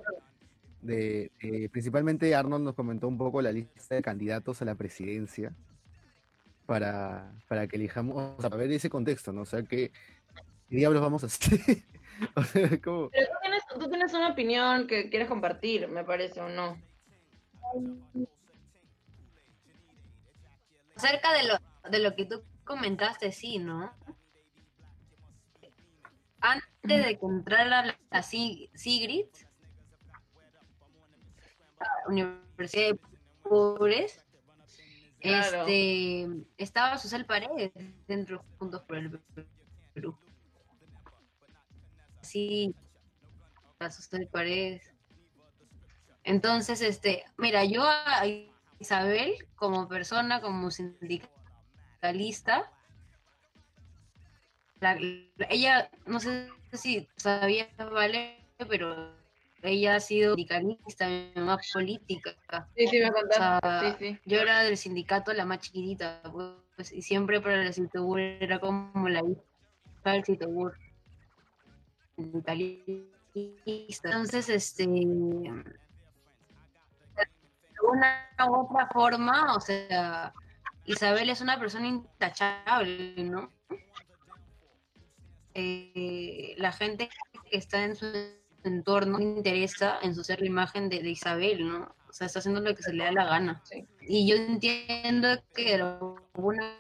de, 0.81 1.31
de- 1.41 1.69
principalmente 1.69 2.33
Arnold 2.35 2.63
nos 2.63 2.75
comentó 2.75 3.07
un 3.07 3.17
poco 3.17 3.41
la 3.41 3.51
lista 3.51 3.95
de 3.95 4.01
candidatos 4.01 4.61
a 4.61 4.65
la 4.65 4.75
presidencia 4.75 5.53
para, 6.65 7.31
para 7.47 7.67
que 7.67 7.75
elijamos, 7.75 8.15
o 8.37 8.41
sea, 8.41 8.49
para 8.49 8.63
ver 8.63 8.71
ese 8.71 8.89
contexto, 8.89 9.31
¿no? 9.33 9.41
O 9.41 9.45
sea, 9.45 9.61
¿qué, 9.63 9.91
qué 10.69 10.75
diablos 10.75 11.01
vamos 11.01 11.23
a 11.23 11.27
hacer? 11.27 11.59
o 12.35 12.43
sea, 12.43 12.81
¿cómo? 12.81 13.09
Pero 13.09 13.27
tú 13.27 13.37
tienes, 13.41 13.63
tú 13.79 13.89
tienes 13.89 14.13
una 14.13 14.29
opinión 14.31 14.87
que 14.87 15.09
quieres 15.09 15.27
compartir, 15.27 15.87
me 15.87 16.03
parece, 16.03 16.39
¿o 16.41 16.49
no? 16.49 16.77
Acerca 20.95 21.33
de 21.33 21.43
lo, 21.47 21.57
de 21.89 21.99
lo 21.99 22.15
que 22.15 22.25
tú 22.25 22.43
comentaste, 22.63 23.31
sí, 23.31 23.59
¿no? 23.59 23.91
Antes 26.39 27.05
de 27.05 27.19
que 27.19 27.25
entrara 27.25 27.85
la, 27.85 27.97
la 28.09 28.19
Sig- 28.23 28.69
Sigrid, 28.73 29.25
la 29.25 29.50
Universidad 32.07 32.93
de 32.93 32.99
Pobres, 33.43 34.25
Claro. 35.19 35.61
este, 35.61 36.27
estaba 36.57 36.97
Susel 36.97 37.25
Paredes 37.25 37.71
dentro 38.07 38.39
de 38.39 38.43
Juntos 38.57 38.81
por 38.83 38.97
el 38.97 39.19
Perú. 39.93 40.17
Sí, 42.21 42.73
a 43.79 43.91
Susel 43.91 44.27
Paredes. 44.27 44.93
Entonces, 46.23 46.81
este, 46.81 47.25
mira, 47.37 47.65
yo 47.65 47.83
a 47.83 48.23
Isabel, 48.79 49.33
como 49.55 49.87
persona, 49.87 50.41
como 50.41 50.69
sindicalista, 50.71 52.71
la- 54.79 54.95
la- 54.99 55.47
ella, 55.49 55.89
no 56.05 56.19
sé 56.19 56.49
si 56.73 57.07
sabía, 57.17 57.69
vale, 57.91 58.37
pero 58.69 59.15
ella 59.63 59.95
ha 59.95 59.99
sido 59.99 60.35
sindicalista, 60.35 61.07
mi 61.07 61.31
mamá 61.35 61.57
política. 61.73 62.35
Sí, 62.75 62.87
sí, 62.87 62.99
me 62.99 63.09
O 63.09 63.13
contaste. 63.13 63.67
sea, 63.67 63.95
sí, 63.99 64.05
sí. 64.13 64.19
yo 64.25 64.39
era 64.39 64.63
del 64.63 64.77
sindicato 64.77 65.33
la 65.33 65.45
más 65.45 65.59
chiquitita, 65.59 66.21
pues, 66.31 66.91
y 66.91 67.01
siempre 67.01 67.41
para 67.41 67.63
la 67.63 67.71
Citobur 67.71 68.19
era 68.19 68.59
como 68.59 69.07
la 69.07 69.19
hija 69.19 70.11
del 70.11 70.25
Citobur. 70.25 70.77
Sindicalista. 72.15 74.09
Entonces, 74.09 74.49
este, 74.49 74.83
de 74.87 75.63
una 77.83 78.29
u 78.47 78.55
otra 78.55 78.87
forma, 78.87 79.55
o 79.55 79.59
sea, 79.59 80.33
Isabel 80.85 81.29
es 81.29 81.41
una 81.41 81.59
persona 81.59 81.87
intachable, 81.87 83.23
¿no? 83.23 83.51
Eh, 85.53 86.55
la 86.57 86.71
gente 86.71 87.09
que 87.49 87.57
está 87.57 87.83
en 87.83 87.95
su 87.95 88.05
entorno 88.63 89.17
le 89.17 89.25
interesa 89.25 89.99
ensuciar 90.01 90.39
la 90.39 90.47
imagen 90.47 90.89
de, 90.89 91.01
de 91.01 91.09
Isabel, 91.09 91.67
¿no? 91.67 91.95
O 92.09 92.13
sea, 92.13 92.27
está 92.27 92.39
haciendo 92.39 92.61
lo 92.61 92.75
que 92.75 92.83
se 92.83 92.93
le 92.93 93.05
da 93.05 93.11
la 93.11 93.25
gana. 93.25 93.61
Sí. 93.63 93.85
Y 94.01 94.27
yo 94.27 94.35
entiendo 94.35 95.27
que 95.53 95.77
de 95.77 95.81
alguna 95.81 96.73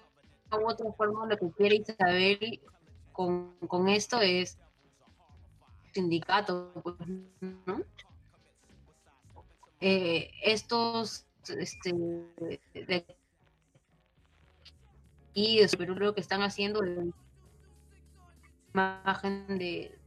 u 0.51 0.69
otra 0.69 0.91
forma 0.93 1.25
lo 1.25 1.37
que 1.37 1.49
quiere 1.51 1.83
Isabel 1.87 2.59
con, 3.13 3.55
con 3.67 3.87
esto 3.87 4.19
es 4.19 4.57
sindicato, 5.93 6.71
pues, 6.83 6.95
¿no? 7.65 7.81
Eh, 9.79 10.29
estos 10.43 11.25
este, 11.47 11.91
de 12.73 13.05
y 15.33 15.59
de 15.59 15.77
Perú 15.77 15.95
lo 15.95 16.13
que 16.13 16.21
están 16.21 16.43
haciendo 16.43 16.81
la 16.81 17.05
imagen 18.73 19.57
de, 19.57 19.97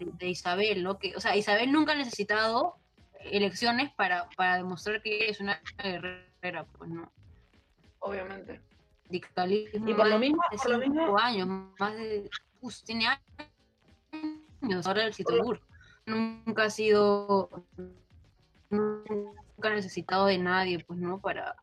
de, 0.00 0.28
Isabel, 0.28 0.82
¿no? 0.82 0.98
Que, 0.98 1.14
o 1.16 1.20
sea, 1.20 1.36
Isabel 1.36 1.70
nunca 1.72 1.92
ha 1.92 1.96
necesitado 1.96 2.76
elecciones 3.20 3.90
para, 3.92 4.28
para 4.36 4.56
demostrar 4.56 5.02
que 5.02 5.28
es 5.28 5.40
una 5.40 5.60
guerrera, 5.82 6.64
pues 6.78 6.90
no. 6.90 7.12
Obviamente. 8.00 8.60
Radicalismo 9.06 9.88
Y 9.88 9.94
por 9.94 10.08
lo 10.08 10.18
mismo- 10.18 10.42
de 10.50 10.56
por 10.56 10.70
lo 10.70 10.78
mismo- 10.78 11.18
años, 11.18 11.48
más 11.78 11.94
de, 11.94 12.30
pues, 12.60 12.82
tiene 12.84 13.06
años 14.62 14.86
ahora 14.86 15.04
el 15.04 15.14
Citabur. 15.14 15.60
Nunca 16.06 16.64
ha 16.64 16.70
sido, 16.70 17.50
nunca 18.70 19.68
ha 19.68 19.74
necesitado 19.74 20.26
de 20.26 20.38
nadie, 20.38 20.82
pues, 20.84 20.98
¿no? 20.98 21.20
Para, 21.20 21.56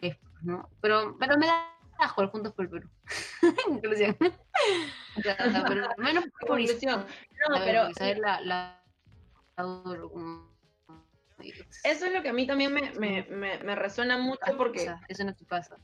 eh, 0.00 0.18
¿no? 0.42 0.68
Pero, 0.80 1.16
pero 1.18 1.38
me 1.38 1.46
da 1.46 1.68
asco 2.02 2.22
el 2.22 2.28
Juntos 2.28 2.52
por 2.54 2.64
el 2.66 2.70
Perú. 2.70 2.88
Inclusión. 3.68 4.16
Ya, 5.24 5.36
pero 5.68 5.88
al 5.90 5.96
menos 5.98 6.24
por. 6.40 6.58
No, 6.60 7.56
pero 7.64 7.88
la, 8.20 8.40
la, 8.40 8.82
la 9.56 9.66
como- 10.08 10.52
eso 11.84 12.06
es 12.06 12.12
lo 12.12 12.22
que 12.22 12.28
a 12.28 12.32
mí 12.32 12.46
también 12.46 12.72
me, 12.72 12.92
me, 12.92 13.24
me, 13.24 13.58
me 13.58 13.74
resuena 13.74 14.16
mucho 14.18 14.56
porque 14.56 14.94
eso 15.08 15.24
no 15.24 15.34
te 15.34 15.44
pasa. 15.44 15.76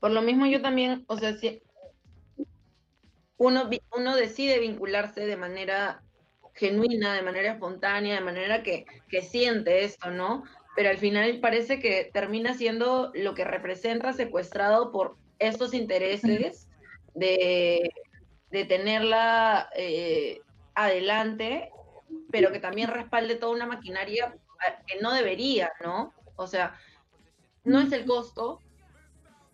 por 0.00 0.10
lo 0.10 0.22
mismo 0.22 0.46
yo 0.46 0.60
también, 0.60 1.04
o 1.08 1.16
sea, 1.16 1.36
si 1.36 1.62
uno, 3.38 3.68
uno 3.96 4.16
decide 4.16 4.58
vincularse 4.58 5.24
de 5.26 5.36
manera 5.36 6.02
genuina, 6.54 7.14
de 7.14 7.22
manera 7.22 7.52
espontánea, 7.52 8.14
de 8.14 8.20
manera 8.22 8.62
que, 8.62 8.86
que 9.08 9.22
siente 9.22 9.84
esto, 9.84 10.10
¿no? 10.10 10.42
Pero 10.76 10.90
al 10.90 10.98
final 10.98 11.40
parece 11.40 11.80
que 11.80 12.10
termina 12.12 12.54
siendo 12.54 13.10
lo 13.14 13.34
que 13.34 13.44
representa 13.44 14.12
secuestrado 14.12 14.92
por 14.92 15.16
estos 15.38 15.74
intereses 15.74 16.68
de, 17.14 17.90
de 18.50 18.64
tenerla 18.64 19.70
eh, 19.74 20.40
adelante, 20.74 21.70
pero 22.30 22.52
que 22.52 22.60
también 22.60 22.88
respalde 22.88 23.36
toda 23.36 23.52
una 23.52 23.66
maquinaria 23.66 24.36
que 24.86 25.00
no 25.00 25.12
debería, 25.12 25.72
¿no? 25.82 26.14
O 26.36 26.46
sea, 26.46 26.78
no 27.64 27.80
es 27.80 27.92
el 27.92 28.04
costo, 28.04 28.60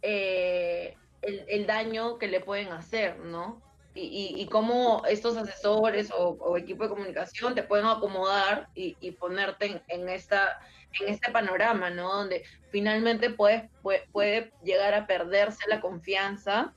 eh, 0.03 0.97
el, 1.23 1.66
daño 1.66 2.19
que 2.19 2.28
le 2.28 2.40
pueden 2.40 2.69
hacer, 2.69 3.19
¿no? 3.19 3.62
Y, 3.94 4.47
cómo 4.51 5.03
estos 5.07 5.36
asesores 5.36 6.11
o, 6.11 6.31
o 6.40 6.57
equipo 6.57 6.85
de 6.85 6.89
comunicación 6.89 7.55
te 7.55 7.62
pueden 7.62 7.86
acomodar 7.86 8.69
y, 8.74 9.11
ponerte 9.12 9.82
en 9.89 10.09
esta 10.09 10.61
en 11.01 11.09
este 11.09 11.31
panorama, 11.32 11.90
¿no? 11.90 12.12
Donde 12.12 12.44
finalmente 12.70 13.31
puedes, 13.31 13.70
puede, 13.82 14.05
puede 14.12 14.52
llegar 14.62 14.94
a 14.94 15.06
perderse 15.06 15.69
la 15.69 15.81
confianza 15.81 16.74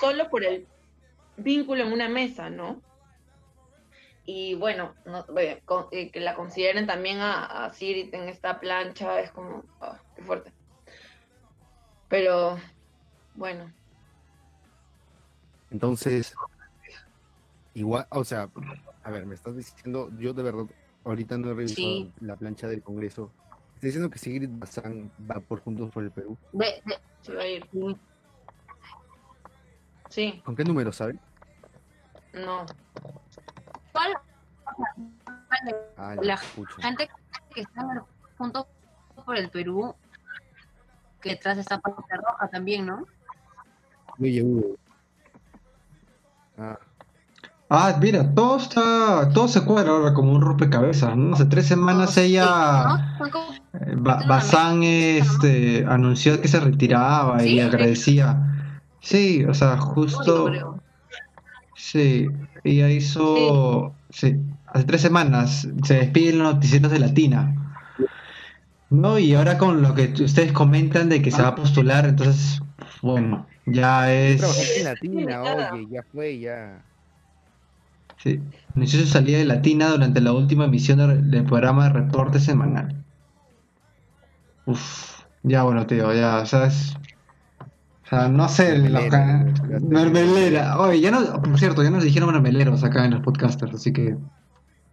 solo 0.00 0.28
por 0.28 0.44
el 0.44 0.66
vínculo 1.36 1.84
en 1.84 1.92
una 1.92 2.08
mesa, 2.08 2.50
¿no? 2.50 2.82
Y 4.24 4.54
bueno, 4.54 4.94
no- 5.04 5.24
eh, 5.38 5.62
eh, 5.90 6.10
que 6.10 6.20
la 6.20 6.34
consideren 6.34 6.86
también 6.86 7.18
a, 7.20 7.66
a 7.66 7.72
en 7.80 8.28
esta 8.28 8.60
plancha 8.60 9.20
es 9.20 9.32
como, 9.32 9.64
ah, 9.80 10.00
qué 10.14 10.22
fuerte. 10.22 10.52
Pero, 12.08 12.58
bueno, 13.34 13.72
Entonces, 15.70 16.34
igual, 17.72 18.06
o 18.10 18.24
sea, 18.24 18.50
a 19.02 19.10
ver, 19.10 19.24
me 19.24 19.34
estás 19.34 19.56
diciendo, 19.56 20.10
yo 20.18 20.34
de 20.34 20.42
verdad, 20.42 20.66
ahorita 21.04 21.38
no 21.38 21.50
he 21.50 21.54
revisado 21.54 21.76
Sí. 21.76 22.12
la 22.20 22.36
plancha 22.36 22.66
del 22.68 22.82
Congreso. 22.82 23.30
Estás 23.74 23.82
diciendo 23.82 24.10
que 24.10 24.18
Sigrid 24.18 24.48
Bazán 24.52 25.10
va 25.30 25.40
por 25.40 25.60
Juntos 25.60 25.90
por 25.90 26.04
el 26.04 26.10
Perú. 26.10 26.36
De, 26.52 26.66
de- 26.84 26.98
se 27.22 27.34
va 27.34 27.42
a 27.42 27.46
ir. 27.48 27.66
Sí, 30.08 30.42
¿Con 30.44 30.54
qué 30.54 30.64
número, 30.64 30.92
sabe? 30.92 31.18
no. 32.34 32.64
¿cuál? 33.92 34.12
Ah, 35.96 36.14
La 36.22 36.38
pucha. 36.54 36.74
gente 36.82 37.08
que 37.54 37.60
está 37.62 38.04
juntos 38.38 38.66
por 39.24 39.36
el 39.36 39.50
Perú, 39.50 39.94
que 41.20 41.30
detrás 41.30 41.58
está 41.58 41.78
parte 41.80 42.16
roja 42.16 42.48
también, 42.48 42.86
¿no? 42.86 43.06
Oye, 44.18 44.42
Hugo. 44.42 44.76
Ah, 46.58 46.78
Ah, 47.74 47.96
mira, 47.98 48.34
todo 48.34 48.58
está, 48.58 49.30
todo 49.32 49.48
se 49.48 49.64
cuadra 49.64 49.92
ahora 49.92 50.12
como 50.12 50.32
un 50.32 50.42
rompecabezas, 50.42 51.16
¿no? 51.16 51.34
Hace 51.34 51.46
tres 51.46 51.66
semanas 51.66 52.10
Sí, 52.12 52.20
ella, 52.20 52.84
eh, 53.80 53.94
Ba- 53.96 54.22
Bazán, 54.28 54.82
este, 54.82 55.82
anunció 55.88 56.38
que 56.38 56.48
se 56.48 56.60
retiraba 56.60 57.42
y 57.46 57.60
agradecía. 57.60 58.38
Sí, 59.00 59.42
o 59.46 59.54
sea, 59.54 59.78
justo, 59.78 60.82
sí, 61.74 62.30
ella 62.62 62.90
hizo, 62.90 63.96
sí, 64.10 64.36
hace 64.66 64.84
tres 64.84 65.00
semanas 65.00 65.66
se 65.82 65.94
despiden 65.94 66.40
los 66.40 66.54
noticieros 66.54 66.92
de 66.92 66.98
Latina. 66.98 67.56
No, 68.90 69.18
y 69.18 69.32
ahora 69.32 69.56
con 69.56 69.80
lo 69.80 69.94
que 69.94 70.12
ustedes 70.22 70.52
comentan 70.52 71.08
de 71.08 71.22
que 71.22 71.30
se 71.30 71.40
va 71.40 71.48
a 71.48 71.54
postular, 71.54 72.04
entonces, 72.04 72.60
bueno, 73.00 73.46
ya 73.64 74.12
es, 74.12 74.42
Latina, 74.84 75.42
oye, 75.42 75.88
ya 75.90 76.02
fue, 76.12 76.38
ya. 76.38 76.91
Sí, 78.22 78.40
anunció 78.74 79.00
su 79.00 79.06
salida 79.06 79.38
de 79.38 79.44
Latina 79.44 79.88
durante 79.90 80.20
la 80.20 80.32
última 80.32 80.64
emisión 80.66 80.98
del, 80.98 81.30
del 81.30 81.44
programa 81.44 81.84
de 81.84 81.90
reporte 81.94 82.40
semanal. 82.40 83.04
Uf, 84.66 85.20
ya 85.42 85.64
bueno, 85.64 85.86
tío, 85.86 86.12
ya, 86.14 86.38
o 86.38 86.46
sea, 86.46 86.66
es- 86.66 86.94
o 88.04 88.08
sea, 88.14 88.28
no 88.28 88.48
sé, 88.48 88.76
los 88.78 89.04
Mermelera, 89.10 89.54
sé. 89.56 89.80
mermelera. 89.80 90.78
Oye, 90.80 91.00
ya 91.00 91.10
no, 91.10 91.40
por 91.40 91.58
cierto, 91.58 91.82
ya 91.82 91.90
nos 91.90 92.04
dijeron 92.04 92.30
mermeleros 92.32 92.84
acá 92.84 93.04
en 93.06 93.12
los 93.12 93.22
podcasters, 93.22 93.74
así 93.74 93.92
que 93.92 94.16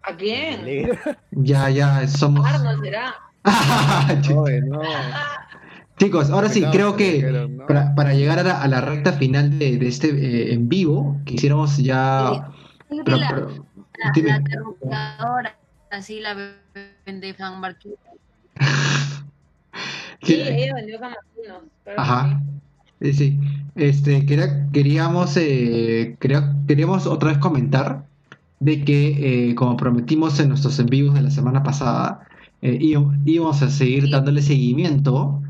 ¿A 0.04 0.16
quién? 0.16 0.90
ya, 1.32 1.70
ya 1.70 2.08
somos. 2.08 2.46
Arnold 2.50 2.82
será. 2.84 3.16
Oye, 4.36 4.62
no. 4.62 4.80
Chicos, 5.98 6.30
ahora 6.30 6.48
sí, 6.48 6.64
creo 6.72 6.96
que 6.96 7.30
para, 7.68 7.94
para 7.94 8.14
llegar 8.14 8.40
a 8.40 8.44
la, 8.44 8.62
a 8.62 8.68
la 8.70 8.80
recta 8.80 9.12
final 9.14 9.60
de, 9.60 9.78
de 9.78 9.88
este 9.88 10.10
eh, 10.10 10.54
en 10.54 10.70
vivo, 10.70 11.18
quisiéramos 11.26 11.78
ya. 11.78 12.52
La, 12.90 13.04
pero- 13.04 13.66
la, 14.90 15.42
la 15.42 15.56
así 15.92 16.20
la 16.22 16.36
vende 17.06 17.34
San 17.36 17.60
Marquito. 17.60 17.98
Sí, 20.22 20.34
ella 20.36 20.76
vendió 20.76 21.00
que 21.00 21.06
Ajá. 21.96 22.42
sí. 23.02 23.14
Sí. 23.14 23.40
Este, 23.76 24.26
quería- 24.26 24.68
queríamos, 24.74 25.38
eh, 25.38 26.18
quería- 26.20 26.54
queríamos 26.68 27.08
otra 27.08 27.30
vez 27.30 27.38
comentar 27.38 28.06
de 28.60 28.84
que, 28.84 29.50
eh, 29.52 29.56
como 29.56 29.78
prometimos 29.78 30.38
en 30.42 30.50
nuestros 30.50 30.78
en 30.80 30.88
vivos 30.88 31.16
de 31.16 31.22
la 31.22 31.32
semana 31.32 31.64
pasada, 31.64 32.28
eh, 32.62 32.78
íbamos, 32.82 33.16
íbamos 33.24 33.62
a 33.62 33.70
seguir 33.70 34.04
Sí. 34.06 34.12
dándole 34.12 34.42
seguimiento 34.42 35.42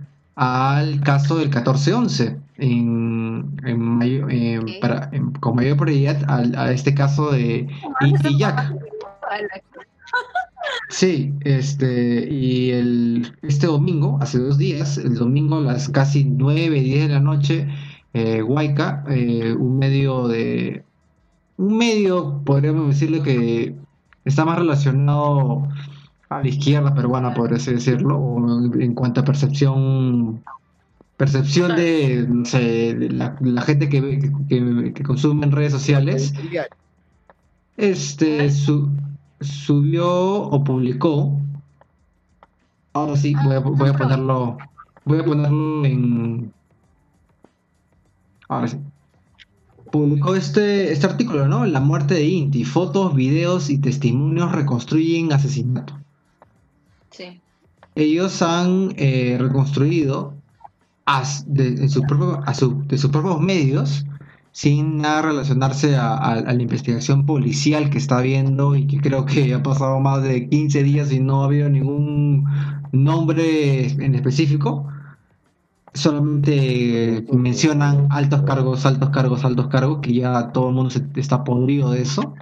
al 0.42 1.02
caso 1.02 1.36
del 1.36 1.50
1411 1.50 2.38
en, 2.60 3.60
en 3.66 3.78
mayo- 3.82 4.30
en- 4.30 4.60
Ok. 4.60 4.70
para, 4.80 5.10
en- 5.12 5.32
con 5.34 5.58
mayor 5.58 5.76
prioridad 5.76 6.24
al- 6.30 6.56
a, 6.56 6.72
este 6.72 6.94
caso 6.94 7.32
de 7.32 7.68
Inti 8.02 8.38
Jack. 8.38 8.74
Sí, 10.90 11.34
este, 11.42 12.28
y 12.32 12.72
el, 12.72 13.32
este 13.44 13.68
domingo, 13.68 14.18
hace 14.22 14.40
dos 14.40 14.58
días, 14.58 14.98
el 14.98 15.16
domingo 15.16 15.58
a 15.58 15.62
las 15.62 15.90
casi 15.90 16.24
9, 16.26 16.82
10 16.82 17.08
de 17.08 17.14
la 17.14 17.20
noche, 17.20 17.68
eh, 18.14 18.42
eh, 19.10 19.56
un 19.58 19.78
medio 19.78 20.28
de, 20.28 20.84
un 21.58 21.78
medio, 21.78 22.42
podríamos 22.44 22.88
decirle 22.88 23.22
que 23.22 23.76
está 24.26 24.46
más 24.46 24.58
relacionado 24.58 25.68
a 26.30 26.42
la 26.42 26.48
izquierda 26.48 26.94
peruana, 26.94 27.34
por 27.34 27.54
así 27.54 27.72
decirlo, 27.74 28.62
en 28.80 28.94
cuanto 28.94 29.22
a 29.22 29.26
percepción, 29.26 30.44
percepción 31.18 31.76
de, 31.76 32.26
no 32.30 32.46
sé, 32.46 32.94
de 32.96 33.10
la, 33.10 33.36
la 33.42 33.62
gente 33.64 33.90
que, 33.90 34.20
que, 34.48 34.94
que 34.94 35.04
consume 35.04 35.46
en 35.46 35.52
redes 35.52 35.72
sociales. 35.72 36.34
Este 37.78 38.52
su- 38.52 38.90
subió 39.42 40.08
o 40.44 40.64
publicó. 40.64 41.40
Ahora 42.94 43.16
sí, 43.16 43.34
voy 43.44 43.56
a, 43.56 43.60
voy 43.60 43.90
a 43.90 43.94
ponerlo. 43.94 44.58
Voy 45.06 45.20
a 45.20 45.26
ponerlo 45.26 45.86
en. 45.86 46.52
Ahora 48.48 48.68
sí. 48.68 48.78
Publicó 49.92 50.36
este, 50.36 50.92
este 50.92 51.08
artículo, 51.08 51.48
¿no? 51.48 51.66
La 51.66 51.80
muerte 51.80 52.14
de 52.16 52.26
Inti. 52.26 52.64
Fotos, 52.66 53.16
videos 53.16 53.70
y 53.70 53.80
testimonios 53.80 54.52
reconstruyen 54.52 55.32
asesinato. 55.34 55.99
Ellos 57.96 58.42
han 58.42 58.94
eh, 58.98 59.38
reconstruido 59.40 60.34
de, 61.48 61.90
sus 61.90 62.06
propios 62.06 63.42
medios 63.42 64.06
sin 64.52 64.98
nada 64.98 65.22
relacionarse 65.24 65.96
a, 65.96 66.42
la 66.42 66.62
investigación 66.62 67.26
policial 67.26 67.90
que 67.90 67.98
está 67.98 68.18
habiendo 68.20 68.76
y 68.76 68.88
que 68.88 69.00
creo 69.00 69.26
que 69.26 69.54
ha 69.54 69.64
pasado 69.64 70.00
más 70.00 70.24
de 70.24 70.50
15 70.50 70.84
días 70.84 71.12
y 71.12 71.20
no 71.20 71.42
ha 71.42 71.46
habido 71.46 71.70
ningún 71.70 72.46
nombre 72.92 73.88
en 73.88 74.16
específico. 74.16 74.88
solamente 75.94 77.26
mencionan 77.32 78.08
altos 78.12 78.44
cargos, 78.44 78.86
altos 78.86 79.10
cargos, 79.10 79.46
altos 79.46 79.68
cargos, 79.68 80.00
que 80.02 80.14
ya 80.14 80.52
todo 80.52 80.70
el 80.70 80.76
mundo 80.76 80.90
se, 80.92 81.06
está 81.16 81.44
podrido 81.44 81.92
de 81.92 82.02
eso, 82.02 82.34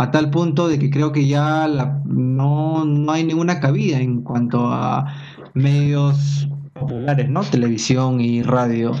a 0.00 0.10
tal 0.10 0.30
punto 0.30 0.66
de 0.66 0.78
que 0.78 0.88
creo 0.88 1.12
que 1.12 1.26
ya 1.26 1.68
no, 2.06 2.86
no 2.86 3.12
hay 3.12 3.22
ninguna 3.22 3.60
cabida 3.60 4.00
en 4.00 4.22
cuanto 4.22 4.72
a 4.72 5.14
medios 5.52 6.48
populares, 6.72 7.28
¿no? 7.28 7.42
Televisión 7.42 8.18
y 8.18 8.42
radio, 8.42 8.92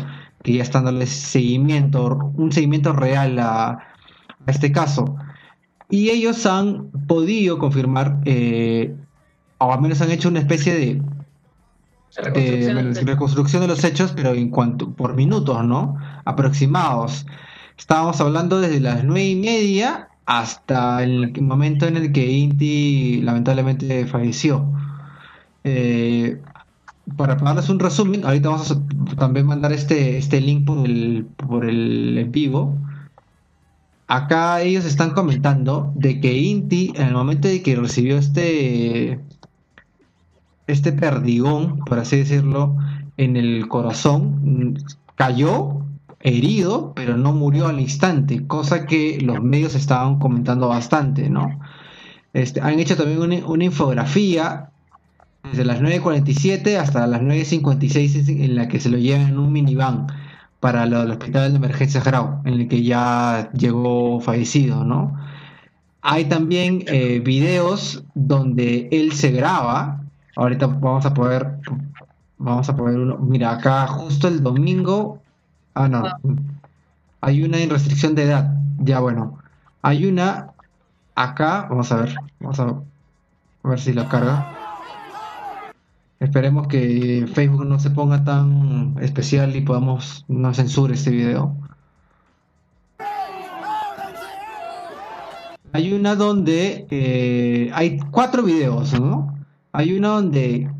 que 0.42 0.52
ya 0.52 0.62
están 0.62 0.84
dando 0.84 1.06
seguimiento, 1.06 2.32
un 2.36 2.52
seguimiento 2.52 2.92
real 2.92 3.38
a, 3.38 3.78
este 4.46 4.72
caso. 4.72 5.16
Y 5.88 6.10
ellos 6.10 6.44
han 6.44 6.90
podido 7.06 7.58
confirmar, 7.58 8.20
eh, 8.26 8.94
o 9.56 9.72
al 9.72 9.80
menos 9.80 10.02
han 10.02 10.10
hecho 10.10 10.28
una 10.28 10.40
especie 10.40 10.74
de 10.74 11.02
reconstrucción, 13.06 13.62
de 13.62 13.68
los 13.68 13.84
hechos, 13.84 14.12
pero 14.14 14.34
en 14.34 14.50
cuanto 14.50 14.92
por 14.92 15.14
minutos, 15.14 15.64
¿no? 15.64 15.96
Aproximados. 16.26 17.24
Estábamos 17.78 18.20
hablando 18.20 18.60
desde 18.60 18.80
las 18.80 19.02
nueve 19.02 19.24
y 19.24 19.36
media 19.36 20.09
hasta 20.30 21.02
el 21.02 21.42
momento 21.42 21.88
en 21.88 21.96
el 21.96 22.12
que 22.12 22.24
Inti 22.24 23.20
lamentablemente 23.20 24.06
falleció. 24.06 24.64
Eh, 25.64 26.40
para 27.16 27.34
darles 27.34 27.68
un 27.68 27.80
resumen, 27.80 28.24
ahorita 28.24 28.48
vamos 28.48 28.70
a 28.70 29.16
también 29.16 29.46
mandar 29.46 29.72
este, 29.72 30.18
este 30.18 30.40
link 30.40 30.64
por 30.64 30.86
el, 30.86 31.26
por 31.36 31.64
el 31.68 32.16
en 32.16 32.30
vivo. 32.30 32.78
Acá 34.06 34.62
ellos 34.62 34.84
están 34.84 35.14
comentando 35.14 35.92
de 35.96 36.20
que 36.20 36.32
Inti, 36.38 36.92
en 36.94 37.08
el 37.08 37.14
momento 37.14 37.48
de 37.48 37.60
que 37.60 37.74
recibió 37.74 38.16
este, 38.16 39.18
este 40.68 40.92
perdigón, 40.92 41.80
por 41.80 41.98
así 41.98 42.18
decirlo, 42.18 42.76
en 43.16 43.36
el 43.36 43.66
corazón, 43.66 44.78
cayó 45.16 45.79
herido, 46.20 46.92
pero 46.94 47.16
no 47.16 47.32
murió 47.32 47.68
al 47.68 47.80
instante, 47.80 48.46
cosa 48.46 48.86
que 48.86 49.18
los 49.20 49.42
medios 49.42 49.74
estaban 49.74 50.18
comentando 50.18 50.68
bastante, 50.68 51.30
¿no? 51.30 51.58
Este, 52.32 52.60
han 52.60 52.78
hecho 52.78 52.96
también 52.96 53.42
una, 53.44 53.64
infografía 53.64 54.70
desde 55.42 55.64
las 55.64 55.80
9.47 55.80 56.76
hasta 56.76 57.06
las 57.06 57.22
9.56 57.22 58.28
en 58.44 58.54
la 58.54 58.68
que 58.68 58.78
se 58.78 58.90
lo 58.90 58.98
llevan 58.98 59.28
en 59.28 59.38
un 59.38 59.52
minivan 59.52 60.06
para 60.60 60.84
el 60.84 60.94
hospital 60.94 61.50
de 61.50 61.56
emergencia 61.56 62.02
Grau, 62.02 62.42
en 62.44 62.54
el 62.54 62.68
que 62.68 62.82
ya 62.82 63.50
llegó 63.52 64.20
fallecido, 64.20 64.84
¿no? 64.84 65.16
Hay 66.02 66.26
también 66.26 66.84
eh, 66.86 67.20
videos 67.20 68.04
donde 68.14 68.88
él 68.92 69.12
se 69.12 69.30
graba. 69.32 70.02
Ahorita 70.36 70.66
vamos 70.66 71.04
a 71.04 71.14
poder, 71.14 71.58
vamos 72.38 72.68
a 72.68 72.76
poner 72.76 72.98
uno. 72.98 73.18
Mira, 73.18 73.52
acá 73.52 73.86
justo 73.86 74.28
el 74.28 74.42
domingo. 74.42 75.19
Ah, 75.74 75.88
no. 75.88 76.02
Hay 77.20 77.42
una 77.42 77.58
en 77.58 77.70
restricción 77.70 78.14
de 78.14 78.24
edad. 78.24 78.54
Ya 78.78 79.00
bueno. 79.00 79.38
Hay 79.82 80.06
una 80.06 80.52
acá. 81.14 81.66
Vamos 81.68 81.92
a 81.92 81.96
ver. 81.96 82.14
Vamos 82.40 82.60
a 82.60 82.74
ver 83.62 83.80
si 83.80 83.92
la 83.92 84.08
carga. 84.08 84.56
Esperemos 86.18 86.66
que 86.66 87.26
Facebook 87.32 87.64
no 87.64 87.78
se 87.78 87.90
ponga 87.90 88.24
tan 88.24 88.96
especial 89.00 89.56
y 89.56 89.62
podamos 89.62 90.24
no 90.28 90.52
censure 90.52 90.94
este 90.94 91.10
video. 91.10 91.56
Hay 95.72 95.92
una 95.92 96.16
donde 96.16 96.86
eh, 96.90 97.70
hay 97.72 97.98
cuatro 98.10 98.42
videos, 98.42 98.98
¿no? 99.00 99.34
Hay 99.72 99.96
una 99.96 100.08
donde 100.08 100.70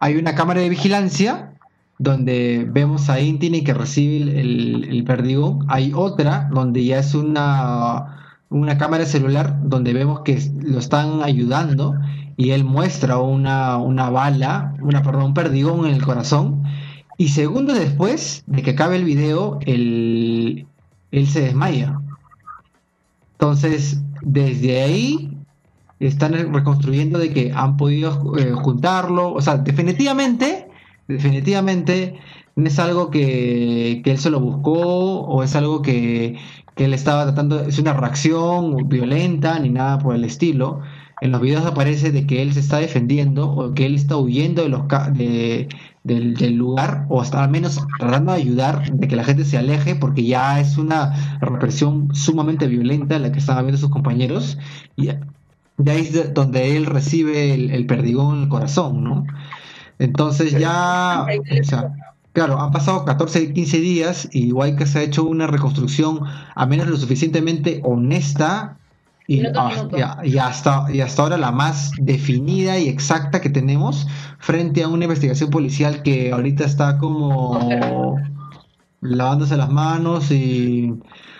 hay 0.00 0.16
una 0.16 0.34
cámara 0.34 0.60
de 0.60 0.70
vigilancia 0.70 1.57
donde 1.98 2.66
vemos 2.70 3.10
a 3.10 3.20
Intini 3.20 3.62
que 3.62 3.74
recibe 3.74 4.40
el, 4.40 5.04
perdigón. 5.04 5.64
Hay 5.68 5.92
otra 5.94 6.48
donde 6.52 6.84
ya 6.84 6.98
es 7.00 7.14
una, 7.14 8.38
una 8.50 8.78
cámara 8.78 9.04
celular 9.04 9.58
donde 9.62 9.92
vemos 9.92 10.20
que 10.20 10.40
lo 10.62 10.78
están 10.78 11.22
ayudando 11.22 11.94
y 12.36 12.50
él 12.50 12.64
muestra 12.64 13.18
una, 13.18 13.78
una 13.78 14.10
bala, 14.10 14.74
una, 14.80 15.02
perdón, 15.02 15.24
un 15.24 15.34
perdigón 15.34 15.86
en 15.86 15.94
el 15.94 16.04
corazón. 16.04 16.62
Y 17.16 17.28
segundos 17.30 17.76
después 17.76 18.44
de 18.46 18.62
que 18.62 18.70
acabe 18.70 18.94
el 18.94 19.04
video, 19.04 19.58
él, 19.66 20.66
él 21.10 21.26
se 21.26 21.40
desmaya. 21.40 22.00
Entonces, 23.32 24.00
desde 24.22 24.82
ahí 24.82 25.36
están 25.98 26.32
reconstruyendo 26.54 27.18
de 27.18 27.32
que 27.32 27.52
han 27.52 27.76
podido 27.76 28.36
eh, 28.38 28.52
juntarlo. 28.52 29.32
O 29.32 29.40
sea, 29.40 29.56
definitivamente, 29.56 30.67
definitivamente 31.08 32.18
no 32.56 32.68
es 32.68 32.78
algo 32.78 33.10
que, 33.10 34.00
que 34.04 34.10
él 34.12 34.18
se 34.18 34.30
lo 34.30 34.40
buscó 34.40 35.20
o 35.20 35.42
es 35.42 35.56
algo 35.56 35.82
que, 35.82 36.36
que 36.76 36.84
él 36.84 36.94
estaba 36.94 37.24
tratando, 37.24 37.60
es 37.60 37.78
una 37.78 37.94
reacción 37.94 38.88
violenta 38.88 39.58
ni 39.58 39.70
nada 39.70 39.98
por 39.98 40.14
el 40.14 40.24
estilo 40.24 40.80
en 41.20 41.32
los 41.32 41.40
videos 41.40 41.66
aparece 41.66 42.12
de 42.12 42.26
que 42.26 42.42
él 42.42 42.52
se 42.52 42.60
está 42.60 42.78
defendiendo 42.78 43.50
o 43.50 43.74
que 43.74 43.86
él 43.86 43.94
está 43.94 44.16
huyendo 44.16 44.62
de 44.62 44.68
los 44.68 44.82
de, 45.12 45.68
del, 46.04 46.54
lugar 46.54 47.06
o 47.08 47.20
hasta 47.20 47.42
al 47.42 47.50
menos 47.50 47.84
tratando 47.98 48.32
de 48.32 48.38
ayudar 48.38 48.90
de 48.92 49.08
que 49.08 49.16
la 49.16 49.24
gente 49.24 49.44
se 49.44 49.58
aleje 49.58 49.96
porque 49.96 50.24
ya 50.24 50.60
es 50.60 50.78
una 50.78 51.38
represión 51.40 52.14
sumamente 52.14 52.66
violenta 52.66 53.18
la 53.18 53.32
que 53.32 53.40
están 53.40 53.58
viendo 53.58 53.78
sus 53.78 53.90
compañeros 53.90 54.58
y 54.96 55.06
ya 55.06 55.94
es 55.94 56.34
donde 56.34 56.76
él 56.76 56.86
recibe 56.86 57.54
el, 57.54 57.86
perdigón 57.86 58.36
en 58.36 58.42
el 58.44 58.48
corazón, 58.48 59.04
¿no? 59.04 59.26
Entonces 59.98 60.52
ya, 60.52 61.26
claro, 62.32 62.60
han 62.60 62.70
pasado 62.70 63.04
14, 63.04 63.52
15 63.52 63.80
días 63.80 64.28
y 64.32 64.52
que 64.76 64.86
se 64.86 65.00
ha 65.00 65.02
hecho 65.02 65.24
una 65.24 65.46
reconstrucción 65.46 66.20
a 66.54 66.66
menos 66.66 66.86
lo 66.86 66.96
suficientemente 66.96 67.80
honesta 67.84 68.76
y, 69.26 69.44
hasta, 70.38 70.86
y 70.90 71.00
hasta 71.00 71.22
ahora 71.22 71.36
la 71.36 71.52
más 71.52 71.92
definida 71.98 72.78
y 72.78 72.88
exacta 72.88 73.40
que 73.40 73.50
tenemos 73.50 74.06
frente 74.38 74.82
a 74.82 74.88
una 74.88 75.04
investigación 75.04 75.50
policial 75.50 76.02
que 76.02 76.32
ahorita 76.32 76.64
está 76.64 76.96
como 76.96 78.16
lavándose 79.00 79.56
las 79.56 79.70
manos 79.70 80.30
y... 80.30 80.94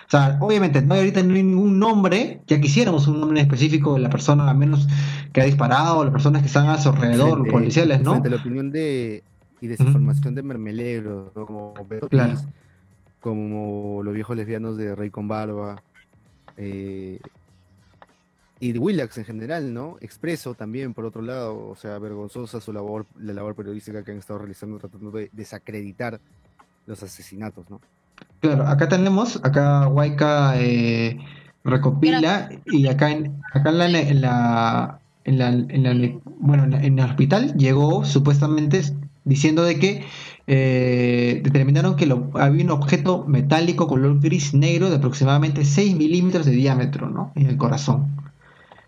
O 0.09 0.11
sea, 0.11 0.39
obviamente 0.41 0.81
no 0.81 0.95
hay 0.95 1.01
ahorita 1.01 1.21
ningún 1.21 1.77
nombre, 1.77 2.41
ya 2.47 2.59
quisiéramos 2.59 3.07
un 3.07 3.19
nombre 3.19 3.41
específico 3.41 3.93
de 3.93 3.99
la 3.99 4.09
persona 4.09 4.49
al 4.49 4.57
menos 4.57 4.87
que 5.31 5.39
ha 5.39 5.45
disparado, 5.45 6.03
las 6.03 6.11
personas 6.11 6.41
que 6.41 6.47
están 6.47 6.67
a 6.67 6.79
su 6.79 6.89
alrededor, 6.89 7.37
los 7.37 7.49
policiales, 7.49 8.01
¿no? 8.01 8.19
la 8.19 8.35
opinión 8.37 8.71
de 8.71 9.23
y 9.61 9.67
desinformación 9.67 10.33
de 10.33 10.41
mermelero, 10.41 11.31
como 11.35 11.75
como 13.19 14.01
los 14.01 14.15
viejos 14.15 14.35
lesbianos 14.35 14.77
de 14.77 14.95
Rey 14.95 15.11
con 15.11 15.27
Barba, 15.27 15.79
eh, 16.57 17.19
y 18.59 18.71
de 18.71 18.79
Willax 18.79 19.15
en 19.19 19.25
general, 19.25 19.71
¿no? 19.75 19.97
Expreso 20.01 20.55
también, 20.55 20.95
por 20.95 21.05
otro 21.05 21.21
lado, 21.21 21.67
o 21.67 21.75
sea, 21.75 21.99
vergonzosa 21.99 22.59
su 22.59 22.73
labor, 22.73 23.05
la 23.19 23.33
labor 23.33 23.53
periodística 23.53 24.03
que 24.03 24.09
han 24.09 24.17
estado 24.17 24.39
realizando 24.39 24.79
tratando 24.79 25.11
de 25.11 25.29
desacreditar 25.33 26.19
los 26.87 27.03
asesinatos, 27.03 27.69
¿no? 27.69 27.79
Claro, 28.41 28.67
acá 28.67 28.87
tenemos, 28.87 29.39
acá 29.43 29.87
Waika 29.87 30.53
eh, 30.57 31.17
recopila 31.63 32.49
y 32.65 32.87
acá 32.87 33.11
en, 33.11 33.41
acá 33.53 33.69
en 33.69 33.77
la, 33.77 33.89
en 33.89 34.21
la, 34.21 34.99
en 35.25 35.83
la, 35.83 36.19
bueno, 36.39 36.77
en 36.77 36.99
el 36.99 37.05
hospital 37.05 37.53
llegó 37.55 38.05
supuestamente 38.05 38.81
diciendo 39.25 39.63
de 39.63 39.77
que 39.77 40.05
eh, 40.47 41.41
determinaron 41.43 41.95
que 41.95 42.05
lo, 42.05 42.31
había 42.33 42.63
un 42.63 42.71
objeto 42.71 43.25
metálico 43.27 43.87
color 43.87 44.19
gris 44.19 44.53
negro 44.53 44.89
de 44.89 44.95
aproximadamente 44.95 45.65
6 45.65 45.95
milímetros 45.95 46.45
de 46.45 46.53
diámetro, 46.53 47.09
¿no? 47.09 47.31
En 47.35 47.47
el 47.47 47.57
corazón. 47.57 48.07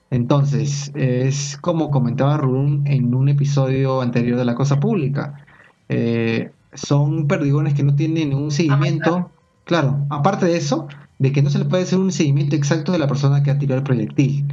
Entonces, 0.09 0.91
es 0.95 1.57
como 1.61 1.91
comentaba 1.91 2.37
Rubén 2.37 2.83
en 2.85 3.13
un 3.13 3.29
episodio 3.29 4.01
anterior 4.01 4.37
de 4.37 4.45
La 4.45 4.55
Cosa 4.55 4.79
Pública. 4.79 5.45
Eh, 5.89 6.51
son 6.73 7.27
perdigones 7.27 7.73
que 7.73 7.83
no 7.83 7.95
tienen 7.95 8.29
ningún 8.29 8.51
seguimiento. 8.51 9.31
Claro, 9.63 10.05
aparte 10.09 10.45
de 10.45 10.57
eso, 10.57 10.87
de 11.19 11.31
que 11.31 11.41
no 11.41 11.49
se 11.49 11.59
le 11.59 11.65
puede 11.65 11.83
hacer 11.83 11.99
un 11.99 12.11
seguimiento 12.11 12.55
exacto 12.55 12.91
de 12.91 12.99
la 12.99 13.07
persona 13.07 13.43
que 13.43 13.51
ha 13.51 13.57
tirado 13.57 13.79
el 13.79 13.83
proyectil. 13.83 14.45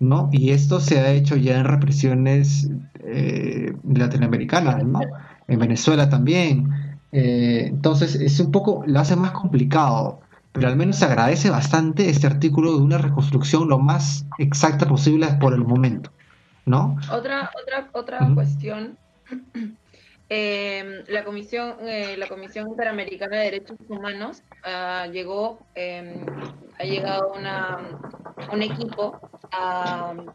¿no? 0.00 0.28
Y 0.32 0.50
esto 0.50 0.80
se 0.80 0.98
ha 0.98 1.12
hecho 1.12 1.36
ya 1.36 1.58
en 1.58 1.64
represiones 1.64 2.68
eh, 3.04 3.72
latinoamericanas, 3.88 4.84
¿no? 4.84 5.00
En 5.46 5.60
Venezuela 5.60 6.08
también. 6.08 6.98
Eh, 7.12 7.66
entonces, 7.68 8.16
es 8.16 8.40
un 8.40 8.50
poco, 8.50 8.82
lo 8.86 8.98
hace 8.98 9.14
más 9.14 9.30
complicado 9.30 10.20
pero 10.52 10.68
al 10.68 10.76
menos 10.76 10.96
se 10.96 11.06
agradece 11.06 11.50
bastante 11.50 12.10
este 12.10 12.26
artículo 12.26 12.76
de 12.76 12.82
una 12.82 12.98
reconstrucción 12.98 13.68
lo 13.68 13.78
más 13.78 14.26
exacta 14.38 14.86
posible 14.86 15.26
por 15.40 15.54
el 15.54 15.64
momento, 15.64 16.10
¿no? 16.66 16.98
Otra, 17.10 17.50
otra, 17.60 17.88
otra 17.92 18.28
cuestión. 18.34 18.98
Eh, 20.28 21.04
la 21.08 21.24
comisión 21.24 21.76
eh, 21.86 22.16
la 22.16 22.26
comisión 22.26 22.68
interamericana 22.68 23.36
de 23.36 23.44
derechos 23.44 23.76
humanos 23.86 24.42
uh, 24.64 25.10
llegó 25.10 25.58
eh, 25.74 26.24
ha 26.78 26.84
llegado 26.84 27.32
una, 27.36 28.00
un 28.50 28.62
equipo 28.62 29.20
al, 29.50 30.32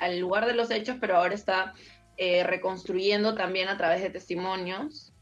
al, 0.00 0.18
lugar 0.18 0.46
de 0.46 0.54
los 0.54 0.70
hechos 0.72 0.96
pero 1.00 1.16
ahora 1.16 1.34
está 1.34 1.74
reconstruyendo 2.18 3.34
también 3.34 3.68
a 3.68 3.76
través 3.76 4.02
de 4.02 4.10
testimonios 4.10 5.12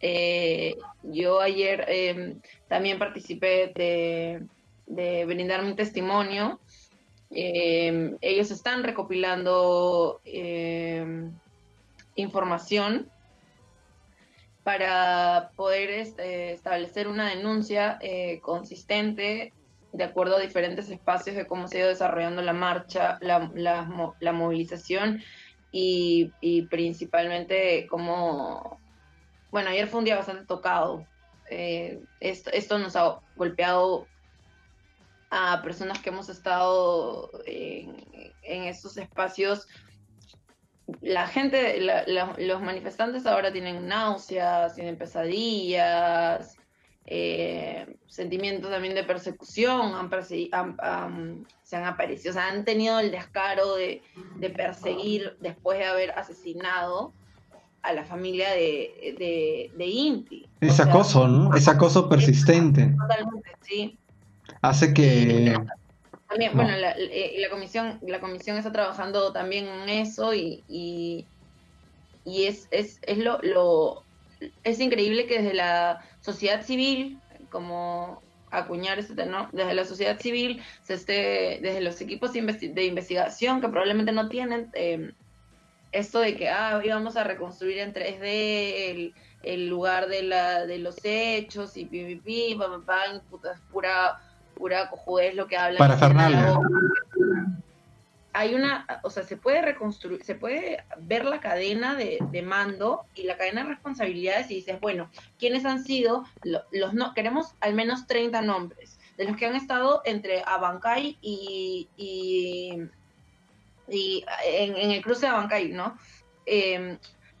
Eh, 0.00 0.76
yo 1.02 1.40
ayer 1.40 1.84
em, 1.88 2.40
también 2.68 2.98
participé 2.98 3.70
de, 3.74 4.46
de, 4.86 5.26
brindar 5.26 5.62
mi 5.62 5.74
testimonio. 5.74 6.58
Em, 7.30 8.16
ellos 8.22 8.50
están 8.50 8.82
recopilando 8.82 10.20
em, 10.24 11.30
información 12.16 13.08
para 14.70 15.50
poder 15.56 15.90
este, 15.90 16.52
establecer 16.52 17.08
una 17.08 17.28
denuncia 17.30 17.98
eh, 18.00 18.38
consistente 18.40 19.52
de 19.92 20.04
acuerdo 20.04 20.36
a 20.36 20.40
diferentes 20.40 20.88
espacios 20.90 21.34
de 21.34 21.48
cómo 21.48 21.66
se 21.66 21.78
ha 21.78 21.80
ido 21.80 21.88
desarrollando 21.88 22.40
la 22.40 22.52
marcha, 22.52 23.18
la, 23.20 24.32
movilización 24.32 25.24
y, 25.72 26.30
principalmente 26.70 27.88
cómo, 27.88 28.78
bueno, 29.50 29.70
ayer 29.70 29.88
fue 29.88 29.98
un 29.98 30.04
día 30.04 30.14
bastante 30.14 30.44
tocado. 30.44 31.04
Eh, 31.50 32.00
esto, 32.20 32.50
esto 32.52 32.78
nos 32.78 32.94
ha 32.94 33.18
golpeado 33.34 34.06
a 35.30 35.62
personas 35.64 35.98
que 35.98 36.10
hemos 36.10 36.28
estado 36.28 37.28
en, 37.44 38.06
en 38.44 38.64
estos 38.66 38.96
espacios 38.98 39.66
la 41.00 41.26
gente, 41.26 41.80
los 42.38 42.62
manifestantes 42.62 43.26
ahora 43.26 43.52
tienen 43.52 43.86
náuseas, 43.86 44.74
tienen 44.74 44.96
pesadillas, 44.96 46.56
eh, 47.06 47.96
sentimientos 48.06 48.70
también 48.70 48.94
de 48.94 49.02
persecución, 49.02 49.94
han, 49.94 51.46
se 51.62 51.76
han 51.76 51.84
aparecido, 51.84 52.30
o 52.30 52.34
sea, 52.34 52.48
han 52.48 52.64
tenido 52.64 53.00
el 53.00 53.10
descaro 53.10 53.74
de, 53.74 54.02
perseguir 54.54 55.36
después 55.40 55.78
de 55.78 55.86
haber 55.86 56.10
asesinado 56.12 57.12
a 57.82 57.92
la 57.92 58.04
familia 58.04 58.50
de, 58.50 59.70
de, 59.76 59.86
Inti. 59.86 60.46
Es 60.60 60.78
acoso, 60.78 61.26
¿no? 61.26 61.54
Es 61.56 61.66
acoso 61.66 62.08
persistente. 62.08 62.94
Totalmente, 62.96 63.50
sí. 63.62 63.98
Hace 64.62 64.92
que... 64.92 65.56
También, 66.30 66.52
bueno, 66.54 66.76
la, 66.76 66.92
eh, 66.92 67.34
la, 67.40 67.50
comisión, 67.50 67.98
la 68.02 68.20
comisión 68.20 68.56
está 68.56 68.70
trabajando 68.70 69.32
también 69.32 69.66
en 69.66 69.88
eso 69.88 70.32
y, 70.32 70.62
y, 70.68 71.26
es, 72.24 72.68
es, 72.70 73.00
es 73.02 73.18
lo, 73.18 73.40
lo, 73.42 74.04
es 74.62 74.78
increíble 74.78 75.26
que 75.26 75.42
desde 75.42 75.54
la 75.54 76.04
sociedad 76.20 76.62
civil, 76.64 77.18
como 77.50 78.22
acuñar 78.52 79.00
este 79.00 79.26
¿no? 79.26 79.48
desde 79.50 79.74
la 79.74 79.84
sociedad 79.84 80.20
civil, 80.20 80.62
se 80.84 80.94
esté, 80.94 81.58
desde 81.62 81.80
los 81.80 82.00
equipos 82.00 82.32
de, 82.32 82.84
investigación 82.84 83.60
que 83.60 83.68
probablemente 83.68 84.12
no 84.12 84.28
tienen 84.28 84.70
eh, 84.74 85.10
esto 85.90 86.20
de 86.20 86.36
que 86.36 86.48
ah, 86.48 86.80
íbamos 86.84 87.16
a 87.16 87.24
reconstruir 87.24 87.78
en 87.78 87.92
3D 87.92 88.20
el, 88.22 89.14
el 89.42 89.68
lugar 89.68 90.06
de, 90.06 90.22
la, 90.22 90.64
de 90.64 90.78
los 90.78 90.96
hechos 91.02 91.76
y 91.76 91.86
pipipi, 91.86 92.54
pa, 92.54 92.80
pa, 92.86 93.20
puta, 93.28 93.60
pura 93.72 94.20
pura 94.60 94.90
lo 95.34 95.46
que 95.46 95.56
habla. 95.56 95.78
Para 95.78 95.96
Fernández. 95.96 96.54
Hay 98.32 98.54
una, 98.54 98.86
o 99.02 99.10
sea, 99.10 99.24
se 99.24 99.36
puede 99.36 99.60
reconstruir, 99.60 100.22
se 100.22 100.36
puede 100.36 100.84
ver 100.98 101.24
la 101.24 101.40
cadena 101.40 101.96
de, 101.96 102.42
mando 102.44 103.04
y 103.16 103.24
la 103.24 103.36
cadena 103.36 103.64
de 103.64 103.70
responsabilidades 103.70 104.50
y 104.52 104.56
dices, 104.56 104.78
bueno, 104.80 105.10
¿quiénes 105.38 105.64
han 105.64 105.82
sido 105.82 106.24
los, 106.44 106.94
no? 106.94 107.12
Queremos 107.12 107.54
al 107.60 107.74
menos 107.74 108.06
30 108.06 108.40
nombres 108.42 109.00
de 109.16 109.24
los 109.24 109.36
que 109.36 109.46
han 109.46 109.56
estado 109.56 110.02
entre 110.04 110.44
Abancay 110.46 111.18
y, 111.20 111.88
y, 111.96 112.88
en, 113.88 114.90
el 114.92 115.02
cruce 115.02 115.22
de 115.22 115.32
Abancay, 115.32 115.72
¿no? 115.72 115.98
Em, 116.46 116.98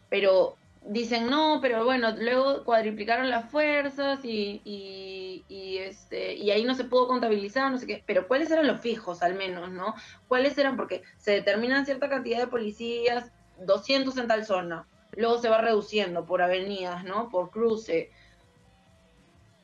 pero 0.08 0.56
dicen 0.82 1.28
no, 1.28 1.58
pero 1.60 1.84
bueno, 1.84 2.12
luego 2.18 2.64
cuadriplicaron 2.64 3.30
las 3.30 3.50
fuerzas 3.50 4.24
y, 4.24 4.62
y, 4.64 5.78
este 5.78 6.34
y 6.34 6.50
ahí 6.50 6.64
no 6.64 6.74
se 6.74 6.84
pudo 6.84 7.08
contabilizar, 7.08 7.70
no 7.70 7.78
sé 7.78 7.86
qué, 7.86 8.02
pero 8.06 8.28
¿cuáles 8.28 8.50
eran 8.50 8.66
los 8.66 8.80
fijos 8.80 9.22
al 9.22 9.34
menos, 9.34 9.70
no? 9.70 9.94
¿Cuáles 10.28 10.56
eran? 10.58 10.76
Porque 10.76 11.02
se 11.18 11.32
determinan 11.32 11.86
cierta 11.86 12.08
cantidad 12.08 12.38
de 12.38 12.46
policías, 12.46 13.30
200 13.60 14.16
en 14.18 14.28
tal 14.28 14.44
zona, 14.44 14.86
luego 15.12 15.38
se 15.38 15.48
va 15.48 15.60
reduciendo 15.60 16.26
por 16.26 16.42
avenidas, 16.42 17.04
¿no? 17.04 17.28
Por 17.28 17.50
cruce. 17.50 18.10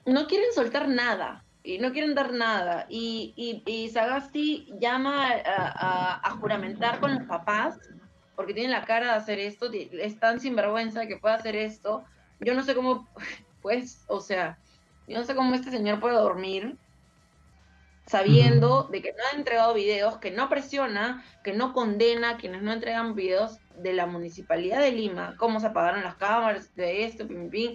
No 0.04 0.26
quieren 0.26 0.52
soltar 0.54 0.88
nada, 0.88 1.44
y 1.62 1.78
no 1.78 1.92
quieren 1.92 2.14
dar 2.14 2.32
nada. 2.32 2.86
Y, 2.88 3.34
y, 3.36 3.62
y 3.70 3.90
Sagasti 3.90 4.72
llama 4.80 5.28
a, 5.44 6.20
a 6.26 6.30
juramentar 6.36 7.00
con 7.00 7.14
los 7.14 7.24
papás 7.24 7.78
porque 8.36 8.54
tiene 8.54 8.68
la 8.68 8.84
cara 8.84 9.06
de 9.06 9.18
hacer 9.18 9.38
esto, 9.40 9.70
es 9.72 10.20
tan 10.20 10.38
sinvergüenza 10.40 11.06
que 11.06 11.16
puede 11.16 11.34
hacer 11.34 11.56
esto. 11.56 12.04
Yo 12.38 12.54
no 12.54 12.62
sé 12.62 12.74
cómo, 12.74 13.08
pues, 13.62 14.04
o 14.06 14.20
sea, 14.20 14.58
yo 15.08 15.18
no 15.18 15.24
sé 15.24 15.34
cómo 15.34 15.54
este 15.54 15.70
señor 15.70 15.98
puede 15.98 16.14
dormir 16.16 16.76
sabiendo 18.06 18.84
de 18.84 19.02
que 19.02 19.12
no 19.12 19.18
ha 19.32 19.36
entregado 19.36 19.74
videos, 19.74 20.18
que 20.18 20.30
no 20.30 20.48
presiona, 20.48 21.24
que 21.42 21.52
no 21.52 21.72
condena 21.72 22.30
a 22.30 22.36
quienes 22.36 22.62
no 22.62 22.72
entregan 22.72 23.16
videos 23.16 23.58
de 23.76 23.94
la 23.94 24.06
municipalidad 24.06 24.80
de 24.80 24.92
Lima, 24.92 25.34
cómo 25.38 25.58
se 25.58 25.66
apagaron 25.66 26.04
las 26.04 26.14
cámaras, 26.14 26.74
de 26.76 27.04
esto, 27.04 27.26
pim, 27.26 27.50
pim, 27.50 27.74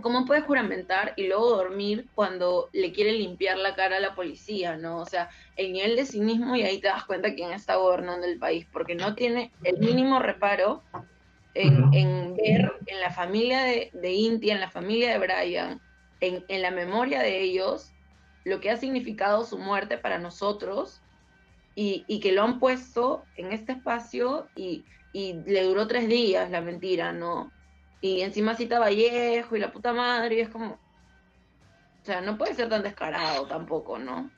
¿cómo 0.00 0.24
puede 0.24 0.42
juramentar 0.42 1.14
y 1.16 1.26
luego 1.26 1.56
dormir 1.56 2.06
cuando 2.14 2.68
le 2.72 2.92
quiere 2.92 3.12
limpiar 3.12 3.56
la 3.58 3.74
cara 3.74 3.96
a 3.96 4.00
la 4.00 4.14
policía, 4.14 4.76
no? 4.76 4.98
O 4.98 5.06
sea, 5.06 5.30
el 5.56 5.72
nivel 5.72 5.96
de 5.96 6.06
cinismo 6.06 6.56
y 6.56 6.62
ahí 6.62 6.78
te 6.80 6.88
das 6.88 7.04
cuenta 7.04 7.34
quién 7.34 7.52
está 7.52 7.76
gobernando 7.76 8.26
el 8.26 8.38
país, 8.38 8.66
porque 8.72 8.94
no 8.94 9.14
tiene 9.14 9.50
el 9.64 9.78
mínimo 9.78 10.18
reparo 10.18 10.82
en, 11.54 11.90
ver 12.36 12.72
en 12.86 13.00
la 13.00 13.10
familia 13.10 13.62
de, 13.62 13.90
de, 13.94 14.12
Inti, 14.12 14.50
en 14.50 14.60
la 14.60 14.70
familia 14.70 15.12
de 15.12 15.18
Brian, 15.18 15.80
en, 16.20 16.44
en 16.48 16.62
la 16.62 16.70
memoria 16.70 17.20
de 17.20 17.40
ellos, 17.40 17.90
lo 18.44 18.60
que 18.60 18.70
ha 18.70 18.76
significado 18.76 19.44
su 19.44 19.58
muerte 19.58 19.96
para 19.98 20.18
nosotros 20.18 21.00
y, 21.74 22.04
y 22.06 22.20
que 22.20 22.32
lo 22.32 22.42
han 22.42 22.58
puesto 22.58 23.24
en 23.36 23.52
este 23.52 23.72
espacio 23.72 24.46
y, 24.54 24.84
y 25.12 25.34
le 25.46 25.62
duró 25.64 25.86
tres 25.86 26.08
días 26.08 26.50
la 26.50 26.60
mentira, 26.60 27.12
¿no? 27.12 27.50
Y 28.06 28.22
encima 28.22 28.54
cita 28.54 28.78
Vallejo 28.78 29.56
y 29.56 29.60
la 29.60 29.72
puta 29.72 29.92
madre, 29.92 30.36
y 30.36 30.40
es 30.40 30.48
como. 30.48 30.72
O 30.72 32.04
sea, 32.04 32.20
no 32.20 32.38
puede 32.38 32.54
ser 32.54 32.68
tan 32.68 32.82
descarado 32.82 33.46
tampoco, 33.46 33.98
¿no? 33.98 34.30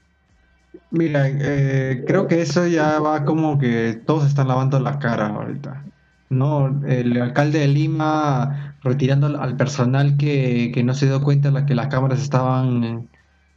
Mira, 0.90 1.28
eh, 1.28 2.04
creo 2.06 2.26
que 2.26 2.40
eso 2.42 2.66
ya 2.66 2.98
va 2.98 3.24
como 3.24 3.58
que 3.58 4.00
todos 4.06 4.26
están 4.26 4.48
lavando 4.48 4.80
la 4.80 4.98
cara 4.98 5.28
ahorita. 5.28 5.84
¿no? 6.30 6.82
El 6.86 7.20
alcalde 7.20 7.60
de 7.60 7.68
Lima 7.68 8.76
retirando 8.82 9.26
al 9.40 9.56
personal 9.56 10.16
que, 10.16 10.72
no 10.84 10.94
se 10.94 11.06
dio 11.06 11.22
cuenta 11.22 11.50
de 11.50 11.66
que 11.66 11.74
las 11.74 11.88
cámaras 11.88 12.20
estaban 12.20 13.08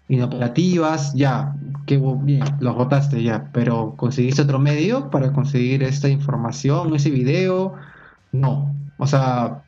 inoperativas, 0.08 1.14
ya, 1.14 1.56
que 1.86 2.02
bien, 2.22 2.44
los 2.60 2.76
votaste 2.76 3.24
ya, 3.24 3.50
pero 3.54 3.96
¿conseguiste 3.98 4.42
otro 4.42 4.60
medio 4.60 5.10
para 5.10 5.32
conseguir 5.32 5.84
esta 5.84 6.10
información, 6.10 6.94
ese 6.96 7.10
video? 7.10 7.76
No, 8.32 8.76
o 8.98 9.08
sea, 9.08 9.64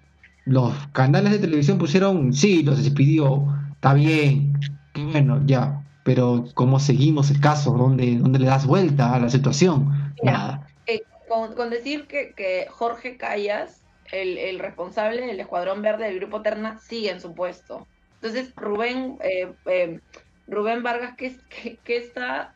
los 0.46 0.74
canales 0.92 1.32
de 1.32 1.40
televisión 1.40 1.78
pusieron, 1.78 2.34
sí, 2.34 2.64
los 2.64 2.84
despidió, 2.84 3.46
está 3.74 3.94
bien, 3.94 4.54
qué 4.94 5.04
bueno, 5.04 5.42
ya, 5.46 5.84
pero 6.04 6.46
¿cómo 6.54 6.80
seguimos 6.80 7.32
el 7.32 7.40
caso? 7.40 7.72
¿Dónde, 7.72 8.18
dónde 8.18 8.40
le 8.40 8.48
das 8.48 8.66
vuelta 8.66 9.14
a 9.14 9.20
la 9.20 9.30
situación? 9.30 10.14
Nada. 10.22 10.68
Eh, 10.86 11.04
con, 11.30 11.70
decir 11.70 12.08
que, 12.08 12.68
Jorge 12.70 13.18
Callas, 13.18 13.82
el, 14.12 14.60
responsable 14.60 15.26
del 15.26 15.40
Escuadrón 15.40 15.82
Verde 15.82 16.06
del 16.06 16.20
Grupo 16.20 16.42
Terna, 16.42 16.80
sigue 16.80 17.10
en 17.10 17.22
su 17.22 17.34
puesto. 17.34 17.88
Entonces, 18.16 18.54
Rubén, 18.56 19.18
eh, 19.22 19.52
eh, 19.66 20.00
Rubén 20.48 20.84
Vargas, 20.84 21.16
¿qué, 21.16 21.38
qué, 21.84 21.98
está? 21.98 22.54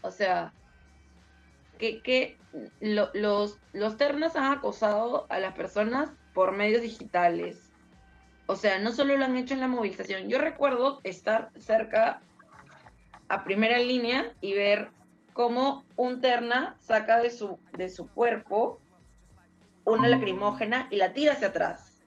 O 0.00 0.10
sea, 0.10 0.52
que, 1.78 2.00
que 2.00 2.38
los, 2.80 3.58
los 3.72 3.96
ternas 3.98 4.36
han 4.36 4.52
acosado 4.52 5.26
a 5.28 5.38
las 5.38 5.54
personas 5.54 6.10
por 6.36 6.52
medios 6.52 6.82
digitales. 6.82 7.72
O 8.44 8.56
sea, 8.56 8.78
no 8.78 8.92
solo 8.92 9.16
lo 9.16 9.24
han 9.24 9.38
hecho 9.38 9.54
en 9.54 9.60
la 9.60 9.68
movilización. 9.68 10.28
Yo 10.28 10.36
recuerdo 10.36 11.00
estar 11.02 11.50
cerca 11.58 12.20
a 13.28 13.42
primera 13.42 13.78
línea 13.78 14.34
y 14.42 14.52
ver 14.52 14.90
cómo 15.32 15.86
un 15.96 16.20
terna 16.20 16.76
saca 16.78 17.20
de 17.22 17.30
su, 17.30 17.58
de 17.78 17.88
su 17.88 18.06
cuerpo 18.08 18.82
una 19.86 20.08
lacrimógena 20.08 20.88
y 20.90 20.96
la 20.96 21.14
tira 21.14 21.32
hacia 21.32 21.48
atrás. 21.48 22.02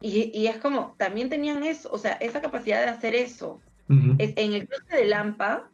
Y, 0.00 0.46
es 0.46 0.58
como, 0.58 0.94
también 0.96 1.28
tenían 1.28 1.64
eso, 1.64 1.90
o 1.92 1.98
sea, 1.98 2.12
esa 2.12 2.40
capacidad 2.40 2.80
de 2.82 2.88
hacer 2.88 3.16
eso. 3.16 3.60
en 3.88 4.52
el 4.52 4.68
cruce 4.68 4.96
de 4.96 5.06
Lampa, 5.06 5.68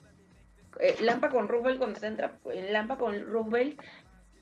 eh, 0.81 0.97
Lampa 1.01 1.29
con 1.29 1.47
Roosevelt, 1.47 1.79
cuando 1.79 2.01
se 2.01 2.07
entra 2.07 2.39
en 2.47 2.73
Lampa 2.73 2.97
con 2.97 3.21
Roosevelt, 3.27 3.79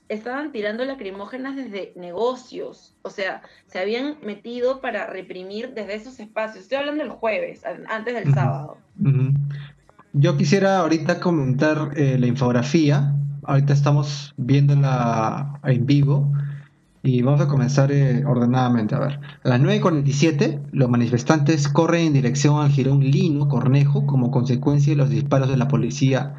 estaban 0.09 0.51
tirando 0.51 0.85
lacrimógenas 0.85 1.55
desde 1.55 1.93
negocios, 1.95 2.95
o 3.01 3.09
sea, 3.09 3.41
se 3.67 3.79
habían 3.79 4.17
metido 4.23 4.81
para 4.81 5.07
reprimir 5.07 5.73
desde 5.73 5.95
esos 5.95 6.19
espacios. 6.19 6.63
Estoy 6.63 6.79
hablando 6.79 7.03
del 7.03 7.11
jueves, 7.11 7.63
antes 7.89 8.13
del 8.13 8.33
sábado. 8.33 8.77
Yo 10.13 10.37
quisiera 10.37 10.79
ahorita 10.79 11.19
comentar 11.19 11.91
eh, 11.95 12.17
la 12.17 12.27
infografía. 12.27 13.13
Ahorita 13.43 13.73
estamos 13.73 14.33
viéndola 14.37 15.59
en 15.63 15.85
vivo. 15.85 16.31
Y 17.07 17.21
vamos 17.21 17.39
a 17.41 17.47
comenzar 17.47 17.91
eh, 17.91 18.23
ordenadamente. 18.25 18.95
A 18.95 18.99
ver, 18.99 19.19
a 19.43 19.49
las 19.49 19.61
9.47, 19.61 20.61
los 20.71 20.89
manifestantes 20.89 21.67
corren 21.67 22.07
en 22.07 22.13
dirección 22.13 22.59
al 22.59 22.71
jirón 22.71 23.01
Lino 23.01 23.47
Cornejo 23.47 24.07
como 24.07 24.31
consecuencia 24.31 24.91
de 24.91 24.97
los 24.97 25.11
disparos 25.11 25.47
de 25.49 25.55
la 25.57 25.67
policía. 25.67 26.33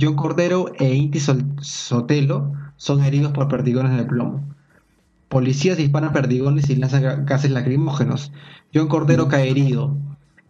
John 0.00 0.14
Cordero 0.14 0.66
e 0.78 0.94
Inti 0.94 1.18
Sotelo 1.18 2.52
son 2.76 3.02
heridos 3.02 3.32
por 3.32 3.48
perdigones 3.48 3.96
de 3.96 4.04
plomo. 4.04 4.44
Policías 5.28 5.76
disparan 5.76 6.12
perdigones 6.12 6.70
y 6.70 6.76
lanzan 6.76 7.02
ga- 7.02 7.24
gases 7.24 7.50
lacrimógenos. 7.50 8.30
John 8.72 8.86
Cordero 8.86 9.26
cae 9.26 9.50
herido. 9.50 9.96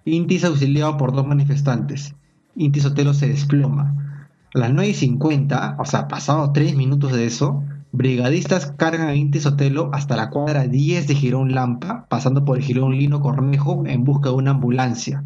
Inti 0.05 0.37
es 0.37 0.45
auxiliado 0.45 0.99
por 0.99 1.13
dos 1.15 1.27
manifestantes. 1.27 2.15
Inti 2.57 2.81
Sotelo 2.81 3.15
se 3.15 3.29
desploma. 3.29 4.27
A 4.55 4.59
las 4.59 4.71
9.50, 4.73 5.77
o 5.79 5.85
sea, 5.87 6.09
pasado 6.09 6.53
3 6.53 6.77
minutos 6.77 7.13
de 7.13 7.25
eso, 7.25 7.65
brigadistas 7.93 8.73
cargan 8.77 9.09
a 9.09 9.15
Inti 9.15 9.39
Sotelo 9.39 9.91
hasta 9.93 10.17
la 10.17 10.31
cuadra 10.31 10.67
10 10.67 11.07
de 11.07 11.15
Girón 11.15 11.55
Lampa, 11.55 12.07
pasando 12.09 12.45
por 12.45 12.57
el 12.57 12.65
Girón 12.65 12.93
Lino 12.93 13.21
Cornejo 13.21 13.85
en 13.87 14.05
busca 14.05 14.31
de 14.31 14.37
una 14.37 14.53
ambulancia. 14.53 15.23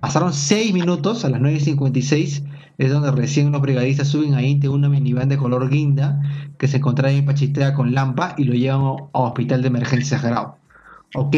Pasaron 0.00 0.32
6 0.32 0.74
minutos, 0.74 1.24
a 1.24 1.30
las 1.30 1.40
9.56 1.40 2.44
es 2.78 2.90
donde 2.90 3.10
recién 3.10 3.52
los 3.52 3.62
brigadistas 3.62 4.08
suben 4.08 4.34
a 4.34 4.42
Inti 4.42 4.66
en 4.66 4.74
una 4.74 4.88
minivan 4.88 5.28
de 5.28 5.38
color 5.38 5.70
guinda 5.70 6.20
que 6.58 6.68
se 6.68 6.76
encontraba 6.76 7.12
en 7.12 7.24
Pachitea 7.24 7.72
con 7.72 7.94
Lampa 7.94 8.34
y 8.36 8.44
lo 8.44 8.54
llevan 8.54 8.80
a 9.12 9.20
hospital 9.20 9.62
de 9.62 9.68
emergencia 9.68 10.18
Grau. 10.18 10.56
Ok. 11.14 11.36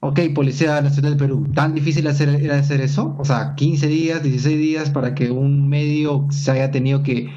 Ok, 0.00 0.20
Policía 0.34 0.80
Nacional 0.80 1.12
del 1.12 1.18
Perú, 1.18 1.48
¿tan 1.52 1.74
difícil 1.74 2.06
hacer, 2.06 2.28
era 2.28 2.58
hacer 2.58 2.80
eso? 2.80 3.16
O 3.18 3.24
sea, 3.24 3.54
15 3.56 3.88
días, 3.88 4.22
16 4.22 4.58
días 4.58 4.90
para 4.90 5.14
que 5.14 5.30
un 5.30 5.68
medio 5.68 6.26
se 6.30 6.52
haya 6.52 6.70
tenido 6.70 7.02
que 7.02 7.28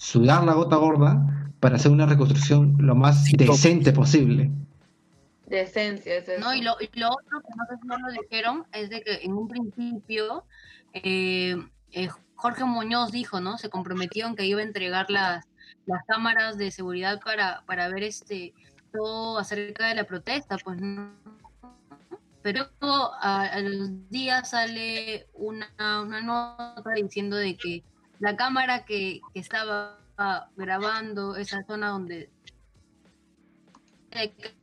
sudar 0.00 0.44
la 0.44 0.54
gota 0.54 0.76
gorda 0.76 1.52
para 1.60 1.76
hacer 1.76 1.92
una 1.92 2.06
reconstrucción 2.06 2.74
lo 2.78 2.94
más 2.94 3.24
Sí, 3.24 3.36
decente 3.36 3.92
posible. 3.92 4.50
De 5.46 5.60
esencia, 5.60 6.16
es 6.16 6.26
eso. 6.26 6.40
No, 6.40 6.54
y 6.54 6.62
lo, 6.62 6.76
y 6.80 6.88
lo 6.98 7.08
otro 7.10 7.40
que 7.42 7.54
no 7.54 7.66
sé 7.68 7.76
si 7.80 7.86
no 7.86 7.98
lo 7.98 8.08
dijeron 8.22 8.66
es 8.72 8.88
de 8.88 9.02
que 9.02 9.20
en 9.22 9.34
un 9.34 9.46
principio 9.46 10.44
eh, 10.94 11.54
eh, 11.92 12.08
Jorge 12.34 12.64
Muñoz 12.64 13.12
dijo, 13.12 13.40
¿no? 13.40 13.58
Se 13.58 13.68
comprometió 13.68 14.26
en 14.26 14.36
que 14.36 14.46
iba 14.46 14.60
a 14.60 14.64
entregar 14.64 15.10
las, 15.10 15.44
las 15.84 16.02
cámaras 16.06 16.56
de 16.56 16.70
seguridad 16.70 17.20
para, 17.22 17.62
para 17.66 17.88
ver 17.88 18.04
este 18.04 18.54
todo 18.92 19.38
acerca 19.38 19.86
de 19.86 19.96
la 19.96 20.04
protesta, 20.04 20.56
pues 20.64 20.80
no. 20.80 21.12
Pero 22.42 22.66
a, 22.80 23.42
a 23.42 23.60
los 23.60 24.08
días 24.08 24.50
sale 24.50 25.26
una, 25.34 25.68
una 26.00 26.22
nota 26.22 26.90
diciendo 26.96 27.36
de 27.36 27.54
que 27.56 27.84
la 28.20 28.36
cámara 28.36 28.84
que, 28.84 29.20
estaba 29.34 29.98
grabando 30.54 31.36
esa 31.36 31.64
zona 31.64 31.88
donde 31.88 32.30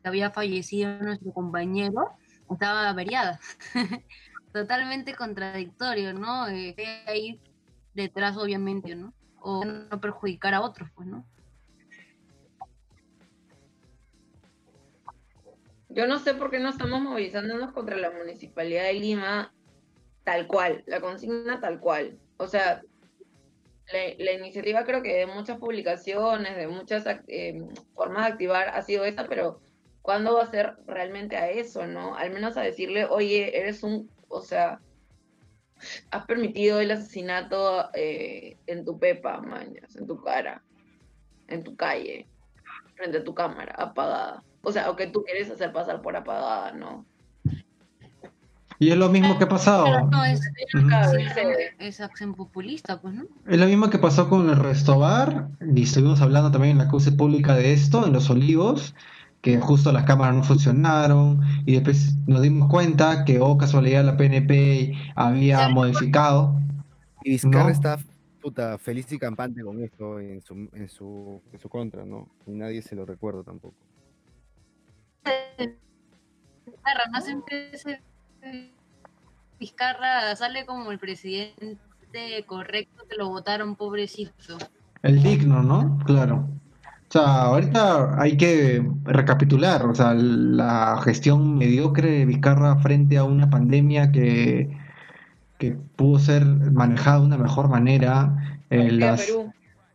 había 0.04 0.30
fallecido 0.30 1.00
nuestro 1.00 1.34
compañero 1.34 2.12
estaba 2.52 2.88
averiada. 2.88 3.40
Totalmente 4.54 5.16
contradictorio, 5.16 6.14
¿no? 6.14 6.48
Eh, 6.48 6.76
ahí 7.08 7.42
detrás, 7.96 8.38
obviamente, 8.38 8.96
¿no? 8.96 9.14
O 9.42 9.66
no 9.66 10.00
perjudicar 10.00 10.54
a 10.54 10.62
otros, 10.62 10.90
pues, 10.96 11.08
¿no? 11.08 11.26
Yo 15.90 16.06
no 16.06 16.20
sé 16.20 16.36
por 16.36 16.52
qué 16.52 16.60
no 16.60 16.70
estamos 16.70 17.02
movilizándonos 17.02 17.72
contra 17.72 17.98
la 17.98 18.12
Municipalidad 18.12 18.84
de 18.84 18.94
Lima 18.94 19.52
tal 20.24 20.46
cual, 20.46 20.84
la 20.86 21.02
consigna 21.02 21.60
tal 21.60 21.80
cual. 21.80 22.20
O 22.38 22.48
sea, 22.48 22.84
la, 23.92 24.00
la 24.18 24.32
iniciativa 24.34 24.84
creo 24.84 25.02
que 25.02 25.16
de 25.16 25.28
muchas 25.28 25.58
publicaciones, 25.58 26.58
de 26.58 26.68
muchas 26.68 27.06
eh, 27.28 27.62
formas 27.96 28.26
de 28.26 28.32
activar 28.34 28.70
ha 28.70 28.82
sido 28.82 29.06
esa, 29.06 29.28
pero 29.28 29.62
¿cuándo 30.02 30.36
va 30.36 30.44
a 30.44 30.52
ser 30.52 30.76
realmente 30.86 31.38
a 31.38 31.50
eso, 31.50 31.88
no? 31.88 32.16
Al 32.16 32.32
menos 32.32 32.58
a 32.58 32.62
decirle, 32.62 33.06
oye, 33.06 33.58
eres 33.58 33.84
un, 33.84 34.10
o 34.28 34.42
sea, 34.42 34.80
has 36.12 36.26
permitido 36.26 36.80
el 36.80 36.92
asesinato 36.92 37.90
eh, 37.94 38.58
en 38.68 38.84
tu 38.86 39.00
pepa, 39.00 39.40
mañas, 39.42 39.96
en 39.96 40.08
tu 40.08 40.22
cara, 40.22 40.64
en 41.48 41.64
tu 41.64 41.76
calle, 41.76 42.28
frente 42.96 43.20
a 43.20 43.24
tu 43.24 43.34
cámara, 43.34 43.74
apagada. 43.78 44.44
O 44.64 44.72
sea, 44.72 44.90
o 44.90 44.96
que 44.96 45.08
tú 45.08 45.24
quieres 45.24 45.50
hacer 45.50 45.72
pasar 45.72 46.02
por 46.02 46.16
apagada, 46.16 46.72
¿no? 46.74 47.06
Y 48.80 48.90
es 48.92 48.98
lo 48.98 49.10
mismo 49.10 49.38
que 49.38 49.46
ha 49.46 49.50
pasado. 49.50 49.86
Pero 49.86 50.06
no 50.08 50.24
es, 50.24 50.40
acción- 50.74 51.54
es 51.80 52.00
acción 52.00 52.36
populista, 52.36 53.02
pues, 53.02 53.16
¿no? 53.16 53.26
Es 53.48 53.60
lo 53.60 53.66
mismo 53.66 53.90
que 53.90 53.98
pasó 53.98 54.30
con 54.30 54.50
el 54.50 54.56
Restobar, 54.56 55.48
y 55.76 55.84
estuvimos 55.84 56.22
hablando 56.22 56.52
también 56.52 56.74
en 56.74 56.78
la 56.86 56.88
causa 56.90 57.12
pública 57.18 57.56
de 57.56 57.74
esto, 57.74 58.06
en 58.06 58.14
Los 58.14 58.30
Olivos, 58.30 58.94
que 59.42 59.60
justo 59.60 59.92
las 59.92 60.04
cámaras 60.04 60.36
no 60.36 60.44
funcionaron, 60.44 61.42
y 61.66 61.74
después 61.74 62.16
nos 62.28 62.42
dimos 62.42 62.70
cuenta 62.70 63.26
que, 63.26 63.40
oh 63.40 63.58
casualidad, 63.58 64.06
la 64.06 64.16
PNP 64.16 64.94
había 65.16 65.70
modificado. 65.70 66.60
Y 67.24 67.32
Vizcarra 67.32 67.64
No. 67.66 67.70
está 67.70 67.98
puta, 68.42 68.78
feliz 68.78 69.12
y 69.12 69.18
campante 69.18 69.64
con 69.64 69.84
esto 69.84 70.20
en 70.20 70.42
su, 70.42 70.54
en 70.72 70.88
su, 70.88 71.42
en 71.52 71.60
su 71.60 71.68
contra, 71.68 72.06
¿no? 72.06 72.30
Y 72.46 72.52
nadie 72.52 72.82
se 72.82 72.96
lo 72.96 73.06
recuerda 73.06 73.44
tampoco. 73.44 73.76
Vizcarra, 76.66 77.04
no 77.12 77.22
siempre 77.22 77.72
ese 77.74 78.02
Vizcarra 79.60 80.36
sale 80.36 80.66
como 80.66 80.92
el 80.92 81.00
presidente 81.00 81.78
correcto 82.46 83.04
que 83.10 83.16
lo 83.18 83.30
votaron, 83.30 83.76
pobrecito. 83.76 84.58
El 85.02 85.24
digno, 85.24 85.64
¿no? 85.64 86.00
Claro. 86.06 86.48
O 87.10 87.12
sea, 87.12 87.44
ahorita 87.44 88.22
hay 88.22 88.36
que 88.36 88.86
recapitular, 89.04 89.86
o 89.86 89.96
sea, 89.96 90.14
la 90.14 91.00
gestión 91.04 91.58
mediocre 91.58 92.12
de 92.12 92.26
Vizcarra 92.26 92.76
frente 92.78 93.18
a 93.18 93.24
una 93.24 93.50
pandemia 93.50 94.12
que, 94.12 94.78
que 95.58 95.72
pudo 95.96 96.20
ser 96.20 96.46
manejada 96.46 97.20
de 97.20 97.26
una 97.26 97.38
mejor 97.38 97.70
manera. 97.70 98.62
eh, 98.70 98.92
las, 98.92 99.26
Perú. 99.26 99.47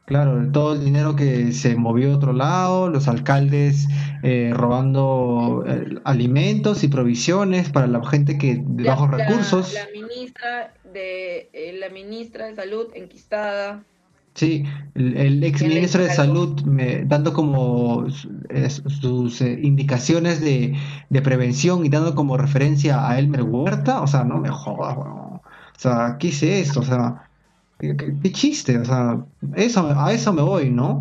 Claro, 0.04 0.50
todo 0.52 0.74
el 0.74 0.84
dinero 0.84 1.14
que 1.16 1.52
se 1.52 1.76
movió 1.76 2.12
a 2.12 2.16
otro 2.16 2.32
lado, 2.32 2.88
los 2.90 3.06
alcaldes 3.08 3.86
eh, 4.22 4.50
robando 4.52 5.64
eh, 5.66 6.00
alimentos 6.04 6.82
y 6.84 6.88
provisiones 6.88 7.70
para 7.70 7.86
la 7.86 8.04
gente 8.04 8.36
que 8.36 8.62
de 8.66 8.82
La- 8.84 8.90
bajos 8.94 9.10
la- 9.10 9.16
recursos. 9.18 9.72
La, 9.72 9.86
ministra 9.92 10.74
de 10.92 11.48
eh, 11.52 11.76
la 11.78 11.88
ministra 11.88 12.46
de 12.46 12.56
salud 12.56 12.86
enquistada. 12.94 13.84
Sí, 14.34 14.64
el, 14.94 15.16
el 15.16 15.44
ex 15.44 15.58
¿Quién 15.58 15.68
le 15.70 15.74
ministro 15.76 16.02
de 16.02 16.10
salud 16.10 16.60
me- 16.62 17.04
dando 17.04 17.32
como 17.32 18.08
su- 18.10 18.30
eh, 18.48 18.70
sus 18.70 19.40
eh, 19.40 19.60
indicaciones 19.62 20.40
de, 20.40 20.74
de 21.10 21.22
prevención 21.22 21.84
y 21.86 21.90
dando 21.90 22.14
como 22.14 22.36
referencia 22.38 23.08
a 23.08 23.18
Elmer 23.18 23.42
Huerta, 23.44 24.00
o 24.02 24.06
sea, 24.06 24.24
no 24.24 24.38
me 24.38 24.48
jodas, 24.48 24.96
weón. 24.96 25.12
O 25.36 25.42
sea, 25.78 26.16
¿qué 26.18 26.28
es 26.28 26.42
esto? 26.42 26.80
O 26.80 26.84
sea, 26.84 27.28
qué, 28.22 28.32
chiste, 28.32 28.78
o 28.78 28.84
sea, 28.84 29.24
eso, 29.56 29.86
a 29.96 30.12
eso 30.12 30.32
me 30.32 30.42
voy, 30.42 30.70
¿no? 30.70 30.98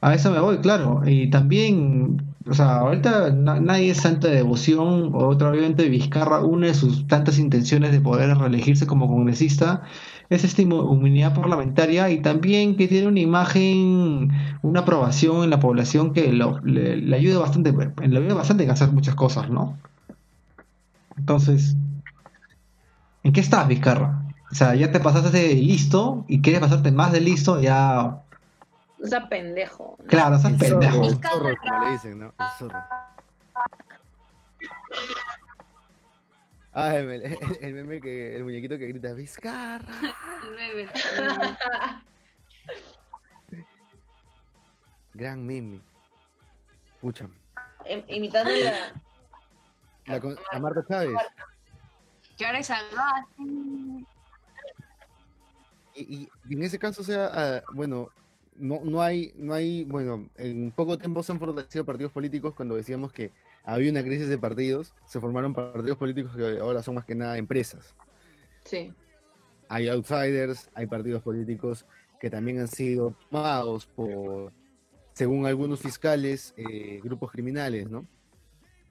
A 0.00 0.14
eso 0.14 0.30
me 0.30 0.38
voy, 0.40 0.58
claro. 0.58 1.02
Y 1.06 1.28
también, 1.30 2.34
o 2.48 2.54
sea, 2.54 2.78
ahorita 2.78 3.30
na- 3.32 3.60
nadie 3.60 3.90
es 3.90 3.98
santo 3.98 4.28
de 4.28 4.36
devoción. 4.36 5.10
Otro 5.14 5.50
obviamente 5.50 5.88
Vizcarra, 5.88 6.40
una 6.44 6.68
de 6.68 6.74
sus 6.74 7.06
tantas 7.08 7.38
intenciones 7.38 7.90
de 7.92 8.00
poder 8.00 8.36
reelegirse 8.38 8.86
como 8.86 9.08
congresista 9.08 9.82
es 10.30 10.44
esta 10.44 10.62
inmu- 10.62 10.92
inmunidad 10.94 11.34
parlamentaria 11.34 12.10
y 12.10 12.22
también 12.22 12.76
que 12.76 12.86
tiene 12.86 13.08
una 13.08 13.20
imagen, 13.20 14.30
una 14.62 14.80
aprobación 14.80 15.42
en 15.44 15.50
la 15.50 15.58
población 15.60 16.12
que 16.12 16.32
lo- 16.32 16.60
le, 16.60 16.96
le 16.98 17.16
ayuda 17.16 17.40
bastante, 17.40 17.72
le 17.72 18.18
ayuda 18.18 18.34
bastante 18.34 18.64
en 18.64 18.70
hacer 18.70 18.92
muchas 18.92 19.14
cosas, 19.16 19.50
¿no? 19.50 19.80
Entonces, 21.18 21.76
¿en 23.22 23.32
qué 23.32 23.40
estás, 23.40 23.68
Vizcarra? 23.68 24.17
O 24.50 24.54
sea, 24.54 24.74
ya 24.74 24.90
te 24.90 25.00
pasaste 25.00 25.36
de 25.36 25.54
listo 25.54 26.24
y 26.28 26.40
quieres 26.40 26.60
pasarte 26.60 26.90
más 26.90 27.12
de 27.12 27.20
listo, 27.20 27.60
ya, 27.60 28.22
o 29.02 29.06
sea, 29.06 29.28
pendejo. 29.28 29.96
¿no? 30.00 30.06
claro, 30.06 30.36
El 30.36 30.40
zorro, 30.42 30.58
pendejo. 30.58 31.04
el 31.04 31.20
zorro, 31.22 31.54
como 31.60 31.84
le 31.84 31.90
dicen, 31.92 32.18
¿no? 32.18 32.26
El 32.38 32.46
zorro. 32.58 32.78
Ah, 36.72 36.96
el, 36.96 37.10
el- 37.10 37.38
el 37.60 37.74
meme 37.74 38.00
que, 38.00 38.36
el 38.36 38.44
muñequito 38.44 38.78
que 38.78 38.86
grita, 38.88 39.12
Vizcarra. 39.12 39.86
Gran 45.14 45.44
meme. 45.46 45.80
Pucha. 47.00 47.26
Im- 47.88 48.04
Imitando 48.08 48.50
la. 48.50 48.92
La, 50.06 50.20
con- 50.20 50.36
a 50.52 50.58
Marta 50.58 50.84
Chávez. 50.88 51.18
Que 52.36 52.46
ahora 52.46 52.58
es 52.60 52.66
salvaje. 52.66 53.24
Y, 55.98 56.28
en 56.54 56.62
ese 56.62 56.78
caso, 56.78 57.02
o 57.02 57.04
sea, 57.04 57.30
ah, 57.32 57.62
bueno, 57.74 58.10
no, 58.56 58.80
no 58.84 59.02
hay, 59.02 59.32
no 59.36 59.54
hay, 59.54 59.84
bueno, 59.84 60.28
en 60.36 60.70
poco 60.72 60.98
tiempo 60.98 61.22
se 61.22 61.32
han 61.32 61.38
fortalecido 61.38 61.84
partidos 61.84 62.12
políticos 62.12 62.54
cuando 62.54 62.74
decíamos 62.76 63.12
que 63.12 63.32
había 63.64 63.90
una 63.90 64.02
crisis 64.02 64.28
de 64.28 64.38
partidos, 64.38 64.94
se 65.06 65.20
formaron 65.20 65.54
partidos 65.54 65.98
políticos 65.98 66.34
que 66.36 66.58
ahora 66.58 66.82
son 66.82 66.94
más 66.96 67.04
que 67.04 67.14
nada 67.14 67.36
empresas. 67.38 67.94
Sí. 68.64 68.92
Hay 69.68 69.88
outsiders, 69.88 70.70
hay 70.74 70.86
partidos 70.86 71.22
políticos 71.22 71.84
que 72.20 72.30
también 72.30 72.58
han 72.60 72.68
sido 72.68 73.14
tomados 73.30 73.86
por 73.86 74.52
según 75.12 75.46
algunos 75.46 75.80
fiscales, 75.80 76.54
eh, 76.56 77.00
grupos 77.02 77.30
criminales, 77.32 77.90
¿no? 77.90 78.06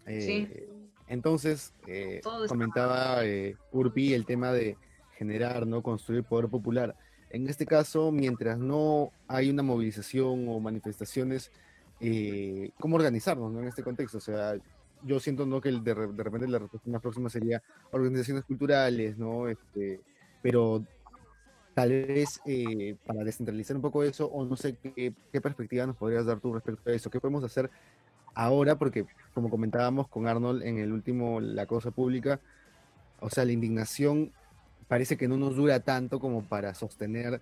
Eh, 0.06 0.22
Sí. 0.22 0.66
Entonces, 1.10 1.74
eh, 1.88 2.20
Todo 2.22 2.44
está- 2.44 2.54
comentaba 2.54 3.26
eh, 3.26 3.56
Urpi 3.72 4.14
el 4.14 4.26
tema 4.26 4.52
de 4.52 4.76
generar, 5.18 5.66
¿no? 5.66 5.82
Construir 5.82 6.24
poder 6.24 6.48
popular. 6.50 6.96
En 7.30 7.48
este 7.50 7.66
caso, 7.66 8.12
mientras 8.12 8.58
no 8.58 9.12
hay 9.28 9.50
una 9.50 9.64
movilización 9.64 10.48
o 10.48 10.60
manifestaciones, 10.60 11.52
eh, 12.00 12.72
¿cómo 12.80 12.96
organizarnos, 12.96 13.52
¿no? 13.52 13.60
En 13.60 13.68
este 13.68 13.84
contexto, 13.84 14.20
o 14.20 14.22
sea, 14.22 14.56
yo 15.04 15.20
siento, 15.20 15.46
¿no? 15.46 15.60
Que 15.60 15.72
de, 15.72 15.80
de 15.82 16.24
repente 16.24 16.48
la 16.48 16.60
respuesta 16.60 16.90
más 16.90 17.02
próxima 17.02 17.30
sería 17.30 17.62
organizaciones 17.92 18.46
culturales, 18.46 19.18
¿no? 19.18 19.48
Este, 19.48 20.00
pero 20.42 20.86
tal 21.74 21.90
vez 21.90 22.42
eh, 22.46 22.96
para 23.06 23.24
descentralizar 23.24 23.76
un 23.76 23.82
poco 23.82 24.04
eso, 24.04 24.28
o 24.28 24.46
no 24.46 24.56
sé 24.56 24.78
qué, 24.78 25.14
qué 25.32 25.42
perspectiva 25.42 25.86
nos 25.86 25.96
podrías 25.96 26.26
dar 26.26 26.40
tú 26.40 26.54
respecto 26.54 26.90
a 26.90 26.94
eso, 26.94 27.10
qué 27.10 27.20
podemos 27.20 27.44
hacer 27.44 27.70
ahora, 28.34 28.78
porque 28.78 29.06
como 29.34 29.50
comentábamos 29.50 30.08
con 30.08 30.28
Arnold 30.28 30.64
en 30.64 30.78
el 30.80 30.92
último 30.92 31.40
La 31.40 31.66
Cosa 31.66 31.92
Pública, 31.92 32.40
o 33.20 33.30
sea, 33.30 33.46
la 33.46 33.52
indignación 33.52 34.32
parece 34.88 35.18
que 35.18 35.28
no 35.28 35.38
nos 35.38 35.56
dura 35.56 35.80
tanto 35.80 36.20
como 36.20 36.44
para 36.44 36.74
sostener 36.74 37.42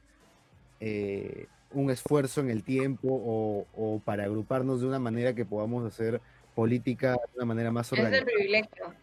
eh, 0.80 1.48
un 1.72 1.90
esfuerzo 1.90 2.42
en 2.42 2.50
el 2.50 2.64
tiempo 2.64 3.08
o, 3.10 3.66
o 3.76 4.00
para 4.00 4.24
agruparnos 4.24 4.82
de 4.82 4.88
una 4.88 5.00
manera 5.00 5.34
que 5.34 5.46
podamos 5.46 5.86
hacer 5.86 6.22
política 6.56 7.12
de 7.12 7.36
una 7.36 7.46
manera 7.46 7.72
más 7.72 7.92
Ese 7.92 8.02
es 8.02 8.14
el 8.14 8.26
privilegio. 8.26 8.94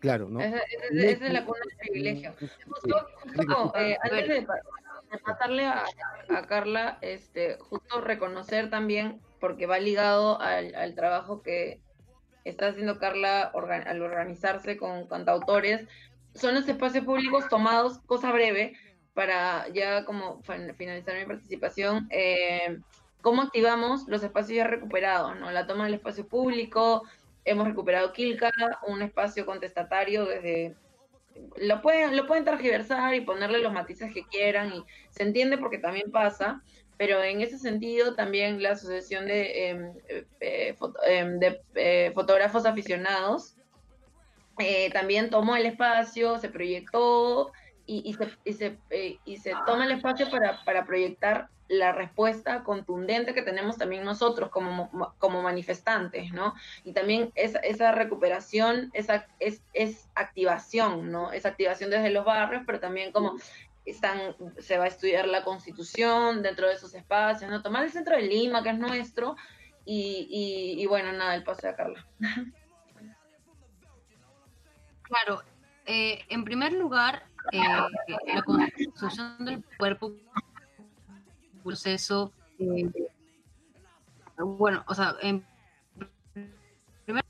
Claro, 0.00 0.28
¿no? 0.28 0.40
Es 0.40 1.20
la 1.20 1.44
cuna 1.44 1.60
del 1.68 1.78
privilegio. 1.78 2.34
Justo, 2.38 3.06
justo, 3.34 3.72
eh, 3.76 3.96
antes 4.02 4.28
de, 4.28 4.34
de 4.40 5.18
pasarle 5.24 5.66
a, 5.66 5.84
a 6.28 6.46
Carla, 6.46 6.98
este, 7.00 7.58
justo 7.58 8.00
reconocer 8.00 8.70
también, 8.70 9.20
porque 9.40 9.66
va 9.66 9.78
ligado 9.78 10.40
al, 10.40 10.74
al 10.74 10.94
trabajo 10.94 11.42
que 11.42 11.80
está 12.44 12.68
haciendo 12.68 12.98
Carla 12.98 13.42
al 13.42 14.02
organizarse 14.02 14.76
con 14.76 15.06
cantautores, 15.08 15.86
son 16.36 16.54
los 16.54 16.68
espacios 16.68 17.04
públicos 17.04 17.48
tomados, 17.48 17.98
cosa 18.06 18.32
breve, 18.32 18.74
para 19.14 19.68
ya 19.68 20.04
como 20.04 20.42
fin- 20.42 20.74
finalizar 20.76 21.16
mi 21.16 21.24
participación, 21.24 22.06
eh, 22.10 22.78
cómo 23.22 23.42
activamos 23.42 24.06
los 24.08 24.22
espacios 24.22 24.56
ya 24.56 24.66
recuperados, 24.66 25.38
¿no? 25.38 25.50
La 25.50 25.66
toma 25.66 25.84
del 25.84 25.94
espacio 25.94 26.26
público, 26.28 27.02
hemos 27.44 27.66
recuperado 27.66 28.12
Kilka, 28.12 28.50
un 28.86 29.02
espacio 29.02 29.46
contestatario 29.46 30.26
desde 30.26 30.74
lo 31.58 31.82
pueden, 31.82 32.16
lo 32.16 32.26
pueden 32.26 32.44
tergiversar 32.44 33.14
y 33.14 33.20
ponerle 33.20 33.58
los 33.58 33.72
matices 33.72 34.12
que 34.12 34.24
quieran 34.24 34.72
y 34.72 34.84
se 35.10 35.22
entiende 35.22 35.58
porque 35.58 35.78
también 35.78 36.10
pasa, 36.10 36.62
pero 36.96 37.22
en 37.22 37.42
ese 37.42 37.58
sentido 37.58 38.14
también 38.14 38.62
la 38.62 38.70
Asociación 38.70 39.26
de, 39.26 39.68
em, 39.68 39.92
eh, 40.40 40.74
foto- 40.78 40.98
em, 41.04 41.38
eh, 41.74 42.10
Fotógrafos 42.14 42.64
Aficionados 42.64 43.55
eh, 44.58 44.90
también 44.92 45.30
tomó 45.30 45.56
el 45.56 45.66
espacio, 45.66 46.38
se 46.38 46.48
proyectó 46.48 47.52
y, 47.86 48.02
y 48.04 48.14
se, 48.14 48.28
y, 48.44 48.52
se, 48.54 48.78
eh, 48.90 49.18
y 49.24 49.36
se 49.38 49.54
toma 49.66 49.84
el 49.84 49.92
espacio 49.92 50.28
para, 50.30 50.64
para 50.64 50.84
proyectar 50.84 51.48
la 51.68 51.90
respuesta 51.92 52.62
contundente 52.62 53.34
que 53.34 53.42
tenemos 53.42 53.76
también 53.76 54.04
nosotros 54.04 54.50
como, 54.50 54.88
mo- 54.92 55.14
como 55.18 55.42
manifestantes, 55.42 56.32
¿no? 56.32 56.54
Y 56.84 56.92
también 56.92 57.32
esa, 57.34 57.58
esa 57.58 57.90
recuperación, 57.92 58.90
esa, 58.92 59.26
es, 59.40 59.62
es 59.72 60.08
activación, 60.14 61.10
¿no? 61.10 61.32
Es 61.32 61.44
activación 61.44 61.90
desde 61.90 62.10
los 62.10 62.24
barrios, 62.24 62.62
pero 62.66 62.78
también 62.78 63.10
como 63.10 63.34
están, 63.84 64.36
se 64.58 64.78
va 64.78 64.84
a 64.84 64.88
estudiar 64.88 65.26
la 65.26 65.42
constitución 65.44 66.42
dentro 66.42 66.68
de 66.68 66.74
esos 66.74 66.94
espacios, 66.94 67.50
¿no? 67.50 67.62
Tomar 67.62 67.82
el 67.84 67.90
centro 67.90 68.16
de 68.16 68.22
Lima, 68.22 68.62
que 68.62 68.70
es 68.70 68.78
nuestro, 68.78 69.36
y, 69.84 70.26
y, 70.30 70.82
y 70.82 70.86
bueno, 70.86 71.12
nada, 71.12 71.34
el 71.34 71.42
pase 71.44 71.68
a 71.68 71.76
Carla. 71.76 72.06
Claro, 75.08 75.42
eh, 75.84 76.24
en 76.28 76.44
primer 76.44 76.72
lugar, 76.72 77.24
eh, 77.52 77.60
la 78.34 78.42
construcción 78.42 79.44
del 79.44 79.64
cuerpo, 79.78 80.12
proceso, 81.62 82.32
eh, 82.58 82.90
bueno, 84.38 84.84
o 84.86 84.94
sea, 84.94 85.16
en 85.22 85.44
primer 87.04 87.24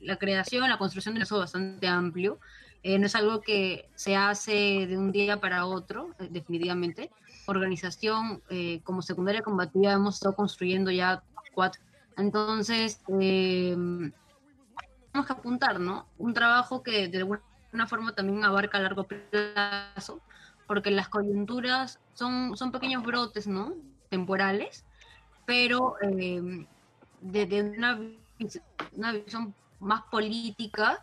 la 0.00 0.16
creación, 0.16 0.68
la 0.68 0.78
construcción 0.78 1.14
de 1.14 1.22
eso 1.22 1.36
es 1.36 1.40
bastante 1.40 1.86
amplio. 1.86 2.40
Eh, 2.82 2.98
no 2.98 3.06
es 3.06 3.14
algo 3.14 3.42
que 3.42 3.88
se 3.94 4.16
hace 4.16 4.86
de 4.86 4.96
un 4.96 5.12
día 5.12 5.38
para 5.38 5.66
otro, 5.66 6.14
eh, 6.18 6.28
definitivamente. 6.30 7.10
Organización 7.46 8.42
eh, 8.48 8.80
como 8.84 9.02
secundaria 9.02 9.42
combativa 9.42 9.92
hemos 9.92 10.14
estado 10.14 10.34
construyendo 10.34 10.90
ya 10.90 11.22
cuatro. 11.52 11.82
Entonces, 12.16 13.00
tenemos 15.12 15.26
que 15.26 15.32
apuntar, 15.32 15.80
¿no? 15.80 16.06
Un 16.18 16.34
trabajo 16.34 16.82
que 16.82 17.08
de 17.08 17.18
alguna 17.18 17.86
forma 17.88 18.14
también 18.14 18.44
abarca 18.44 18.78
a 18.78 18.80
largo 18.82 19.04
plazo, 19.06 20.20
porque 20.66 20.90
las 20.90 21.08
coyunturas 21.08 21.98
son, 22.14 22.56
son 22.56 22.70
pequeños 22.72 23.02
brotes, 23.02 23.46
¿no? 23.46 23.74
Temporales, 24.08 24.84
pero 25.46 25.94
desde 27.20 27.62
una, 27.62 27.94
vis- 28.38 28.62
una 28.92 29.12
visión 29.12 29.54
más 29.80 30.02
política, 30.10 31.02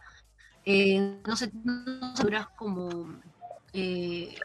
eh, 0.65 1.21
no 1.25 1.35
se 1.35 1.51
no 1.63 2.15
se 2.15 2.45
como, 2.55 3.07
eh, 3.73 4.37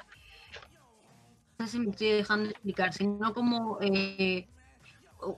no 1.58 1.66
sé 1.66 1.72
si 1.72 1.78
me 1.78 1.90
estoy 1.90 2.08
dejando 2.08 2.50
explicar, 2.50 2.92
sino 2.92 3.32
como 3.34 3.78
eh, 3.80 4.48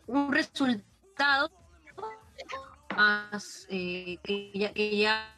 un 0.06 0.32
resultado 0.32 1.50
más 2.96 3.66
eh, 3.70 4.18
que 4.22 4.50
ya, 4.54 4.72
que 4.72 4.96
ya, 4.96 5.34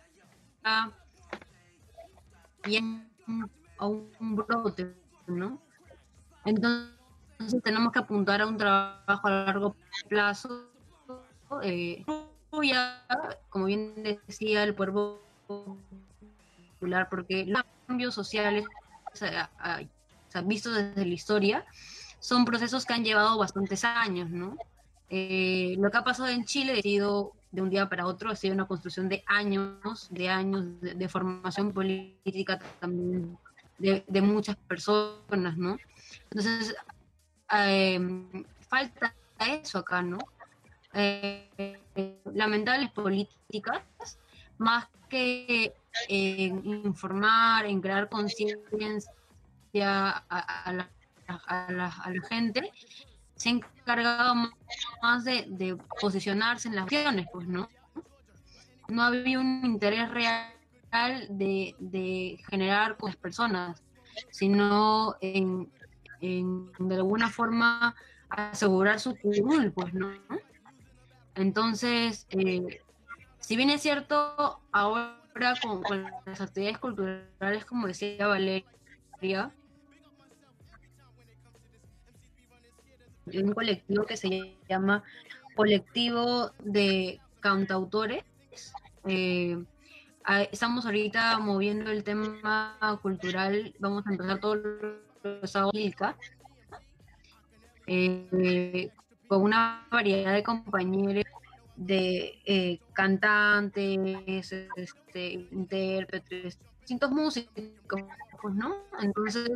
ya 2.69 2.83
a 3.79 3.87
un 3.87 4.37
brote, 4.37 4.95
¿no? 5.27 5.61
Entonces 6.45 7.63
tenemos 7.63 7.93
que 7.93 7.99
apuntar 7.99 8.41
a 8.41 8.47
un 8.47 8.57
trabajo 8.57 9.29
a 9.29 9.31
largo 9.31 9.77
plazo. 10.09 10.71
Eh, 11.63 12.05
ya, 12.63 13.05
como 13.51 13.67
bien 13.67 14.21
decía 14.27 14.65
el 14.65 14.75
cuerpo 14.75 15.21
popular, 15.47 17.09
porque 17.11 17.45
los 17.47 17.63
cambios 17.87 18.15
sociales 18.15 18.65
vistos 20.45 20.75
desde 20.75 21.07
la 21.07 21.15
historia 21.15 21.65
son 22.19 22.45
procesos 22.45 22.85
que 22.85 22.95
han 22.95 23.05
llevado 23.05 23.39
bastantes 23.39 23.85
años, 23.85 24.31
¿no? 24.31 24.57
Eh, 25.09 25.77
lo 25.79 25.91
que 25.91 25.99
ha 25.99 26.05
pasado 26.05 26.29
en 26.29 26.45
Chile 26.45 26.79
ha 26.79 26.83
sido 26.83 27.33
de 27.57 27.63
un 27.63 27.71
día 27.71 27.89
para 27.89 28.07
otro, 28.07 28.31
ha 28.31 28.37
sido 28.37 28.53
una 28.53 28.67
construcción 28.67 29.09
de 29.09 29.25
años, 29.27 30.09
de 30.11 30.29
años 30.29 30.79
de, 30.79 31.09
formación 31.09 31.73
política 31.73 32.59
también 32.79 33.39
de, 33.79 34.05
de 34.07 34.21
muchas 34.21 34.57
personas, 34.57 35.57
¿no? 35.57 35.79
Entonces, 36.25 36.77
eh, 37.55 37.99
falta 38.69 39.15
eso 39.41 39.79
acá, 39.79 40.03
¿no? 40.03 40.19
Eh, 40.93 41.79
lamentables 42.35 42.91
políticas, 42.91 43.81
más 44.59 44.87
que 45.09 45.73
informar, 46.11 47.65
en 47.65 47.81
crear 47.81 48.11
conciencia 48.11 49.09
a, 49.89 50.21
a 50.29 50.89
a 51.47 51.73
la 51.73 52.23
gente, 52.29 52.71
se 53.37 53.51
ha 53.51 53.53
encargado 53.53 54.35
más 55.03 55.25
de, 55.25 55.79
posicionarse 56.01 56.69
en 56.69 56.77
las 56.77 56.85
acciones, 56.85 57.27
pues, 57.33 57.47
¿no? 57.47 57.69
No 58.89 59.03
había 59.03 59.39
un 59.39 59.63
interés 59.65 60.11
real 60.11 60.53
de, 61.29 62.39
generar 62.49 62.97
con 62.97 63.11
las 63.11 63.17
personas, 63.17 63.83
sino 64.31 65.17
en, 65.21 65.71
de 66.21 66.95
alguna 66.95 67.29
forma 67.29 67.95
asegurar 68.31 68.99
su 68.99 69.17
curul, 69.17 69.73
pues, 69.73 69.93
¿no? 69.93 70.11
Entonces, 71.35 72.27
eh, 72.31 72.81
si 73.39 73.57
bien 73.57 73.69
es 73.71 73.83
cierto, 73.83 74.61
ahora 74.73 75.21
con, 75.63 75.83
con 75.83 76.07
las 76.25 76.41
actividades 76.41 76.79
culturales, 76.79 77.65
como 77.67 77.87
decía 77.87 78.27
Valeria, 78.27 78.65
un 83.27 83.53
colectivo 83.53 84.05
que 84.05 84.17
se 84.17 84.57
llama 84.69 85.03
Colectivo 85.55 86.53
de 86.63 87.21
Cantautores. 87.41 88.25
Eh, 89.05 89.63
estamos 90.53 90.85
ahorita 90.87 91.39
moviendo 91.39 91.91
el 91.91 92.05
tema 92.05 92.99
cultural, 93.03 93.75
vamos 93.79 94.07
a 94.07 94.11
empezar 94.11 94.41
todos 94.41 94.59
los 95.23 95.51
sábados 95.51 95.75
eh, 97.89 98.91
con 99.29 99.43
una 99.43 99.87
variedad 99.91 100.35
de 100.35 100.43
compañeros 100.43 101.25
de 101.77 102.41
eh, 102.45 102.81
cantantes, 102.93 104.53
este, 104.77 105.33
intérpretes, 105.53 106.59
distintos 106.81 107.11
músicos, 107.11 108.03
pues, 108.41 108.55
¿no? 108.55 108.77
Entonces, 109.01 109.51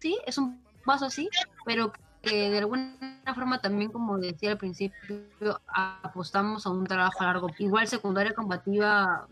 sí, 0.00 0.18
es 0.26 0.36
un 0.38 0.60
paso 0.84 1.06
así, 1.06 1.28
pero 1.64 1.92
que 2.22 2.50
de 2.50 2.58
alguna 2.58 2.94
forma 3.34 3.60
también, 3.60 3.90
como 3.90 4.18
decía 4.18 4.52
al 4.52 4.58
principio, 4.58 5.60
apostamos 5.68 6.66
a 6.66 6.70
un 6.70 6.84
trabajo 6.84 7.24
largo. 7.24 7.48
Igual 7.58 7.88
secundaria 7.88 8.34
combativa, 8.34 9.26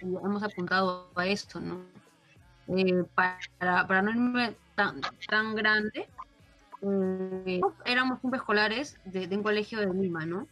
hemos 0.00 0.42
apuntado 0.42 1.10
a 1.14 1.26
esto, 1.26 1.60
¿no? 1.60 1.82
Eh, 2.68 3.04
para, 3.14 3.86
para 3.86 4.02
no 4.02 4.10
irme 4.10 4.54
tan, 4.74 5.00
tan 5.28 5.54
grande, 5.54 6.08
eh, 6.82 7.60
éramos 7.84 8.20
un 8.22 8.34
escolares 8.34 8.98
de 9.04 9.34
un 9.34 9.42
colegio 9.42 9.80
de 9.80 9.92
Lima, 9.92 10.24
¿no? 10.24 10.46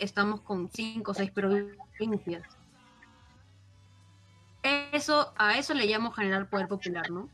estamos 0.00 0.40
con 0.40 0.68
cinco 0.70 1.12
o 1.12 1.14
seis 1.14 1.30
provincias. 1.30 2.42
Eso, 4.92 5.32
a 5.38 5.56
eso 5.56 5.72
le 5.72 5.86
llamo 5.86 6.12
generar 6.12 6.48
poder 6.50 6.68
popular, 6.68 7.10
¿no? 7.10 7.30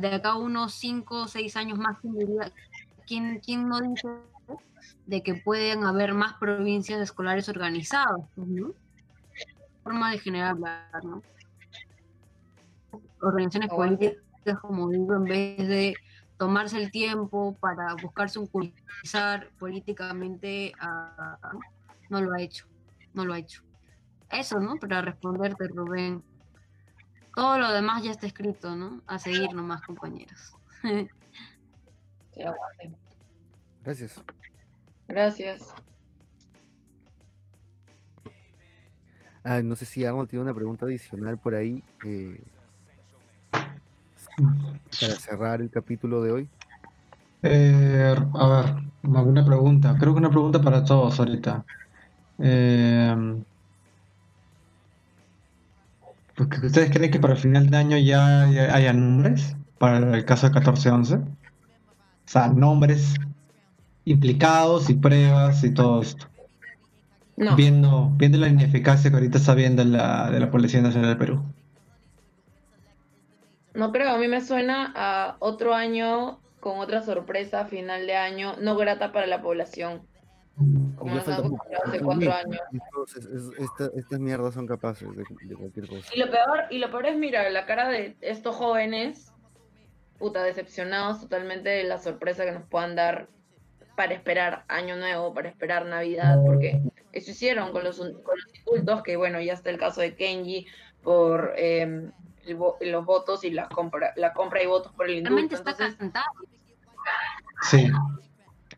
De 0.00 0.16
acá 0.16 0.34
unos 0.34 0.74
cinco 0.74 1.22
o 1.22 1.28
seis 1.28 1.56
años 1.56 1.78
más, 1.78 1.96
¿quién, 3.06 3.38
¿quién 3.38 3.68
no 3.68 3.80
dice 3.80 4.08
de 5.06 5.22
que 5.22 5.36
pueden 5.36 5.84
haber 5.84 6.14
más 6.14 6.34
provincias 6.34 7.00
escolares 7.00 7.48
organizadas, 7.48 8.20
¿no? 8.34 8.72
Forma 9.84 10.10
de 10.10 10.18
generar, 10.18 10.56
¿no? 11.04 11.22
Organizaciones 13.20 13.70
políticas, 13.70 14.58
como 14.60 14.88
digo, 14.88 15.14
en 15.14 15.24
vez 15.24 15.68
de 15.68 15.94
tomarse 16.36 16.78
el 16.82 16.90
tiempo 16.90 17.56
para 17.60 17.94
buscarse 17.94 18.40
un 18.40 18.48
culturizar 18.48 19.50
políticamente, 19.56 20.72
no 22.10 22.20
lo 22.20 22.32
ha 22.32 22.42
hecho, 22.42 22.66
no 23.14 23.24
lo 23.24 23.34
ha 23.34 23.38
hecho. 23.38 23.67
Eso, 24.30 24.60
¿no? 24.60 24.76
Para 24.76 25.02
responderte, 25.02 25.68
Rubén. 25.68 26.22
Todo 27.34 27.58
lo 27.58 27.70
demás 27.72 28.02
ya 28.02 28.10
está 28.10 28.26
escrito, 28.26 28.74
¿no? 28.74 29.00
A 29.06 29.18
seguir 29.18 29.52
nomás, 29.52 29.82
compañeros. 29.82 30.54
Gracias. 33.84 34.22
Gracias. 35.06 35.74
Ah, 39.44 39.62
no 39.62 39.76
sé 39.76 39.86
si 39.86 40.04
Arnold 40.04 40.28
tiene 40.28 40.42
una 40.42 40.54
pregunta 40.54 40.84
adicional 40.84 41.38
por 41.38 41.54
ahí. 41.54 41.82
Eh, 42.04 42.42
para 45.00 45.16
cerrar 45.16 45.60
el 45.60 45.70
capítulo 45.70 46.22
de 46.22 46.32
hoy? 46.32 46.48
Eh, 47.42 48.14
a 48.34 48.48
ver, 48.48 48.74
alguna 49.16 49.44
pregunta. 49.44 49.96
Creo 49.98 50.12
que 50.12 50.18
una 50.18 50.30
pregunta 50.30 50.60
para 50.60 50.84
todos 50.84 51.18
ahorita. 51.18 51.64
Eh, 52.40 53.42
pues, 56.46 56.62
¿Ustedes 56.62 56.90
creen 56.90 57.10
que 57.10 57.18
para 57.18 57.34
el 57.34 57.40
final 57.40 57.68
de 57.68 57.76
año 57.76 57.98
ya 57.98 58.44
haya 58.44 58.92
nombres 58.92 59.56
para 59.78 59.98
el 59.98 60.24
caso 60.24 60.48
de 60.48 60.54
1411? 60.54 61.16
O 61.16 61.20
sea, 62.24 62.48
nombres 62.48 63.14
implicados 64.04 64.88
y 64.88 64.94
pruebas 64.94 65.64
y 65.64 65.74
todo 65.74 66.02
esto. 66.02 66.26
Viendo, 67.56 68.10
viendo 68.16 68.38
la 68.38 68.48
ineficacia 68.48 69.10
que 69.10 69.16
ahorita 69.16 69.38
está 69.38 69.54
viendo 69.54 69.84
la, 69.84 70.30
de 70.30 70.40
la 70.40 70.50
Policía 70.50 70.80
Nacional 70.80 71.10
del 71.10 71.18
Perú. 71.18 71.42
No 73.74 73.92
creo, 73.92 74.10
a 74.10 74.18
mí 74.18 74.26
me 74.26 74.40
suena 74.40 74.92
a 74.96 75.36
otro 75.38 75.74
año 75.74 76.40
con 76.60 76.80
otra 76.80 77.02
sorpresa 77.02 77.66
final 77.66 78.06
de 78.06 78.16
año, 78.16 78.56
no 78.60 78.76
grata 78.76 79.12
para 79.12 79.26
la 79.26 79.40
población. 79.40 80.02
Como 80.96 81.14
nos 81.14 81.28
hace 81.28 82.00
cuatro 82.00 82.32
años. 82.32 82.60
estas 83.94 84.18
mierdas 84.18 84.54
son 84.54 84.66
capaces 84.66 85.08
de, 85.16 85.54
cualquier 85.54 85.86
cosa. 85.86 86.10
Y 86.12 86.18
lo 86.18 86.30
peor, 86.30 86.64
y 86.70 86.78
lo 86.78 86.90
peor 86.90 87.06
es 87.06 87.16
mirar 87.16 87.50
la 87.52 87.64
cara 87.64 87.88
de 87.88 88.16
estos 88.20 88.56
jóvenes, 88.56 89.32
puta, 90.18 90.42
decepcionados 90.42 91.20
totalmente 91.20 91.68
de 91.68 91.84
la 91.84 91.98
sorpresa 91.98 92.44
que 92.44 92.52
nos 92.52 92.64
puedan 92.64 92.96
dar 92.96 93.28
para 93.96 94.14
esperar 94.14 94.64
Año 94.68 94.96
Nuevo, 94.96 95.32
para 95.32 95.48
esperar 95.48 95.86
Navidad, 95.86 96.38
porque 96.44 96.80
eso 97.12 97.30
hicieron 97.30 97.70
con 97.70 97.84
los, 97.84 97.98
con 97.98 98.08
los 98.08 98.56
insultos, 98.56 99.02
que 99.04 99.16
bueno, 99.16 99.40
ya 99.40 99.52
está 99.52 99.70
el 99.70 99.78
caso 99.78 100.00
de 100.00 100.16
Kenji 100.16 100.66
por 101.02 101.52
eh, 101.56 102.10
los 102.46 103.04
votos 103.04 103.44
y 103.44 103.50
la 103.50 103.68
compra, 103.68 104.12
la 104.16 104.32
compra 104.32 104.62
y 104.62 104.66
votos 104.66 104.92
por 104.92 105.08
el 105.08 105.18
indulto. 105.18 105.54
está 105.54 105.76
cantado. 105.76 106.26
Sí, 107.62 107.90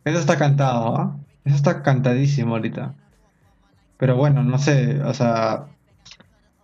eso 0.05 0.19
está 0.19 0.36
cantado, 0.36 0.97
¿ah? 0.97 1.16
Eso 1.45 1.57
está 1.57 1.83
cantadísimo 1.83 2.55
ahorita. 2.55 2.95
Pero 3.97 4.17
bueno, 4.17 4.43
no 4.43 4.59
sé, 4.59 5.03
o 5.03 5.12
sea, 5.15 5.67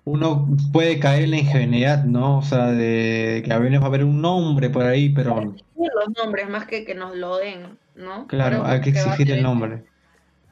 uno 0.05 0.49
puede 0.73 0.99
caer 0.99 1.25
en 1.25 1.31
la 1.33 1.39
ingenuidad, 1.39 2.05
¿no? 2.05 2.39
O 2.39 2.43
sea, 2.43 2.67
de 2.67 3.43
que 3.45 3.53
a 3.53 3.59
veces 3.59 3.81
va 3.81 3.85
a 3.85 3.89
haber 3.89 4.05
un 4.05 4.23
nombre 4.23 4.71
por 4.71 4.87
ahí, 4.87 5.11
pero... 5.11 5.35
Los 5.45 6.17
nombres, 6.17 6.49
más 6.49 6.67
que 6.67 6.85
que 6.85 6.95
nos 6.95 7.15
lo 7.17 7.37
den, 7.39 7.79
¿no? 7.95 8.27
Claro, 8.27 8.65
hay 8.65 8.81
que 8.81 8.91
exigir 8.91 9.31
el 9.33 9.43
nombre. 9.43 9.85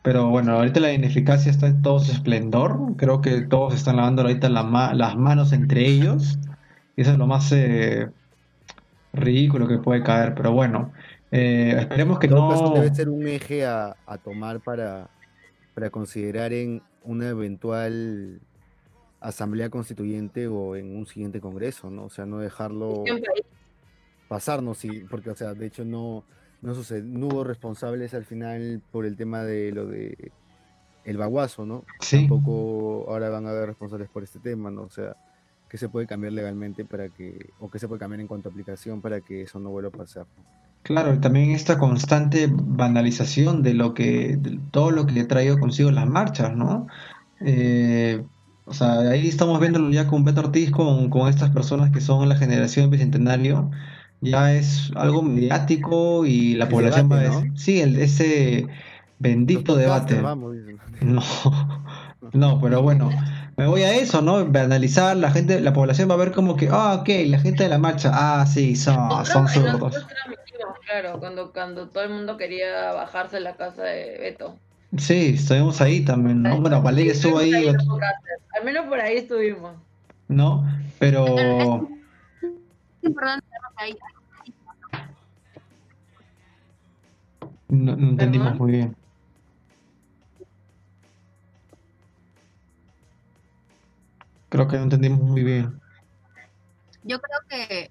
Pero 0.05 0.29
bueno, 0.29 0.53
ahorita 0.53 0.81
la 0.81 0.93
ineficacia 0.93 1.51
está 1.51 1.67
en 1.67 1.81
todo 1.81 1.99
su 1.99 2.13
esplendor. 2.13 2.79
Creo 2.99 3.23
que 3.23 3.41
todos 3.41 3.75
están 3.75 3.97
lavando 3.97 4.21
ahorita 4.21 4.51
las 4.51 5.17
manos 5.17 5.53
entre 5.55 5.87
ellos. 5.87 6.39
Y 6.95 7.01
eso 7.01 7.13
es 7.13 7.19
lo 7.19 7.27
más 7.27 7.51
eh, 7.53 8.11
ridículo 9.15 9.67
que 9.67 9.79
puede 9.79 10.03
caer. 10.03 10.35
Pero 10.35 10.53
bueno, 10.53 10.93
eh, 11.35 11.77
esperemos 11.81 12.19
que 12.19 12.29
no. 12.29 12.73
debe 12.75 12.95
ser 12.95 13.09
un 13.09 13.27
eje 13.27 13.67
a, 13.67 13.97
tomar 14.23 14.61
para, 14.61 15.11
para 15.75 15.91
considerar 15.91 16.53
en 16.53 16.83
una 17.03 17.29
eventual 17.29 18.41
asamblea 19.21 19.71
constituyente 19.71 20.47
o 20.47 20.77
en 20.77 20.97
un 20.97 21.07
siguiente 21.07 21.41
congreso, 21.41 21.91
¿no? 21.91 22.05
O 22.05 22.11
sea, 22.11 22.27
no 22.27 22.39
dejarlo 22.39 23.05
pasarnos, 24.29 24.79
sí, 24.79 25.05
porque, 25.11 25.31
o 25.31 25.37
sea, 25.37 25.55
de 25.55 25.67
hecho 25.67 25.85
no 25.85 26.25
no 26.65 26.75
sucede, 26.75 27.03
no 27.03 27.27
hubo 27.27 27.45
responsables 27.45 28.15
al 28.15 28.25
final 28.25 28.81
por 28.91 29.05
el 29.05 29.17
tema 29.17 29.45
de 29.45 29.71
lo 29.71 29.87
de 29.87 30.33
el 31.05 31.19
baguazo, 31.19 31.67
¿no? 31.67 31.85
Sí. 32.01 32.27
Tampoco 32.27 33.05
ahora 33.09 33.29
van 33.29 33.47
a 33.47 33.51
haber 33.51 33.67
responsables 33.67 34.09
por 34.09 34.23
este 34.23 34.39
tema, 34.39 34.71
¿no? 34.71 34.83
O 34.83 34.91
sea, 34.91 35.15
que 35.69 35.77
se 35.77 35.91
puede 35.91 36.07
cambiar 36.07 36.33
legalmente 36.33 36.87
para 36.87 37.11
que, 37.11 37.51
o 37.61 37.71
que 37.71 37.79
se 37.79 37.87
puede 37.87 38.01
cambiar 38.01 38.21
en 38.21 38.27
cuanto 38.27 38.49
a 38.49 38.53
aplicación 38.53 39.03
para 39.03 39.21
que 39.21 39.43
eso 39.43 39.61
no 39.61 39.69
vuelva 39.69 39.91
a 39.91 39.93
pasar. 39.93 40.27
Claro, 40.85 41.15
y 41.15 41.19
también 41.19 41.53
esta 41.53 41.79
constante 41.79 42.47
banalización 42.53 43.63
de 43.63 43.73
lo 43.73 43.95
que, 43.95 44.37
de 44.37 44.61
todo 44.71 44.91
lo 44.91 45.07
que 45.07 45.13
le 45.13 45.23
ha 45.23 45.29
traído 45.29 45.59
consigo 45.59 45.91
las 45.91 46.07
marchas, 46.07 46.55
¿no? 46.55 46.89
Eh, 47.41 48.23
o 48.67 48.75
sea, 48.75 48.99
ahí 49.01 49.27
estamos 49.27 49.59
viéndolo 49.61 49.91
ya 49.91 50.07
con 50.07 50.25
Beto 50.25 50.41
Ortiz, 50.41 50.71
con, 50.71 51.09
con 51.09 51.29
estas 51.29 51.51
personas 51.51 51.91
que 51.91 52.03
son 52.03 52.29
la 52.29 52.37
generación 52.37 52.91
bicentenario, 52.91 53.71
ya 54.21 54.53
es 54.53 54.93
algo 54.95 55.23
mediático 55.23 56.27
y 56.27 56.55
la 56.55 56.69
población 56.69 57.11
va 57.11 57.17
a 57.17 57.23
decir, 57.23 57.53
sí, 57.57 57.81
el, 57.81 57.97
ese 57.97 58.67
bendito 59.19 59.77
debate. 59.77 60.21
no, 61.01 61.23
no, 62.35 62.61
pero 62.61 62.83
bueno, 62.83 63.09
me 63.57 63.67
voy 63.67 63.83
a 63.85 63.95
eso, 63.95 64.21
¿no? 64.21 64.37
analizar, 64.37 65.17
la 65.17 65.31
gente, 65.31 65.61
la 65.63 65.73
población 65.73 66.11
va 66.11 66.15
a 66.15 66.19
ver 66.19 66.33
como 66.33 66.57
que, 66.57 66.69
ah, 66.71 66.99
ok, 67.01 67.09
la 67.27 67.39
gente 67.39 67.63
de 67.63 67.71
la 67.71 67.79
marcha, 67.79 68.11
ah, 68.13 68.45
sí, 68.45 68.77
son, 68.77 69.25
son 69.25 69.49
zurdos. 69.49 70.07
Claro, 70.87 71.19
cuando, 71.19 71.53
cuando 71.53 71.89
todo 71.89 72.05
el 72.05 72.11
mundo 72.11 72.37
quería 72.37 72.93
bajarse 72.93 73.39
en 73.39 73.45
la 73.45 73.57
casa 73.57 73.83
de 73.85 74.19
Beto. 74.19 74.57
Sí, 74.97 75.35
estuvimos 75.35 75.81
ahí 75.81 76.05
también, 76.05 76.43
¿no? 76.43 76.61
Bueno, 76.61 76.81
Valeria 76.81 77.13
estuvo 77.13 77.39
ahí. 77.39 77.53
Al 77.55 78.65
menos 78.65 78.87
por 78.87 79.01
ahí 79.01 79.17
estuvimos. 79.17 79.75
No, 80.29 80.65
pero... 80.99 81.89
No, 87.69 87.93
entendimos 87.93 88.55
muy 88.57 88.73
bien. 88.73 88.97
Creo 94.49 94.69
que 94.69 94.77
no 94.77 94.85
entendimos 94.85 95.21
muy 95.21 95.43
bien. 95.43 95.81
Yo 97.03 97.21
creo 97.21 97.41
que 97.49 97.91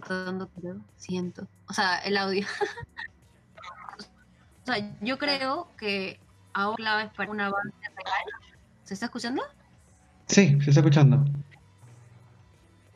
cortando 0.00 0.48
creo, 0.48 0.80
siento. 0.96 1.46
O 1.68 1.72
sea, 1.72 1.98
el 1.98 2.16
audio. 2.16 2.46
o 4.62 4.66
sea, 4.66 4.96
yo 5.00 5.18
creo 5.18 5.68
que 5.76 6.20
ahora 6.52 7.02
es 7.02 7.12
para 7.14 7.30
un 7.30 7.40
avance 7.40 7.76
real. 7.82 8.54
¿Se 8.84 8.94
está 8.94 9.06
escuchando? 9.06 9.42
Sí, 10.26 10.58
se 10.62 10.70
está 10.70 10.80
escuchando. 10.80 11.24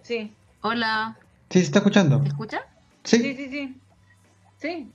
Sí. 0.03 0.35
Hola. 0.61 1.17
Sí, 1.51 1.61
se 1.61 1.67
está 1.67 1.79
escuchando. 1.81 2.23
¿Se 2.23 2.29
escucha? 2.29 2.63
Sí, 3.05 3.19
sí, 3.19 3.35
sí. 3.35 3.51
sí. 3.51 3.81
Sí. 4.59 4.93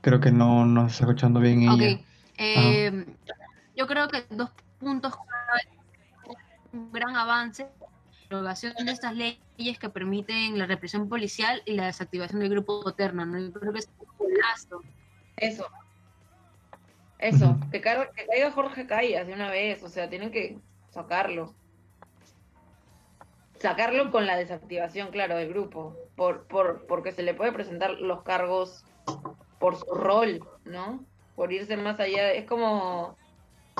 Creo 0.00 0.20
que 0.20 0.32
no 0.32 0.66
nos 0.66 0.92
está 0.92 1.04
escuchando 1.04 1.38
bien 1.38 1.62
ella. 1.62 2.00
Eh, 2.36 3.06
yo 3.76 3.86
creo 3.86 4.08
que 4.08 4.26
dos 4.30 4.50
puntos 4.80 5.14
un 6.72 6.92
gran 6.92 7.16
avance 7.16 7.68
la 7.80 8.38
derogación 8.38 8.74
de 8.84 8.92
estas 8.92 9.14
leyes 9.14 9.78
que 9.78 9.90
permiten 9.90 10.58
la 10.58 10.66
represión 10.66 11.08
policial 11.08 11.62
y 11.66 11.72
la 11.72 11.86
desactivación 11.86 12.40
del 12.40 12.48
grupo 12.48 12.92
Terna. 12.94 13.26
¿no? 13.26 13.38
Yo 13.38 13.52
creo 13.52 13.72
que 13.72 13.80
es 13.80 13.90
un 14.18 14.32
Eso. 15.36 15.68
Eso, 17.18 17.56
carga- 17.70 18.10
que 18.10 18.26
caiga 18.26 18.50
Jorge 18.50 18.86
Callas 18.86 19.26
de 19.26 19.34
una 19.34 19.50
vez, 19.50 19.82
o 19.82 19.88
sea, 19.88 20.08
tienen 20.08 20.30
que 20.32 20.58
sacarlo. 20.90 21.54
Sacarlo 23.60 24.10
con 24.10 24.26
la 24.26 24.36
desactivación, 24.36 25.10
claro, 25.12 25.36
del 25.36 25.50
grupo, 25.50 25.96
por, 26.16 26.46
por, 26.48 26.86
porque 26.86 27.12
se 27.12 27.22
le 27.22 27.34
puede 27.34 27.52
presentar 27.52 27.92
los 27.92 28.22
cargos 28.22 28.84
por 29.60 29.76
su 29.76 29.94
rol, 29.94 30.40
¿no? 30.64 31.04
Por 31.36 31.52
irse 31.52 31.76
más 31.76 32.00
allá, 32.00 32.32
es 32.32 32.44
como 32.44 33.16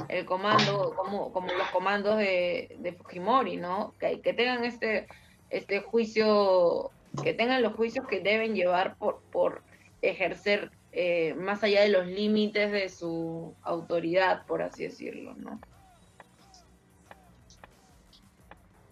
el 0.09 0.25
comando, 0.25 0.95
como, 0.97 1.33
como 1.33 1.53
los 1.53 1.69
comandos 1.69 2.19
de, 2.19 2.97
Fujimori, 2.99 3.57
¿no? 3.57 3.95
Que, 3.99 4.21
que 4.21 4.33
tengan 4.33 4.65
este, 4.65 5.07
este 5.51 5.81
juicio, 5.81 6.91
que 7.23 7.35
tengan 7.35 7.63
los 7.63 7.75
juicios 7.75 8.07
que 8.07 8.21
deben 8.21 8.55
llevar 8.55 8.97
por, 8.97 9.21
por 9.31 9.63
ejercer 10.01 10.71
eh, 10.93 11.35
más 11.35 11.63
allá 11.63 11.83
de 11.83 11.89
los 11.89 12.07
límites 12.07 12.71
de 12.71 12.89
su 12.89 13.55
autoridad, 13.63 14.45
por 14.47 14.63
así 14.63 14.85
decirlo, 14.85 15.35
¿no? 15.35 15.59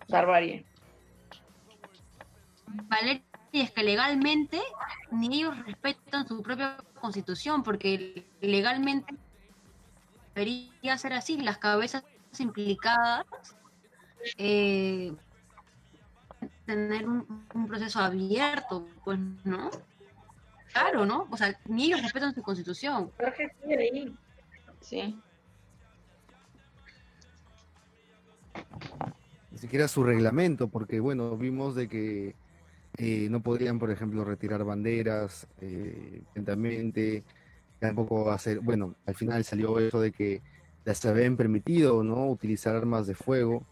Barbarie. 0.09 0.65
Valeria, 2.89 3.23
es 3.53 3.71
que 3.71 3.83
legalmente 3.83 4.61
ni 5.11 5.41
ellos 5.41 5.65
respetan 5.67 6.27
su 6.27 6.43
propia 6.43 6.79
constitución, 7.01 7.63
porque 7.63 8.25
legalmente 8.41 9.15
debería 10.41 10.97
ser 10.99 11.13
así, 11.13 11.37
las 11.39 11.59
cabezas 11.59 12.03
implicadas 12.39 13.27
eh, 14.39 15.13
tener 16.67 17.07
un, 17.07 17.47
un 17.55 17.67
proceso 17.67 17.99
abierto, 18.01 18.87
pues, 19.05 19.19
¿no? 19.45 19.71
Claro, 20.73 21.05
¿no? 21.05 21.27
O 21.31 21.37
sea, 21.37 21.59
ni 21.67 21.87
ellos 21.87 22.03
respetan 22.03 22.35
su 22.35 22.43
constitución. 22.43 23.11
Jorge 23.19 23.51
sigue 23.61 23.79
ahí. 23.79 24.17
Sí. 24.81 25.21
ni 29.51 29.59
siquiera 29.59 29.89
su 29.89 30.03
reglamento, 30.03 30.69
porque 30.69 31.01
bueno, 31.01 31.37
vimos 31.37 31.75
de 31.75 31.87
que 31.87 32.35
eh, 32.97 33.29
no 33.31 33.41
podían, 33.43 33.79
por 33.79 33.91
ejemplo, 33.91 34.25
retirar 34.25 34.65
banderas 34.65 35.47
eh, 35.61 36.23
lentamente, 36.35 37.25
tampoco 37.81 38.31
hacer, 38.31 38.61
bueno, 38.61 38.97
al 39.07 39.17
final 39.17 39.45
salió 39.45 39.79
eso 39.81 40.01
de 40.01 40.13
que 40.13 40.43
les 40.85 41.05
habían 41.07 41.37
permitido, 41.37 42.05
¿no? 42.05 42.29
Utilizar 42.29 42.77
armas 42.77 43.07
de 43.09 43.15
fuego 43.17 43.67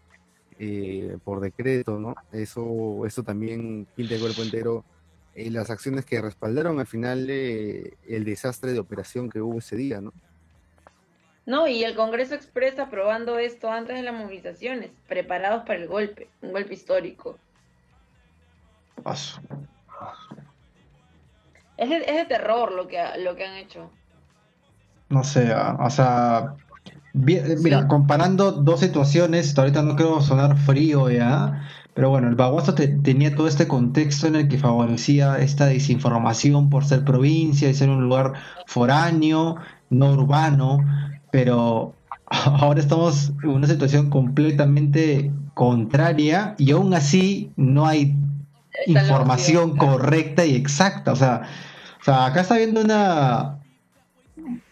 eh, 0.59 1.17
por 1.23 1.39
decreto, 1.41 1.99
¿no? 1.99 2.15
Eso, 2.31 3.05
eso 3.05 3.23
también 3.23 3.87
pinta 3.95 4.15
el 4.15 4.21
cuerpo 4.21 4.43
entero. 4.43 4.85
eh, 5.33 5.51
las 5.51 5.69
acciones 5.69 6.05
que 6.05 6.21
respaldaron 6.21 6.79
al 6.79 6.87
final 6.87 7.27
eh, 7.29 7.93
el 8.07 8.25
desastre 8.25 8.73
de 8.73 8.79
operación 8.79 9.29
que 9.29 9.41
hubo 9.41 9.59
ese 9.59 9.75
día, 9.77 10.01
¿no? 10.01 10.11
No, 11.45 11.67
y 11.67 11.83
el 11.83 11.95
Congreso 11.95 12.35
expresa 12.35 12.83
aprobando 12.83 13.39
esto 13.39 13.71
antes 13.71 13.95
de 13.95 14.03
las 14.03 14.13
movilizaciones, 14.13 14.91
preparados 15.07 15.63
para 15.65 15.79
el 15.79 15.87
golpe, 15.87 16.29
un 16.41 16.51
golpe 16.51 16.73
histórico. 16.75 17.39
Paso. 19.03 19.41
Es 21.77 21.89
de, 21.89 21.97
es 21.97 22.15
de 22.15 22.25
terror 22.25 22.71
lo 22.73 22.87
que, 22.87 22.99
ha- 22.99 23.17
lo 23.17 23.35
que 23.35 23.45
han 23.45 23.55
hecho. 23.57 23.98
No 25.09 25.23
sé, 25.23 25.51
ah, 25.53 25.77
o 25.79 25.89
sea, 25.89 26.55
eh, 26.85 27.55
mira, 27.59 27.81
Sí. 27.81 27.87
comparando 27.87 28.51
dos 28.51 28.79
situaciones, 28.79 29.57
ahorita 29.57 29.81
no 29.81 29.95
quiero 29.95 30.21
sonar 30.21 30.55
frío 30.57 31.09
ya, 31.09 31.67
pero 31.95 32.09
bueno, 32.11 32.27
el 32.27 32.35
Baguazo 32.35 32.75
te- 32.75 32.87
tenía 32.87 33.35
todo 33.35 33.47
este 33.47 33.67
contexto 33.67 34.27
en 34.27 34.35
el 34.35 34.47
que 34.47 34.59
favorecía 34.59 35.39
esta 35.39 35.65
desinformación 35.65 36.69
por 36.69 36.85
ser 36.85 37.03
provincia 37.03 37.69
y 37.69 37.73
ser 37.73 37.89
un 37.89 38.03
lugar 38.03 38.33
foráneo, 38.67 39.55
no 39.89 40.11
urbano, 40.13 40.85
pero 41.31 41.95
ahora 42.27 42.79
estamos 42.79 43.31
en 43.41 43.49
una 43.49 43.67
situación 43.67 44.09
completamente 44.11 45.31
contraria 45.55 46.53
y 46.59 46.71
aún 46.71 46.93
así 46.93 47.51
no 47.57 47.87
hay 47.87 48.15
información 48.85 49.75
correcta 49.75 50.45
y 50.45 50.55
exacta. 50.55 51.11
O 51.13 51.15
sea, 51.15 51.41
o 51.99 52.03
sea, 52.03 52.27
acá 52.27 52.41
está 52.41 52.57
viendo 52.57 52.81
una 52.81 53.55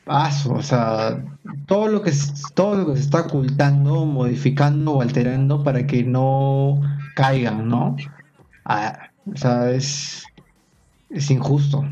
paso, 0.07 0.53
o 0.53 0.63
sea, 0.63 1.21
todo 1.67 1.88
lo 1.89 2.01
que 2.01 2.09
es- 2.11 2.53
todo 2.55 2.75
lo 2.75 2.85
que 2.88 2.93
se 2.95 3.01
está 3.03 3.21
ocultando, 3.21 4.05
modificando 4.05 4.93
o 4.93 5.01
alterando 5.01 5.63
para 5.63 5.85
que 5.85 6.03
no 6.03 6.81
caigan, 7.15 7.67
¿no? 7.67 7.95
Ah, 8.65 9.09
o 9.31 9.35
sea, 9.38 9.69
es 9.71 10.23
es 11.09 11.29
injusto. 11.31 11.85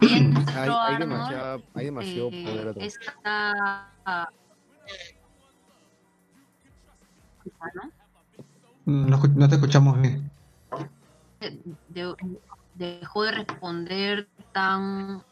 Bien, 0.00 0.34
Hay, 0.48 0.54
hay, 0.56 0.68
Arnold, 0.70 0.98
demasiada- 1.00 1.58
hay 1.74 1.84
demasiado 1.86 2.28
eh, 2.32 2.44
poder 2.44 2.68
atrás. 2.68 2.98
¿no? 8.86 9.18
No, 9.34 9.48
te 9.48 9.54
escuchamos 9.54 10.00
bien. 10.00 10.30
de- 11.88 12.14
dejó 12.74 13.22
de 13.22 13.30
responder 13.32 14.28
tan 14.52 15.22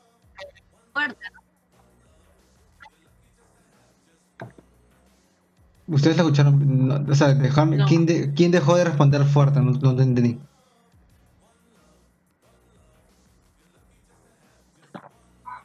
Ustedes 5.87 6.17
la 6.17 6.23
escucharon, 6.23 6.87
no, 6.89 7.13
o 7.13 7.15
sea, 7.15 7.35
dejaron- 7.35 7.77
No. 7.77 7.87
¿quién, 7.87 8.07
de- 8.07 8.33
quién 8.35 8.51
dejó 8.51 8.77
de 8.77 8.85
responder 8.85 9.25
fuerte? 9.25 9.61
No, 9.61 9.73
no 9.73 9.97
te 9.97 10.03
entendí. 10.03 10.41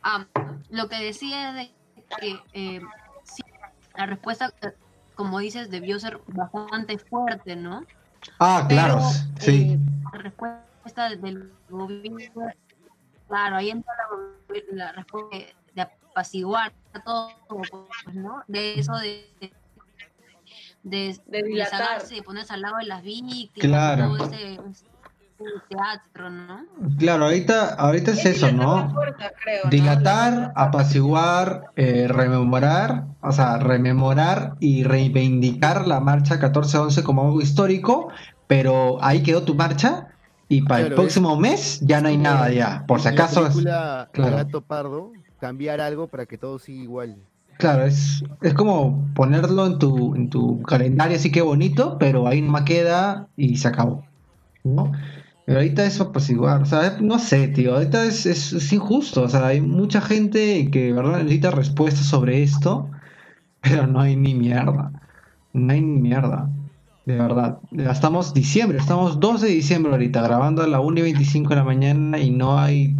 Ah, 0.03 0.25
lo 0.69 0.89
que 0.89 0.97
decía 1.03 1.49
es 1.49 1.55
de 1.55 1.75
que 2.19 2.39
eh, 2.53 2.81
sí, 3.23 3.43
la 3.95 4.05
respuesta, 4.05 4.53
como 5.15 5.39
dices, 5.39 5.69
debió 5.69 5.99
ser 5.99 6.19
bastante 6.27 6.97
fuerte, 6.97 7.55
¿no? 7.55 7.83
Ah, 8.39 8.65
claro, 8.67 8.99
sí. 9.39 9.73
eh, 9.73 9.79
la 10.13 10.19
respuesta 10.19 11.09
del 11.09 11.53
gobierno, 11.69 12.47
claro, 13.27 13.55
ahí 13.57 13.69
entra 13.69 13.93
la, 13.97 14.85
la 14.85 14.91
respuesta 14.93 15.37
de, 15.37 15.55
de 15.75 15.81
apaciguar 15.81 16.73
todo, 17.05 17.29
pues, 17.47 18.15
¿no? 18.15 18.43
De 18.47 18.79
eso 18.79 18.95
de, 18.95 19.29
de, 19.39 19.51
de, 20.83 21.19
De 21.27 22.23
ponerse 22.23 22.53
al 22.53 22.61
lado 22.61 22.77
de 22.77 22.85
las 22.85 23.03
víctimas, 23.03 23.69
Claro. 23.69 24.17
todo 24.17 24.25
ese, 24.25 24.53
ese 24.53 24.85
teatro, 25.69 26.29
¿no? 26.29 26.65
Claro, 26.97 27.25
ahorita, 27.25 27.75
ahorita 27.75 28.11
es 28.11 28.25
eso, 28.25 28.51
¿no? 28.51 28.91
fuerza, 28.91 29.31
creo, 29.43 29.65
¿no? 29.65 29.69
Dilatar, 29.69 30.53
apaciguar, 30.55 31.65
eh, 31.75 32.07
rememorar, 32.07 33.05
o 33.21 33.31
sea, 33.31 33.57
rememorar 33.57 34.55
y 34.59 34.83
reivindicar 34.83 35.87
la 35.87 35.99
marcha 35.99 36.39
14-11 36.39 37.03
como 37.03 37.23
algo 37.23 37.41
histórico, 37.41 38.09
pero 38.47 38.97
ahí 39.03 39.21
quedó 39.21 39.43
tu 39.43 39.53
marcha 39.53 40.07
y 40.49 40.61
para 40.63 40.81
el 40.81 40.87
Claro, 40.87 40.95
próximo 40.95 41.37
mes 41.39 41.79
ya 41.81 42.01
no 42.01 42.09
hay 42.09 42.17
nada 42.17 42.51
ya. 42.51 42.85
Por 42.87 43.01
si 43.01 43.09
la 43.09 43.11
acaso, 43.13 43.45
es- 43.47 43.55
película 43.55 44.09
claro. 44.11 44.31
El 44.37 44.43
Gato 44.43 44.61
Pardo, 44.65 45.13
cambiar 45.37 45.81
algo 45.81 46.07
para 46.09 46.25
que 46.25 46.37
todo 46.37 46.59
siga 46.59 46.81
igual. 46.83 47.27
claro, 47.57 47.85
es, 47.85 48.23
es 48.41 48.53
como 48.53 49.11
ponerlo 49.13 49.65
en 49.67 49.79
tu, 49.79 50.15
en 50.15 50.29
tu 50.29 50.61
calendario 50.63 51.17
así 51.17 51.31
que 51.31 51.41
bonito, 51.41 51.97
pero 51.99 52.27
ahí 52.27 52.41
nomás 52.41 52.63
queda 52.63 53.29
y 53.35 53.57
se 53.57 53.67
acabó, 53.67 54.05
¿no? 54.63 54.91
Pero 55.45 55.59
ahorita 55.59 55.85
eso 55.85 56.05
apaciguar, 56.05 56.61
o 56.63 56.65
sea, 56.65 56.97
no 57.01 57.19
sé, 57.19 57.47
tío, 57.49 57.75
ahorita 57.75 58.05
es, 58.05 58.25
es, 58.25 58.53
es 58.53 58.73
injusto, 58.73 59.23
o 59.23 59.29
sea, 59.29 59.47
hay 59.47 59.61
mucha 59.61 60.01
gente 60.01 60.69
que 60.71 60.93
verdad 60.93 61.19
necesita 61.19 61.51
respuestas 61.51 62.05
sobre 62.07 62.43
esto, 62.43 62.91
pero 63.61 63.87
no 63.87 64.01
hay 64.01 64.15
ni 64.17 64.35
mierda, 64.35 64.93
no 65.53 65.73
hay 65.73 65.81
ni 65.81 66.01
mierda, 66.01 66.51
de 67.07 67.15
verdad. 67.17 67.59
Ya 67.71 67.91
estamos 67.91 68.33
diciembre, 68.33 68.77
estamos 68.79 69.19
2 69.21 69.39
de 69.41 69.47
diciembre 69.47 69.93
ahorita, 69.93 70.21
grabando 70.21 70.61
a 70.61 70.67
la 70.67 70.81
1 70.81 70.99
y 70.99 71.03
25 71.03 71.49
de 71.51 71.55
la 71.55 71.63
mañana 71.63 72.19
y 72.19 72.31
no 72.31 72.59
hay 72.59 72.95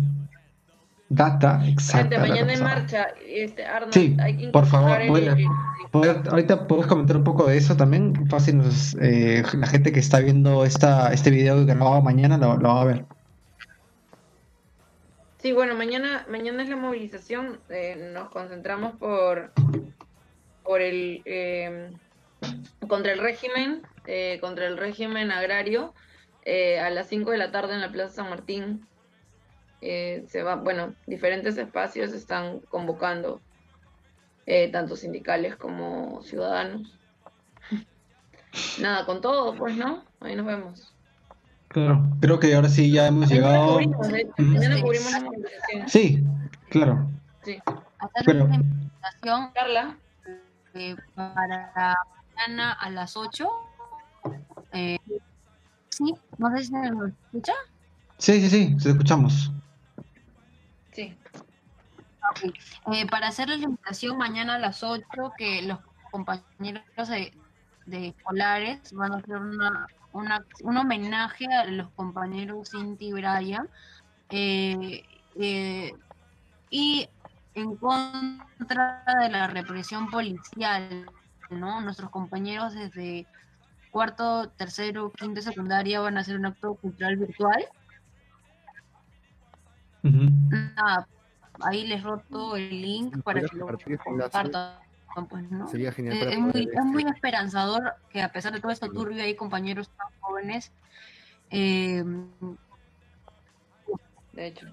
data 1.10 1.62
exacta. 1.68 2.16
Gente, 2.16 2.30
mañana 2.30 2.54
en 2.54 2.64
marcha, 2.64 3.08
este, 3.28 3.66
Arnold, 3.66 3.94
Sí, 3.94 4.16
hay 4.20 4.38
que 4.38 4.48
por 4.48 4.66
favor, 4.66 5.02
el- 5.02 5.46
Poder- 5.92 6.22
ahorita 6.30 6.68
puedes 6.68 6.86
comentar 6.88 7.18
un 7.18 7.24
poco 7.26 7.48
de 7.48 7.58
eso 7.58 7.76
también. 7.76 8.28
Fácil, 8.30 8.58
nos- 8.60 8.96
eh, 9.02 9.44
la 9.54 9.68
gente 9.68 9.92
que 9.92 10.00
está 10.00 10.20
viendo 10.20 10.64
esta, 10.64 11.12
este 11.14 11.30
video 11.30 11.58
que 11.58 11.66
grababa 11.74 12.00
mañana 12.02 12.38
lo, 12.38 12.58
lo 12.58 12.70
va 12.76 12.82
a 12.82 12.86
ver. 12.86 13.06
Sí, 15.40 15.52
bueno, 15.52 15.76
mañana, 15.76 16.26
mañana 16.30 16.64
es 16.64 16.70
la 16.70 16.76
movilización. 16.78 17.60
eh, 17.70 18.12
nos 18.14 18.30
concentramos 18.30 18.96
por, 18.96 19.52
por 20.64 20.82
el 20.82 21.22
eh, 21.26 21.90
contra 22.88 23.12
el 23.14 23.20
régimen, 23.20 23.82
eh, 24.06 24.38
contra 24.42 24.68
el 24.68 24.78
régimen 24.78 25.32
agrario, 25.32 25.94
eh, 26.44 26.80
a 26.80 26.90
las 26.90 27.08
5 27.08 27.32
de 27.32 27.38
la 27.38 27.52
tarde 27.52 27.74
en 27.74 27.82
la 27.82 27.92
Plaza 27.92 28.16
San 28.16 28.30
Martín. 28.30 28.88
Eh, 29.82 30.26
se 30.28 30.42
va, 30.44 30.56
bueno, 30.56 30.94
diferentes 31.06 31.58
espacios 31.58 32.12
están 32.14 32.60
convocando, 32.62 33.42
eh, 34.46 34.70
tanto 34.72 34.96
sindicales 34.96 35.56
como 35.56 36.22
ciudadanos. 36.24 36.98
Nada, 38.80 39.06
con 39.06 39.22
todo, 39.22 39.56
pues, 39.56 39.76
¿no? 39.76 40.04
Ahí 40.22 40.36
nos 40.36 40.46
vemos. 40.46 40.94
Claro. 41.68 42.02
Creo 42.22 42.40
que 42.40 42.56
ahora 42.56 42.70
sí 42.70 42.92
ya 42.92 43.08
hemos 43.08 43.30
Mañana 43.30 43.36
llegado. 43.50 43.74
cubrimos, 43.74 44.08
mañana 44.38 44.82
cubrimos 44.82 45.12
la. 45.12 45.88
Sí, 45.88 46.24
claro. 46.70 47.10
Sí. 47.44 47.60
hacer 48.00 48.24
Pero- 48.26 48.46
una 48.46 48.56
invitación 48.56 49.52
Carla. 49.54 49.98
eh, 50.74 50.96
para 51.14 51.96
mañana 52.38 52.74
a 52.74 52.90
las 52.90 53.18
8. 53.18 53.50
Eh, 54.72 54.98
sí, 55.90 56.14
no 56.38 56.56
sé 56.56 56.64
si 56.66 56.72
me 56.74 56.88
escucha. 56.88 57.54
Sí, 58.18 58.42
sí, 58.42 58.50
sí, 58.50 58.78
te 58.84 58.90
escuchamos. 58.90 59.52
Sí. 60.94 61.16
Eh, 62.94 63.06
para 63.08 63.28
hacerles 63.28 63.60
la 63.60 63.66
invitación 63.66 64.18
mañana 64.18 64.56
a 64.56 64.60
las 64.60 64.84
8, 64.84 65.06
que 65.38 65.62
los 65.64 65.80
compañeros 66.12 66.84
de, 67.10 67.34
de 67.86 68.08
escolares 68.08 68.92
van 68.94 69.14
a 69.14 69.18
hacer 69.18 69.36
una, 69.38 69.88
una- 70.12 70.46
un 70.64 70.78
homenaje 70.78 71.46
a 71.54 71.66
los 71.66 71.90
compañeros 71.92 72.70
Cinti 72.72 73.08
y 73.08 73.14
Brian. 73.14 73.70
eh, 74.30 75.04
eh, 75.40 75.94
y 76.70 77.08
en 77.54 77.76
contra 77.78 79.04
de 79.22 79.30
la 79.30 79.48
represión 79.48 80.10
policial, 80.10 81.10
¿no? 81.50 81.82
Nuestros 81.82 82.10
compañeros 82.10 82.74
desde 82.74 83.26
cuarto, 83.92 84.50
tercero, 84.50 85.12
quinto 85.12 85.40
y 85.40 85.44
secundaria 85.44 86.00
van 86.00 86.18
a 86.18 86.22
hacer 86.22 86.38
un 86.38 86.46
acto 86.46 86.76
cultural 86.76 87.18
virtual. 87.18 87.66
Nada, 90.04 91.08
ahí 91.62 91.86
les 91.86 92.04
roto 92.04 92.56
el 92.56 92.82
link 92.82 93.22
para 93.24 93.42
¿Podrías 93.42 93.52
que 93.84 93.90
lo 93.92 93.98
compartan. 94.00 94.88
Pues, 95.30 95.50
¿no? 95.50 95.68
Sería 95.68 95.92
genial 95.92 96.20
para 96.20 96.32
es, 96.32 96.38
muy, 96.38 96.70
es 96.72 96.86
muy 96.86 97.02
este, 97.02 97.16
esperanzador 97.16 97.96
que 98.12 98.22
a 98.22 98.32
pesar 98.32 98.54
de 98.54 98.60
todo 98.60 98.72
esto 98.72 98.88
turbio 98.92 99.24
hay 99.24 99.36
compañeros 99.36 99.90
tan 99.90 100.08
jóvenes 100.20 100.72
eh, 101.50 102.04
De 104.34 104.48
hecho. 104.48 104.68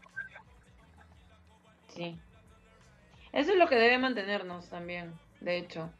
Sí. 1.88 2.18
Eso 3.32 3.52
es 3.52 3.58
lo 3.58 3.68
que 3.68 3.76
debe 3.76 3.98
mantenernos 3.98 4.68
también, 4.68 5.14
de 5.40 5.58
hecho. 5.58 5.90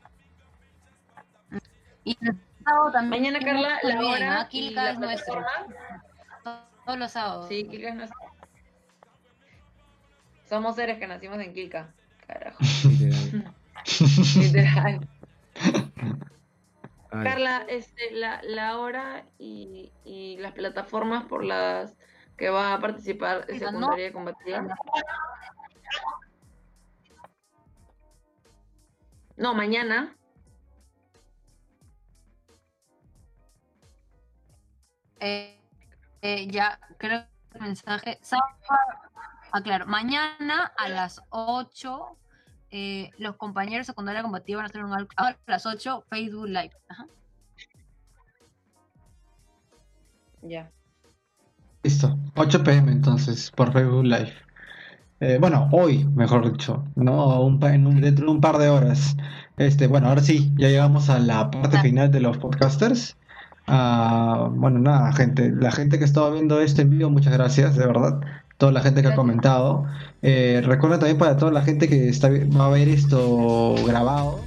Y 2.05 2.17
el 2.21 2.37
sábado 2.65 2.93
también 2.93 3.23
Mañana, 3.23 3.45
Carla, 3.45 3.79
la 3.83 3.91
también, 3.91 4.13
hora 4.13 4.43
y 4.45 4.49
Quilca 4.49 4.83
la 4.85 4.91
es 4.91 4.99
nuestro 4.99 5.45
todos 6.85 6.99
los 6.99 7.13
sábados 7.13 7.49
Sí, 7.49 7.67
Kilka 7.69 7.89
es 7.89 7.95
nuestra. 7.95 8.19
Somos 10.49 10.77
seres 10.77 10.99
que 10.99 11.07
nacimos 11.07 11.39
en 11.41 11.55
Kilka. 11.55 11.95
Carajo. 12.27 12.59
literal. 12.85 13.45
Literal. 14.37 15.09
Ay, 17.11 17.25
Carla, 17.25 17.65
este, 17.69 18.11
la, 18.13 18.41
la 18.43 18.79
hora 18.79 19.25
y, 19.39 19.93
y 20.05 20.37
las 20.39 20.53
plataformas 20.53 21.25
por 21.25 21.45
las 21.45 21.97
que 22.37 22.51
va 22.51 22.75
a 22.75 22.81
participar 22.81 23.47
de 23.47 23.55
Mira, 23.55 23.71
no. 23.71 23.79
secundaria 23.79 24.13
combativa. 24.13 24.67
No, 29.37 29.55
mañana. 29.55 30.17
Eh, 35.21 35.59
eh, 36.23 36.47
ya 36.51 36.79
creo 36.99 37.25
que 37.51 37.59
el 37.59 37.63
mensaje 37.63 38.19
ah, 39.53 39.61
claro, 39.63 39.87
mañana 39.87 40.73
a 40.77 40.89
las 40.89 41.21
8 41.31 42.17
eh, 42.71 43.11
los 43.19 43.37
compañeros 43.37 43.87
de 43.87 43.93
secundaria 43.93 44.23
combativa 44.23 44.59
van 44.59 44.65
a 44.65 44.69
hacer 44.69 44.85
un 44.85 44.93
al- 44.93 45.09
a 45.17 45.37
las 45.47 45.65
8 45.67 46.05
Facebook 46.11 46.47
Live. 46.49 46.73
Ajá. 46.89 47.07
Ya. 50.43 50.71
Listo, 51.83 52.19
8 52.37 52.65
pm 52.65 52.91
entonces 52.93 53.51
por 53.51 53.73
Facebook 53.73 54.05
Live. 54.05 54.33
Eh, 55.21 55.39
bueno, 55.41 55.69
hoy, 55.73 56.05
mejor 56.05 56.51
dicho, 56.51 56.85
¿no? 56.97 57.41
Un 57.43 57.63
en 57.65 57.87
un- 57.87 58.01
dentro 58.01 58.27
de 58.27 58.33
un 58.33 58.41
par 58.41 58.59
de 58.59 58.69
horas. 58.69 59.17
Este, 59.57 59.87
bueno, 59.87 60.09
ahora 60.09 60.21
sí, 60.21 60.53
ya 60.57 60.69
llegamos 60.69 61.09
a 61.09 61.19
la 61.19 61.51
parte 61.51 61.79
final 61.81 62.11
de 62.11 62.21
los 62.21 62.37
podcasters. 62.39 63.17
Ah, 63.67 64.49
bueno, 64.53 64.79
nada, 64.79 65.13
gente, 65.13 65.51
la 65.51 65.73
gente 65.73 65.99
que 65.99 66.05
estaba 66.05 66.31
viendo 66.31 66.61
esto 66.61 66.83
en 66.83 66.91
vivo, 66.91 67.11
muchas 67.11 67.33
gracias, 67.33 67.77
de 67.77 67.87
verdad. 67.87 68.21
Toda 68.59 68.73
la 68.73 68.81
gente 68.83 69.03
que 69.03 69.09
ha 69.09 69.11
Gracias. 69.11 69.17
comentado. 69.17 69.85
Eh, 70.23 70.63
recuerda 70.65 70.99
también 70.99 71.19
para 71.19 71.37
toda 71.37 71.51
la 71.53 71.63
gente 71.63 71.89
que 71.89 72.09
está, 72.09 72.29
va 72.31 72.67
a 72.67 72.71
ver 72.71 72.89
esto 72.89 73.75
grabado. 73.87 74.44